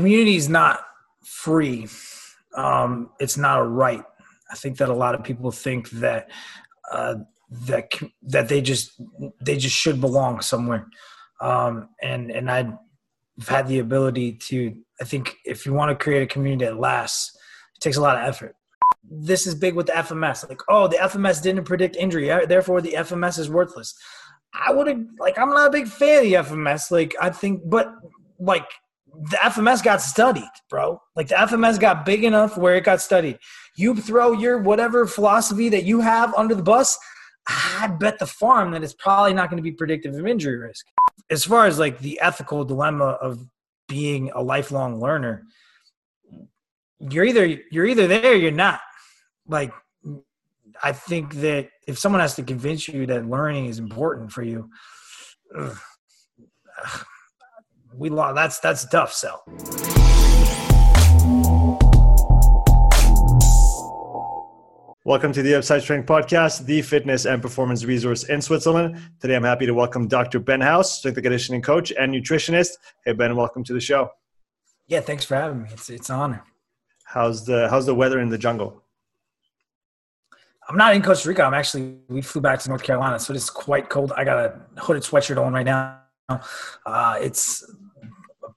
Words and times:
community 0.00 0.36
is 0.36 0.48
not 0.48 0.80
free. 1.24 1.86
Um, 2.56 3.10
it's 3.20 3.36
not 3.36 3.60
a 3.60 3.64
right. 3.64 4.02
I 4.50 4.54
think 4.56 4.78
that 4.78 4.88
a 4.88 4.94
lot 4.94 5.14
of 5.14 5.22
people 5.22 5.50
think 5.50 5.90
that 5.90 6.30
uh, 6.90 7.16
that 7.66 7.92
that 8.22 8.48
they 8.48 8.60
just 8.60 9.00
they 9.40 9.56
just 9.56 9.76
should 9.76 10.00
belong 10.00 10.40
somewhere. 10.40 10.86
Um, 11.40 11.90
and 12.02 12.30
and 12.30 12.50
I've 12.50 12.72
had 13.46 13.68
the 13.68 13.78
ability 13.80 14.32
to. 14.48 14.74
I 15.00 15.04
think 15.04 15.36
if 15.44 15.66
you 15.66 15.72
want 15.72 15.90
to 15.90 16.02
create 16.02 16.22
a 16.22 16.26
community 16.26 16.64
that 16.64 16.78
lasts, 16.78 17.36
it 17.76 17.80
takes 17.80 17.96
a 17.96 18.00
lot 18.00 18.16
of 18.16 18.28
effort. 18.28 18.54
This 19.04 19.46
is 19.46 19.54
big 19.54 19.74
with 19.74 19.86
the 19.86 19.92
FMS. 19.92 20.48
Like, 20.48 20.62
oh, 20.68 20.88
the 20.88 20.96
FMS 20.96 21.42
didn't 21.42 21.64
predict 21.64 21.96
injury, 21.96 22.28
therefore 22.46 22.80
the 22.80 22.92
FMS 22.92 23.38
is 23.38 23.50
worthless. 23.50 23.94
I 24.52 24.72
would 24.72 24.88
have 24.88 25.02
like 25.18 25.38
I'm 25.38 25.50
not 25.50 25.68
a 25.68 25.70
big 25.70 25.88
fan 25.88 26.18
of 26.18 26.24
the 26.24 26.32
FMS. 26.34 26.90
Like 26.90 27.14
I 27.20 27.30
think, 27.30 27.62
but 27.66 27.92
like 28.38 28.68
the 29.30 29.36
FMS 29.36 29.82
got 29.82 30.00
studied, 30.00 30.50
bro. 30.68 31.00
Like 31.16 31.28
the 31.28 31.34
FMS 31.34 31.78
got 31.78 32.04
big 32.04 32.24
enough 32.24 32.56
where 32.56 32.76
it 32.76 32.84
got 32.84 33.00
studied. 33.00 33.38
You 33.76 33.94
throw 33.94 34.32
your 34.32 34.58
whatever 34.58 35.06
philosophy 35.06 35.68
that 35.70 35.84
you 35.84 36.00
have 36.00 36.34
under 36.34 36.54
the 36.54 36.62
bus, 36.62 36.98
I 37.48 37.88
bet 37.98 38.18
the 38.18 38.26
farm 38.26 38.72
that 38.72 38.82
it's 38.82 38.94
probably 38.94 39.34
not 39.34 39.50
going 39.50 39.56
to 39.56 39.62
be 39.62 39.72
predictive 39.72 40.14
of 40.14 40.26
injury 40.26 40.56
risk. 40.58 40.86
As 41.30 41.44
far 41.44 41.66
as 41.66 41.78
like 41.78 41.98
the 41.98 42.20
ethical 42.20 42.64
dilemma 42.64 43.18
of 43.20 43.46
being 43.88 44.30
a 44.34 44.42
lifelong 44.42 45.00
learner, 45.00 45.44
you're 46.98 47.24
either 47.24 47.46
you're 47.70 47.86
either 47.86 48.06
there 48.06 48.36
you're 48.36 48.50
not. 48.50 48.80
Like 49.48 49.72
I 50.82 50.92
think 50.92 51.34
that 51.36 51.70
if 51.86 51.98
someone 51.98 52.20
has 52.20 52.36
to 52.36 52.42
convince 52.42 52.88
you 52.88 53.06
that 53.06 53.26
learning 53.28 53.66
is 53.66 53.78
important 53.78 54.32
for 54.32 54.42
you, 54.42 54.70
ugh, 55.56 55.78
we 57.94 58.08
lost. 58.08 58.34
That's 58.34 58.60
that's 58.60 58.84
a 58.84 58.88
tough 58.88 59.12
sell. 59.12 59.42
Welcome 65.04 65.32
to 65.32 65.42
the 65.42 65.54
Upside 65.56 65.82
Strength 65.82 66.06
Podcast, 66.06 66.66
the 66.66 66.82
fitness 66.82 67.24
and 67.24 67.40
performance 67.40 67.84
resource 67.84 68.24
in 68.24 68.40
Switzerland. 68.42 69.00
Today, 69.18 69.34
I'm 69.34 69.42
happy 69.42 69.66
to 69.66 69.74
welcome 69.74 70.06
Dr. 70.06 70.38
Ben 70.38 70.60
House, 70.60 70.98
strength 70.98 71.16
and 71.16 71.24
conditioning 71.24 71.62
coach 71.62 71.90
and 71.98 72.12
nutritionist. 72.14 72.72
Hey, 73.04 73.12
Ben, 73.12 73.34
welcome 73.34 73.64
to 73.64 73.72
the 73.72 73.80
show. 73.80 74.10
Yeah, 74.86 75.00
thanks 75.00 75.24
for 75.24 75.36
having 75.36 75.62
me. 75.62 75.68
It's 75.72 75.90
it's 75.90 76.10
an 76.10 76.16
honor. 76.16 76.44
How's 77.04 77.44
the 77.44 77.68
how's 77.70 77.86
the 77.86 77.94
weather 77.94 78.20
in 78.20 78.28
the 78.28 78.38
jungle? 78.38 78.84
I'm 80.68 80.76
not 80.76 80.94
in 80.94 81.02
Costa 81.02 81.28
Rica. 81.28 81.42
I'm 81.42 81.54
actually 81.54 81.98
we 82.08 82.22
flew 82.22 82.40
back 82.40 82.60
to 82.60 82.68
North 82.68 82.82
Carolina, 82.82 83.18
so 83.18 83.34
it's 83.34 83.50
quite 83.50 83.88
cold. 83.88 84.12
I 84.16 84.24
got 84.24 84.38
a 84.38 84.80
hooded 84.80 85.02
sweatshirt 85.02 85.44
on 85.44 85.52
right 85.52 85.66
now. 85.66 86.00
Uh, 86.86 87.18
it's 87.20 87.64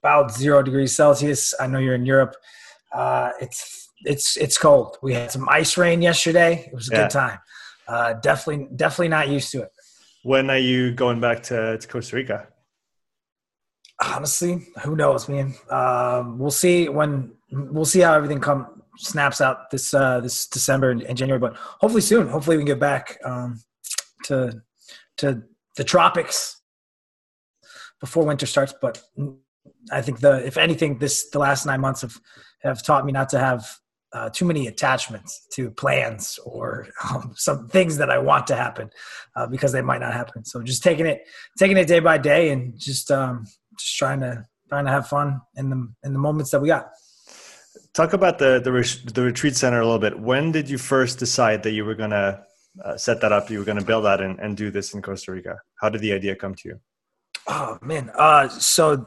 about 0.04 0.30
zero 0.34 0.62
degrees 0.62 0.94
Celsius. 0.94 1.54
I 1.58 1.66
know 1.66 1.78
you're 1.78 1.94
in 1.94 2.04
Europe. 2.04 2.36
Uh, 2.92 3.30
it's 3.40 3.90
it's 4.04 4.36
it's 4.36 4.58
cold. 4.58 4.98
We 5.02 5.14
had 5.14 5.30
some 5.30 5.48
ice 5.48 5.78
rain 5.78 6.02
yesterday. 6.02 6.66
It 6.66 6.74
was 6.74 6.90
a 6.90 6.94
yeah. 6.94 7.02
good 7.02 7.10
time. 7.10 7.38
Uh, 7.88 8.12
definitely 8.14 8.68
definitely 8.76 9.08
not 9.08 9.28
used 9.28 9.50
to 9.52 9.62
it. 9.62 9.70
When 10.22 10.50
are 10.50 10.58
you 10.58 10.92
going 10.92 11.20
back 11.20 11.42
to, 11.44 11.78
to 11.78 11.88
Costa 11.88 12.16
Rica? 12.16 12.48
Honestly, 14.02 14.66
who 14.82 14.94
knows, 14.94 15.28
man? 15.28 15.54
Um, 15.70 16.38
we'll 16.38 16.50
see 16.50 16.88
when 16.88 17.32
we'll 17.50 17.84
see 17.86 18.00
how 18.00 18.12
everything 18.12 18.40
come 18.40 18.82
snaps 18.98 19.40
out 19.40 19.70
this 19.70 19.94
uh, 19.94 20.20
this 20.20 20.46
December 20.48 20.90
and, 20.90 21.02
and, 21.02 21.16
January, 21.16 21.40
but 21.40 21.56
hopefully 21.56 22.02
soon. 22.02 22.28
Hopefully 22.28 22.58
we 22.58 22.62
can 22.62 22.66
get 22.66 22.80
back 22.80 23.18
um, 23.24 23.62
to 24.24 24.60
to 25.18 25.42
the 25.76 25.84
tropics 25.84 26.60
before 28.00 28.24
winter 28.24 28.46
starts. 28.46 28.74
But 28.80 29.02
I 29.90 30.02
think 30.02 30.20
the 30.20 30.44
if 30.46 30.56
anything, 30.56 30.98
this 30.98 31.30
the 31.30 31.38
last 31.38 31.66
nine 31.66 31.80
months 31.80 32.02
have 32.02 32.18
have 32.62 32.82
taught 32.82 33.04
me 33.04 33.12
not 33.12 33.28
to 33.30 33.38
have 33.38 33.66
uh, 34.14 34.30
too 34.30 34.44
many 34.44 34.68
attachments 34.68 35.46
to 35.52 35.70
plans 35.70 36.38
or 36.44 36.86
um, 37.10 37.32
some 37.36 37.68
things 37.68 37.96
that 37.96 38.10
I 38.10 38.18
want 38.18 38.46
to 38.46 38.56
happen 38.56 38.90
uh, 39.34 39.46
because 39.46 39.72
they 39.72 39.82
might 39.82 40.00
not 40.00 40.12
happen. 40.12 40.44
So 40.44 40.62
just 40.62 40.82
taking 40.82 41.06
it 41.06 41.26
taking 41.58 41.76
it 41.76 41.88
day 41.88 41.98
by 42.00 42.18
day 42.18 42.50
and 42.50 42.78
just 42.78 43.10
um, 43.10 43.44
just 43.78 43.96
trying 43.96 44.20
to 44.20 44.46
trying 44.68 44.84
to 44.84 44.90
have 44.90 45.08
fun 45.08 45.40
in 45.56 45.68
the 45.70 45.88
in 46.04 46.12
the 46.12 46.18
moments 46.18 46.50
that 46.52 46.60
we 46.60 46.68
got. 46.68 46.90
Talk 47.92 48.12
about 48.12 48.38
the 48.38 48.60
the, 48.60 49.12
the 49.12 49.22
retreat 49.22 49.56
center 49.56 49.80
a 49.80 49.84
little 49.84 49.98
bit. 49.98 50.18
When 50.18 50.52
did 50.52 50.70
you 50.70 50.78
first 50.78 51.18
decide 51.18 51.62
that 51.64 51.72
you 51.72 51.84
were 51.84 51.94
going 51.94 52.10
to 52.10 52.40
uh, 52.84 52.96
set 52.96 53.20
that 53.20 53.32
up? 53.32 53.50
You 53.50 53.58
were 53.58 53.64
going 53.64 53.78
to 53.78 53.84
build 53.84 54.04
that 54.04 54.20
and, 54.20 54.38
and 54.38 54.56
do 54.56 54.70
this 54.70 54.94
in 54.94 55.02
Costa 55.02 55.32
Rica. 55.32 55.58
How 55.80 55.88
did 55.88 56.00
the 56.00 56.12
idea 56.12 56.36
come 56.36 56.54
to 56.54 56.68
you? 56.68 56.80
Oh 57.46 57.78
man, 57.82 58.10
uh, 58.16 58.48
so 58.48 59.06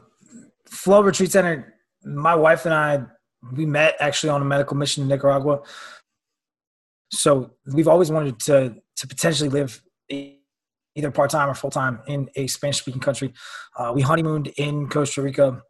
Flow 0.70 1.02
Retreat 1.02 1.32
Center. 1.32 1.74
My 2.04 2.34
wife 2.34 2.64
and 2.64 2.74
I 2.74 3.04
we 3.52 3.66
met 3.66 3.96
actually 4.00 4.30
on 4.30 4.42
a 4.42 4.44
medical 4.44 4.76
mission 4.76 5.02
in 5.02 5.08
Nicaragua. 5.08 5.60
So 7.12 7.52
we've 7.72 7.88
always 7.88 8.10
wanted 8.10 8.38
to 8.40 8.74
to 8.96 9.06
potentially 9.06 9.48
live 9.48 9.82
either 10.10 11.10
part 11.10 11.30
time 11.30 11.48
or 11.48 11.54
full 11.54 11.70
time 11.70 12.00
in 12.06 12.28
a 12.34 12.46
Spanish 12.48 12.78
speaking 12.78 13.00
country. 13.00 13.32
Uh, 13.76 13.92
we 13.94 14.02
honeymooned 14.02 14.48
in 14.56 14.88
Costa 14.88 15.22
Rica. 15.22 15.62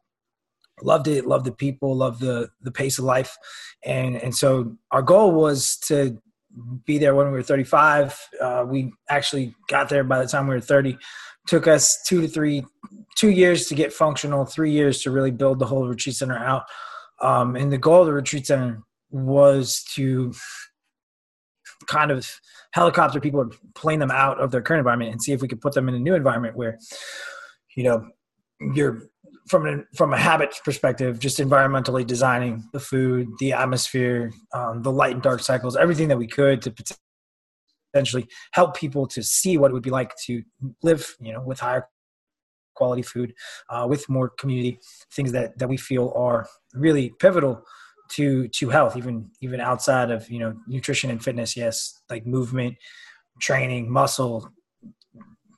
Loved 0.82 1.08
it. 1.08 1.26
Loved 1.26 1.44
the 1.44 1.52
people. 1.52 1.94
Loved 1.96 2.20
the 2.20 2.48
the 2.60 2.72
pace 2.72 2.98
of 2.98 3.04
life, 3.04 3.36
and 3.84 4.16
and 4.16 4.34
so 4.34 4.76
our 4.90 5.02
goal 5.02 5.32
was 5.32 5.76
to 5.88 6.20
be 6.86 6.98
there 6.98 7.14
when 7.14 7.26
we 7.26 7.32
were 7.32 7.42
35. 7.42 8.18
Uh, 8.40 8.64
we 8.66 8.92
actually 9.08 9.54
got 9.68 9.88
there 9.88 10.02
by 10.02 10.18
the 10.18 10.28
time 10.28 10.46
we 10.46 10.54
were 10.54 10.60
30 10.60 10.96
took 11.48 11.66
us 11.66 11.98
two 12.06 12.20
to 12.20 12.28
three 12.28 12.64
two 13.16 13.30
years 13.30 13.66
to 13.66 13.74
get 13.74 13.92
functional 13.92 14.44
three 14.44 14.70
years 14.70 15.02
to 15.02 15.10
really 15.10 15.32
build 15.32 15.58
the 15.58 15.66
whole 15.66 15.88
retreat 15.88 16.14
center 16.14 16.38
out. 16.38 16.64
Um, 17.20 17.56
and 17.56 17.72
the 17.72 17.78
goal 17.78 18.02
of 18.02 18.06
the 18.06 18.12
retreat 18.12 18.46
center 18.46 18.80
was 19.10 19.82
to 19.94 20.32
kind 21.86 22.10
of 22.10 22.30
helicopter 22.72 23.18
people 23.18 23.50
plane 23.74 23.98
them 23.98 24.10
out 24.10 24.38
of 24.40 24.50
their 24.50 24.62
current 24.62 24.80
environment 24.80 25.10
and 25.10 25.22
see 25.22 25.32
if 25.32 25.40
we 25.42 25.48
could 25.48 25.60
put 25.60 25.72
them 25.72 25.88
in 25.88 25.94
a 25.94 25.98
new 25.98 26.14
environment 26.14 26.56
where 26.56 26.78
you 27.76 27.82
know 27.82 28.06
you're 28.74 29.02
from 29.48 29.66
an 29.66 29.86
from 29.96 30.12
a 30.12 30.18
habit 30.18 30.54
perspective 30.64 31.18
just 31.18 31.38
environmentally 31.38 32.06
designing 32.06 32.62
the 32.72 32.80
food 32.80 33.28
the 33.38 33.52
atmosphere 33.52 34.30
um, 34.52 34.82
the 34.82 34.92
light 34.92 35.14
and 35.14 35.22
dark 35.22 35.40
cycles 35.40 35.76
everything 35.76 36.08
that 36.08 36.18
we 36.18 36.26
could 36.26 36.60
to 36.60 36.70
essentially 37.94 38.26
help 38.52 38.76
people 38.76 39.06
to 39.06 39.22
see 39.22 39.56
what 39.58 39.70
it 39.70 39.74
would 39.74 39.82
be 39.82 39.90
like 39.90 40.14
to 40.26 40.42
live, 40.82 41.16
you 41.20 41.32
know, 41.32 41.42
with 41.42 41.60
higher 41.60 41.88
quality 42.74 43.02
food, 43.02 43.34
uh, 43.70 43.86
with 43.88 44.08
more 44.08 44.28
community, 44.28 44.78
things 45.12 45.32
that 45.32 45.58
that 45.58 45.68
we 45.68 45.76
feel 45.76 46.12
are 46.14 46.46
really 46.74 47.10
pivotal 47.18 47.64
to 48.10 48.48
to 48.48 48.68
health, 48.70 48.96
even 48.96 49.30
even 49.40 49.60
outside 49.60 50.10
of 50.10 50.30
you 50.30 50.38
know 50.38 50.54
nutrition 50.66 51.10
and 51.10 51.22
fitness. 51.22 51.56
Yes, 51.56 52.00
like 52.08 52.26
movement, 52.26 52.76
training, 53.40 53.90
muscle, 53.90 54.48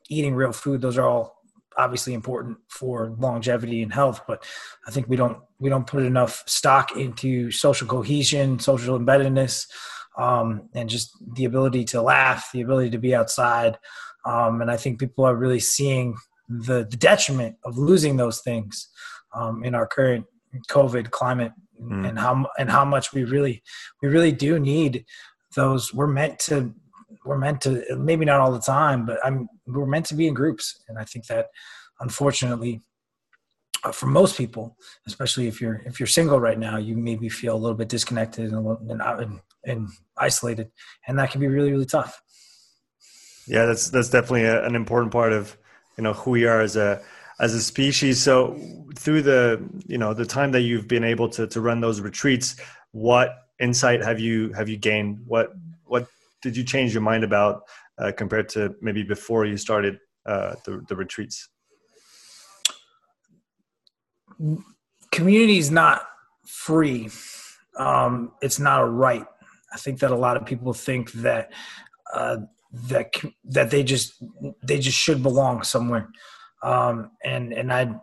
eating 0.08 0.34
real 0.34 0.52
food. 0.52 0.80
Those 0.80 0.98
are 0.98 1.08
all 1.08 1.40
obviously 1.76 2.14
important 2.14 2.58
for 2.68 3.14
longevity 3.18 3.80
and 3.80 3.92
health 3.92 4.20
but 4.26 4.44
i 4.88 4.90
think 4.90 5.08
we 5.08 5.16
don't 5.16 5.38
we 5.60 5.70
don't 5.70 5.86
put 5.86 6.02
enough 6.02 6.42
stock 6.46 6.96
into 6.96 7.50
social 7.50 7.86
cohesion 7.86 8.58
social 8.58 8.98
embeddedness 8.98 9.66
um, 10.16 10.68
and 10.74 10.88
just 10.88 11.16
the 11.34 11.44
ability 11.44 11.84
to 11.84 12.02
laugh, 12.02 12.50
the 12.52 12.60
ability 12.60 12.90
to 12.90 12.98
be 12.98 13.14
outside. 13.14 13.78
Um, 14.24 14.60
and 14.60 14.70
I 14.70 14.76
think 14.76 14.98
people 14.98 15.24
are 15.24 15.36
really 15.36 15.60
seeing 15.60 16.16
the, 16.48 16.86
the 16.88 16.96
detriment 16.96 17.56
of 17.64 17.78
losing 17.78 18.16
those 18.16 18.40
things 18.40 18.88
um, 19.34 19.64
in 19.64 19.74
our 19.74 19.86
current 19.86 20.26
COVID 20.68 21.10
climate, 21.10 21.52
mm. 21.80 22.08
and 22.08 22.18
how 22.18 22.46
and 22.58 22.68
how 22.70 22.84
much 22.84 23.12
we 23.12 23.24
really 23.24 23.62
we 24.02 24.08
really 24.08 24.32
do 24.32 24.58
need 24.58 25.04
those. 25.54 25.94
We're 25.94 26.08
meant 26.08 26.38
to 26.40 26.74
we're 27.24 27.38
meant 27.38 27.60
to 27.62 27.84
maybe 27.96 28.24
not 28.24 28.40
all 28.40 28.52
the 28.52 28.60
time, 28.60 29.06
but 29.06 29.18
I'm 29.24 29.48
we're 29.66 29.86
meant 29.86 30.06
to 30.06 30.14
be 30.14 30.26
in 30.26 30.34
groups, 30.34 30.82
and 30.88 30.98
I 30.98 31.04
think 31.04 31.26
that 31.26 31.46
unfortunately 32.00 32.80
uh, 33.84 33.92
for 33.92 34.06
most 34.06 34.36
people, 34.36 34.76
especially 35.06 35.46
if 35.48 35.60
you're 35.60 35.82
if 35.86 36.00
you're 36.00 36.06
single 36.06 36.40
right 36.40 36.58
now, 36.58 36.76
you 36.76 36.96
maybe 36.96 37.28
feel 37.28 37.54
a 37.54 37.58
little 37.58 37.76
bit 37.76 37.88
disconnected 37.88 38.52
and, 38.52 38.90
and, 38.90 39.40
and 39.64 39.88
isolated, 40.16 40.70
and 41.06 41.18
that 41.18 41.30
can 41.30 41.40
be 41.40 41.48
really 41.48 41.70
really 41.70 41.86
tough. 41.86 42.20
Yeah, 43.46 43.66
that's 43.66 43.90
that's 43.90 44.10
definitely 44.10 44.44
a, 44.44 44.64
an 44.64 44.74
important 44.74 45.12
part 45.12 45.32
of 45.32 45.56
you 45.96 46.04
know 46.04 46.12
who 46.12 46.30
we 46.30 46.46
are 46.46 46.60
as 46.60 46.76
a 46.76 47.02
as 47.40 47.54
a 47.54 47.60
species. 47.60 48.22
So 48.22 48.60
through 48.96 49.22
the 49.22 49.62
you 49.86 49.98
know 49.98 50.14
the 50.14 50.26
time 50.26 50.52
that 50.52 50.60
you've 50.60 50.86
been 50.86 51.04
able 51.04 51.28
to 51.30 51.46
to 51.46 51.60
run 51.60 51.80
those 51.80 52.00
retreats, 52.00 52.56
what 52.92 53.34
insight 53.58 54.04
have 54.04 54.20
you 54.20 54.52
have 54.52 54.68
you 54.68 54.76
gained? 54.76 55.20
What 55.26 55.52
what 55.84 56.06
did 56.42 56.56
you 56.56 56.64
change 56.64 56.92
your 56.92 57.02
mind 57.02 57.24
about 57.24 57.62
uh, 57.98 58.12
compared 58.16 58.48
to 58.50 58.74
maybe 58.80 59.02
before 59.02 59.44
you 59.46 59.56
started 59.56 59.98
uh, 60.26 60.54
the 60.64 60.84
the 60.88 60.96
retreats? 60.96 61.48
Community 65.10 65.58
is 65.58 65.70
not 65.70 66.06
free. 66.46 67.10
Um, 67.76 68.32
it's 68.40 68.58
not 68.58 68.82
a 68.82 68.86
right. 68.86 69.26
I 69.72 69.76
think 69.76 70.00
that 70.00 70.10
a 70.10 70.16
lot 70.16 70.36
of 70.36 70.46
people 70.46 70.72
think 70.72 71.12
that 71.12 71.52
uh, 72.12 72.38
that 72.88 73.14
that 73.44 73.70
they 73.70 73.82
just 73.82 74.22
they 74.62 74.78
just 74.78 74.98
should 74.98 75.22
belong 75.22 75.62
somewhere, 75.62 76.08
um, 76.62 77.10
and 77.24 77.52
and 77.52 77.72
I've 77.72 77.98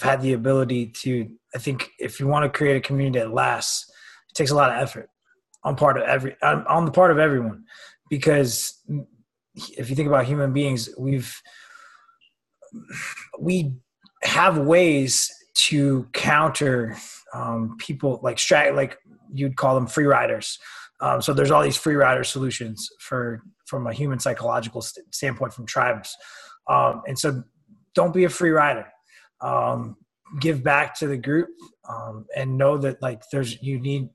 had 0.00 0.22
the 0.22 0.32
ability 0.32 0.86
to. 1.02 1.28
I 1.54 1.58
think 1.58 1.90
if 1.98 2.18
you 2.18 2.26
want 2.26 2.44
to 2.44 2.56
create 2.56 2.76
a 2.76 2.80
community 2.80 3.18
that 3.18 3.32
lasts, 3.32 3.90
it 4.30 4.34
takes 4.34 4.50
a 4.50 4.54
lot 4.54 4.70
of 4.70 4.76
effort 4.76 5.08
on 5.64 5.76
part 5.76 5.96
of 5.96 6.04
every 6.04 6.36
on, 6.42 6.84
the 6.84 6.90
part 6.90 7.10
of 7.10 7.18
everyone, 7.18 7.64
because 8.10 8.80
if 9.76 9.90
you 9.90 9.96
think 9.96 10.08
about 10.08 10.24
human 10.24 10.52
beings, 10.52 10.88
we've 10.98 11.34
we 13.38 13.74
have 14.22 14.58
ways 14.58 15.30
to 15.54 16.08
counter 16.12 16.96
um, 17.34 17.76
people 17.78 18.20
like 18.22 18.36
strat 18.36 18.74
like 18.74 18.98
you'd 19.32 19.56
call 19.56 19.74
them 19.74 19.86
free 19.86 20.06
riders. 20.06 20.58
Um, 21.02 21.20
so 21.20 21.34
there's 21.34 21.50
all 21.50 21.62
these 21.62 21.76
free 21.76 21.96
rider 21.96 22.24
solutions 22.24 22.88
for 23.00 23.42
from 23.66 23.86
a 23.88 23.92
human 23.92 24.20
psychological 24.20 24.80
st- 24.80 25.12
standpoint 25.12 25.52
from 25.52 25.66
tribes, 25.66 26.16
um, 26.70 27.02
and 27.06 27.18
so 27.18 27.42
don't 27.94 28.14
be 28.14 28.24
a 28.24 28.28
free 28.28 28.50
rider. 28.50 28.86
Um, 29.40 29.96
give 30.40 30.62
back 30.62 30.94
to 30.98 31.06
the 31.06 31.16
group 31.16 31.50
um, 31.88 32.24
and 32.36 32.56
know 32.56 32.78
that 32.78 33.02
like 33.02 33.22
there's 33.30 33.60
you 33.62 33.80
need 33.80 34.08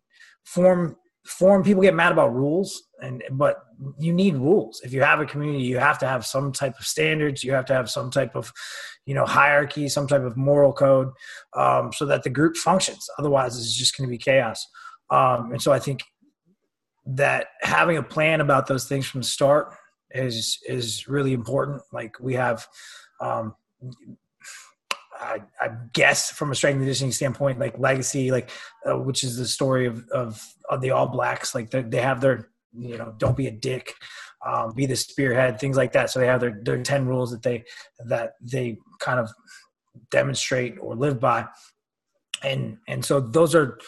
form 0.46 0.96
form 1.26 1.62
people 1.62 1.82
get 1.82 1.94
mad 1.94 2.14
about 2.14 2.34
rules 2.34 2.84
and 3.02 3.22
but 3.32 3.58
you 4.00 4.14
need 4.14 4.36
rules. 4.36 4.82
If 4.84 4.94
you 4.94 5.04
have 5.04 5.20
a 5.20 5.26
community 5.26 5.66
you 5.66 5.78
have 5.78 6.00
to 6.00 6.08
have 6.08 6.26
some 6.26 6.54
type 6.54 6.80
of 6.80 6.86
standards. 6.86 7.44
You 7.44 7.52
have 7.52 7.66
to 7.66 7.74
have 7.74 7.90
some 7.90 8.10
type 8.10 8.34
of 8.34 8.52
you 9.06 9.14
know 9.14 9.26
hierarchy 9.26 9.90
some 9.90 10.08
type 10.08 10.24
of 10.24 10.38
moral 10.38 10.72
code 10.72 11.10
um, 11.54 11.92
so 11.92 12.06
that 12.06 12.24
the 12.24 12.30
group 12.30 12.56
functions. 12.56 13.06
Otherwise 13.20 13.58
it's 13.58 13.76
just 13.76 13.98
going 13.98 14.08
to 14.08 14.12
be 14.12 14.18
chaos. 14.18 14.66
Um, 15.10 15.52
and 15.52 15.62
so 15.62 15.72
i 15.72 15.80
think 15.80 16.02
that 17.08 17.48
having 17.62 17.98
a 17.98 18.04
plan 18.04 18.42
about 18.42 18.68
those 18.68 18.88
things 18.88 19.08
from 19.08 19.22
the 19.22 19.28
start 19.28 19.74
is 20.12 20.60
is 20.68 21.08
really 21.08 21.34
important 21.34 21.82
like 21.92 22.20
we 22.20 22.34
have 22.34 22.68
um, 23.20 23.56
I, 25.20 25.42
I, 25.60 25.70
guess 25.94 26.32
from 26.32 26.52
a 26.52 26.56
strength 26.56 26.76
and 26.76 26.82
conditioning 26.82 27.12
standpoint, 27.12 27.60
like 27.60 27.78
legacy, 27.80 28.32
like 28.32 28.52
uh, 28.86 28.98
which 28.98 29.24
is 29.24 29.38
the 29.38 29.48
story 29.48 29.88
of, 29.88 30.08
of, 30.10 30.42
of 30.70 30.82
the 30.82 30.92
All 30.92 31.08
Blacks. 31.08 31.56
Like 31.56 31.72
they 31.72 32.02
have 32.02 32.22
their, 32.22 32.50
you 32.78 32.98
know, 32.98 33.14
don't 33.18 33.36
be 33.36 33.48
a 33.48 33.52
dick, 33.52 33.94
um, 34.46 34.74
be 34.76 34.86
the 34.86 34.96
spearhead, 34.96 35.60
things 35.60 35.78
like 35.78 35.94
that. 35.94 36.10
So 36.10 36.20
they 36.20 36.28
have 36.28 36.42
their 36.42 36.60
their 36.62 36.84
ten 36.84 37.08
rules 37.08 37.32
that 37.32 37.42
they 37.42 37.64
that 38.06 38.34
they 38.42 38.78
kind 39.00 39.20
of 39.20 39.30
demonstrate 40.12 40.76
or 40.80 40.96
live 40.96 41.20
by, 41.20 41.48
and 42.44 42.78
and 42.88 43.04
so 43.04 43.20
those 43.20 43.56
are 43.56 43.80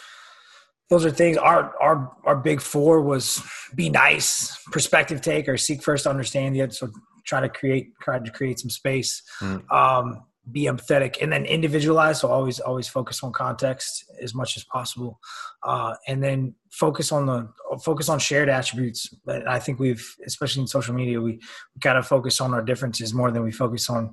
those 0.90 1.06
are 1.06 1.10
things. 1.10 1.36
Our 1.36 1.74
our 1.80 2.12
our 2.24 2.36
big 2.36 2.60
four 2.60 3.00
was 3.00 3.42
be 3.74 3.88
nice, 3.88 4.60
perspective 4.72 5.20
taker, 5.20 5.56
seek 5.56 5.82
first, 5.82 6.06
understand 6.06 6.54
the 6.54 6.62
other. 6.62 6.72
So 6.72 6.90
try 7.24 7.40
to 7.40 7.48
create 7.48 7.92
try 8.02 8.18
to 8.18 8.30
create 8.30 8.58
some 8.58 8.70
space. 8.70 9.22
Mm. 9.40 9.70
Um, 9.72 10.24
be 10.50 10.64
empathetic 10.64 11.16
and 11.20 11.32
then 11.32 11.44
individualize 11.44 12.20
so 12.20 12.28
always 12.28 12.60
always 12.60 12.88
focus 12.88 13.22
on 13.22 13.30
context 13.32 14.04
as 14.20 14.34
much 14.34 14.56
as 14.56 14.64
possible 14.64 15.20
uh, 15.64 15.94
and 16.08 16.22
then 16.24 16.54
focus 16.72 17.12
on 17.12 17.26
the 17.26 17.48
focus 17.84 18.08
on 18.08 18.18
shared 18.18 18.48
attributes 18.48 19.14
but 19.24 19.46
i 19.46 19.58
think 19.58 19.78
we've 19.78 20.14
especially 20.26 20.62
in 20.62 20.66
social 20.66 20.94
media 20.94 21.20
we, 21.20 21.32
we 21.32 21.80
kind 21.82 21.98
of 21.98 22.06
focus 22.06 22.40
on 22.40 22.54
our 22.54 22.62
differences 22.62 23.12
more 23.12 23.30
than 23.30 23.44
we 23.44 23.52
focus 23.52 23.90
on 23.90 24.04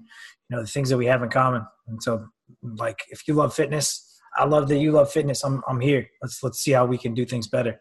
you 0.49 0.55
know 0.55 0.61
the 0.61 0.67
things 0.67 0.89
that 0.89 0.97
we 0.97 1.05
have 1.05 1.23
in 1.23 1.29
common 1.29 1.65
and 1.87 2.03
so 2.03 2.27
like 2.61 2.99
if 3.09 3.27
you 3.27 3.33
love 3.33 3.53
fitness 3.53 4.16
i 4.37 4.45
love 4.45 4.67
that 4.69 4.77
you 4.77 4.91
love 4.91 5.11
fitness. 5.11 5.43
I'm, 5.43 5.61
I'm 5.67 5.79
here. 5.79 6.09
Let's 6.21 6.43
let's 6.43 6.59
see 6.59 6.71
how 6.71 6.85
we 6.85 6.97
can 6.97 7.13
do 7.13 7.25
things 7.25 7.47
better. 7.47 7.79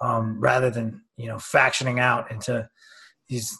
Um, 0.00 0.40
rather 0.40 0.70
than 0.70 1.02
you 1.16 1.28
know 1.28 1.36
factioning 1.36 2.00
out 2.00 2.30
into 2.30 2.68
these 3.28 3.56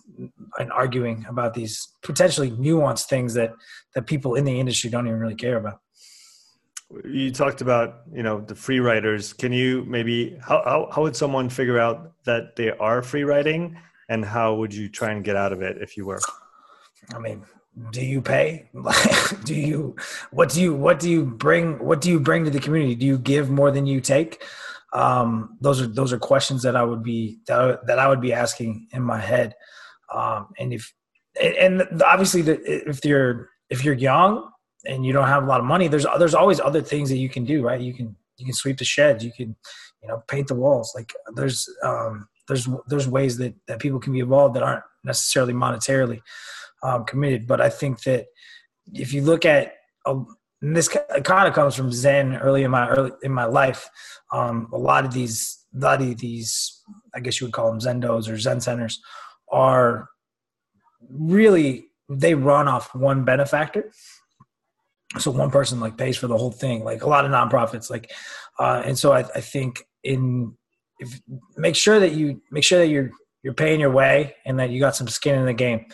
and 0.58 0.70
arguing 0.72 1.24
about 1.28 1.54
these 1.54 1.88
potentially 2.02 2.50
nuanced 2.50 3.06
things 3.06 3.34
that 3.34 3.54
that 3.94 4.06
people 4.06 4.34
in 4.34 4.44
the 4.44 4.60
industry 4.60 4.90
don't 4.90 5.06
even 5.06 5.18
really 5.18 5.34
care 5.34 5.56
about. 5.56 5.80
You 7.04 7.30
talked 7.30 7.60
about 7.60 8.02
you 8.12 8.22
know 8.22 8.40
the 8.40 8.54
free 8.54 8.80
riders. 8.80 9.32
Can 9.32 9.52
you 9.52 9.84
maybe 9.86 10.36
how, 10.40 10.62
how, 10.64 10.88
how 10.92 11.02
would 11.02 11.16
someone 11.16 11.48
figure 11.48 11.78
out 11.78 12.12
that 12.24 12.56
they 12.56 12.70
are 12.70 13.02
free 13.02 13.24
riding? 13.24 13.78
And 14.10 14.22
how 14.22 14.54
would 14.56 14.74
you 14.74 14.90
try 14.90 15.12
and 15.12 15.24
get 15.24 15.34
out 15.34 15.50
of 15.50 15.62
it 15.62 15.78
if 15.80 15.96
you 15.96 16.04
were? 16.04 16.20
I 17.14 17.18
mean 17.18 17.42
do 17.90 18.04
you 18.04 18.22
pay 18.22 18.68
do 19.44 19.54
you 19.54 19.96
what 20.30 20.48
do 20.48 20.62
you 20.62 20.74
what 20.74 21.00
do 21.00 21.10
you 21.10 21.24
bring 21.24 21.84
what 21.84 22.00
do 22.00 22.08
you 22.08 22.20
bring 22.20 22.44
to 22.44 22.50
the 22.50 22.60
community 22.60 22.94
do 22.94 23.04
you 23.04 23.18
give 23.18 23.50
more 23.50 23.72
than 23.72 23.84
you 23.84 24.00
take 24.00 24.44
um, 24.94 25.58
those 25.60 25.82
are 25.82 25.88
those 25.88 26.12
are 26.12 26.18
questions 26.18 26.62
that 26.62 26.76
I 26.76 26.84
would 26.84 27.02
be 27.02 27.38
that 27.48 27.86
that 27.86 27.98
I 27.98 28.08
would 28.08 28.20
be 28.20 28.32
asking 28.32 28.86
in 28.92 29.02
my 29.02 29.18
head. 29.18 29.54
Um, 30.12 30.48
and 30.58 30.72
if 30.72 30.94
and 31.42 31.82
obviously 32.04 32.42
the, 32.42 32.88
if 32.88 33.04
you're 33.04 33.50
if 33.68 33.84
you're 33.84 33.94
young 33.94 34.48
and 34.86 35.04
you 35.04 35.12
don't 35.12 35.26
have 35.26 35.42
a 35.42 35.46
lot 35.46 35.58
of 35.58 35.66
money, 35.66 35.88
there's 35.88 36.06
there's 36.18 36.34
always 36.34 36.60
other 36.60 36.80
things 36.80 37.10
that 37.10 37.16
you 37.16 37.28
can 37.28 37.44
do, 37.44 37.62
right? 37.62 37.80
You 37.80 37.92
can 37.92 38.14
you 38.38 38.46
can 38.46 38.54
sweep 38.54 38.78
the 38.78 38.84
shed 38.84 39.22
you 39.22 39.32
can 39.32 39.56
you 40.00 40.08
know 40.08 40.22
paint 40.28 40.46
the 40.46 40.54
walls. 40.54 40.92
Like 40.94 41.12
there's 41.34 41.68
um, 41.82 42.28
there's 42.46 42.68
there's 42.86 43.08
ways 43.08 43.36
that 43.38 43.54
that 43.66 43.80
people 43.80 43.98
can 43.98 44.12
be 44.12 44.20
involved 44.20 44.54
that 44.54 44.62
aren't 44.62 44.84
necessarily 45.02 45.52
monetarily 45.52 46.20
um, 46.84 47.04
committed. 47.04 47.48
But 47.48 47.60
I 47.60 47.70
think 47.70 48.02
that 48.04 48.26
if 48.92 49.12
you 49.12 49.22
look 49.22 49.44
at 49.44 49.74
a, 50.06 50.22
and 50.64 50.74
this 50.74 50.88
kind 50.88 51.46
of 51.46 51.52
comes 51.52 51.74
from 51.74 51.92
Zen 51.92 52.36
early 52.36 52.62
in 52.62 52.70
my 52.70 52.88
early 52.88 53.10
in 53.22 53.32
my 53.32 53.44
life. 53.44 53.86
Um, 54.32 54.70
a 54.72 54.78
lot 54.78 55.04
of 55.04 55.12
these, 55.12 55.58
a 55.74 55.78
lot 55.78 56.00
of 56.00 56.18
these, 56.18 56.82
I 57.14 57.20
guess 57.20 57.38
you 57.38 57.46
would 57.46 57.52
call 57.52 57.70
them 57.70 57.80
Zendos 57.80 58.30
or 58.30 58.38
Zen 58.38 58.62
centers, 58.62 58.98
are 59.52 60.08
really 61.10 61.88
they 62.08 62.34
run 62.34 62.66
off 62.66 62.94
one 62.94 63.24
benefactor. 63.24 63.92
So 65.18 65.30
one 65.30 65.50
person 65.50 65.80
like 65.80 65.98
pays 65.98 66.16
for 66.16 66.28
the 66.28 66.38
whole 66.38 66.50
thing, 66.50 66.82
like 66.82 67.02
a 67.02 67.08
lot 67.08 67.26
of 67.26 67.30
nonprofits, 67.30 67.90
like, 67.90 68.10
uh, 68.58 68.82
and 68.86 68.98
so 68.98 69.12
I, 69.12 69.20
I 69.20 69.40
think 69.42 69.84
in 70.02 70.56
if 70.98 71.20
make 71.58 71.76
sure 71.76 72.00
that 72.00 72.12
you 72.12 72.40
make 72.50 72.64
sure 72.64 72.78
that 72.78 72.88
you're 72.88 73.10
you're 73.42 73.52
paying 73.52 73.80
your 73.80 73.90
way 73.90 74.34
and 74.46 74.58
that 74.58 74.70
you 74.70 74.80
got 74.80 74.96
some 74.96 75.08
skin 75.08 75.38
in 75.38 75.44
the 75.44 75.52
game 75.52 75.84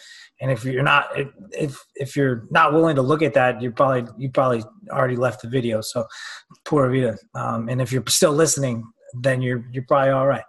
and 0.41 0.51
if 0.51 0.65
you're 0.65 0.83
not 0.83 1.09
if 1.53 1.85
if 1.97 2.17
you're 2.17 2.47
not 2.51 2.73
willing 2.73 2.97
to 2.97 3.03
look 3.03 3.23
at 3.23 3.35
that 3.35 3.61
you're 3.61 3.73
probably 3.73 4.11
you 4.19 4.31
probably 4.31 4.63
already 4.91 5.17
left 5.17 5.43
the 5.43 5.49
video. 5.49 5.81
So 5.81 6.07
pura 6.65 6.91
vida 6.91 7.19
um, 7.35 7.69
and 7.69 7.81
if 7.81 7.93
you're 7.93 8.05
still 8.09 8.33
listening 8.33 8.85
then 9.23 9.43
you're 9.43 9.65
you're 9.73 9.85
probably 9.89 10.11
all 10.11 10.27
right. 10.27 10.45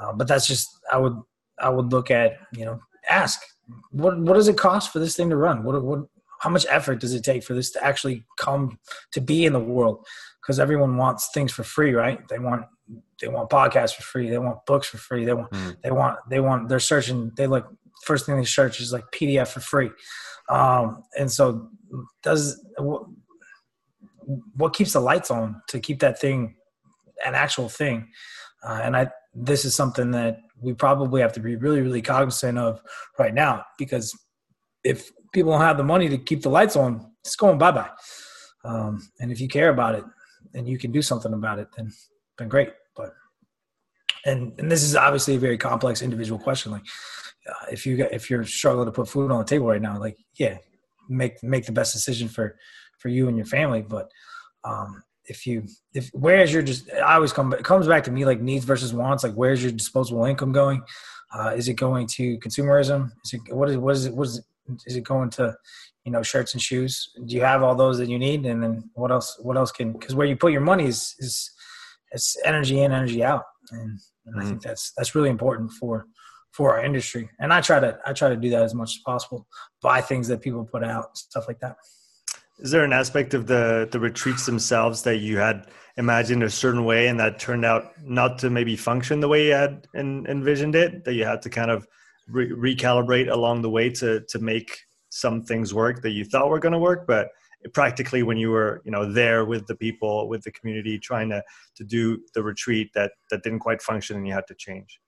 Uh, 0.00 0.12
but 0.14 0.26
that's 0.26 0.46
just 0.46 0.66
i 0.92 0.96
would 0.96 1.14
i 1.58 1.68
would 1.68 1.92
look 1.92 2.10
at 2.10 2.38
you 2.54 2.64
know 2.64 2.80
ask 3.08 3.40
what 3.90 4.18
what 4.18 4.34
does 4.34 4.48
it 4.48 4.56
cost 4.56 4.92
for 4.92 4.98
this 4.98 5.16
thing 5.16 5.30
to 5.30 5.36
run? 5.36 5.64
What 5.64 5.82
what 5.82 6.00
how 6.40 6.50
much 6.50 6.66
effort 6.68 7.00
does 7.00 7.12
it 7.12 7.22
take 7.22 7.44
for 7.44 7.54
this 7.54 7.70
to 7.72 7.84
actually 7.84 8.24
come 8.38 8.78
to 9.12 9.20
be 9.20 9.44
in 9.44 9.52
the 9.52 9.60
world? 9.60 10.06
Because 10.40 10.58
everyone 10.58 10.96
wants 10.96 11.30
things 11.34 11.52
for 11.52 11.64
free 11.64 11.92
right? 11.92 12.26
They 12.28 12.38
want 12.38 12.64
they 13.20 13.28
want 13.28 13.50
podcasts 13.50 13.94
for 13.94 14.02
free. 14.02 14.30
They 14.30 14.38
want 14.38 14.64
books 14.66 14.88
for 14.88 14.98
free. 14.98 15.24
They 15.24 15.34
want 15.34 15.50
mm. 15.50 15.76
they 15.82 15.90
want 15.90 16.18
they 16.28 16.40
want 16.40 16.68
they're 16.68 16.80
searching 16.80 17.32
they 17.36 17.46
look 17.46 17.68
first 18.04 18.26
thing 18.26 18.36
they 18.36 18.44
search 18.44 18.80
is 18.80 18.92
like 18.92 19.04
PDF 19.12 19.48
for 19.48 19.60
free. 19.60 19.90
Um, 20.48 21.02
and 21.18 21.30
so 21.30 21.68
does 22.22 22.64
what, 22.76 24.74
keeps 24.74 24.92
the 24.92 25.00
lights 25.00 25.30
on 25.30 25.60
to 25.68 25.80
keep 25.80 26.00
that 26.00 26.20
thing 26.20 26.56
an 27.24 27.34
actual 27.34 27.68
thing? 27.68 28.08
Uh, 28.66 28.80
and 28.82 28.96
I, 28.96 29.10
this 29.34 29.64
is 29.64 29.74
something 29.74 30.10
that 30.10 30.40
we 30.60 30.74
probably 30.74 31.20
have 31.20 31.32
to 31.34 31.40
be 31.40 31.56
really, 31.56 31.80
really 31.80 32.02
cognizant 32.02 32.58
of 32.58 32.80
right 33.18 33.32
now 33.32 33.64
because 33.78 34.12
if 34.84 35.10
people 35.32 35.52
don't 35.52 35.60
have 35.60 35.76
the 35.76 35.84
money 35.84 36.08
to 36.08 36.18
keep 36.18 36.42
the 36.42 36.50
lights 36.50 36.76
on, 36.76 37.10
it's 37.24 37.36
going 37.36 37.58
bye 37.58 37.70
bye. 37.70 37.90
Um, 38.64 39.08
and 39.20 39.30
if 39.32 39.40
you 39.40 39.48
care 39.48 39.70
about 39.70 39.94
it 39.94 40.04
and 40.54 40.68
you 40.68 40.78
can 40.78 40.92
do 40.92 41.02
something 41.02 41.32
about 41.32 41.58
it, 41.58 41.68
then 41.76 41.92
then 42.38 42.48
great. 42.48 42.70
But 42.96 43.14
and 44.24 44.52
and 44.58 44.70
this 44.70 44.82
is 44.82 44.96
obviously 44.96 45.36
a 45.36 45.38
very 45.38 45.58
complex 45.58 46.02
individual 46.02 46.38
question. 46.38 46.72
Like 46.72 46.84
if 47.70 47.86
you 47.86 48.06
if 48.10 48.30
you're 48.30 48.44
struggling 48.44 48.86
to 48.86 48.92
put 48.92 49.08
food 49.08 49.30
on 49.30 49.38
the 49.38 49.44
table 49.44 49.66
right 49.66 49.82
now, 49.82 49.98
like 49.98 50.18
yeah, 50.34 50.58
make 51.08 51.42
make 51.42 51.66
the 51.66 51.72
best 51.72 51.92
decision 51.92 52.28
for 52.28 52.56
for 52.98 53.08
you 53.08 53.28
and 53.28 53.36
your 53.36 53.46
family. 53.46 53.82
But 53.82 54.10
um, 54.64 55.02
if 55.24 55.46
you 55.46 55.64
if 55.94 56.10
where's 56.12 56.52
your 56.52 56.62
just 56.62 56.90
I 56.92 57.14
always 57.14 57.32
come 57.32 57.52
it 57.52 57.64
comes 57.64 57.86
back 57.86 58.04
to 58.04 58.10
me 58.10 58.24
like 58.24 58.40
needs 58.40 58.64
versus 58.64 58.92
wants. 58.92 59.24
Like 59.24 59.34
where's 59.34 59.62
your 59.62 59.72
disposable 59.72 60.24
income 60.24 60.52
going? 60.52 60.82
Uh, 61.32 61.54
is 61.56 61.68
it 61.68 61.74
going 61.74 62.06
to 62.08 62.38
consumerism? 62.38 63.10
Is 63.24 63.34
it 63.34 63.54
what 63.54 63.70
is 63.70 63.76
what 63.76 63.94
is 63.94 64.06
it 64.06 64.14
what 64.14 64.26
is 64.26 64.38
it, 64.38 64.44
is 64.86 64.96
it 64.96 65.04
going 65.04 65.30
to 65.30 65.56
you 66.04 66.12
know 66.12 66.22
shirts 66.22 66.54
and 66.54 66.62
shoes? 66.62 67.10
Do 67.24 67.34
you 67.34 67.42
have 67.42 67.62
all 67.62 67.74
those 67.74 67.98
that 67.98 68.08
you 68.08 68.18
need? 68.18 68.46
And 68.46 68.62
then 68.62 68.90
what 68.94 69.10
else? 69.10 69.38
What 69.40 69.56
else 69.56 69.72
can? 69.72 69.92
Because 69.92 70.14
where 70.14 70.26
you 70.26 70.36
put 70.36 70.52
your 70.52 70.60
money 70.60 70.84
is 70.84 71.14
is 71.18 71.50
it's 72.12 72.36
energy 72.44 72.80
in, 72.80 72.90
energy 72.90 73.22
out, 73.22 73.44
and, 73.70 73.80
and 74.26 74.34
mm-hmm. 74.34 74.40
I 74.40 74.44
think 74.44 74.62
that's 74.62 74.92
that's 74.96 75.14
really 75.14 75.30
important 75.30 75.70
for 75.72 76.06
for 76.52 76.74
our 76.74 76.84
industry. 76.84 77.30
And 77.38 77.52
I 77.52 77.60
try 77.60 77.80
to 77.80 77.98
I 78.06 78.12
try 78.12 78.28
to 78.28 78.36
do 78.36 78.50
that 78.50 78.62
as 78.62 78.74
much 78.74 78.96
as 78.96 79.02
possible. 79.04 79.46
Buy 79.82 80.00
things 80.00 80.28
that 80.28 80.40
people 80.40 80.64
put 80.64 80.84
out, 80.84 81.16
stuff 81.16 81.46
like 81.48 81.60
that. 81.60 81.76
Is 82.58 82.70
there 82.70 82.84
an 82.84 82.92
aspect 82.92 83.34
of 83.34 83.46
the 83.46 83.88
the 83.90 84.00
retreats 84.00 84.46
themselves 84.46 85.02
that 85.02 85.18
you 85.18 85.38
had 85.38 85.68
imagined 85.96 86.42
a 86.42 86.50
certain 86.50 86.84
way 86.84 87.08
and 87.08 87.18
that 87.20 87.38
turned 87.38 87.64
out 87.64 87.92
not 88.02 88.38
to 88.38 88.50
maybe 88.50 88.76
function 88.76 89.20
the 89.20 89.28
way 89.28 89.46
you 89.46 89.52
had 89.52 89.86
en- 89.94 90.26
envisioned 90.28 90.74
it? 90.74 91.04
That 91.04 91.14
you 91.14 91.24
had 91.24 91.42
to 91.42 91.50
kind 91.50 91.70
of 91.70 91.86
re- 92.28 92.50
recalibrate 92.50 93.30
along 93.30 93.62
the 93.62 93.70
way 93.70 93.90
to 93.90 94.20
to 94.28 94.38
make 94.38 94.78
some 95.10 95.42
things 95.42 95.74
work 95.74 96.02
that 96.02 96.10
you 96.10 96.24
thought 96.24 96.48
were 96.48 96.60
going 96.60 96.72
to 96.72 96.78
work, 96.78 97.06
but 97.06 97.30
practically 97.74 98.22
when 98.22 98.38
you 98.38 98.50
were 98.50 98.80
you 98.84 98.90
know 98.90 99.10
there 99.10 99.44
with 99.44 99.66
the 99.66 99.74
people 99.74 100.28
with 100.28 100.42
the 100.42 100.50
community 100.52 100.98
trying 100.98 101.28
to 101.28 101.42
to 101.74 101.84
do 101.84 102.18
the 102.34 102.42
retreat 102.42 102.90
that 102.94 103.12
that 103.30 103.42
didn't 103.42 103.58
quite 103.58 103.82
function 103.82 104.16
and 104.16 104.26
you 104.26 104.32
had 104.32 104.46
to 104.46 104.54
change 104.54 104.98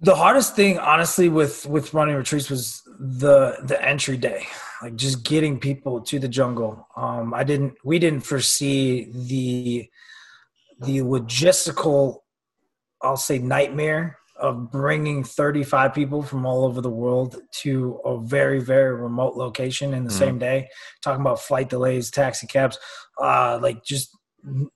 the 0.00 0.14
hardest 0.14 0.56
thing 0.56 0.78
honestly 0.78 1.28
with 1.28 1.66
with 1.66 1.94
running 1.94 2.16
retreats 2.16 2.50
was 2.50 2.82
the 2.98 3.56
the 3.64 3.82
entry 3.82 4.16
day 4.16 4.46
like 4.82 4.96
just 4.96 5.24
getting 5.24 5.58
people 5.58 6.00
to 6.00 6.18
the 6.18 6.28
jungle 6.28 6.86
um 6.96 7.32
i 7.34 7.44
didn't 7.44 7.74
we 7.84 7.98
didn't 7.98 8.20
foresee 8.20 9.08
the 9.12 9.88
the 10.80 10.98
logistical 10.98 12.18
i'll 13.02 13.16
say 13.16 13.38
nightmare 13.38 14.18
of 14.36 14.70
bringing 14.72 15.22
35 15.22 15.94
people 15.94 16.20
from 16.20 16.44
all 16.44 16.64
over 16.64 16.80
the 16.80 16.90
world 16.90 17.36
to 17.62 18.00
a 18.04 18.18
very 18.18 18.60
very 18.60 18.94
remote 18.94 19.36
location 19.36 19.94
in 19.94 20.04
the 20.04 20.10
mm-hmm. 20.10 20.18
same 20.18 20.38
day 20.38 20.68
talking 21.02 21.20
about 21.20 21.40
flight 21.40 21.68
delays 21.70 22.10
taxi 22.10 22.46
cabs 22.46 22.78
uh 23.22 23.58
like 23.62 23.84
just 23.84 24.10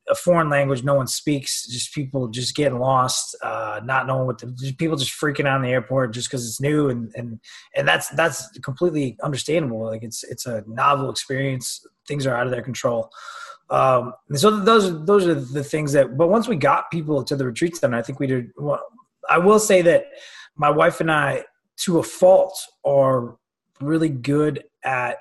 a 0.09 0.15
foreign 0.15 0.49
language 0.49 0.83
no 0.83 0.95
one 0.95 1.07
speaks 1.07 1.67
just 1.67 1.95
people 1.95 2.29
just 2.29 2.57
getting 2.57 2.79
lost 2.79 3.37
uh, 3.43 3.81
not 3.85 4.07
knowing 4.07 4.27
what 4.27 4.43
people 4.79 4.97
just 4.97 5.13
freaking 5.21 5.47
out 5.47 5.57
in 5.57 5.63
the 5.63 5.71
airport 5.71 6.13
just 6.13 6.29
because 6.29 6.47
it's 6.47 6.61
new 6.61 6.89
and 6.89 7.13
and 7.15 7.39
and 7.75 7.87
that's 7.87 8.09
that's 8.11 8.49
completely 8.61 9.17
understandable. 9.23 9.85
Like 9.85 10.03
it's 10.03 10.25
it's 10.25 10.47
a 10.47 10.65
novel 10.67 11.11
experience. 11.11 11.85
Things 12.07 12.27
are 12.27 12.37
out 12.37 12.47
of 12.47 12.53
their 12.53 12.63
control. 12.63 13.11
Um, 13.71 14.15
so 14.35 14.51
those 14.51 15.05
those 15.05 15.27
are 15.27 15.35
the 15.35 15.65
things 15.65 15.93
that 15.93 16.17
but 16.17 16.29
once 16.29 16.49
we 16.49 16.57
got 16.57 16.91
people 16.91 17.23
to 17.23 17.37
the 17.37 17.45
retreat 17.45 17.77
center 17.77 17.99
i 17.99 18.03
think 18.03 18.19
we 18.19 18.27
did 18.27 18.51
well, 18.57 18.81
i 19.29 19.37
will 19.37 19.59
say 19.59 19.83
that 19.83 20.07
my 20.57 20.71
wife 20.71 21.03
and 21.03 21.13
i 21.13 21.45
to 21.77 21.99
a 21.99 22.03
fault 22.03 22.59
are 22.87 23.37
really 23.83 24.09
good 24.09 24.65
at 24.85 25.19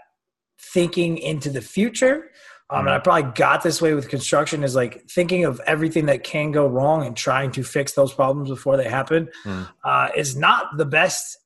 thinking 0.62 1.18
into 1.18 1.50
the 1.50 1.60
future 1.60 2.32
um, 2.70 2.86
and 2.86 2.90
I 2.90 3.00
probably 3.00 3.32
got 3.32 3.64
this 3.64 3.82
way 3.82 3.94
with 3.94 4.10
construction 4.10 4.64
is 4.64 4.76
like 4.76 5.10
thinking 5.10 5.46
of 5.46 5.62
everything 5.66 6.08
that 6.08 6.24
can 6.24 6.52
go 6.52 6.68
wrong 6.68 7.06
and 7.06 7.16
trying 7.16 7.52
to 7.52 7.64
fix 7.64 7.94
those 7.94 8.14
problems 8.14 8.50
before 8.50 8.76
they 8.76 8.90
happen 8.90 9.30
mm. 9.46 9.70
uh, 9.86 10.10
is 10.16 10.36
not 10.36 10.78
the 10.78 10.86
best. 10.86 11.38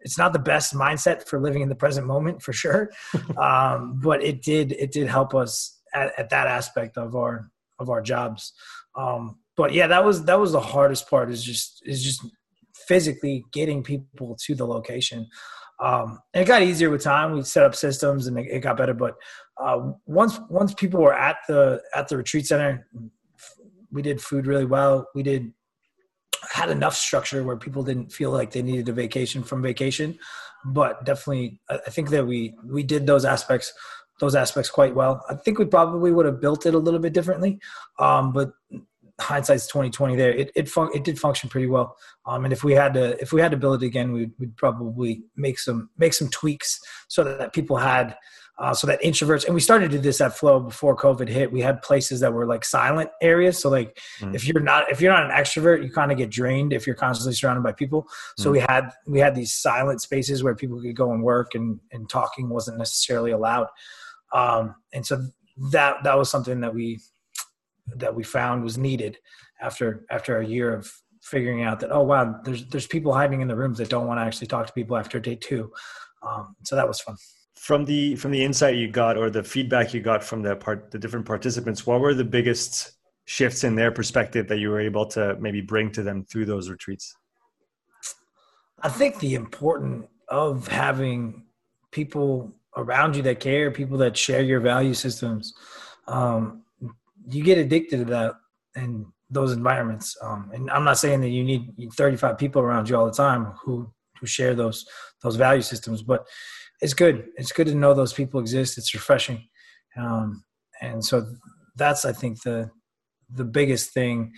It's 0.00 0.18
not 0.18 0.32
the 0.32 0.38
best 0.38 0.74
mindset 0.74 1.26
for 1.26 1.40
living 1.40 1.62
in 1.62 1.68
the 1.68 1.74
present 1.74 2.06
moment 2.06 2.42
for 2.42 2.52
sure, 2.52 2.90
um, 3.38 4.00
but 4.02 4.22
it 4.22 4.42
did 4.42 4.72
it 4.72 4.92
did 4.92 5.08
help 5.08 5.34
us 5.34 5.78
at, 5.94 6.12
at, 6.18 6.30
that 6.30 6.46
aspect 6.46 6.98
of 6.98 7.16
our 7.16 7.50
of 7.78 7.88
our 7.88 8.02
jobs. 8.02 8.52
Um, 8.96 9.38
but 9.56 9.72
yeah, 9.72 9.86
that 9.86 10.04
was 10.04 10.24
that 10.24 10.38
was 10.38 10.52
the 10.52 10.60
hardest 10.60 11.08
part 11.08 11.30
is 11.30 11.42
just 11.42 11.82
is 11.86 12.02
just 12.02 12.26
physically 12.86 13.44
getting 13.52 13.82
people 13.82 14.36
to 14.46 14.54
the 14.54 14.66
location. 14.66 15.26
Um, 15.80 16.18
and 16.34 16.42
it 16.42 16.46
got 16.46 16.62
easier 16.62 16.90
with 16.90 17.02
time. 17.02 17.32
We 17.32 17.42
set 17.42 17.64
up 17.64 17.74
systems 17.74 18.26
and 18.26 18.38
it, 18.38 18.46
it 18.50 18.60
got 18.60 18.76
better. 18.76 18.94
But 18.94 19.14
uh, 19.60 19.92
once 20.06 20.38
once 20.48 20.74
people 20.74 21.00
were 21.00 21.14
at 21.14 21.38
the 21.48 21.82
at 21.94 22.08
the 22.08 22.16
retreat 22.16 22.46
center, 22.46 22.86
we 23.90 24.02
did 24.02 24.20
food 24.20 24.46
really 24.46 24.64
well. 24.64 25.08
We 25.14 25.22
did 25.22 25.52
had 26.50 26.70
enough 26.70 26.94
structure 26.94 27.42
where 27.42 27.56
people 27.56 27.82
didn't 27.82 28.12
feel 28.12 28.30
like 28.30 28.52
they 28.52 28.62
needed 28.62 28.88
a 28.88 28.92
vacation 28.92 29.42
from 29.42 29.62
vacation. 29.62 30.18
But 30.64 31.04
definitely, 31.04 31.60
I 31.68 31.90
think 31.90 32.10
that 32.10 32.26
we 32.26 32.54
we 32.64 32.82
did 32.82 33.06
those 33.06 33.24
aspects 33.24 33.72
those 34.20 34.34
aspects 34.34 34.70
quite 34.70 34.94
well. 34.94 35.24
I 35.28 35.34
think 35.34 35.58
we 35.58 35.64
probably 35.64 36.12
would 36.12 36.26
have 36.26 36.40
built 36.40 36.66
it 36.66 36.74
a 36.74 36.78
little 36.78 37.00
bit 37.00 37.12
differently, 37.12 37.60
um, 37.98 38.32
but 38.32 38.52
hindsight's 39.20 39.66
2020 39.66 40.14
there 40.14 40.30
it 40.30 40.52
it, 40.54 40.68
fun- 40.68 40.90
it 40.94 41.02
did 41.02 41.18
function 41.18 41.48
pretty 41.48 41.66
well 41.66 41.96
um, 42.24 42.44
and 42.44 42.52
if 42.52 42.62
we 42.62 42.72
had 42.72 42.94
to 42.94 43.20
if 43.20 43.32
we 43.32 43.40
had 43.40 43.50
to 43.50 43.56
build 43.56 43.82
it 43.82 43.86
again 43.86 44.12
we'd, 44.12 44.30
we'd 44.38 44.56
probably 44.56 45.24
make 45.36 45.58
some 45.58 45.90
make 45.98 46.14
some 46.14 46.28
tweaks 46.28 46.80
so 47.08 47.24
that 47.24 47.52
people 47.52 47.76
had 47.76 48.16
uh, 48.58 48.74
so 48.74 48.88
that 48.88 49.00
introverts 49.02 49.44
and 49.44 49.54
we 49.54 49.60
started 49.60 49.88
to 49.88 49.96
do 49.96 50.02
this 50.02 50.20
at 50.20 50.36
flow 50.36 50.58
before 50.58 50.96
covid 50.96 51.28
hit. 51.28 51.52
We 51.52 51.60
had 51.60 51.80
places 51.80 52.18
that 52.20 52.32
were 52.32 52.46
like 52.46 52.64
silent 52.64 53.08
areas. 53.22 53.60
So 53.60 53.70
like 53.70 54.00
mm. 54.18 54.34
if 54.34 54.46
you're 54.46 54.60
not 54.60 54.90
if 54.90 55.00
you're 55.00 55.12
not 55.12 55.24
an 55.24 55.30
extrovert 55.30 55.82
you 55.82 55.92
kind 55.92 56.10
of 56.10 56.18
get 56.18 56.30
drained 56.30 56.72
if 56.72 56.84
you're 56.86 56.96
constantly 56.96 57.34
surrounded 57.34 57.62
by 57.62 57.72
people. 57.72 58.08
So 58.36 58.50
mm. 58.50 58.52
we 58.54 58.60
had 58.60 58.90
we 59.06 59.20
had 59.20 59.36
these 59.36 59.54
silent 59.54 60.02
spaces 60.02 60.42
where 60.42 60.56
people 60.56 60.80
could 60.80 60.96
go 60.96 61.12
and 61.12 61.22
work 61.22 61.54
and 61.54 61.78
and 61.92 62.10
talking 62.10 62.48
wasn't 62.48 62.78
necessarily 62.78 63.30
allowed. 63.30 63.68
Um, 64.32 64.74
and 64.92 65.06
so 65.06 65.24
that 65.70 66.02
that 66.02 66.18
was 66.18 66.28
something 66.28 66.60
that 66.60 66.74
we 66.74 66.98
that 67.94 68.14
we 68.14 68.24
found 68.24 68.64
was 68.64 68.76
needed 68.76 69.18
after 69.60 70.04
after 70.10 70.38
a 70.38 70.46
year 70.46 70.74
of 70.74 70.90
figuring 71.22 71.62
out 71.62 71.78
that 71.80 71.92
oh 71.92 72.02
wow 72.02 72.40
there's 72.44 72.66
there's 72.68 72.86
people 72.86 73.12
hiding 73.12 73.40
in 73.40 73.48
the 73.48 73.56
rooms 73.56 73.78
that 73.78 73.88
don't 73.88 74.06
want 74.06 74.18
to 74.18 74.24
actually 74.24 74.46
talk 74.46 74.66
to 74.66 74.72
people 74.72 74.96
after 74.96 75.20
day 75.20 75.36
two. 75.36 75.70
Um, 76.22 76.56
so 76.64 76.74
that 76.74 76.88
was 76.88 77.00
fun 77.00 77.16
from 77.58 77.84
the 77.84 78.14
from 78.16 78.30
the 78.30 78.42
insight 78.42 78.76
you 78.76 78.88
got 78.88 79.16
or 79.16 79.30
the 79.30 79.42
feedback 79.42 79.92
you 79.92 80.00
got 80.00 80.22
from 80.22 80.42
the 80.42 80.56
part 80.56 80.90
the 80.90 80.98
different 80.98 81.26
participants 81.26 81.86
what 81.86 82.00
were 82.00 82.14
the 82.14 82.24
biggest 82.24 82.92
shifts 83.24 83.64
in 83.64 83.74
their 83.74 83.90
perspective 83.90 84.48
that 84.48 84.58
you 84.58 84.70
were 84.70 84.80
able 84.80 85.04
to 85.04 85.36
maybe 85.40 85.60
bring 85.60 85.90
to 85.90 86.02
them 86.02 86.24
through 86.24 86.44
those 86.44 86.70
retreats 86.70 87.14
i 88.82 88.88
think 88.88 89.18
the 89.18 89.34
important 89.34 90.08
of 90.28 90.68
having 90.68 91.42
people 91.90 92.52
around 92.76 93.16
you 93.16 93.22
that 93.22 93.40
care 93.40 93.70
people 93.70 93.98
that 93.98 94.16
share 94.16 94.42
your 94.42 94.60
value 94.60 94.94
systems 94.94 95.54
um, 96.06 96.62
you 97.28 97.42
get 97.44 97.58
addicted 97.58 97.98
to 97.98 98.04
that 98.04 98.34
and 98.74 99.04
those 99.30 99.52
environments. 99.52 100.16
Um, 100.22 100.50
and 100.54 100.70
I'm 100.70 100.84
not 100.84 100.98
saying 100.98 101.20
that 101.20 101.28
you 101.28 101.44
need 101.44 101.74
35 101.94 102.38
people 102.38 102.62
around 102.62 102.88
you 102.88 102.96
all 102.96 103.06
the 103.06 103.12
time 103.12 103.52
who 103.62 103.90
who 104.20 104.26
share 104.26 104.54
those 104.54 104.86
those 105.22 105.36
value 105.36 105.62
systems, 105.62 106.02
but 106.02 106.26
it's 106.80 106.94
good. 106.94 107.28
It's 107.36 107.52
good 107.52 107.66
to 107.66 107.74
know 107.74 107.94
those 107.94 108.12
people 108.12 108.40
exist. 108.40 108.78
It's 108.78 108.94
refreshing, 108.94 109.48
um, 109.96 110.44
and 110.80 111.04
so 111.04 111.26
that's 111.76 112.04
I 112.04 112.12
think 112.12 112.42
the 112.42 112.70
the 113.30 113.44
biggest 113.44 113.92
thing 113.92 114.32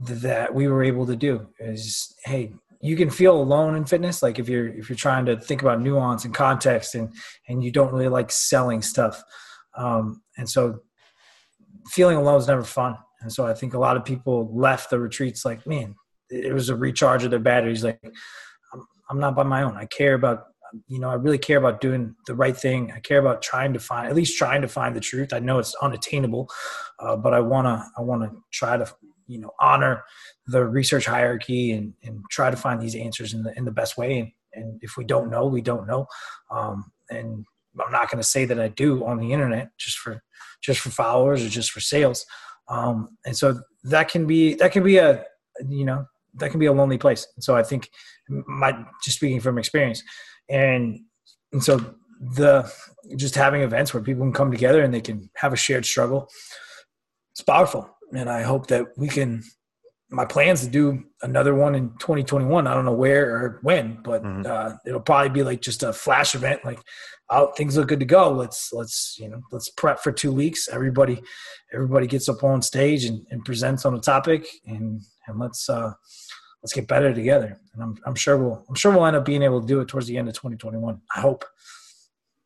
that 0.00 0.54
we 0.54 0.68
were 0.68 0.84
able 0.84 1.06
to 1.06 1.16
do 1.16 1.48
is 1.58 2.14
hey 2.24 2.52
you 2.80 2.94
can 2.94 3.10
feel 3.10 3.34
alone 3.34 3.74
in 3.74 3.84
fitness 3.84 4.22
like 4.22 4.38
if 4.38 4.48
you're 4.48 4.68
if 4.68 4.88
you're 4.88 4.94
trying 4.94 5.26
to 5.26 5.36
think 5.36 5.60
about 5.60 5.80
nuance 5.80 6.24
and 6.24 6.32
context 6.32 6.94
and 6.94 7.12
and 7.48 7.64
you 7.64 7.72
don't 7.72 7.92
really 7.92 8.06
like 8.06 8.30
selling 8.30 8.80
stuff 8.80 9.20
um, 9.76 10.22
and 10.36 10.48
so 10.48 10.80
feeling 11.88 12.16
alone 12.16 12.40
is 12.40 12.46
never 12.46 12.64
fun. 12.64 12.96
And 13.20 13.32
so 13.32 13.46
I 13.46 13.54
think 13.54 13.74
a 13.74 13.78
lot 13.78 13.96
of 13.96 14.04
people 14.04 14.54
left 14.54 14.90
the 14.90 14.98
retreats 14.98 15.44
like, 15.44 15.66
man, 15.66 15.94
it 16.30 16.52
was 16.52 16.68
a 16.68 16.76
recharge 16.76 17.24
of 17.24 17.30
their 17.30 17.40
batteries. 17.40 17.82
Like, 17.82 18.00
I'm, 18.72 18.86
I'm 19.10 19.20
not 19.20 19.34
by 19.34 19.42
my 19.42 19.62
own. 19.62 19.76
I 19.76 19.86
care 19.86 20.14
about, 20.14 20.44
you 20.86 20.98
know, 20.98 21.08
I 21.10 21.14
really 21.14 21.38
care 21.38 21.58
about 21.58 21.80
doing 21.80 22.14
the 22.26 22.34
right 22.34 22.56
thing. 22.56 22.92
I 22.92 23.00
care 23.00 23.18
about 23.18 23.42
trying 23.42 23.72
to 23.72 23.78
find, 23.78 24.08
at 24.08 24.14
least 24.14 24.38
trying 24.38 24.62
to 24.62 24.68
find 24.68 24.94
the 24.94 25.00
truth. 25.00 25.32
I 25.32 25.38
know 25.38 25.58
it's 25.58 25.74
unattainable, 25.76 26.48
uh, 26.98 27.16
but 27.16 27.34
I 27.34 27.40
want 27.40 27.66
to, 27.66 27.84
I 27.96 28.02
want 28.02 28.22
to 28.22 28.36
try 28.50 28.76
to, 28.76 28.86
you 29.26 29.40
know, 29.40 29.50
honor 29.60 30.04
the 30.46 30.64
research 30.64 31.06
hierarchy 31.06 31.72
and, 31.72 31.94
and 32.02 32.22
try 32.30 32.50
to 32.50 32.56
find 32.56 32.80
these 32.80 32.94
answers 32.94 33.34
in 33.34 33.42
the, 33.42 33.56
in 33.56 33.64
the 33.64 33.70
best 33.70 33.96
way. 33.96 34.18
And, 34.18 34.32
and 34.54 34.78
if 34.82 34.96
we 34.96 35.04
don't 35.04 35.30
know, 35.30 35.46
we 35.46 35.60
don't 35.60 35.86
know. 35.86 36.06
Um, 36.50 36.90
and 37.10 37.44
I'm 37.80 37.92
not 37.92 38.10
to 38.10 38.22
say 38.22 38.44
that 38.44 38.58
I 38.58 38.68
do 38.68 39.04
on 39.04 39.18
the 39.18 39.32
internet 39.32 39.70
just 39.78 39.98
for 39.98 40.22
just 40.60 40.80
for 40.80 40.90
followers 40.90 41.44
or 41.44 41.48
just 41.48 41.70
for 41.70 41.80
sales. 41.80 42.26
Um, 42.68 43.16
and 43.24 43.36
so 43.36 43.60
that 43.84 44.08
can 44.10 44.26
be 44.26 44.54
that 44.54 44.72
can 44.72 44.82
be 44.82 44.98
a 44.98 45.24
you 45.68 45.84
know 45.84 46.06
that 46.34 46.50
can 46.50 46.60
be 46.60 46.66
a 46.66 46.72
lonely 46.72 46.98
place. 46.98 47.26
And 47.36 47.44
so 47.44 47.56
I 47.56 47.62
think 47.62 47.90
my 48.28 48.72
just 49.02 49.16
speaking 49.16 49.40
from 49.40 49.58
experience, 49.58 50.02
and 50.48 51.00
and 51.52 51.62
so 51.62 51.94
the 52.34 52.70
just 53.16 53.34
having 53.34 53.62
events 53.62 53.94
where 53.94 54.02
people 54.02 54.24
can 54.24 54.32
come 54.32 54.50
together 54.50 54.82
and 54.82 54.92
they 54.92 55.00
can 55.00 55.30
have 55.36 55.52
a 55.52 55.56
shared 55.56 55.86
struggle, 55.86 56.28
it's 57.32 57.42
powerful. 57.42 57.88
And 58.12 58.28
I 58.28 58.42
hope 58.42 58.66
that 58.68 58.86
we 58.96 59.08
can 59.08 59.42
my 60.10 60.24
plans 60.24 60.62
to 60.62 60.68
do 60.68 61.04
another 61.22 61.54
one 61.54 61.74
in 61.74 61.90
2021. 61.98 62.66
I 62.66 62.74
don't 62.74 62.86
know 62.86 62.92
where 62.92 63.30
or 63.30 63.58
when, 63.62 63.98
but 64.02 64.22
mm-hmm. 64.22 64.50
uh, 64.50 64.76
it'll 64.86 65.00
probably 65.00 65.28
be 65.28 65.42
like 65.42 65.60
just 65.60 65.82
a 65.82 65.92
flash 65.92 66.34
event. 66.34 66.64
Like, 66.64 66.80
oh, 67.28 67.52
things 67.56 67.76
look 67.76 67.88
good 67.88 68.00
to 68.00 68.06
go. 68.06 68.30
Let's 68.30 68.72
let's 68.72 69.16
you 69.18 69.28
know 69.28 69.40
let's 69.52 69.68
prep 69.70 70.00
for 70.00 70.12
two 70.12 70.32
weeks. 70.32 70.68
Everybody 70.68 71.22
everybody 71.72 72.06
gets 72.06 72.28
up 72.28 72.42
on 72.42 72.62
stage 72.62 73.04
and, 73.04 73.26
and 73.30 73.44
presents 73.44 73.84
on 73.84 73.94
a 73.94 74.00
topic, 74.00 74.46
and 74.66 75.00
and 75.26 75.38
let's 75.38 75.68
uh, 75.68 75.92
let's 76.62 76.72
get 76.72 76.88
better 76.88 77.14
together. 77.14 77.58
And 77.74 77.82
I'm 77.82 77.98
I'm 78.06 78.14
sure 78.14 78.36
we'll 78.36 78.64
I'm 78.68 78.74
sure 78.74 78.92
we'll 78.92 79.06
end 79.06 79.16
up 79.16 79.24
being 79.24 79.42
able 79.42 79.60
to 79.60 79.66
do 79.66 79.80
it 79.80 79.88
towards 79.88 80.06
the 80.06 80.16
end 80.16 80.28
of 80.28 80.34
2021. 80.34 81.00
I 81.14 81.20
hope. 81.20 81.44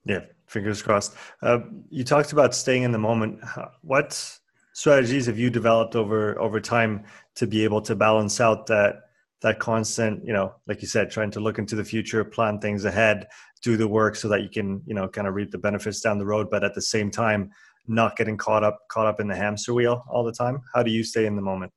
Yeah, 0.04 0.20
fingers 0.46 0.82
crossed. 0.82 1.14
Uh, 1.42 1.60
you 1.88 2.04
talked 2.04 2.32
about 2.32 2.54
staying 2.54 2.82
in 2.82 2.92
the 2.92 2.98
moment. 2.98 3.40
What 3.82 4.38
strategies 4.72 5.26
have 5.26 5.38
you 5.38 5.50
developed 5.50 5.96
over 5.96 6.38
over 6.40 6.60
time 6.60 7.04
to 7.34 7.46
be 7.46 7.64
able 7.64 7.80
to 7.82 7.94
balance 7.94 8.40
out 8.40 8.66
that 8.66 9.02
that 9.42 9.58
constant 9.58 10.24
you 10.24 10.32
know 10.32 10.54
like 10.66 10.80
you 10.80 10.88
said 10.88 11.10
trying 11.10 11.30
to 11.30 11.40
look 11.40 11.58
into 11.58 11.76
the 11.76 11.84
future 11.84 12.24
plan 12.24 12.58
things 12.58 12.84
ahead 12.84 13.26
do 13.62 13.76
the 13.76 13.86
work 13.86 14.16
so 14.16 14.28
that 14.28 14.42
you 14.42 14.48
can 14.48 14.82
you 14.86 14.94
know 14.94 15.08
kind 15.08 15.28
of 15.28 15.34
reap 15.34 15.50
the 15.50 15.58
benefits 15.58 16.00
down 16.00 16.18
the 16.18 16.24
road 16.24 16.48
but 16.50 16.64
at 16.64 16.74
the 16.74 16.80
same 16.80 17.10
time 17.10 17.50
not 17.86 18.16
getting 18.16 18.36
caught 18.36 18.64
up 18.64 18.78
caught 18.88 19.06
up 19.06 19.20
in 19.20 19.28
the 19.28 19.36
hamster 19.36 19.74
wheel 19.74 20.04
all 20.08 20.24
the 20.24 20.32
time 20.32 20.60
how 20.74 20.82
do 20.82 20.90
you 20.90 21.04
stay 21.04 21.26
in 21.26 21.36
the 21.36 21.42
moment 21.42 21.72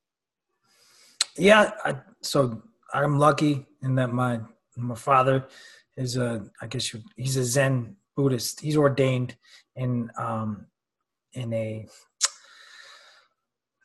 yeah 1.37 1.71
I, 1.83 1.95
so 2.25 2.61
i'm 2.93 3.17
lucky 3.17 3.65
in 3.81 3.95
that 3.95 4.11
my 4.11 4.39
my 4.77 4.95
father 4.95 5.47
is 5.97 6.17
a 6.17 6.45
i 6.61 6.67
guess 6.67 6.95
he's 7.15 7.37
a 7.37 7.43
zen 7.43 7.95
Buddhist. 8.15 8.61
He's 8.61 8.77
ordained 8.77 9.35
in 9.75 10.09
um, 10.17 10.67
in 11.33 11.53
a 11.53 11.87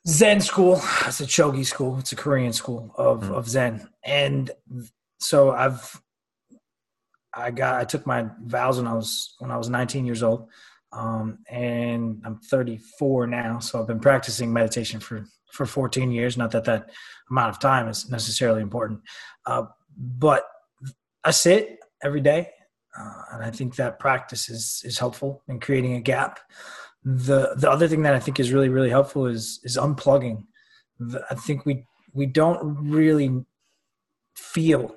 Zen 0.06 0.40
school. 0.40 0.80
It's 1.06 1.20
a 1.20 1.26
Chogye 1.26 1.66
school. 1.66 1.98
It's 1.98 2.12
a 2.12 2.16
Korean 2.16 2.52
school 2.52 2.94
of 2.96 3.24
mm. 3.24 3.34
of 3.34 3.48
Zen, 3.48 3.88
and 4.04 4.50
so 5.18 5.50
I've 5.50 6.00
I 7.34 7.50
got 7.50 7.80
I 7.80 7.84
took 7.84 8.06
my 8.06 8.26
vows 8.44 8.78
when 8.78 8.86
I 8.86 8.94
was 8.94 9.34
when 9.38 9.50
I 9.50 9.56
was 9.56 9.68
19 9.68 10.06
years 10.06 10.22
old, 10.22 10.48
um, 10.92 11.38
and 11.48 12.22
I'm 12.24 12.38
34 12.38 13.26
now. 13.26 13.58
So 13.58 13.80
I've 13.80 13.88
been 13.88 14.00
practicing 14.00 14.52
meditation 14.52 15.00
for 15.00 15.26
for 15.52 15.66
14 15.66 16.10
years. 16.10 16.36
Not 16.36 16.52
that 16.52 16.64
that 16.64 16.90
amount 17.30 17.50
of 17.50 17.60
time 17.60 17.88
is 17.88 18.10
necessarily 18.10 18.62
important, 18.62 19.00
uh, 19.46 19.64
but 19.96 20.44
I 21.24 21.30
sit 21.30 21.78
every 22.02 22.20
day, 22.20 22.50
uh, 22.98 23.22
and 23.32 23.44
I 23.44 23.50
think 23.50 23.76
that 23.76 23.98
practice 23.98 24.48
is 24.48 24.82
is 24.84 24.98
helpful 24.98 25.42
in 25.48 25.60
creating 25.60 25.94
a 25.94 26.00
gap. 26.00 26.40
The 27.04 27.54
the 27.56 27.70
other 27.70 27.88
thing 27.88 28.02
that 28.02 28.14
I 28.14 28.20
think 28.20 28.40
is 28.40 28.52
really 28.52 28.68
really 28.68 28.90
helpful 28.90 29.26
is 29.26 29.60
is 29.64 29.76
unplugging. 29.76 30.44
I 31.30 31.34
think 31.34 31.66
we 31.66 31.84
we 32.12 32.26
don't 32.26 32.90
really 32.90 33.44
feel 34.34 34.94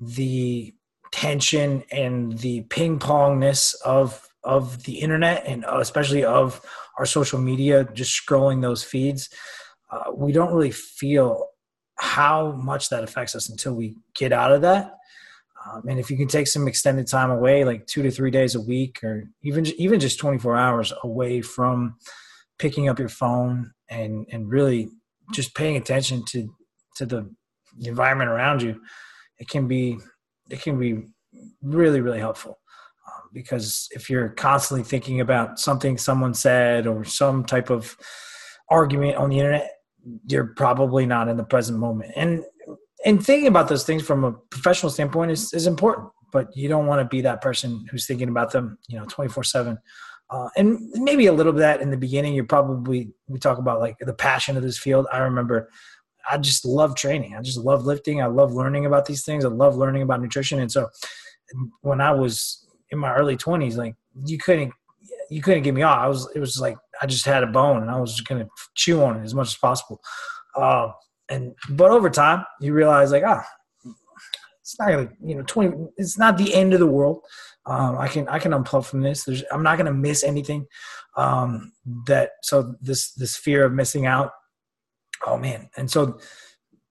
the 0.00 0.74
tension 1.12 1.82
and 1.90 2.38
the 2.38 2.62
ping 2.62 2.98
pongness 2.98 3.74
of 3.84 4.28
of 4.44 4.84
the 4.84 5.00
internet 5.00 5.44
and 5.46 5.64
especially 5.68 6.24
of 6.24 6.60
our 6.98 7.06
social 7.06 7.40
media 7.40 7.88
just 7.94 8.12
scrolling 8.14 8.62
those 8.62 8.84
feeds 8.84 9.28
uh, 9.90 10.10
we 10.12 10.32
don't 10.32 10.52
really 10.52 10.70
feel 10.70 11.46
how 11.96 12.52
much 12.52 12.88
that 12.90 13.04
affects 13.04 13.34
us 13.34 13.48
until 13.48 13.74
we 13.74 13.96
get 14.14 14.32
out 14.32 14.52
of 14.52 14.62
that. 14.62 14.96
Um, 15.64 15.88
and 15.88 15.98
if 15.98 16.10
you 16.10 16.16
can 16.16 16.28
take 16.28 16.46
some 16.46 16.68
extended 16.68 17.06
time 17.06 17.30
away 17.30 17.64
like 17.64 17.86
two 17.86 18.02
to 18.02 18.10
three 18.10 18.30
days 18.30 18.54
a 18.54 18.60
week 18.60 19.02
or 19.02 19.24
even 19.42 19.66
even 19.78 19.98
just 19.98 20.18
24 20.18 20.56
hours 20.56 20.92
away 21.02 21.40
from 21.40 21.96
picking 22.58 22.88
up 22.88 22.98
your 22.98 23.08
phone 23.08 23.72
and 23.88 24.26
and 24.30 24.48
really 24.48 24.90
just 25.32 25.54
paying 25.54 25.76
attention 25.76 26.24
to 26.26 26.54
to 26.96 27.06
the 27.06 27.28
environment 27.84 28.30
around 28.30 28.62
you 28.62 28.80
it 29.38 29.48
can 29.48 29.66
be 29.66 29.98
it 30.50 30.62
can 30.62 30.78
be 30.78 31.02
really 31.62 32.00
really 32.00 32.20
helpful. 32.20 32.58
Um, 33.06 33.30
because 33.32 33.88
if 33.92 34.08
you're 34.10 34.30
constantly 34.30 34.84
thinking 34.84 35.20
about 35.20 35.58
something 35.58 35.98
someone 35.98 36.34
said 36.34 36.86
or 36.86 37.04
some 37.04 37.44
type 37.44 37.70
of 37.70 37.96
argument 38.68 39.16
on 39.16 39.30
the 39.30 39.38
internet 39.38 39.75
you're 40.26 40.46
probably 40.56 41.06
not 41.06 41.28
in 41.28 41.36
the 41.36 41.44
present 41.44 41.78
moment 41.78 42.12
and 42.16 42.44
and 43.04 43.24
thinking 43.24 43.46
about 43.46 43.68
those 43.68 43.84
things 43.84 44.02
from 44.02 44.24
a 44.24 44.32
professional 44.50 44.90
standpoint 44.90 45.30
is, 45.30 45.52
is 45.52 45.66
important 45.66 46.08
but 46.32 46.48
you 46.56 46.68
don't 46.68 46.86
want 46.86 47.00
to 47.00 47.04
be 47.04 47.20
that 47.20 47.40
person 47.40 47.86
who's 47.90 48.06
thinking 48.06 48.28
about 48.28 48.52
them 48.52 48.78
you 48.88 48.98
know 48.98 49.04
24 49.06 49.44
7 49.44 49.78
uh, 50.28 50.48
and 50.56 50.80
maybe 50.94 51.26
a 51.26 51.32
little 51.32 51.52
bit 51.52 51.60
that 51.60 51.80
in 51.80 51.90
the 51.90 51.96
beginning 51.96 52.34
you're 52.34 52.44
probably 52.44 53.10
we 53.28 53.38
talk 53.38 53.58
about 53.58 53.80
like 53.80 53.96
the 54.00 54.14
passion 54.14 54.56
of 54.56 54.62
this 54.62 54.78
field 54.78 55.06
i 55.12 55.18
remember 55.18 55.68
I 56.28 56.38
just 56.38 56.64
love 56.64 56.94
training. 56.94 57.36
I 57.36 57.42
just 57.42 57.58
love 57.58 57.84
lifting. 57.84 58.20
I 58.20 58.26
love 58.26 58.52
learning 58.52 58.86
about 58.86 59.06
these 59.06 59.24
things. 59.24 59.44
I 59.44 59.48
love 59.48 59.76
learning 59.76 60.02
about 60.02 60.20
nutrition. 60.20 60.60
And 60.60 60.70
so 60.70 60.88
when 61.82 62.00
I 62.00 62.10
was 62.10 62.66
in 62.90 62.98
my 62.98 63.14
early 63.14 63.36
twenties, 63.36 63.76
like 63.76 63.94
you 64.24 64.38
couldn't, 64.38 64.72
you 65.30 65.40
couldn't 65.40 65.62
get 65.62 65.74
me 65.74 65.82
off. 65.82 65.98
I 65.98 66.08
was, 66.08 66.28
it 66.34 66.40
was 66.40 66.60
like, 66.60 66.76
I 67.00 67.06
just 67.06 67.24
had 67.24 67.42
a 67.42 67.48
bone 67.48 67.82
and 67.82 67.90
I 67.90 67.98
was 67.98 68.14
just 68.14 68.28
going 68.28 68.44
to 68.44 68.50
chew 68.74 69.02
on 69.02 69.20
it 69.20 69.24
as 69.24 69.34
much 69.34 69.48
as 69.48 69.56
possible. 69.56 70.00
Uh, 70.54 70.92
and, 71.28 71.54
but 71.70 71.90
over 71.90 72.08
time 72.08 72.44
you 72.60 72.72
realize 72.72 73.12
like, 73.12 73.24
ah, 73.26 73.44
it's 74.60 74.78
not 74.78 74.88
gonna, 74.88 75.08
you 75.24 75.34
know, 75.34 75.44
20, 75.46 75.88
it's 75.96 76.18
not 76.18 76.38
the 76.38 76.54
end 76.54 76.72
of 76.72 76.80
the 76.80 76.86
world. 76.86 77.20
Um, 77.66 77.98
I 77.98 78.08
can, 78.08 78.28
I 78.28 78.38
can 78.38 78.52
unplug 78.52 78.84
from 78.84 79.02
this. 79.02 79.24
There's, 79.24 79.42
I'm 79.52 79.62
not 79.62 79.76
going 79.76 79.86
to 79.86 79.92
miss 79.92 80.22
anything. 80.22 80.66
Um, 81.16 81.72
that, 82.06 82.30
so 82.42 82.74
this, 82.80 83.12
this 83.14 83.36
fear 83.36 83.64
of 83.64 83.72
missing 83.72 84.06
out 84.06 84.30
oh 85.24 85.36
man 85.36 85.68
and 85.76 85.90
so 85.90 86.18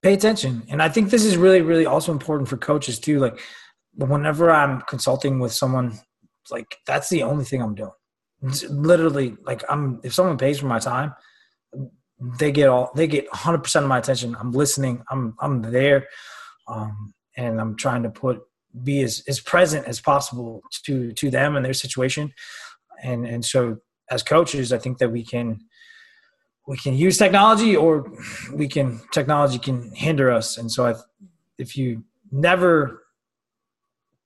pay 0.01 0.13
attention 0.13 0.63
and 0.69 0.81
i 0.81 0.89
think 0.89 1.09
this 1.09 1.25
is 1.25 1.37
really 1.37 1.61
really 1.61 1.85
also 1.85 2.11
important 2.11 2.47
for 2.47 2.57
coaches 2.57 2.99
too 2.99 3.19
like 3.19 3.39
whenever 3.95 4.51
i'm 4.51 4.81
consulting 4.81 5.39
with 5.39 5.51
someone 5.51 5.97
like 6.51 6.77
that's 6.87 7.09
the 7.09 7.23
only 7.23 7.45
thing 7.45 7.61
i'm 7.61 7.75
doing 7.75 7.91
literally 8.69 9.35
like 9.43 9.63
i'm 9.69 9.99
if 10.03 10.13
someone 10.13 10.37
pays 10.37 10.59
for 10.59 10.67
my 10.67 10.79
time 10.79 11.13
they 12.19 12.51
get 12.51 12.69
all 12.69 12.91
they 12.95 13.07
get 13.07 13.29
100% 13.31 13.75
of 13.81 13.87
my 13.87 13.97
attention. 13.97 14.35
I'm 14.39 14.51
listening. 14.51 15.03
I'm 15.09 15.35
i'm 15.39 15.61
there 15.61 16.07
um, 16.67 17.13
and 17.37 17.59
i'm 17.59 17.75
trying 17.75 18.03
to 18.03 18.09
put 18.09 18.41
be 18.83 19.01
as, 19.01 19.23
as 19.27 19.39
present 19.39 19.87
as 19.87 20.01
possible 20.01 20.61
to 20.85 21.11
to 21.13 21.29
them 21.29 21.55
and 21.55 21.65
their 21.65 21.73
situation. 21.73 22.33
And 23.03 23.25
and 23.25 23.43
so 23.43 23.77
as 24.11 24.21
coaches 24.21 24.71
i 24.71 24.77
think 24.77 24.99
that 24.99 25.09
we 25.09 25.23
can 25.23 25.59
we 26.67 26.77
can 26.77 26.95
use 26.95 27.17
technology 27.17 27.75
or 27.75 28.11
we 28.53 28.67
can 28.67 29.01
technology 29.11 29.59
can 29.59 29.91
hinder 29.93 30.31
us. 30.31 30.57
And 30.57 30.71
so 30.71 30.87
I, 30.87 30.95
if 31.57 31.75
you 31.77 32.03
never 32.31 33.03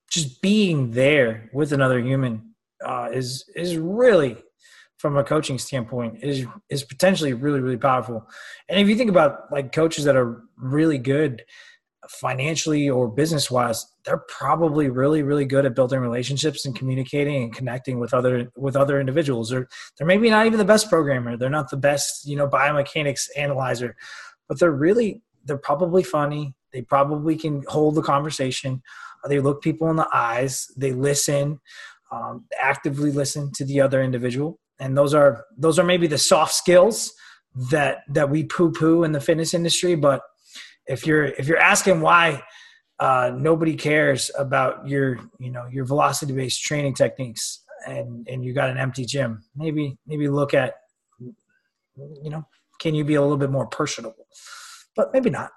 just 0.09 0.41
being 0.41 0.91
there 0.91 1.49
with 1.53 1.73
another 1.73 1.99
human 1.99 2.48
is 3.13 3.49
is 3.55 3.77
really 3.77 4.37
from 4.97 5.17
a 5.17 5.23
coaching 5.23 5.57
standpoint 5.57 6.23
is 6.23 6.45
is 6.69 6.83
potentially 6.83 7.33
really 7.33 7.59
really 7.59 7.77
powerful. 7.77 8.27
And 8.67 8.79
if 8.79 8.87
you 8.87 8.95
think 8.95 9.09
about 9.09 9.51
like 9.51 9.71
coaches 9.71 10.05
that 10.05 10.15
are 10.15 10.43
really 10.57 10.97
good 10.97 11.43
financially 12.07 12.89
or 12.89 13.07
business 13.07 13.51
wise 13.51 13.85
they're 14.03 14.23
probably 14.29 14.89
really 14.89 15.21
really 15.21 15.45
good 15.45 15.63
at 15.63 15.75
building 15.75 15.99
relationships 15.99 16.65
and 16.65 16.75
communicating 16.75 17.43
and 17.43 17.53
connecting 17.53 17.99
with 17.99 18.13
other 18.13 18.51
with 18.55 18.75
other 18.75 18.99
individuals. 18.99 19.53
Or 19.53 19.67
they're 19.97 20.07
maybe 20.07 20.29
not 20.29 20.45
even 20.45 20.57
the 20.57 20.65
best 20.65 20.89
programmer. 20.89 21.37
They're 21.37 21.49
not 21.49 21.69
the 21.69 21.77
best 21.77 22.27
you 22.27 22.35
know 22.35 22.47
biomechanics 22.47 23.27
analyzer 23.37 23.95
but 24.49 24.59
they're 24.59 24.71
really 24.71 25.21
they're 25.45 25.57
probably 25.57 26.03
funny. 26.03 26.55
They 26.73 26.81
probably 26.81 27.37
can 27.37 27.63
hold 27.67 27.95
the 27.95 28.01
conversation. 28.01 28.81
They 29.27 29.39
look 29.39 29.61
people 29.61 29.89
in 29.89 29.95
the 29.95 30.09
eyes. 30.13 30.67
They 30.75 30.91
listen 30.91 31.59
um, 32.11 32.45
actively 32.59 33.11
listen 33.11 33.51
to 33.53 33.65
the 33.65 33.81
other 33.81 34.01
individual. 34.01 34.59
And 34.79 34.97
those 34.97 35.13
are 35.13 35.45
those 35.57 35.77
are 35.77 35.83
maybe 35.83 36.07
the 36.07 36.17
soft 36.17 36.53
skills 36.53 37.13
that 37.71 37.99
that 38.09 38.29
we 38.29 38.43
poo 38.43 38.71
poo 38.71 39.03
in 39.03 39.11
the 39.11 39.19
fitness 39.21 39.53
industry. 39.53 39.95
But 39.95 40.21
if 40.87 41.05
you're 41.05 41.25
if 41.25 41.47
you're 41.47 41.57
asking 41.57 42.01
why 42.01 42.41
uh, 42.99 43.31
nobody 43.35 43.75
cares 43.75 44.31
about 44.37 44.87
your 44.87 45.19
you 45.39 45.51
know 45.51 45.65
your 45.67 45.85
velocity 45.85 46.33
based 46.33 46.63
training 46.63 46.93
techniques 46.93 47.63
and 47.85 48.27
and 48.27 48.43
you 48.43 48.53
got 48.53 48.69
an 48.69 48.77
empty 48.77 49.05
gym 49.05 49.41
maybe 49.55 49.97
maybe 50.05 50.27
look 50.27 50.53
at 50.53 50.73
you 51.19 52.29
know 52.29 52.43
can 52.79 52.95
you 52.95 53.03
be 53.03 53.15
a 53.15 53.21
little 53.21 53.37
bit 53.37 53.51
more 53.51 53.67
personable? 53.67 54.25
But 54.95 55.13
maybe 55.13 55.29
not. 55.29 55.51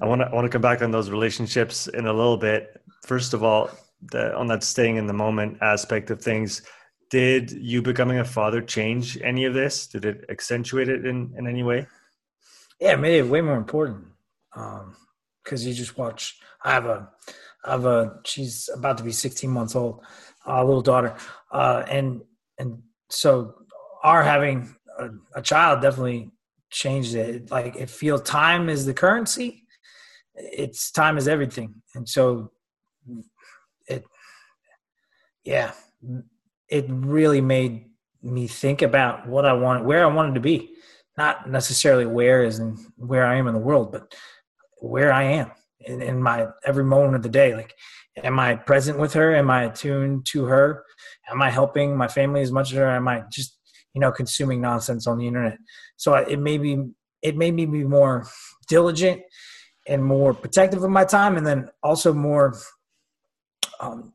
I 0.00 0.06
want 0.06 0.20
to 0.20 0.26
i 0.26 0.34
want 0.34 0.44
to 0.44 0.48
come 0.48 0.62
back 0.62 0.82
on 0.82 0.90
those 0.90 1.10
relationships 1.10 1.86
in 1.86 2.06
a 2.06 2.12
little 2.12 2.36
bit. 2.36 2.80
First 3.06 3.34
of 3.34 3.44
all 3.44 3.70
the, 4.10 4.34
on 4.34 4.46
that 4.48 4.62
staying 4.62 4.96
in 4.96 5.06
the 5.06 5.12
moment 5.12 5.58
aspect 5.62 6.10
of 6.10 6.20
things 6.20 6.62
did 7.10 7.50
you 7.52 7.82
becoming 7.82 8.18
a 8.18 8.24
father 8.24 8.60
change 8.60 9.18
any 9.22 9.44
of 9.44 9.54
this 9.54 9.86
did 9.86 10.04
it 10.04 10.24
accentuate 10.28 10.88
it 10.88 11.06
in 11.06 11.32
in 11.36 11.46
any 11.46 11.62
way 11.62 11.86
yeah 12.80 12.92
it 12.92 13.00
made 13.00 13.18
it 13.18 13.28
way 13.28 13.40
more 13.40 13.56
important 13.56 14.04
because 14.52 15.62
um, 15.62 15.68
you 15.68 15.74
just 15.74 15.96
watch. 15.96 16.38
I 16.62 16.72
have 16.72 16.86
a, 16.86 17.08
I 17.64 17.70
have 17.72 17.86
a. 17.86 18.20
She's 18.24 18.68
about 18.74 18.98
to 18.98 19.04
be 19.04 19.12
16 19.12 19.50
months 19.50 19.74
old, 19.74 20.02
a 20.46 20.64
little 20.64 20.82
daughter, 20.82 21.16
uh, 21.50 21.84
and 21.88 22.22
and 22.58 22.82
so 23.08 23.54
our 24.02 24.22
having 24.22 24.74
a, 24.98 25.10
a 25.34 25.42
child 25.42 25.80
definitely 25.80 26.30
changed 26.70 27.14
it. 27.14 27.50
Like 27.50 27.76
it 27.76 27.90
feels 27.90 28.22
time 28.22 28.68
is 28.68 28.86
the 28.86 28.94
currency. 28.94 29.64
It's 30.34 30.90
time 30.90 31.18
is 31.18 31.28
everything, 31.28 31.82
and 31.94 32.08
so 32.08 32.51
yeah, 35.44 35.72
it 36.68 36.86
really 36.88 37.40
made 37.40 37.90
me 38.22 38.46
think 38.46 38.82
about 38.82 39.26
what 39.26 39.44
I 39.44 39.52
wanted, 39.52 39.84
where 39.84 40.04
I 40.04 40.12
wanted 40.12 40.34
to 40.34 40.40
be 40.40 40.72
not 41.16 41.48
necessarily 41.48 42.06
where 42.06 42.44
is 42.44 42.58
and 42.58 42.78
where 42.96 43.26
I 43.26 43.36
am 43.36 43.46
in 43.46 43.54
the 43.54 43.60
world, 43.60 43.92
but 43.92 44.14
where 44.80 45.12
I 45.12 45.24
am 45.24 45.50
in, 45.80 46.00
in 46.00 46.22
my 46.22 46.46
every 46.64 46.84
moment 46.84 47.16
of 47.16 47.22
the 47.22 47.28
day. 47.28 47.54
Like, 47.54 47.74
am 48.22 48.38
I 48.38 48.54
present 48.54 48.98
with 48.98 49.12
her? 49.14 49.34
Am 49.34 49.50
I 49.50 49.64
attuned 49.64 50.26
to 50.26 50.44
her? 50.44 50.84
Am 51.30 51.42
I 51.42 51.50
helping 51.50 51.96
my 51.96 52.08
family 52.08 52.40
as 52.40 52.52
much 52.52 52.72
as 52.72 52.78
her? 52.78 52.90
Am 52.90 53.08
I 53.08 53.24
just, 53.30 53.58
you 53.94 54.00
know, 54.00 54.10
consuming 54.10 54.60
nonsense 54.60 55.06
on 55.06 55.18
the 55.18 55.26
internet? 55.26 55.58
So 55.96 56.14
it 56.14 56.38
made 56.38 56.62
me, 56.62 56.90
it 57.20 57.36
made 57.36 57.54
me 57.54 57.66
be 57.66 57.84
more 57.84 58.26
diligent 58.68 59.22
and 59.86 60.02
more 60.02 60.32
protective 60.32 60.82
of 60.82 60.90
my 60.90 61.04
time. 61.04 61.36
And 61.36 61.46
then 61.46 61.68
also 61.82 62.12
more, 62.12 62.56
um, 63.80 64.12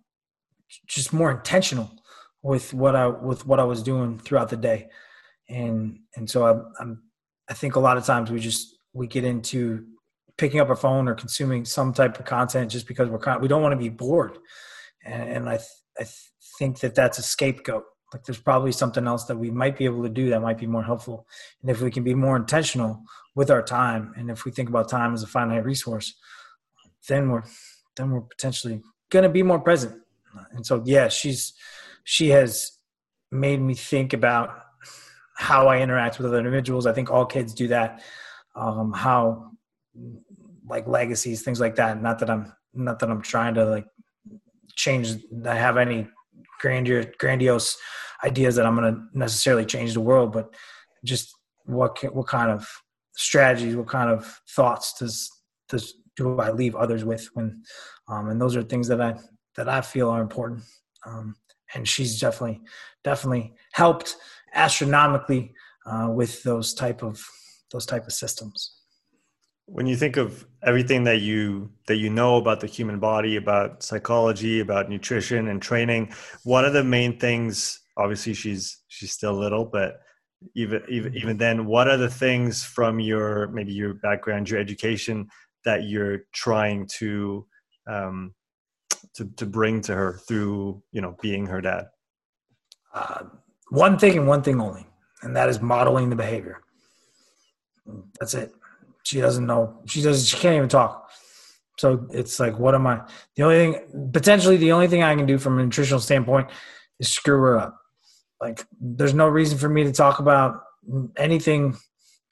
just 0.86 1.13
more 1.13 1.32
intentional 1.32 1.92
with 2.44 2.74
what 2.74 2.96
I, 2.96 3.08
with 3.08 3.46
what 3.46 3.60
I 3.60 3.63
was 3.63 3.84
doing 3.84 4.20
throughout 4.20 4.50
the 4.50 4.58
day. 4.58 4.90
And, 5.50 6.00
and 6.16 6.30
so 6.30 6.46
I, 6.46 6.82
I'm, 6.82 7.04
I 7.50 7.54
think 7.54 7.76
a 7.76 7.80
lot 7.80 7.98
of 7.98 8.06
times 8.06 8.30
we 8.30 8.40
just, 8.40 8.78
we 8.94 9.08
get 9.08 9.24
into 9.24 9.86
picking 10.38 10.60
up 10.60 10.70
a 10.70 10.76
phone 10.76 11.08
or 11.08 11.16
consuming 11.16 11.66
some 11.66 11.94
type 11.94 12.20
of 12.20 12.26
content 12.26 12.72
just 12.72 12.88
because 12.88 13.10
we're 13.10 13.40
we 13.40 13.48
don't 13.48 13.62
want 13.62 13.74
to 13.74 13.78
be 13.78 13.90
bored 13.90 14.38
and, 15.06 15.30
and 15.30 15.50
I, 15.50 15.60
I 16.00 16.06
think 16.58 16.80
that 16.80 16.96
that's 16.96 17.18
a 17.18 17.24
scapegoat. 17.24 17.84
Like 18.13 18.24
there's 18.24 18.40
probably 18.40 18.72
something 18.72 19.08
else 19.08 19.26
that 19.26 19.38
we 19.38 19.52
might 19.52 19.78
be 19.78 19.86
able 19.86 20.04
to 20.04 20.10
do 20.10 20.30
that 20.30 20.42
might 20.42 20.58
be 20.58 20.68
more 20.68 20.84
helpful. 20.84 21.28
And 21.62 21.70
if 21.70 21.82
we 21.82 21.92
can 21.92 22.04
be 22.04 22.13
more 22.13 22.38
intentional 22.38 23.02
with 23.36 23.52
our 23.52 23.62
time, 23.62 24.13
and 24.16 24.30
if 24.30 24.46
we 24.46 24.52
think 24.52 24.70
about 24.70 24.90
time 24.90 25.13
as 25.13 25.24
a 25.24 25.28
finite 25.28 25.66
resource, 25.66 26.16
then 27.08 27.30
we're 27.30 27.44
then 27.96 28.12
we're 28.12 28.22
potentially 28.22 28.82
going 29.10 29.24
to 29.24 29.30
be 29.30 29.44
more 29.44 29.60
present. 29.60 30.02
And 30.52 30.65
so, 30.65 30.82
yeah, 30.86 31.08
she's 31.08 31.54
she 32.04 32.30
has 32.30 32.71
made 33.32 33.62
me 33.62 33.73
think 33.73 34.13
about 34.13 34.50
how 35.36 35.67
I 35.67 35.82
interact 35.82 36.17
with 36.17 36.28
other 36.28 36.38
individuals. 36.38 36.86
I 36.86 36.93
think 36.93 37.12
all 37.12 37.26
kids 37.26 37.54
do 37.54 37.67
that. 37.67 38.02
Um, 38.56 38.91
how 38.93 39.52
like 40.67 40.88
legacies, 40.88 41.43
things 41.43 41.60
like 41.60 41.76
that. 41.76 42.02
Not 42.02 42.19
that 42.19 42.30
I'm 42.30 42.54
not 42.73 43.00
that 43.00 43.10
I'm 43.10 43.21
trying 43.21 43.54
to 43.56 43.65
like 43.65 43.88
change. 44.76 45.15
I 45.45 45.56
have 45.56 45.78
any 45.78 46.08
grandeur, 46.60 47.06
grandiose 47.17 47.78
ideas 48.23 48.56
that 48.56 48.65
I'm 48.65 48.76
going 48.76 48.93
to 48.93 49.02
necessarily 49.13 49.65
change 49.65 49.93
the 49.93 50.02
world, 50.02 50.32
but 50.32 50.54
just 51.06 51.34
what 51.65 51.97
what 52.13 52.28
kind 52.28 52.52
of 52.52 52.67
strategies, 53.15 53.76
what 53.76 53.88
kind 53.88 54.10
of 54.10 54.39
thoughts 54.56 54.93
does 55.00 55.30
does 55.69 55.93
do 56.15 56.39
I 56.39 56.52
leave 56.52 56.76
others 56.76 57.06
with 57.06 57.30
when, 57.34 57.62
um, 58.08 58.30
and 58.30 58.41
those 58.41 58.56
are 58.56 58.63
things 58.63 58.88
that 58.88 59.02
I 59.02 59.15
that 59.58 59.67
I 59.67 59.82
feel 59.82 60.10
are 60.10 60.22
important. 60.22 60.63
Um, 61.06 61.36
and 61.74 61.88
she's 61.88 62.20
definitely 62.20 62.62
definitely 63.04 63.54
helped 63.74 64.15
astronomically 64.54 65.54
uh, 65.86 66.10
with 66.10 66.43
those 66.43 66.74
type 66.74 67.04
of 67.04 67.24
those 67.72 67.86
type 67.86 68.06
of 68.06 68.13
systems 68.13 68.78
when 69.65 69.86
you 69.86 69.98
think 69.98 70.15
of 70.15 70.48
everything 70.63 71.04
that 71.04 71.20
you 71.20 71.70
that 71.88 71.98
you 71.98 72.10
know 72.10 72.38
about 72.38 72.62
the 72.62 72.67
human 72.67 73.00
body 73.00 73.36
about 73.36 73.84
psychology 73.84 74.62
about 74.62 74.89
nutrition 74.89 75.50
and 75.50 75.62
training 75.62 76.12
what 76.43 76.63
are 76.63 76.72
the 76.72 76.84
main 76.84 77.20
things 77.20 77.82
obviously 77.98 78.34
she's 78.34 78.80
she's 78.88 79.12
still 79.12 79.34
little 79.34 79.65
but 79.65 80.00
even 80.56 80.82
even 80.88 81.15
even 81.15 81.38
then 81.38 81.65
what 81.65 81.88
are 81.88 81.98
the 81.98 82.10
things 82.10 82.63
from 82.63 83.00
your 83.00 83.48
maybe 83.48 83.74
your 83.74 83.93
background 83.96 84.50
your 84.50 84.60
education 84.60 85.28
that 85.65 85.84
you're 85.84 86.20
trying 86.32 86.88
to 86.88 87.46
um 87.88 88.34
to 89.18 89.26
to 89.36 89.46
bring 89.46 89.82
to 89.82 89.94
her 89.94 90.20
through 90.28 90.82
you 90.92 91.02
know 91.02 91.16
being 91.22 91.46
her 91.46 91.62
dad 91.62 91.86
uh, 92.94 93.24
one 93.70 94.00
thing 94.00 94.18
and 94.18 94.28
one 94.28 94.42
thing 94.42 94.62
only 94.62 94.86
and 95.24 95.36
that 95.36 95.50
is 95.50 95.62
modeling 95.62 96.10
the 96.10 96.16
behavior 96.16 96.62
that's 98.20 98.34
it 98.34 98.54
she 99.08 99.22
doesn't 99.22 99.46
know. 99.46 99.74
She 99.86 100.02
doesn't. 100.02 100.28
She 100.28 100.36
can't 100.36 100.58
even 100.58 100.68
talk. 100.68 101.10
So 101.80 102.08
it's 102.12 102.42
like, 102.42 102.60
what 102.60 102.76
am 102.76 102.86
I? 102.88 103.02
The 103.38 103.44
only 103.44 103.56
thing, 103.56 104.12
potentially, 104.12 104.58
the 104.58 104.74
only 104.74 104.88
thing 104.88 105.02
I 105.02 105.16
can 105.16 105.26
do 105.26 105.38
from 105.38 105.58
a 105.58 105.64
nutritional 105.64 106.02
standpoint 106.02 106.50
is 107.00 107.08
screw 107.08 107.40
her 107.40 107.58
up. 107.58 107.78
Like, 108.42 108.66
there's 108.82 109.14
no 109.14 109.30
reason 109.30 109.58
for 109.58 109.70
me 109.70 109.86
to 109.86 109.94
talk 109.94 110.20
about 110.20 110.62
anything 111.16 111.78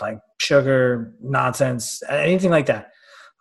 like 0.01 0.19
sugar, 0.41 1.13
nonsense, 1.21 2.03
anything 2.09 2.51
like 2.51 2.65
that. 2.65 2.91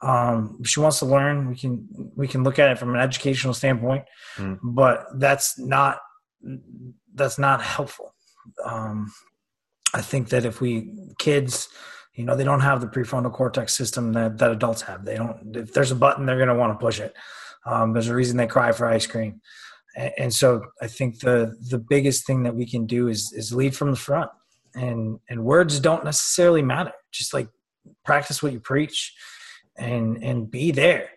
Um, 0.02 0.58
if 0.60 0.68
she 0.68 0.80
wants 0.80 0.98
to 0.98 1.06
learn, 1.06 1.48
we 1.48 1.56
can 1.56 1.88
we 2.14 2.28
can 2.28 2.42
look 2.42 2.58
at 2.58 2.70
it 2.70 2.78
from 2.78 2.94
an 2.94 3.00
educational 3.00 3.54
standpoint, 3.54 4.04
mm. 4.36 4.58
but 4.62 5.06
that's 5.16 5.58
not 5.58 5.98
that's 7.14 7.38
not 7.38 7.62
helpful. 7.62 8.14
Um, 8.64 9.12
I 9.94 10.02
think 10.02 10.28
that 10.30 10.44
if 10.44 10.60
we 10.60 10.92
kids 11.18 11.68
you 12.14 12.24
know 12.24 12.36
they 12.36 12.44
don't 12.44 12.60
have 12.60 12.80
the 12.80 12.86
prefrontal 12.86 13.32
cortex 13.32 13.74
system 13.74 14.12
that, 14.12 14.38
that 14.38 14.50
adults 14.50 14.82
have. 14.82 15.04
They 15.04 15.16
don't 15.16 15.56
if 15.56 15.72
there's 15.72 15.90
a 15.90 15.96
button 15.96 16.26
they're 16.26 16.36
going 16.36 16.48
to 16.48 16.54
want 16.54 16.78
to 16.78 16.84
push 16.84 17.00
it. 17.00 17.14
Um, 17.66 17.92
there's 17.92 18.08
a 18.08 18.14
reason 18.14 18.36
they 18.36 18.46
cry 18.46 18.72
for 18.72 18.86
ice 18.86 19.06
cream. 19.06 19.40
And, 19.96 20.12
and, 20.18 20.34
so 20.34 20.60
i 20.82 20.86
think 20.86 21.20
the 21.20 21.54
the 21.70 21.78
biggest 21.78 22.26
thing 22.26 22.42
that 22.42 22.54
we 22.54 22.66
can 22.66 22.86
do 22.86 23.08
is 23.08 23.32
is 23.32 23.52
lead 23.52 23.76
from 23.76 23.90
the 23.90 23.96
front. 23.96 24.30
And 24.74 25.18
and 25.28 25.44
words 25.44 25.80
don't 25.80 26.04
necessarily 26.04 26.62
matter. 26.62 26.92
Just 27.12 27.34
like 27.34 27.48
practice 28.04 28.42
what 28.42 28.52
you 28.52 28.60
preach 28.60 29.12
and 29.76 30.22
and 30.22 30.50
be 30.50 30.70
there. 30.70 31.10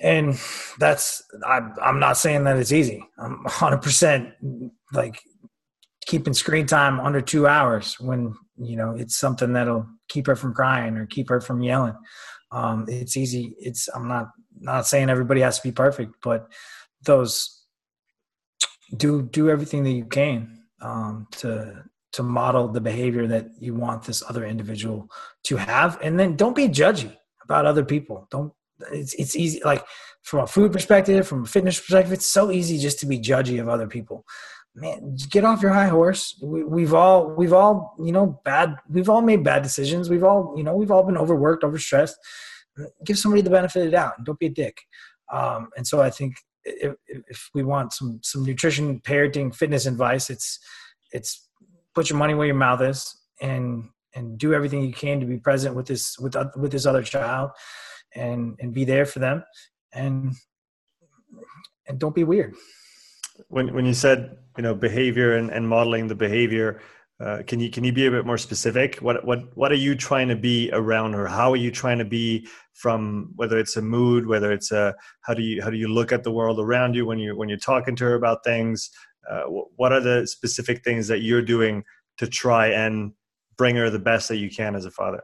And 0.00 0.40
that's 0.78 1.22
I, 1.46 1.60
i'm 1.82 2.00
not 2.00 2.16
saying 2.16 2.44
that 2.44 2.56
it's 2.56 2.72
easy. 2.72 3.04
I'm 3.18 3.44
100% 3.46 4.32
like 4.92 5.20
keeping 6.06 6.34
screen 6.34 6.66
time 6.66 6.98
under 6.98 7.20
two 7.20 7.46
hours 7.46 7.98
when 8.00 8.34
you 8.56 8.76
know 8.76 8.94
it's 8.96 9.16
something 9.16 9.52
that'll 9.52 9.86
keep 10.08 10.26
her 10.26 10.36
from 10.36 10.54
crying 10.54 10.96
or 10.96 11.06
keep 11.06 11.28
her 11.28 11.40
from 11.40 11.62
yelling. 11.62 11.96
Um, 12.52 12.86
it's 12.88 13.16
easy. 13.16 13.54
It's 13.58 13.88
i'm 13.94 14.08
not 14.08 14.28
not 14.58 14.86
saying 14.86 15.08
everybody 15.08 15.40
has 15.40 15.58
to 15.58 15.68
be 15.68 15.72
perfect 15.72 16.14
but 16.22 16.46
those 17.04 17.64
do 18.96 19.22
do 19.22 19.48
everything 19.48 19.84
that 19.84 19.92
you 19.92 20.04
can 20.04 20.64
um, 20.82 21.26
to 21.32 21.84
to 22.12 22.22
model 22.22 22.68
the 22.68 22.80
behavior 22.80 23.26
that 23.28 23.46
you 23.58 23.74
want 23.74 24.02
this 24.02 24.22
other 24.28 24.44
individual 24.44 25.08
to 25.44 25.56
have. 25.56 25.98
And 26.02 26.18
then 26.18 26.36
don't 26.36 26.56
be 26.56 26.68
judgy 26.68 27.16
about 27.50 27.66
other 27.66 27.84
people 27.84 28.26
don't 28.30 28.52
it's 28.92 29.14
it's 29.14 29.36
easy 29.36 29.60
like 29.64 29.84
from 30.22 30.40
a 30.40 30.46
food 30.46 30.72
perspective 30.72 31.26
from 31.26 31.42
a 31.42 31.46
fitness 31.46 31.78
perspective 31.78 32.12
it's 32.12 32.30
so 32.30 32.50
easy 32.50 32.78
just 32.78 33.00
to 33.00 33.06
be 33.06 33.18
judgy 33.18 33.60
of 33.60 33.68
other 33.68 33.86
people 33.86 34.24
man, 34.74 35.16
get 35.28 35.44
off 35.44 35.62
your 35.62 35.72
high 35.72 35.88
horse. 35.88 36.38
We, 36.42 36.82
have 36.82 36.94
all, 36.94 37.30
we've 37.30 37.52
all, 37.52 37.94
you 37.98 38.12
know, 38.12 38.40
bad. 38.44 38.76
We've 38.88 39.08
all 39.08 39.20
made 39.20 39.44
bad 39.44 39.62
decisions. 39.62 40.08
We've 40.08 40.24
all, 40.24 40.54
you 40.56 40.62
know, 40.62 40.74
we've 40.74 40.90
all 40.90 41.02
been 41.02 41.16
overworked, 41.16 41.64
overstressed. 41.64 42.14
Give 43.04 43.18
somebody 43.18 43.42
the 43.42 43.50
benefit 43.50 43.80
of 43.80 43.84
the 43.86 43.90
doubt. 43.90 44.24
Don't 44.24 44.38
be 44.38 44.46
a 44.46 44.50
dick. 44.50 44.80
Um, 45.32 45.70
and 45.76 45.86
so 45.86 46.00
I 46.00 46.10
think 46.10 46.36
if, 46.64 46.94
if 47.06 47.50
we 47.54 47.62
want 47.62 47.92
some 47.92 48.20
some 48.22 48.44
nutrition, 48.44 49.00
parenting, 49.00 49.54
fitness 49.54 49.86
advice, 49.86 50.30
it's 50.30 50.58
it's 51.12 51.48
put 51.94 52.10
your 52.10 52.18
money 52.18 52.34
where 52.34 52.46
your 52.46 52.56
mouth 52.56 52.80
is 52.82 53.16
and 53.40 53.88
and 54.14 54.38
do 54.38 54.54
everything 54.54 54.82
you 54.82 54.92
can 54.92 55.20
to 55.20 55.26
be 55.26 55.38
present 55.38 55.74
with 55.74 55.86
this 55.86 56.18
with 56.18 56.36
with 56.56 56.72
this 56.72 56.86
other 56.86 57.02
child 57.02 57.50
and 58.14 58.56
and 58.60 58.74
be 58.74 58.84
there 58.84 59.06
for 59.06 59.18
them. 59.18 59.44
And 59.92 60.34
and 61.86 61.98
don't 61.98 62.14
be 62.14 62.24
weird. 62.24 62.54
When 63.48 63.72
when 63.74 63.86
you 63.86 63.94
said 63.94 64.38
you 64.56 64.62
know 64.62 64.74
behavior 64.74 65.36
and, 65.36 65.50
and 65.50 65.68
modeling 65.68 66.08
the 66.08 66.14
behavior 66.14 66.80
uh, 67.20 67.42
can 67.46 67.60
you 67.60 67.68
can 67.68 67.84
you 67.84 67.92
be 67.92 68.06
a 68.06 68.10
bit 68.10 68.24
more 68.24 68.38
specific? 68.38 68.96
What 68.96 69.24
what 69.26 69.54
what 69.54 69.70
are 69.70 69.76
you 69.76 69.94
trying 69.94 70.28
to 70.28 70.36
be 70.36 70.70
around 70.72 71.12
her? 71.12 71.26
How 71.26 71.52
are 71.52 71.56
you 71.56 71.70
trying 71.70 71.98
to 71.98 72.04
be 72.04 72.48
from 72.72 73.32
whether 73.36 73.58
it's 73.58 73.76
a 73.76 73.82
mood 73.82 74.26
whether 74.26 74.52
it's 74.52 74.72
a 74.72 74.94
how 75.20 75.34
do 75.34 75.42
you 75.42 75.62
how 75.62 75.68
do 75.68 75.76
you 75.76 75.88
look 75.88 76.12
at 76.12 76.24
the 76.24 76.30
world 76.30 76.58
around 76.58 76.94
you 76.94 77.04
when 77.04 77.18
you 77.18 77.36
when 77.36 77.50
you're 77.50 77.58
talking 77.58 77.94
to 77.96 78.04
her 78.04 78.14
about 78.14 78.42
things? 78.42 78.90
Uh, 79.30 79.42
what 79.76 79.92
are 79.92 80.00
the 80.00 80.26
specific 80.26 80.82
things 80.82 81.08
that 81.08 81.20
you're 81.20 81.42
doing 81.42 81.84
to 82.16 82.26
try 82.26 82.68
and 82.68 83.12
bring 83.60 83.76
her 83.76 83.90
the 83.90 83.98
best 83.98 84.30
that 84.30 84.38
you 84.38 84.48
can 84.48 84.74
as 84.74 84.86
a 84.86 84.90
father? 84.90 85.22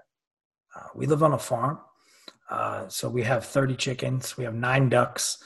Uh, 0.75 0.89
we 0.95 1.07
live 1.07 1.23
on 1.23 1.33
a 1.33 1.39
farm. 1.39 1.79
Uh, 2.51 2.87
so 2.87 3.09
we 3.09 3.23
have 3.23 3.47
30 3.47 3.77
chickens. 3.77 4.37
We 4.37 4.45
have 4.45 4.55
nine 4.55 4.91
ducks. 4.91 5.43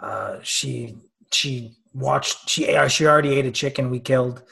Uh, 0.00 0.38
she 0.42 0.96
she 1.30 1.76
watched 1.94 2.50
she 2.50 2.76
she 2.88 3.06
already 3.06 3.34
ate 3.38 3.46
a 3.46 3.52
chicken 3.52 3.90
we 3.90 4.00
killed. 4.00 4.42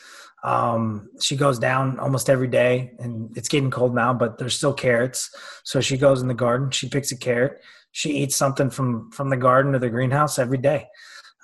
Um, 0.44 1.10
she 1.20 1.34
goes 1.34 1.58
down 1.58 1.98
almost 1.98 2.30
every 2.30 2.46
day 2.46 2.92
and 3.00 3.36
it's 3.36 3.48
getting 3.48 3.72
cold 3.72 3.92
now 3.92 4.14
but 4.14 4.38
there's 4.38 4.56
still 4.56 4.72
carrots. 4.72 5.28
So 5.64 5.80
she 5.80 5.98
goes 5.98 6.22
in 6.22 6.28
the 6.28 6.42
garden. 6.46 6.70
She 6.70 6.88
picks 6.88 7.10
a 7.10 7.18
carrot. 7.18 7.60
She 7.90 8.10
eats 8.10 8.36
something 8.36 8.70
from 8.70 9.10
from 9.10 9.30
the 9.30 9.36
garden 9.36 9.74
or 9.74 9.80
the 9.80 9.90
greenhouse 9.90 10.38
every 10.38 10.58
day. 10.58 10.86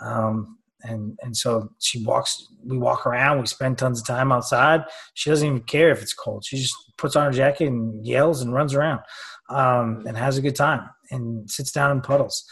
Um, 0.00 0.55
and 0.82 1.18
and 1.22 1.36
so 1.36 1.70
she 1.80 2.04
walks 2.04 2.46
we 2.64 2.76
walk 2.76 3.06
around 3.06 3.40
we 3.40 3.46
spend 3.46 3.78
tons 3.78 4.00
of 4.00 4.06
time 4.06 4.30
outside 4.30 4.82
she 5.14 5.30
doesn't 5.30 5.48
even 5.48 5.60
care 5.62 5.90
if 5.90 6.02
it's 6.02 6.12
cold 6.12 6.44
she 6.44 6.56
just 6.56 6.74
puts 6.98 7.16
on 7.16 7.26
her 7.26 7.32
jacket 7.32 7.66
and 7.66 8.04
yells 8.06 8.42
and 8.42 8.52
runs 8.52 8.74
around 8.74 9.00
um, 9.48 10.04
and 10.06 10.16
has 10.16 10.36
a 10.36 10.42
good 10.42 10.56
time 10.56 10.88
and 11.10 11.50
sits 11.50 11.72
down 11.72 11.90
in 11.90 12.00
puddles 12.00 12.44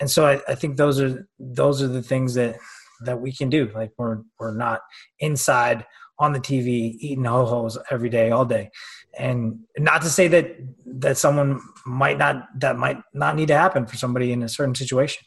and 0.00 0.10
so 0.10 0.26
I, 0.26 0.40
I 0.48 0.54
think 0.54 0.76
those 0.76 0.98
are 1.00 1.28
those 1.38 1.82
are 1.82 1.88
the 1.88 2.02
things 2.02 2.34
that 2.34 2.56
that 3.02 3.20
we 3.20 3.32
can 3.32 3.50
do. 3.50 3.70
Like 3.74 3.92
we're 3.98 4.18
we're 4.38 4.54
not 4.54 4.80
inside 5.20 5.86
on 6.18 6.32
the 6.32 6.40
TV 6.40 6.96
eating 6.98 7.24
ho 7.24 7.46
hos 7.46 7.78
every 7.90 8.10
day, 8.10 8.30
all 8.30 8.44
day. 8.44 8.70
And 9.18 9.60
not 9.78 10.02
to 10.02 10.08
say 10.08 10.28
that 10.28 10.56
that 10.86 11.18
someone 11.18 11.60
might 11.86 12.18
not 12.18 12.46
that 12.60 12.76
might 12.78 12.98
not 13.12 13.36
need 13.36 13.48
to 13.48 13.56
happen 13.56 13.86
for 13.86 13.96
somebody 13.96 14.32
in 14.32 14.42
a 14.42 14.48
certain 14.48 14.74
situation. 14.74 15.22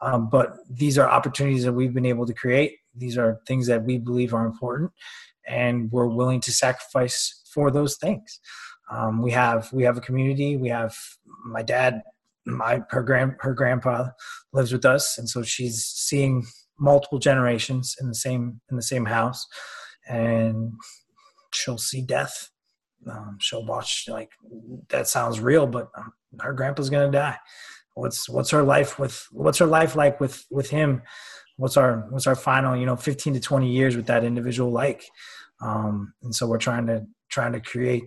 Um, 0.00 0.28
but 0.30 0.56
these 0.70 0.98
are 0.98 1.08
opportunities 1.08 1.64
that 1.64 1.72
we've 1.72 1.94
been 1.94 2.06
able 2.06 2.26
to 2.26 2.34
create. 2.34 2.76
These 2.94 3.18
are 3.18 3.40
things 3.46 3.66
that 3.66 3.84
we 3.84 3.98
believe 3.98 4.34
are 4.34 4.46
important, 4.46 4.92
and 5.46 5.90
we're 5.90 6.06
willing 6.06 6.40
to 6.42 6.52
sacrifice 6.52 7.42
for 7.52 7.70
those 7.70 7.96
things. 7.96 8.40
Um, 8.90 9.22
we 9.22 9.30
have 9.32 9.72
we 9.72 9.82
have 9.84 9.96
a 9.96 10.00
community. 10.00 10.56
We 10.56 10.68
have 10.68 10.96
my 11.44 11.62
dad, 11.62 12.02
my 12.46 12.82
her 12.90 13.02
grand 13.02 13.34
her 13.40 13.54
grandpa 13.54 14.08
lives 14.52 14.72
with 14.72 14.84
us, 14.84 15.18
and 15.18 15.28
so 15.28 15.42
she's 15.42 15.84
seeing 15.84 16.46
multiple 16.78 17.18
generations 17.18 17.96
in 18.00 18.08
the 18.08 18.14
same 18.14 18.60
in 18.70 18.76
the 18.76 18.82
same 18.82 19.04
house, 19.04 19.46
and 20.08 20.72
she'll 21.52 21.78
see 21.78 22.02
death. 22.02 22.50
Um, 23.10 23.38
she'll 23.40 23.64
watch 23.64 24.06
like 24.08 24.30
that 24.88 25.08
sounds 25.08 25.40
real, 25.40 25.66
but 25.66 25.90
um, 25.96 26.12
her 26.40 26.52
grandpa's 26.52 26.90
gonna 26.90 27.10
die. 27.10 27.36
What's 27.98 28.28
what's 28.28 28.50
her 28.50 28.62
life 28.62 28.98
with 28.98 29.26
what's 29.32 29.58
her 29.58 29.66
life 29.66 29.96
like 29.96 30.20
with 30.20 30.46
with 30.50 30.70
him? 30.70 31.02
What's 31.56 31.76
our 31.76 32.06
what's 32.10 32.26
our 32.26 32.36
final 32.36 32.76
you 32.76 32.86
know 32.86 32.96
15 32.96 33.34
to 33.34 33.40
20 33.40 33.70
years 33.70 33.96
with 33.96 34.06
that 34.06 34.24
individual 34.24 34.70
like? 34.70 35.04
Um, 35.60 36.14
and 36.22 36.34
so 36.34 36.46
we're 36.46 36.58
trying 36.58 36.86
to 36.86 37.06
trying 37.28 37.52
to 37.52 37.60
create 37.60 38.04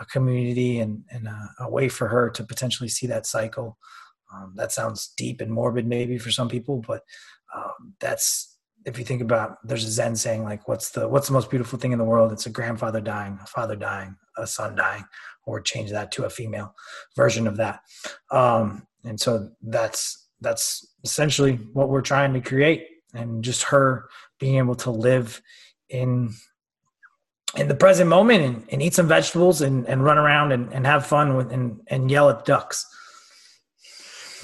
a 0.00 0.04
community 0.06 0.80
and, 0.80 1.04
and 1.10 1.26
a, 1.26 1.50
a, 1.60 1.70
way 1.70 1.88
for 1.88 2.08
her 2.08 2.28
to 2.30 2.44
potentially 2.44 2.88
see 2.88 3.06
that 3.06 3.26
cycle. 3.26 3.78
Um, 4.34 4.52
that 4.56 4.72
sounds 4.72 5.12
deep 5.16 5.40
and 5.40 5.50
morbid 5.50 5.86
maybe 5.86 6.16
for 6.18 6.30
some 6.30 6.48
people 6.48 6.82
but 6.86 7.02
um, 7.54 7.94
that's 8.00 8.51
if 8.86 8.98
you 8.98 9.04
think 9.04 9.22
about 9.22 9.56
there's 9.66 9.84
a 9.84 9.90
zen 9.90 10.16
saying 10.16 10.44
like 10.44 10.66
what's 10.68 10.90
the 10.90 11.06
what's 11.06 11.26
the 11.26 11.32
most 11.32 11.50
beautiful 11.50 11.78
thing 11.78 11.92
in 11.92 11.98
the 11.98 12.04
world 12.04 12.32
it's 12.32 12.46
a 12.46 12.50
grandfather 12.50 13.00
dying 13.00 13.38
a 13.42 13.46
father 13.46 13.76
dying 13.76 14.16
a 14.38 14.46
son 14.46 14.74
dying 14.74 15.04
or 15.44 15.60
change 15.60 15.90
that 15.90 16.10
to 16.12 16.24
a 16.24 16.30
female 16.30 16.74
version 17.16 17.46
of 17.46 17.56
that 17.56 17.80
um, 18.30 18.86
and 19.04 19.20
so 19.20 19.50
that's 19.62 20.28
that's 20.40 20.94
essentially 21.04 21.54
what 21.72 21.88
we're 21.88 22.00
trying 22.02 22.32
to 22.32 22.40
create 22.40 22.86
and 23.14 23.44
just 23.44 23.62
her 23.62 24.08
being 24.38 24.56
able 24.56 24.74
to 24.74 24.90
live 24.90 25.40
in 25.88 26.32
in 27.56 27.68
the 27.68 27.74
present 27.74 28.08
moment 28.08 28.42
and, 28.42 28.66
and 28.70 28.82
eat 28.82 28.94
some 28.94 29.06
vegetables 29.06 29.60
and, 29.60 29.86
and 29.86 30.02
run 30.02 30.16
around 30.16 30.52
and, 30.52 30.72
and 30.72 30.86
have 30.86 31.06
fun 31.06 31.36
with, 31.36 31.52
and, 31.52 31.80
and 31.88 32.10
yell 32.10 32.30
at 32.30 32.44
ducks. 32.46 32.86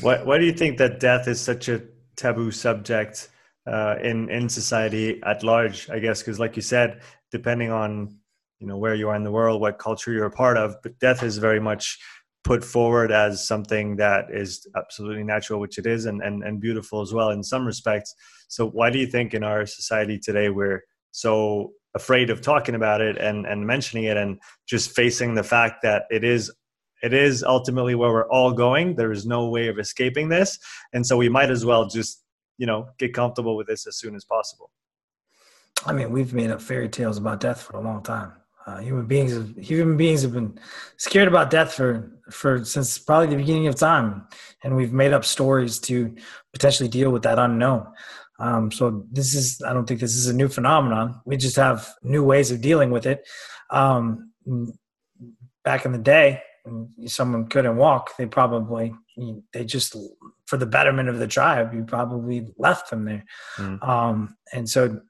Why, 0.01 0.23
why 0.23 0.39
do 0.39 0.45
you 0.45 0.53
think 0.53 0.77
that 0.79 1.01
death 1.01 1.27
is 1.27 1.41
such 1.41 1.69
a 1.69 1.83
taboo 2.17 2.51
subject 2.51 3.31
uh, 3.69 3.97
in, 4.03 4.29
in 4.31 4.49
society 4.49 5.21
at 5.25 5.43
large, 5.43 5.89
I 5.91 5.99
guess? 5.99 6.21
Because 6.21 6.41
like 6.41 6.57
you 6.57 6.63
said, 6.63 7.01
depending 7.31 7.71
on, 7.71 8.17
you 8.59 8.67
know, 8.67 8.77
where 8.77 8.95
you 8.95 9.09
are 9.09 9.17
in 9.17 9.25
the 9.25 9.31
world, 9.31 9.61
what 9.61 9.79
culture 9.79 10.13
you're 10.13 10.27
a 10.27 10.31
part 10.31 10.57
of, 10.57 10.77
but 10.83 10.99
death 10.99 11.23
is 11.23 11.39
very 11.39 11.61
much 11.61 11.99
put 12.45 12.65
forward 12.65 13.13
as 13.13 13.47
something 13.47 13.97
that 13.97 14.27
is 14.33 14.67
absolutely 14.77 15.23
natural, 15.23 15.61
which 15.61 15.79
it 15.79 15.87
is, 15.87 16.07
and, 16.07 16.23
and, 16.23 16.43
and 16.43 16.61
beautiful 16.61 17.01
as 17.03 17.13
well 17.13 17.31
in 17.31 17.43
some 17.43 17.67
respects. 17.67 18.15
So 18.49 18.69
why 18.69 18.91
do 18.91 18.99
you 18.99 19.07
think 19.07 19.35
in 19.35 19.45
our 19.45 19.67
society 19.67 20.19
today 20.19 20.49
we're 20.49 20.83
so 21.11 21.73
afraid 21.95 22.31
of 22.31 22.41
talking 22.41 22.75
about 22.75 23.01
it 23.01 23.17
and 23.17 23.47
and 23.47 23.67
mentioning 23.67 24.05
it 24.05 24.17
and 24.17 24.39
just 24.67 24.91
facing 24.91 25.35
the 25.35 25.43
fact 25.43 25.83
that 25.83 26.05
it 26.11 26.23
is 26.23 26.53
it 27.03 27.13
is 27.13 27.43
ultimately 27.43 27.95
where 27.95 28.13
we're 28.13 28.31
all 28.31 28.53
going 28.53 28.95
there 28.95 29.11
is 29.11 29.25
no 29.27 29.49
way 29.49 29.69
of 29.69 29.79
escaping 29.79 30.29
this 30.29 30.59
and 30.93 31.07
so 31.07 31.17
we 31.17 31.29
might 31.29 31.51
as 31.51 31.65
well 31.65 31.87
just 31.89 32.23
you 32.59 32.67
know 32.67 32.89
get 32.99 33.15
comfortable 33.15 33.57
with 33.57 33.67
this 33.67 33.87
as 33.87 33.97
soon 33.97 34.15
as 34.15 34.25
possible 34.25 34.71
i 35.87 35.93
mean 35.93 36.11
we've 36.11 36.35
made 36.35 36.51
up 36.51 36.61
fairy 36.61 36.89
tales 36.89 37.17
about 37.17 37.41
death 37.41 37.63
for 37.63 37.77
a 37.77 37.81
long 37.81 38.03
time 38.03 38.33
uh, 38.67 38.81
human 38.81 39.07
beings 39.07 39.33
have, 39.33 39.57
human 39.57 39.97
beings 39.97 40.21
have 40.21 40.35
been 40.35 40.59
scared 40.99 41.29
about 41.29 41.51
death 41.51 41.73
for 41.73 42.13
for 42.31 42.65
since 42.65 42.99
probably 42.99 43.29
the 43.29 43.37
beginning 43.37 43.67
of 43.67 43.75
time 43.75 44.27
and 44.63 44.77
we've 44.77 44.93
made 44.93 45.13
up 45.13 45.25
stories 45.25 45.79
to 45.79 46.15
potentially 46.53 46.89
deal 46.89 47.11
with 47.11 47.23
that 47.23 47.39
unknown 47.39 47.87
um, 48.41 48.71
so 48.71 49.05
this 49.11 49.35
is, 49.35 49.61
I 49.63 49.73
don't 49.73 49.87
think 49.87 50.01
this 50.01 50.15
is 50.15 50.29
a 50.29 50.33
new 50.33 50.49
phenomenon. 50.49 51.21
We 51.25 51.37
just 51.37 51.57
have 51.57 51.93
new 52.03 52.25
ways 52.25 52.51
of 52.51 52.61
dealing 52.61 52.91
with 52.91 53.07
it. 53.07 53.27
Um, 53.71 54.33
back 55.65 55.85
in 55.85 55.93
the 55.93 55.99
day, 55.99 56.43
someone 57.07 57.47
couldn't 57.49 57.77
walk, 57.77 58.17
they 58.17 58.27
probably 58.27 58.95
they 59.53 59.65
just 59.65 59.97
for 60.47 60.57
the 60.57 60.67
betterment 60.67 61.09
of 61.09 61.19
the 61.19 61.27
tribe, 61.27 61.75
you 61.75 61.85
probably 61.85 62.49
left 62.57 62.91
them 62.91 63.05
there. 63.05 63.25
Mm. 63.57 63.87
Um, 63.87 64.37
and 64.53 64.69
so, 64.69 65.01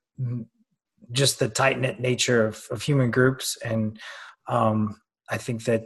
just 1.13 1.39
the 1.39 1.49
tight 1.49 1.79
knit 1.79 2.01
nature 2.01 2.47
of, 2.47 2.65
of, 2.71 2.83
human 2.83 3.11
groups, 3.11 3.57
and 3.65 3.99
um, 4.47 5.01
I 5.31 5.39
think 5.39 5.65
that 5.65 5.85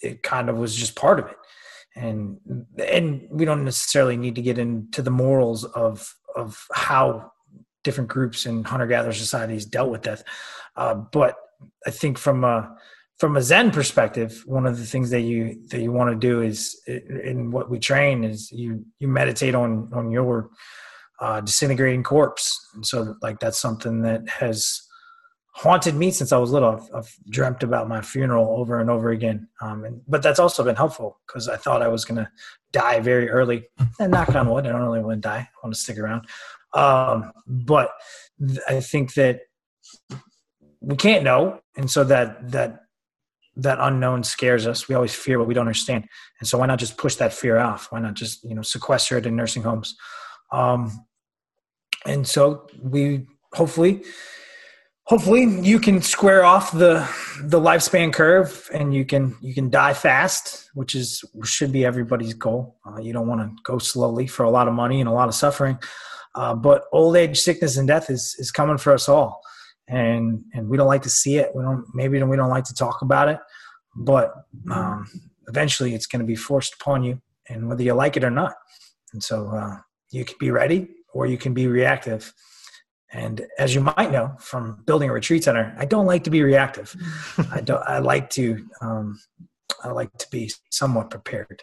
it 0.00 0.22
kind 0.22 0.48
of 0.48 0.56
was 0.56 0.74
just 0.74 0.96
part 0.96 1.18
of 1.18 1.26
it 1.26 1.36
and 1.94 2.38
and 2.78 3.26
we 3.30 3.44
don't 3.44 3.64
necessarily 3.64 4.16
need 4.16 4.34
to 4.34 4.42
get 4.42 4.58
into 4.58 5.02
the 5.02 5.10
morals 5.10 5.64
of 5.64 6.14
of 6.36 6.64
how 6.72 7.30
different 7.84 8.08
groups 8.08 8.46
and 8.46 8.66
hunter 8.66 8.86
gatherer 8.86 9.12
societies 9.12 9.66
dealt 9.66 9.90
with 9.90 10.02
death 10.02 10.24
uh, 10.76 10.94
but 10.94 11.36
i 11.86 11.90
think 11.90 12.18
from 12.18 12.44
a 12.44 12.74
from 13.18 13.36
a 13.36 13.42
zen 13.42 13.70
perspective 13.70 14.42
one 14.46 14.66
of 14.66 14.78
the 14.78 14.86
things 14.86 15.10
that 15.10 15.20
you 15.20 15.60
that 15.68 15.80
you 15.80 15.92
want 15.92 16.10
to 16.10 16.16
do 16.16 16.40
is 16.40 16.80
in 16.86 17.50
what 17.50 17.70
we 17.70 17.78
train 17.78 18.24
is 18.24 18.50
you 18.50 18.84
you 18.98 19.08
meditate 19.08 19.54
on 19.54 19.90
on 19.92 20.10
your 20.10 20.50
uh, 21.20 21.40
disintegrating 21.40 22.02
corpse 22.02 22.58
and 22.74 22.84
so 22.84 23.14
like 23.22 23.38
that's 23.38 23.60
something 23.60 24.02
that 24.02 24.28
has 24.28 24.82
haunted 25.54 25.94
me 25.94 26.10
since 26.10 26.32
I 26.32 26.38
was 26.38 26.50
little. 26.50 26.70
I've, 26.70 26.88
I've, 26.94 27.16
dreamt 27.28 27.62
about 27.62 27.88
my 27.88 28.00
funeral 28.00 28.58
over 28.58 28.80
and 28.80 28.88
over 28.88 29.10
again. 29.10 29.48
Um, 29.60 29.84
and, 29.84 30.00
but 30.08 30.22
that's 30.22 30.38
also 30.38 30.64
been 30.64 30.76
helpful 30.76 31.20
because 31.26 31.48
I 31.48 31.56
thought 31.56 31.82
I 31.82 31.88
was 31.88 32.04
going 32.04 32.24
to 32.24 32.30
die 32.72 33.00
very 33.00 33.28
early. 33.28 33.64
And 34.00 34.12
knock 34.12 34.34
on 34.34 34.48
wood, 34.48 34.66
I 34.66 34.70
don't 34.70 34.80
really 34.80 35.02
want 35.02 35.22
to 35.22 35.28
die. 35.28 35.40
I 35.40 35.66
want 35.66 35.74
to 35.74 35.80
stick 35.80 35.98
around. 35.98 36.26
Um, 36.74 37.32
but 37.46 37.90
I 38.68 38.80
think 38.80 39.14
that 39.14 39.40
we 40.80 40.96
can't 40.96 41.22
know, 41.22 41.60
and 41.76 41.90
so 41.90 42.02
that 42.04 42.50
that 42.50 42.80
that 43.56 43.78
unknown 43.80 44.24
scares 44.24 44.66
us. 44.66 44.88
We 44.88 44.94
always 44.94 45.14
fear 45.14 45.38
what 45.38 45.48
we 45.48 45.54
don't 45.54 45.66
understand, 45.66 46.06
and 46.40 46.48
so 46.48 46.58
why 46.58 46.66
not 46.66 46.78
just 46.78 46.96
push 46.96 47.16
that 47.16 47.32
fear 47.32 47.58
off? 47.58 47.90
Why 47.90 48.00
not 48.00 48.14
just 48.14 48.44
you 48.44 48.54
know 48.54 48.62
sequester 48.62 49.18
it 49.18 49.26
in 49.26 49.36
nursing 49.36 49.62
homes? 49.62 49.94
Um, 50.50 51.06
and 52.06 52.26
so 52.26 52.66
we 52.80 53.26
hopefully 53.54 54.02
hopefully 55.04 55.44
you 55.60 55.78
can 55.78 56.00
square 56.00 56.44
off 56.44 56.72
the 56.72 57.08
the 57.42 57.60
lifespan 57.60 58.12
curve 58.12 58.68
and 58.72 58.94
you 58.94 59.04
can 59.04 59.36
you 59.40 59.54
can 59.54 59.68
die 59.68 59.92
fast 59.92 60.70
which 60.74 60.94
is 60.94 61.24
should 61.44 61.72
be 61.72 61.84
everybody's 61.84 62.34
goal 62.34 62.76
uh, 62.86 63.00
you 63.00 63.12
don't 63.12 63.26
want 63.26 63.40
to 63.40 63.62
go 63.64 63.78
slowly 63.78 64.26
for 64.26 64.44
a 64.44 64.50
lot 64.50 64.68
of 64.68 64.74
money 64.74 65.00
and 65.00 65.08
a 65.08 65.12
lot 65.12 65.28
of 65.28 65.34
suffering 65.34 65.78
uh, 66.34 66.54
but 66.54 66.84
old 66.92 67.16
age 67.16 67.38
sickness 67.40 67.76
and 67.76 67.88
death 67.88 68.10
is 68.10 68.36
is 68.38 68.50
coming 68.50 68.78
for 68.78 68.92
us 68.92 69.08
all 69.08 69.42
and 69.92 70.42
and 70.54 70.68
we 70.68 70.76
don't 70.76 70.88
like 70.88 71.02
to 71.02 71.10
see 71.10 71.36
it 71.36 71.54
we 71.54 71.62
don't 71.62 71.84
maybe 71.94 72.20
we 72.22 72.36
don't 72.36 72.48
like 72.48 72.64
to 72.64 72.74
talk 72.74 73.02
about 73.02 73.28
it 73.28 73.38
but 73.94 74.32
um, 74.70 75.06
eventually 75.48 75.94
it's 75.94 76.06
going 76.06 76.20
to 76.20 76.26
be 76.26 76.34
forced 76.34 76.74
upon 76.80 77.04
you 77.04 77.20
and 77.48 77.68
whether 77.68 77.82
you 77.82 77.92
like 77.92 78.16
it 78.16 78.24
or 78.24 78.30
not 78.30 78.54
and 79.12 79.22
so 79.22 79.48
uh, 79.48 79.76
you 80.10 80.24
can 80.24 80.36
be 80.40 80.50
ready 80.50 80.88
or 81.12 81.26
you 81.26 81.36
can 81.36 81.52
be 81.52 81.66
reactive 81.66 82.32
and 83.12 83.46
as 83.58 83.74
you 83.74 83.82
might 83.82 84.10
know 84.10 84.34
from 84.38 84.82
building 84.86 85.10
a 85.10 85.12
retreat 85.12 85.44
center, 85.44 85.74
I 85.78 85.84
don't 85.84 86.06
like 86.06 86.24
to 86.24 86.30
be 86.30 86.42
reactive. 86.42 86.96
I 87.52 87.60
don't. 87.60 87.82
I 87.86 87.98
like 87.98 88.30
to. 88.30 88.66
Um, 88.80 89.20
I 89.84 89.88
like 89.88 90.16
to 90.16 90.26
be 90.30 90.50
somewhat 90.70 91.10
prepared. 91.10 91.62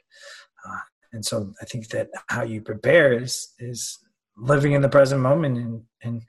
Uh, 0.64 0.78
and 1.12 1.26
so 1.26 1.52
I 1.60 1.66
think 1.66 1.88
that 1.90 2.10
how 2.28 2.44
you 2.44 2.62
prepare 2.62 3.14
is 3.14 3.52
is 3.58 3.98
living 4.38 4.74
in 4.74 4.84
the 4.84 4.90
present 4.90 5.22
moment 5.22 5.58
and 5.58 5.82
and 6.04 6.22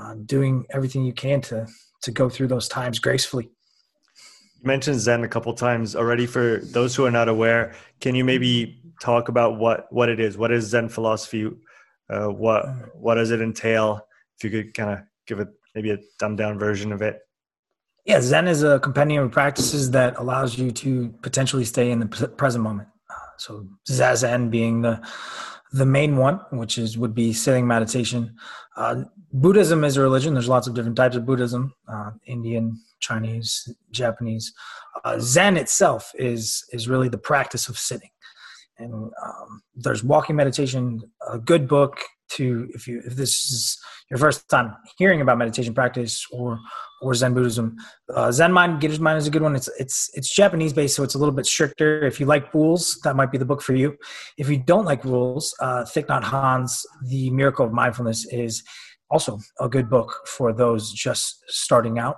uh, 0.00 0.14
doing 0.24 0.66
everything 0.70 1.04
you 1.04 1.12
can 1.12 1.40
to 1.42 1.66
to 2.02 2.10
go 2.10 2.30
through 2.30 2.48
those 2.48 2.68
times 2.68 2.98
gracefully. 2.98 3.50
You 4.60 4.66
mentioned 4.66 4.98
Zen 5.00 5.22
a 5.24 5.28
couple 5.28 5.52
times 5.52 5.94
already. 5.94 6.26
For 6.26 6.60
those 6.62 6.96
who 6.96 7.04
are 7.04 7.10
not 7.10 7.28
aware, 7.28 7.74
can 8.00 8.14
you 8.14 8.24
maybe 8.24 8.80
talk 9.00 9.28
about 9.28 9.58
what 9.58 9.86
what 9.92 10.08
it 10.08 10.20
is? 10.20 10.38
What 10.38 10.50
is 10.52 10.66
Zen 10.66 10.88
philosophy? 10.88 11.50
Uh, 12.08 12.28
what 12.28 12.64
what 12.94 13.14
does 13.14 13.30
it 13.30 13.40
entail? 13.40 14.06
if 14.40 14.44
you 14.44 14.50
could 14.50 14.74
kind 14.74 14.90
of 14.90 15.04
give 15.26 15.38
it 15.38 15.48
maybe 15.74 15.90
a 15.90 15.98
dumbed 16.18 16.38
down 16.38 16.58
version 16.58 16.92
of 16.92 17.02
it. 17.02 17.20
Yeah, 18.06 18.20
Zen 18.20 18.48
is 18.48 18.62
a 18.62 18.80
compendium 18.80 19.24
of 19.24 19.32
practices 19.32 19.90
that 19.90 20.18
allows 20.18 20.58
you 20.58 20.70
to 20.70 21.14
potentially 21.20 21.64
stay 21.64 21.90
in 21.90 22.00
the 22.00 22.06
present 22.06 22.64
moment. 22.64 22.88
Uh, 23.10 23.14
so 23.36 23.66
Zazen 23.88 24.50
being 24.50 24.80
the 24.80 25.00
the 25.72 25.86
main 25.86 26.16
one, 26.16 26.40
which 26.50 26.78
is 26.78 26.98
would 26.98 27.14
be 27.14 27.32
sitting 27.32 27.66
meditation. 27.66 28.36
Uh, 28.76 29.04
Buddhism 29.32 29.84
is 29.84 29.96
a 29.96 30.02
religion. 30.02 30.34
There's 30.34 30.48
lots 30.48 30.66
of 30.66 30.74
different 30.74 30.96
types 30.96 31.16
of 31.16 31.26
Buddhism: 31.26 31.72
uh, 31.88 32.10
Indian, 32.26 32.80
Chinese, 33.00 33.72
Japanese. 33.90 34.52
Uh, 35.04 35.18
Zen 35.20 35.56
itself 35.56 36.12
is 36.14 36.64
is 36.72 36.88
really 36.88 37.08
the 37.08 37.18
practice 37.18 37.68
of 37.68 37.78
sitting. 37.78 38.10
And 38.80 38.92
um, 38.94 39.62
there's 39.74 40.02
walking 40.02 40.36
meditation, 40.36 41.00
a 41.30 41.38
good 41.38 41.68
book 41.68 42.00
to 42.30 42.68
if 42.74 42.86
you 42.86 43.02
if 43.04 43.14
this 43.16 43.50
is 43.50 43.78
your 44.10 44.18
first 44.18 44.48
time 44.48 44.74
hearing 44.98 45.20
about 45.20 45.38
meditation 45.38 45.74
practice 45.74 46.24
or 46.32 46.58
or 47.02 47.14
Zen 47.14 47.34
Buddhism. 47.34 47.76
Uh, 48.14 48.30
Zen 48.30 48.52
Mind, 48.52 48.78
Beginner's 48.78 49.00
Mind 49.00 49.18
is 49.18 49.26
a 49.26 49.30
good 49.30 49.42
one. 49.42 49.56
It's 49.56 49.68
it's 49.78 50.10
it's 50.14 50.34
Japanese 50.34 50.72
based, 50.72 50.96
so 50.96 51.02
it's 51.02 51.14
a 51.14 51.18
little 51.18 51.34
bit 51.34 51.46
stricter. 51.46 52.04
If 52.06 52.20
you 52.20 52.26
like 52.26 52.52
rules, 52.54 52.98
that 53.04 53.16
might 53.16 53.32
be 53.32 53.38
the 53.38 53.44
book 53.44 53.62
for 53.62 53.74
you. 53.74 53.96
If 54.38 54.48
you 54.48 54.58
don't 54.58 54.84
like 54.84 55.04
rules, 55.04 55.54
uh, 55.60 55.84
Thich 55.84 56.06
Nhat 56.06 56.24
Hanh's 56.24 56.86
The 57.08 57.30
Miracle 57.30 57.66
of 57.66 57.72
Mindfulness 57.72 58.26
is 58.26 58.62
also 59.10 59.38
a 59.58 59.68
good 59.68 59.90
book 59.90 60.14
for 60.26 60.52
those 60.52 60.92
just 60.92 61.42
starting 61.48 61.98
out. 61.98 62.16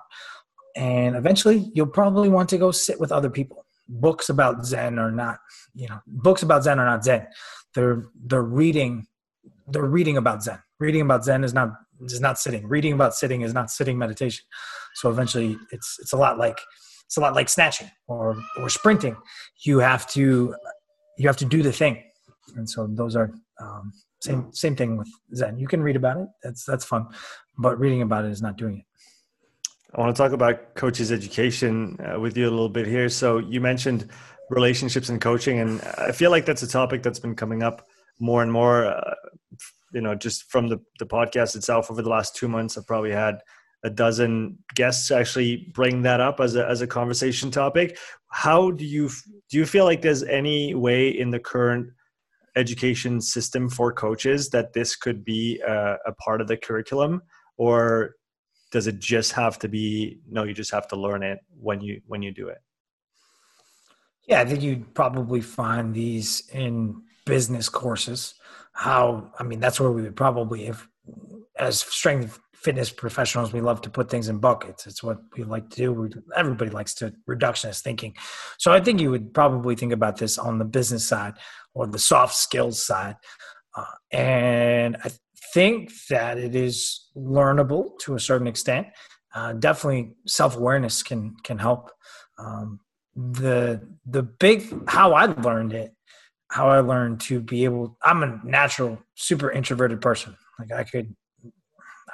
And 0.76 1.16
eventually, 1.16 1.70
you'll 1.74 1.86
probably 1.86 2.28
want 2.28 2.48
to 2.50 2.58
go 2.58 2.70
sit 2.70 3.00
with 3.00 3.12
other 3.12 3.30
people. 3.30 3.61
Books 3.88 4.28
about 4.28 4.64
Zen 4.64 4.98
are 4.98 5.10
not, 5.10 5.38
you 5.74 5.88
know, 5.88 6.00
books 6.06 6.42
about 6.42 6.64
Zen 6.64 6.78
are 6.78 6.86
not 6.86 7.04
Zen. 7.04 7.26
They're 7.74 8.04
they're 8.26 8.42
reading 8.42 9.06
they're 9.68 9.84
reading 9.84 10.16
about 10.16 10.42
Zen. 10.42 10.58
Reading 10.78 11.02
about 11.02 11.24
Zen 11.24 11.44
is 11.44 11.52
not 11.54 11.70
is 12.04 12.20
not 12.20 12.38
sitting. 12.38 12.66
Reading 12.68 12.92
about 12.92 13.14
sitting 13.14 13.42
is 13.42 13.54
not 13.54 13.70
sitting 13.70 13.98
meditation. 13.98 14.44
So 14.94 15.10
eventually, 15.10 15.58
it's 15.70 15.98
it's 16.00 16.12
a 16.12 16.16
lot 16.16 16.38
like 16.38 16.58
it's 17.04 17.16
a 17.16 17.20
lot 17.20 17.34
like 17.34 17.48
snatching 17.48 17.90
or 18.06 18.36
or 18.58 18.68
sprinting. 18.68 19.16
You 19.64 19.78
have 19.80 20.06
to 20.10 20.54
you 21.18 21.28
have 21.28 21.36
to 21.38 21.44
do 21.44 21.62
the 21.62 21.72
thing, 21.72 22.02
and 22.56 22.68
so 22.68 22.86
those 22.88 23.16
are 23.16 23.30
um, 23.60 23.92
Same 24.22 24.52
same 24.52 24.76
thing 24.76 24.96
with 24.96 25.08
Zen. 25.34 25.58
You 25.58 25.66
can 25.66 25.82
read 25.82 25.96
about 25.96 26.16
it. 26.16 26.28
That's 26.44 26.64
that's 26.64 26.84
fun, 26.84 27.06
but 27.58 27.78
reading 27.78 28.02
about 28.02 28.24
it 28.24 28.30
is 28.30 28.40
not 28.40 28.56
doing 28.56 28.78
it. 28.78 28.84
I 29.94 30.00
want 30.00 30.16
to 30.16 30.22
talk 30.22 30.32
about 30.32 30.74
coaches' 30.74 31.12
education 31.12 31.98
uh, 32.00 32.18
with 32.18 32.36
you 32.36 32.48
a 32.48 32.50
little 32.50 32.70
bit 32.70 32.86
here. 32.86 33.08
So 33.10 33.38
you 33.38 33.60
mentioned 33.60 34.08
relationships 34.48 35.10
and 35.10 35.20
coaching, 35.20 35.58
and 35.60 35.82
I 35.98 36.12
feel 36.12 36.30
like 36.30 36.46
that's 36.46 36.62
a 36.62 36.68
topic 36.68 37.02
that's 37.02 37.18
been 37.18 37.36
coming 37.36 37.62
up 37.62 37.86
more 38.18 38.42
and 38.42 38.50
more. 38.50 38.86
Uh, 38.86 39.14
you 39.92 40.00
know, 40.00 40.14
just 40.14 40.50
from 40.50 40.68
the 40.68 40.78
the 40.98 41.06
podcast 41.06 41.56
itself 41.56 41.90
over 41.90 42.00
the 42.00 42.08
last 42.08 42.34
two 42.34 42.48
months, 42.48 42.78
I've 42.78 42.86
probably 42.86 43.12
had 43.12 43.40
a 43.84 43.90
dozen 43.90 44.58
guests 44.74 45.10
actually 45.10 45.70
bring 45.74 46.02
that 46.02 46.20
up 46.20 46.40
as 46.40 46.56
a 46.56 46.66
as 46.66 46.80
a 46.80 46.86
conversation 46.86 47.50
topic. 47.50 47.98
How 48.30 48.70
do 48.70 48.86
you 48.86 49.10
do 49.50 49.58
you 49.58 49.66
feel 49.66 49.84
like 49.84 50.00
there's 50.00 50.22
any 50.22 50.74
way 50.74 51.08
in 51.08 51.30
the 51.30 51.40
current 51.40 51.88
education 52.56 53.20
system 53.20 53.68
for 53.68 53.92
coaches 53.92 54.50
that 54.50 54.72
this 54.72 54.96
could 54.96 55.24
be 55.24 55.60
a, 55.66 55.96
a 56.06 56.12
part 56.14 56.40
of 56.40 56.48
the 56.48 56.56
curriculum, 56.56 57.20
or 57.58 58.14
does 58.72 58.86
it 58.86 58.98
just 58.98 59.32
have 59.32 59.58
to 59.60 59.68
be 59.68 60.18
no? 60.28 60.44
You 60.44 60.54
just 60.54 60.72
have 60.72 60.88
to 60.88 60.96
learn 60.96 61.22
it 61.22 61.38
when 61.60 61.80
you 61.80 62.00
when 62.06 62.22
you 62.22 62.32
do 62.32 62.48
it. 62.48 62.58
Yeah, 64.26 64.40
I 64.40 64.44
think 64.44 64.62
you'd 64.62 64.94
probably 64.94 65.40
find 65.40 65.94
these 65.94 66.48
in 66.52 67.02
business 67.26 67.68
courses. 67.68 68.34
How 68.72 69.30
I 69.38 69.44
mean, 69.44 69.60
that's 69.60 69.78
where 69.78 69.90
we 69.90 70.02
would 70.02 70.16
probably, 70.16 70.66
if 70.66 70.88
as 71.58 71.80
strength 71.80 72.40
fitness 72.54 72.90
professionals, 72.90 73.52
we 73.52 73.60
love 73.60 73.82
to 73.82 73.90
put 73.90 74.08
things 74.08 74.28
in 74.28 74.38
buckets. 74.38 74.86
It's 74.86 75.02
what 75.02 75.18
we 75.36 75.42
like 75.44 75.68
to 75.70 75.76
do. 75.76 76.22
Everybody 76.34 76.70
likes 76.70 76.94
to 76.94 77.12
reductionist 77.28 77.82
thinking. 77.82 78.14
So 78.58 78.72
I 78.72 78.80
think 78.80 79.00
you 79.00 79.10
would 79.10 79.34
probably 79.34 79.74
think 79.74 79.92
about 79.92 80.16
this 80.16 80.38
on 80.38 80.58
the 80.58 80.64
business 80.64 81.06
side 81.06 81.34
or 81.74 81.86
the 81.86 81.98
soft 81.98 82.34
skills 82.34 82.84
side. 82.84 83.16
Uh, 83.76 83.84
and 84.12 84.96
I 85.02 85.10
think 85.52 85.92
that 86.08 86.38
it 86.38 86.54
is 86.54 87.08
learnable 87.16 87.98
to 88.00 88.14
a 88.14 88.20
certain 88.20 88.46
extent. 88.46 88.88
Uh, 89.34 89.52
definitely 89.54 90.14
self 90.26 90.56
awareness 90.56 91.02
can 91.02 91.34
can 91.42 91.58
help. 91.58 91.90
Um, 92.38 92.80
the 93.14 93.86
the 94.06 94.22
big 94.22 94.88
how 94.88 95.12
I 95.12 95.26
learned 95.26 95.72
it, 95.72 95.94
how 96.50 96.68
I 96.68 96.80
learned 96.80 97.20
to 97.22 97.40
be 97.40 97.64
able. 97.64 97.96
I'm 98.02 98.22
a 98.22 98.40
natural 98.44 98.98
super 99.14 99.50
introverted 99.50 100.00
person. 100.00 100.36
Like 100.58 100.72
I 100.72 100.84
could 100.84 101.14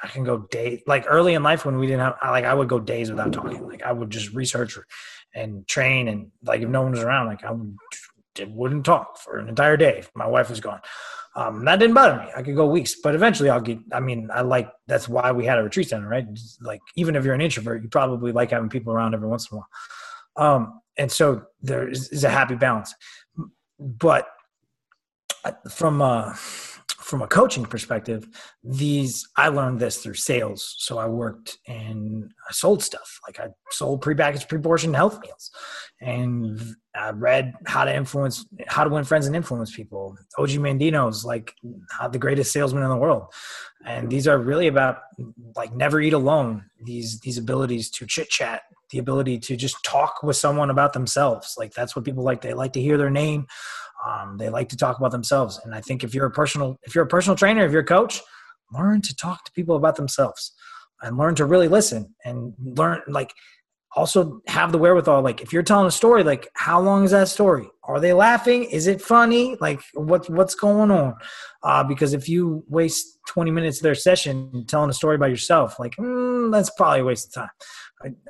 I 0.03 0.09
can 0.09 0.24
go 0.24 0.38
days 0.51 0.81
like 0.87 1.05
early 1.09 1.35
in 1.35 1.42
life 1.42 1.64
when 1.64 1.79
we 1.79 1.87
didn't 1.87 2.01
have 2.01 2.16
I, 2.22 2.31
like 2.31 2.44
I 2.44 2.55
would 2.55 2.68
go 2.68 2.79
days 2.79 3.11
without 3.11 3.33
talking. 3.33 3.66
Like 3.66 3.83
I 3.83 3.92
would 3.92 4.11
just 4.11 4.33
research 4.35 4.79
and 5.35 5.66
train 5.66 6.09
and 6.09 6.31
like 6.44 6.62
if 6.62 6.68
no 6.68 6.83
one 6.83 6.92
was 6.92 7.03
around, 7.03 7.27
like 7.27 7.44
I 7.44 7.51
would, 7.51 7.77
wouldn't 8.46 8.85
talk 8.85 9.18
for 9.18 9.38
an 9.38 9.48
entire 9.48 9.77
day 9.77 9.98
if 9.98 10.11
my 10.14 10.27
wife 10.27 10.51
was 10.51 10.61
gone. 10.61 10.81
Um, 11.37 11.64
that 11.64 11.79
didn't 11.79 11.95
bother 11.95 12.17
me. 12.17 12.31
I 12.37 12.43
could 12.43 12.57
go 12.57 12.67
weeks, 12.67 12.97
but 13.03 13.14
eventually 13.14 13.51
I'll 13.51 13.61
get. 13.61 13.79
I 13.93 14.01
mean, 14.01 14.29
I 14.33 14.41
like 14.41 14.71
that's 14.87 15.09
why 15.09 15.31
we 15.31 15.45
had 15.45 15.59
a 15.59 15.62
retreat 15.62 15.88
center, 15.88 16.09
right? 16.09 16.27
like 16.61 16.81
even 16.97 17.14
if 17.17 17.25
you're 17.25 17.35
an 17.35 17.41
introvert, 17.41 17.83
you 17.83 17.88
probably 17.88 18.33
like 18.33 18.51
having 18.51 18.69
people 18.69 18.93
around 18.93 19.14
every 19.14 19.29
once 19.29 19.49
in 19.51 19.57
a 19.57 19.61
while. 19.61 20.55
Um, 20.55 20.81
and 20.97 21.11
so 21.11 21.43
there 21.62 21.88
is, 21.88 22.09
is 22.09 22.25
a 22.25 22.31
happy 22.31 22.55
balance. 22.55 22.95
But 23.79 24.27
uh, 25.45 25.53
from 25.71 26.03
uh, 26.03 26.35
from 27.09 27.23
a 27.23 27.27
coaching 27.27 27.64
perspective, 27.64 28.29
these 28.62 29.27
I 29.35 29.49
learned 29.49 29.81
this 29.81 29.97
through 29.97 30.14
sales. 30.14 30.75
So 30.77 30.99
I 30.99 31.07
worked 31.07 31.57
and 31.66 32.31
I 32.47 32.53
sold 32.53 32.83
stuff. 32.83 33.18
Like 33.27 33.40
I 33.40 33.47
sold 33.71 34.05
prepackaged, 34.05 34.47
pre-portioned 34.47 34.94
health 34.94 35.18
meals, 35.23 35.51
and 36.03 36.61
I 36.94 37.11
read 37.12 37.55
how 37.66 37.85
to 37.85 37.97
influence, 37.97 38.44
how 38.66 38.85
to 38.85 38.90
win 38.90 39.05
friends 39.05 39.27
and 39.27 39.35
influence 39.35 39.75
people. 39.75 40.18
Og 40.37 40.49
Mandino's 40.51 41.25
like 41.25 41.55
the 42.12 42.18
greatest 42.18 42.53
salesman 42.53 42.83
in 42.83 42.90
the 42.90 42.97
world, 42.97 43.33
and 43.87 44.11
these 44.11 44.29
are 44.29 44.38
really 44.38 44.66
about 44.66 44.99
like 45.57 45.75
never 45.75 46.03
eat 46.03 46.12
alone. 46.12 46.64
These 46.85 47.21
these 47.21 47.38
abilities 47.38 47.90
to 47.92 48.07
chit 48.07 48.29
chat, 48.29 48.64
the 48.90 48.99
ability 48.99 49.38
to 49.38 49.57
just 49.57 49.83
talk 49.83 50.23
with 50.23 50.37
someone 50.37 50.68
about 50.68 50.92
themselves. 50.92 51.55
Like 51.57 51.73
that's 51.73 51.97
what 51.97 52.05
people 52.05 52.23
like. 52.23 52.42
They 52.42 52.53
like 52.53 52.75
to 52.75 52.83
hear 52.83 52.99
their 52.99 53.11
name 53.11 53.47
um, 54.05 54.37
they 54.39 54.49
like 54.49 54.69
to 54.71 54.77
talk 54.77 54.99
about 54.99 55.11
themselves, 55.11 55.61
and 55.65 55.75
I 55.75 55.81
think 55.81 56.05
if 56.05 56.15
you're 56.15 56.27
a 56.27 56.31
personal 56.31 56.79
if 56.85 56.95
you're 56.95 57.05
a 57.05 57.09
personal 57.09 57.37
trainer, 57.37 57.65
if 57.65 57.73
you're 57.73 57.83
a 57.83 57.87
coach, 57.87 58.21
learn 58.73 59.03
to 59.03 59.17
talk 59.17 59.45
to 59.45 59.53
people 59.53 59.77
about 59.77 59.97
themselves 59.97 60.53
and 61.03 61.17
learn 61.17 61.35
to 61.37 61.45
really 61.45 61.69
listen 61.69 62.15
and 62.25 62.55
learn 62.59 63.01
like 63.07 63.33
also 63.97 64.41
have 64.47 64.73
the 64.73 64.79
wherewithal. 64.79 65.23
Like 65.23 65.41
if 65.41 65.53
you're 65.53 65.63
telling 65.63 65.87
a 65.87 65.91
story 65.91 66.23
like 66.23 66.49
how 66.55 66.81
long 66.81 67.05
is 67.05 67.11
that 67.13 67.29
story? 67.29 67.69
Are 67.85 68.01
they 68.01 68.13
laughing? 68.13 68.65
Is 68.65 68.87
it 68.87 69.01
funny? 69.01 69.57
Like 69.61 69.81
what's 69.95 70.29
what's 70.29 70.55
going 70.55 70.91
on? 70.91 71.15
Uh, 71.63 71.83
because 71.83 72.13
if 72.13 72.29
you 72.29 72.65
waste 72.69 73.19
20 73.29 73.51
minutes 73.51 73.79
of 73.79 73.83
their 73.83 73.95
session 73.95 74.65
telling 74.67 74.91
a 74.91 74.93
story 74.93 75.17
about 75.17 75.31
yourself 75.31 75.79
like 75.79 75.95
mm, 75.97 76.51
that's 76.51 76.71
probably 76.71 77.01
a 77.01 77.05
waste 77.05 77.29
of 77.29 77.43
time 77.43 77.51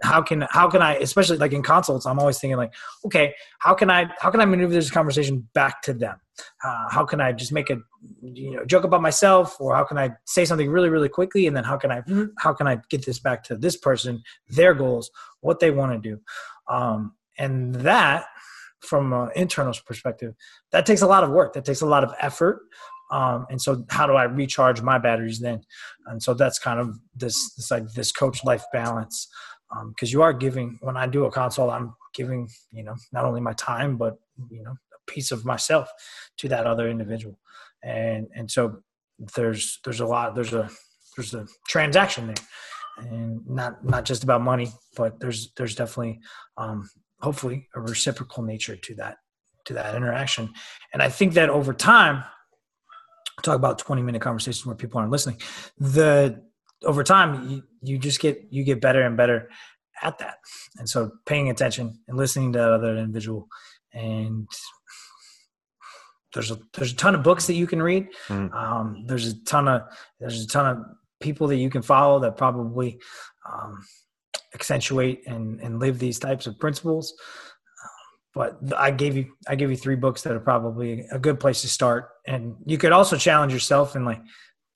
how 0.02 0.22
can 0.22 0.46
how 0.50 0.68
can 0.68 0.80
i 0.80 0.94
especially 0.96 1.36
like 1.36 1.52
in 1.52 1.62
consults 1.62 2.06
i'm 2.06 2.18
always 2.18 2.38
thinking 2.38 2.56
like 2.56 2.72
okay 3.04 3.34
how 3.58 3.74
can 3.74 3.90
i 3.90 4.06
how 4.18 4.30
can 4.30 4.40
i 4.40 4.44
maneuver 4.44 4.72
this 4.72 4.90
conversation 4.90 5.46
back 5.54 5.82
to 5.82 5.92
them? 5.92 6.16
Uh, 6.64 6.88
how 6.88 7.04
can 7.04 7.20
i 7.20 7.32
just 7.32 7.52
make 7.52 7.70
a 7.70 7.78
you 8.22 8.52
know 8.52 8.64
joke 8.64 8.84
about 8.84 9.02
myself? 9.02 9.60
Or 9.60 9.74
how 9.74 9.84
can 9.84 9.98
i 9.98 10.10
say 10.24 10.44
something 10.44 10.70
really 10.70 10.88
really 10.88 11.08
quickly? 11.08 11.46
And 11.46 11.56
then 11.56 11.64
how 11.64 11.76
can 11.76 11.90
i 11.90 12.02
how 12.38 12.52
can 12.52 12.66
i 12.66 12.78
get 12.88 13.04
this 13.04 13.18
back 13.18 13.42
to 13.44 13.56
this 13.56 13.76
person 13.76 14.22
their 14.48 14.74
goals 14.74 15.10
what 15.40 15.60
they 15.60 15.70
want 15.70 15.92
to 15.92 16.10
do? 16.10 16.20
Um, 16.68 17.14
and 17.38 17.74
that 17.76 18.26
from 18.80 19.12
an 19.12 19.30
internal 19.34 19.74
perspective 19.84 20.34
that 20.70 20.86
takes 20.86 21.02
a 21.02 21.06
lot 21.06 21.24
of 21.24 21.30
work. 21.30 21.52
That 21.54 21.64
takes 21.64 21.80
a 21.80 21.86
lot 21.86 22.04
of 22.04 22.12
effort. 22.20 22.60
Um, 23.10 23.46
and 23.48 23.60
so 23.60 23.84
how 23.88 24.06
do 24.06 24.12
i 24.14 24.24
recharge 24.24 24.82
my 24.82 24.98
batteries 24.98 25.40
then? 25.40 25.62
And 26.06 26.22
so 26.22 26.34
that's 26.34 26.58
kind 26.58 26.78
of 26.78 26.98
this 27.16 27.54
this 27.54 27.70
like 27.70 27.90
this 27.94 28.12
coach 28.12 28.44
life 28.44 28.64
balance 28.72 29.28
because 29.88 30.08
um, 30.08 30.12
you 30.12 30.22
are 30.22 30.32
giving 30.32 30.78
when 30.80 30.96
i 30.96 31.06
do 31.06 31.24
a 31.24 31.30
consult 31.30 31.70
i'm 31.70 31.94
giving 32.14 32.48
you 32.72 32.82
know 32.82 32.94
not 33.12 33.24
only 33.24 33.40
my 33.40 33.52
time 33.54 33.96
but 33.96 34.18
you 34.50 34.62
know 34.62 34.72
a 34.72 35.10
piece 35.10 35.30
of 35.30 35.44
myself 35.44 35.90
to 36.38 36.48
that 36.48 36.66
other 36.66 36.88
individual. 36.88 37.38
And 37.82 38.26
and 38.34 38.50
so 38.50 38.78
there's 39.34 39.80
there's 39.84 40.00
a 40.00 40.06
lot 40.06 40.34
there's 40.34 40.52
a 40.52 40.68
there's 41.16 41.34
a 41.34 41.46
transaction 41.68 42.26
there. 42.28 42.44
And 42.98 43.46
not 43.48 43.84
not 43.84 44.04
just 44.04 44.24
about 44.24 44.42
money 44.42 44.72
but 44.96 45.20
there's 45.20 45.52
there's 45.56 45.74
definitely 45.74 46.20
um, 46.56 46.88
hopefully 47.20 47.68
a 47.74 47.80
reciprocal 47.80 48.42
nature 48.42 48.76
to 48.76 48.94
that 48.96 49.18
to 49.66 49.74
that 49.74 49.94
interaction. 49.94 50.52
And 50.92 51.02
i 51.02 51.08
think 51.08 51.34
that 51.34 51.50
over 51.50 51.72
time 51.72 52.24
talk 53.42 53.54
about 53.54 53.78
20 53.78 54.02
minute 54.02 54.20
conversations 54.20 54.66
where 54.66 54.74
people 54.74 54.98
aren't 54.98 55.12
listening 55.12 55.40
the 55.78 56.42
over 56.84 57.02
time 57.02 57.48
you, 57.48 57.62
you 57.82 57.98
just 57.98 58.20
get 58.20 58.46
you 58.50 58.64
get 58.64 58.80
better 58.80 59.02
and 59.02 59.16
better 59.16 59.50
at 60.02 60.18
that. 60.18 60.36
And 60.78 60.88
so 60.88 61.12
paying 61.26 61.50
attention 61.50 61.98
and 62.08 62.16
listening 62.16 62.52
to 62.52 62.58
that 62.58 62.72
other 62.72 62.96
individual. 62.96 63.48
And 63.92 64.48
there's 66.34 66.50
a 66.50 66.58
there's 66.74 66.92
a 66.92 66.96
ton 66.96 67.14
of 67.14 67.22
books 67.22 67.46
that 67.46 67.54
you 67.54 67.66
can 67.66 67.82
read. 67.82 68.08
Mm. 68.28 68.54
um, 68.54 69.04
there's 69.06 69.26
a 69.26 69.44
ton 69.44 69.68
of 69.68 69.82
there's 70.20 70.42
a 70.42 70.46
ton 70.46 70.66
of 70.66 70.84
people 71.20 71.48
that 71.48 71.56
you 71.56 71.70
can 71.70 71.82
follow 71.82 72.20
that 72.20 72.36
probably 72.36 73.00
um, 73.50 73.82
accentuate 74.54 75.26
and, 75.26 75.60
and 75.60 75.80
live 75.80 75.98
these 75.98 76.18
types 76.18 76.46
of 76.46 76.58
principles. 76.58 77.14
But 78.34 78.58
I 78.76 78.90
gave 78.90 79.16
you 79.16 79.32
I 79.48 79.56
gave 79.56 79.70
you 79.70 79.76
three 79.76 79.96
books 79.96 80.22
that 80.22 80.32
are 80.32 80.40
probably 80.40 81.06
a 81.10 81.18
good 81.18 81.40
place 81.40 81.62
to 81.62 81.68
start, 81.68 82.10
and 82.26 82.56
you 82.66 82.78
could 82.78 82.92
also 82.92 83.16
challenge 83.16 83.52
yourself 83.52 83.96
and 83.96 84.04
like 84.04 84.20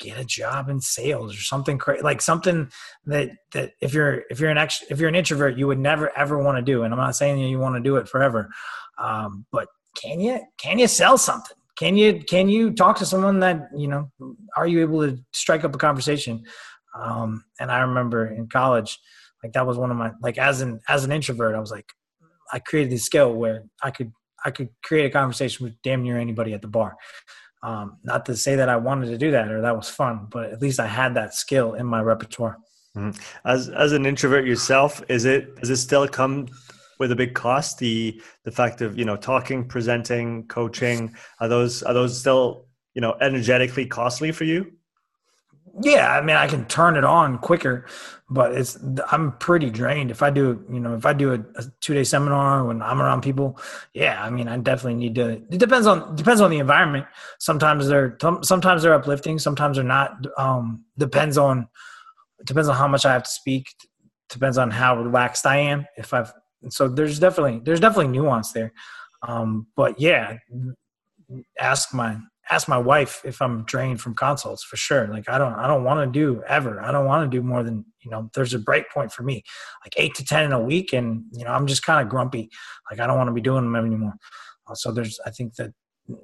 get 0.03 0.19
a 0.19 0.25
job 0.25 0.69
in 0.69 0.81
sales 0.81 1.35
or 1.35 1.41
something 1.41 1.79
crazy 1.79 2.03
like 2.03 2.21
something 2.21 2.69
that 3.07 3.31
that 3.53 3.73
if 3.81 3.95
you're 3.95 4.25
if 4.31 4.41
you're 4.41 4.51
an 4.51 4.59
ex, 4.59 4.83
if 4.91 4.99
you're 4.99 5.09
an 5.09 5.15
introvert 5.15 5.57
you 5.57 5.67
would 5.67 5.79
never 5.79 6.17
ever 6.17 6.43
want 6.43 6.59
to 6.59 6.63
do 6.63 6.83
and 6.83 6.93
i'm 6.93 6.99
not 6.99 7.17
saying 7.17 7.39
you 7.39 7.59
want 7.59 7.75
to 7.75 7.81
do 7.81 7.97
it 7.97 8.09
forever 8.09 8.51
um, 8.99 9.47
but 9.53 9.69
can 9.97 10.21
you 10.21 10.41
can 10.59 10.79
you 10.79 10.89
sell 10.89 11.19
something? 11.19 11.57
Can 11.77 11.97
you 11.97 12.23
can 12.23 12.49
you 12.49 12.73
talk 12.73 12.97
to 12.99 13.07
someone 13.07 13.41
that 13.41 13.69
you 13.77 13.89
know 13.89 14.11
are 14.57 14.67
you 14.67 14.81
able 14.81 15.01
to 15.01 15.19
strike 15.33 15.65
up 15.65 15.75
a 15.75 15.79
conversation? 15.79 16.45
Um, 16.95 17.45
and 17.59 17.73
i 17.73 17.81
remember 17.81 18.27
in 18.27 18.49
college 18.49 18.99
like 19.43 19.55
that 19.55 19.67
was 19.67 19.79
one 19.79 19.91
of 19.91 19.97
my 19.97 20.11
like 20.21 20.37
as 20.37 20.61
an 20.61 20.79
as 20.89 21.05
an 21.05 21.11
introvert 21.11 21.55
i 21.55 21.59
was 21.59 21.71
like 21.71 21.91
i 22.53 22.59
created 22.59 22.93
this 22.93 23.05
skill 23.05 23.33
where 23.33 23.65
i 23.83 23.91
could 23.91 24.13
i 24.45 24.51
could 24.51 24.69
create 24.85 25.07
a 25.07 25.11
conversation 25.11 25.65
with 25.65 25.81
damn 25.83 26.03
near 26.03 26.19
anybody 26.19 26.53
at 26.53 26.61
the 26.61 26.69
bar 26.69 26.95
um, 27.63 27.99
not 28.03 28.27
to 28.27 28.37
say 28.37 28.57
that 28.57 28.69
I 28.69 28.77
wanted 28.77 29.07
to 29.07 29.19
do 29.19 29.31
that 29.31 29.51
or 29.51 29.61
that 29.63 29.77
was 29.77 29.89
fun, 29.89 30.27
but 30.31 30.51
at 30.51 30.61
least 30.61 30.81
I 30.81 30.87
had 30.87 31.15
that 31.15 31.35
skill 31.35 31.75
in 31.75 31.87
my 31.87 32.01
repertoire. 32.01 32.59
Mm-hmm. 32.97 33.19
As 33.45 33.69
as 33.71 33.93
an 33.93 34.05
introvert 34.05 34.45
yourself, 34.45 35.03
is 35.09 35.25
it 35.25 35.57
does 35.57 35.71
it 35.71 35.77
still 35.77 36.07
come 36.07 36.49
with 36.99 37.11
a 37.13 37.17
big 37.17 37.35
cost? 37.35 37.79
The 37.79 38.21
the 38.45 38.51
fact 38.51 38.83
of 38.83 38.99
you 38.99 39.05
know 39.05 39.17
talking, 39.17 39.67
presenting, 39.67 40.47
coaching 40.49 41.15
are 41.41 41.49
those 41.49 41.83
are 41.83 41.95
those 41.95 42.19
still 42.19 42.67
you 42.95 43.01
know 43.01 43.17
energetically 43.21 43.87
costly 43.87 44.33
for 44.33 44.45
you? 44.45 44.73
Yeah, 45.81 46.17
I 46.17 46.21
mean, 46.21 46.37
I 46.37 46.47
can 46.47 46.67
turn 46.67 46.97
it 46.97 47.05
on 47.05 47.39
quicker, 47.39 47.87
but 48.29 48.53
it's 48.53 48.79
I'm 49.11 49.33
pretty 49.39 49.71
drained 49.71 50.11
if 50.11 50.23
I 50.23 50.31
do. 50.31 50.65
You 50.71 50.81
know, 50.81 50.95
if 50.95 51.07
I 51.07 51.13
do 51.13 51.33
a, 51.33 51.39
a 51.57 51.65
two 51.81 51.95
day 51.95 52.05
seminar 52.05 52.65
when 52.65 52.83
I'm 52.83 53.01
around 53.01 53.23
people, 53.23 53.59
yeah, 53.95 54.23
I 54.23 54.29
mean, 54.29 54.49
I 54.49 54.59
definitely 54.59 54.97
need 54.97 55.15
to. 55.15 55.31
It 55.31 55.59
depends 55.59 55.87
on 55.87 56.15
depends 56.15 56.41
on 56.41 56.51
the 56.51 56.59
environment. 56.59 57.07
Sometimes 57.39 57.89
they're 57.89 58.19
sometimes 58.43 58.83
they're 58.83 58.95
uplifting, 58.95 59.39
sometimes 59.39 59.77
they're 59.77 59.85
not. 59.85 60.27
Um, 60.37 60.85
depends 60.99 61.39
on 61.39 61.69
depends 62.45 62.69
on 62.69 62.77
how 62.77 62.89
much 62.89 63.07
I 63.07 63.13
have 63.13 63.25
to 63.25 63.31
speak. 63.31 63.67
Depends 64.29 64.59
on 64.59 64.71
how 64.71 64.97
relaxed 64.97 65.47
I 65.47 65.57
am. 65.57 65.87
If 65.97 66.13
I've 66.13 66.33
so 66.69 66.89
there's 66.89 67.19
definitely 67.19 67.61
there's 67.65 67.81
definitely 67.81 68.09
nuance 68.09 68.53
there. 68.53 68.73
Um, 69.27 69.69
but 69.77 69.99
yeah, 70.01 70.37
ask 71.59 71.95
my 71.95 72.19
ask 72.51 72.69
my 72.69 72.79
wife 72.79 73.23
if 73.25 73.41
I'm 73.41 73.65
drained 73.65 74.01
from 74.01 74.15
consults 74.15 74.63
for 74.63 74.77
sure. 74.77 75.07
Like 75.09 75.29
I 75.29 75.39
don't 75.39 75.55
I 75.55 75.67
don't 75.67 75.85
want 75.85 76.01
to 76.01 76.19
do 76.19 76.43
ever. 76.49 76.81
I 76.81 76.93
don't 76.93 77.07
want 77.07 77.31
to 77.31 77.37
do 77.37 77.43
more 77.43 77.63
than 77.63 77.85
you 78.01 78.11
know. 78.11 78.31
There's 78.35 78.55
a 78.55 78.59
break 78.59 78.91
point 78.91 79.13
for 79.13 79.23
me, 79.23 79.43
like 79.85 79.95
eight 79.97 80.15
to 80.17 80.25
ten 80.25 80.45
in 80.45 80.53
a 80.53 80.61
week, 80.61 80.93
and 80.93 81.25
you 81.33 81.45
know 81.45 81.53
I'm 81.53 81.67
just 81.67 81.83
kind 81.83 82.03
of 82.03 82.09
grumpy. 82.09 82.51
Like 82.91 83.01
I 83.01 83.07
don't 83.07 83.17
want 83.17 83.29
to 83.29 83.35
be 83.35 83.41
doing 83.41 83.65
them 83.65 83.77
anymore. 83.77 84.15
Uh, 84.67 84.75
so 84.75 84.93
there's 84.93 85.19
I 85.27 85.31
think 85.31 85.55
that 85.57 85.73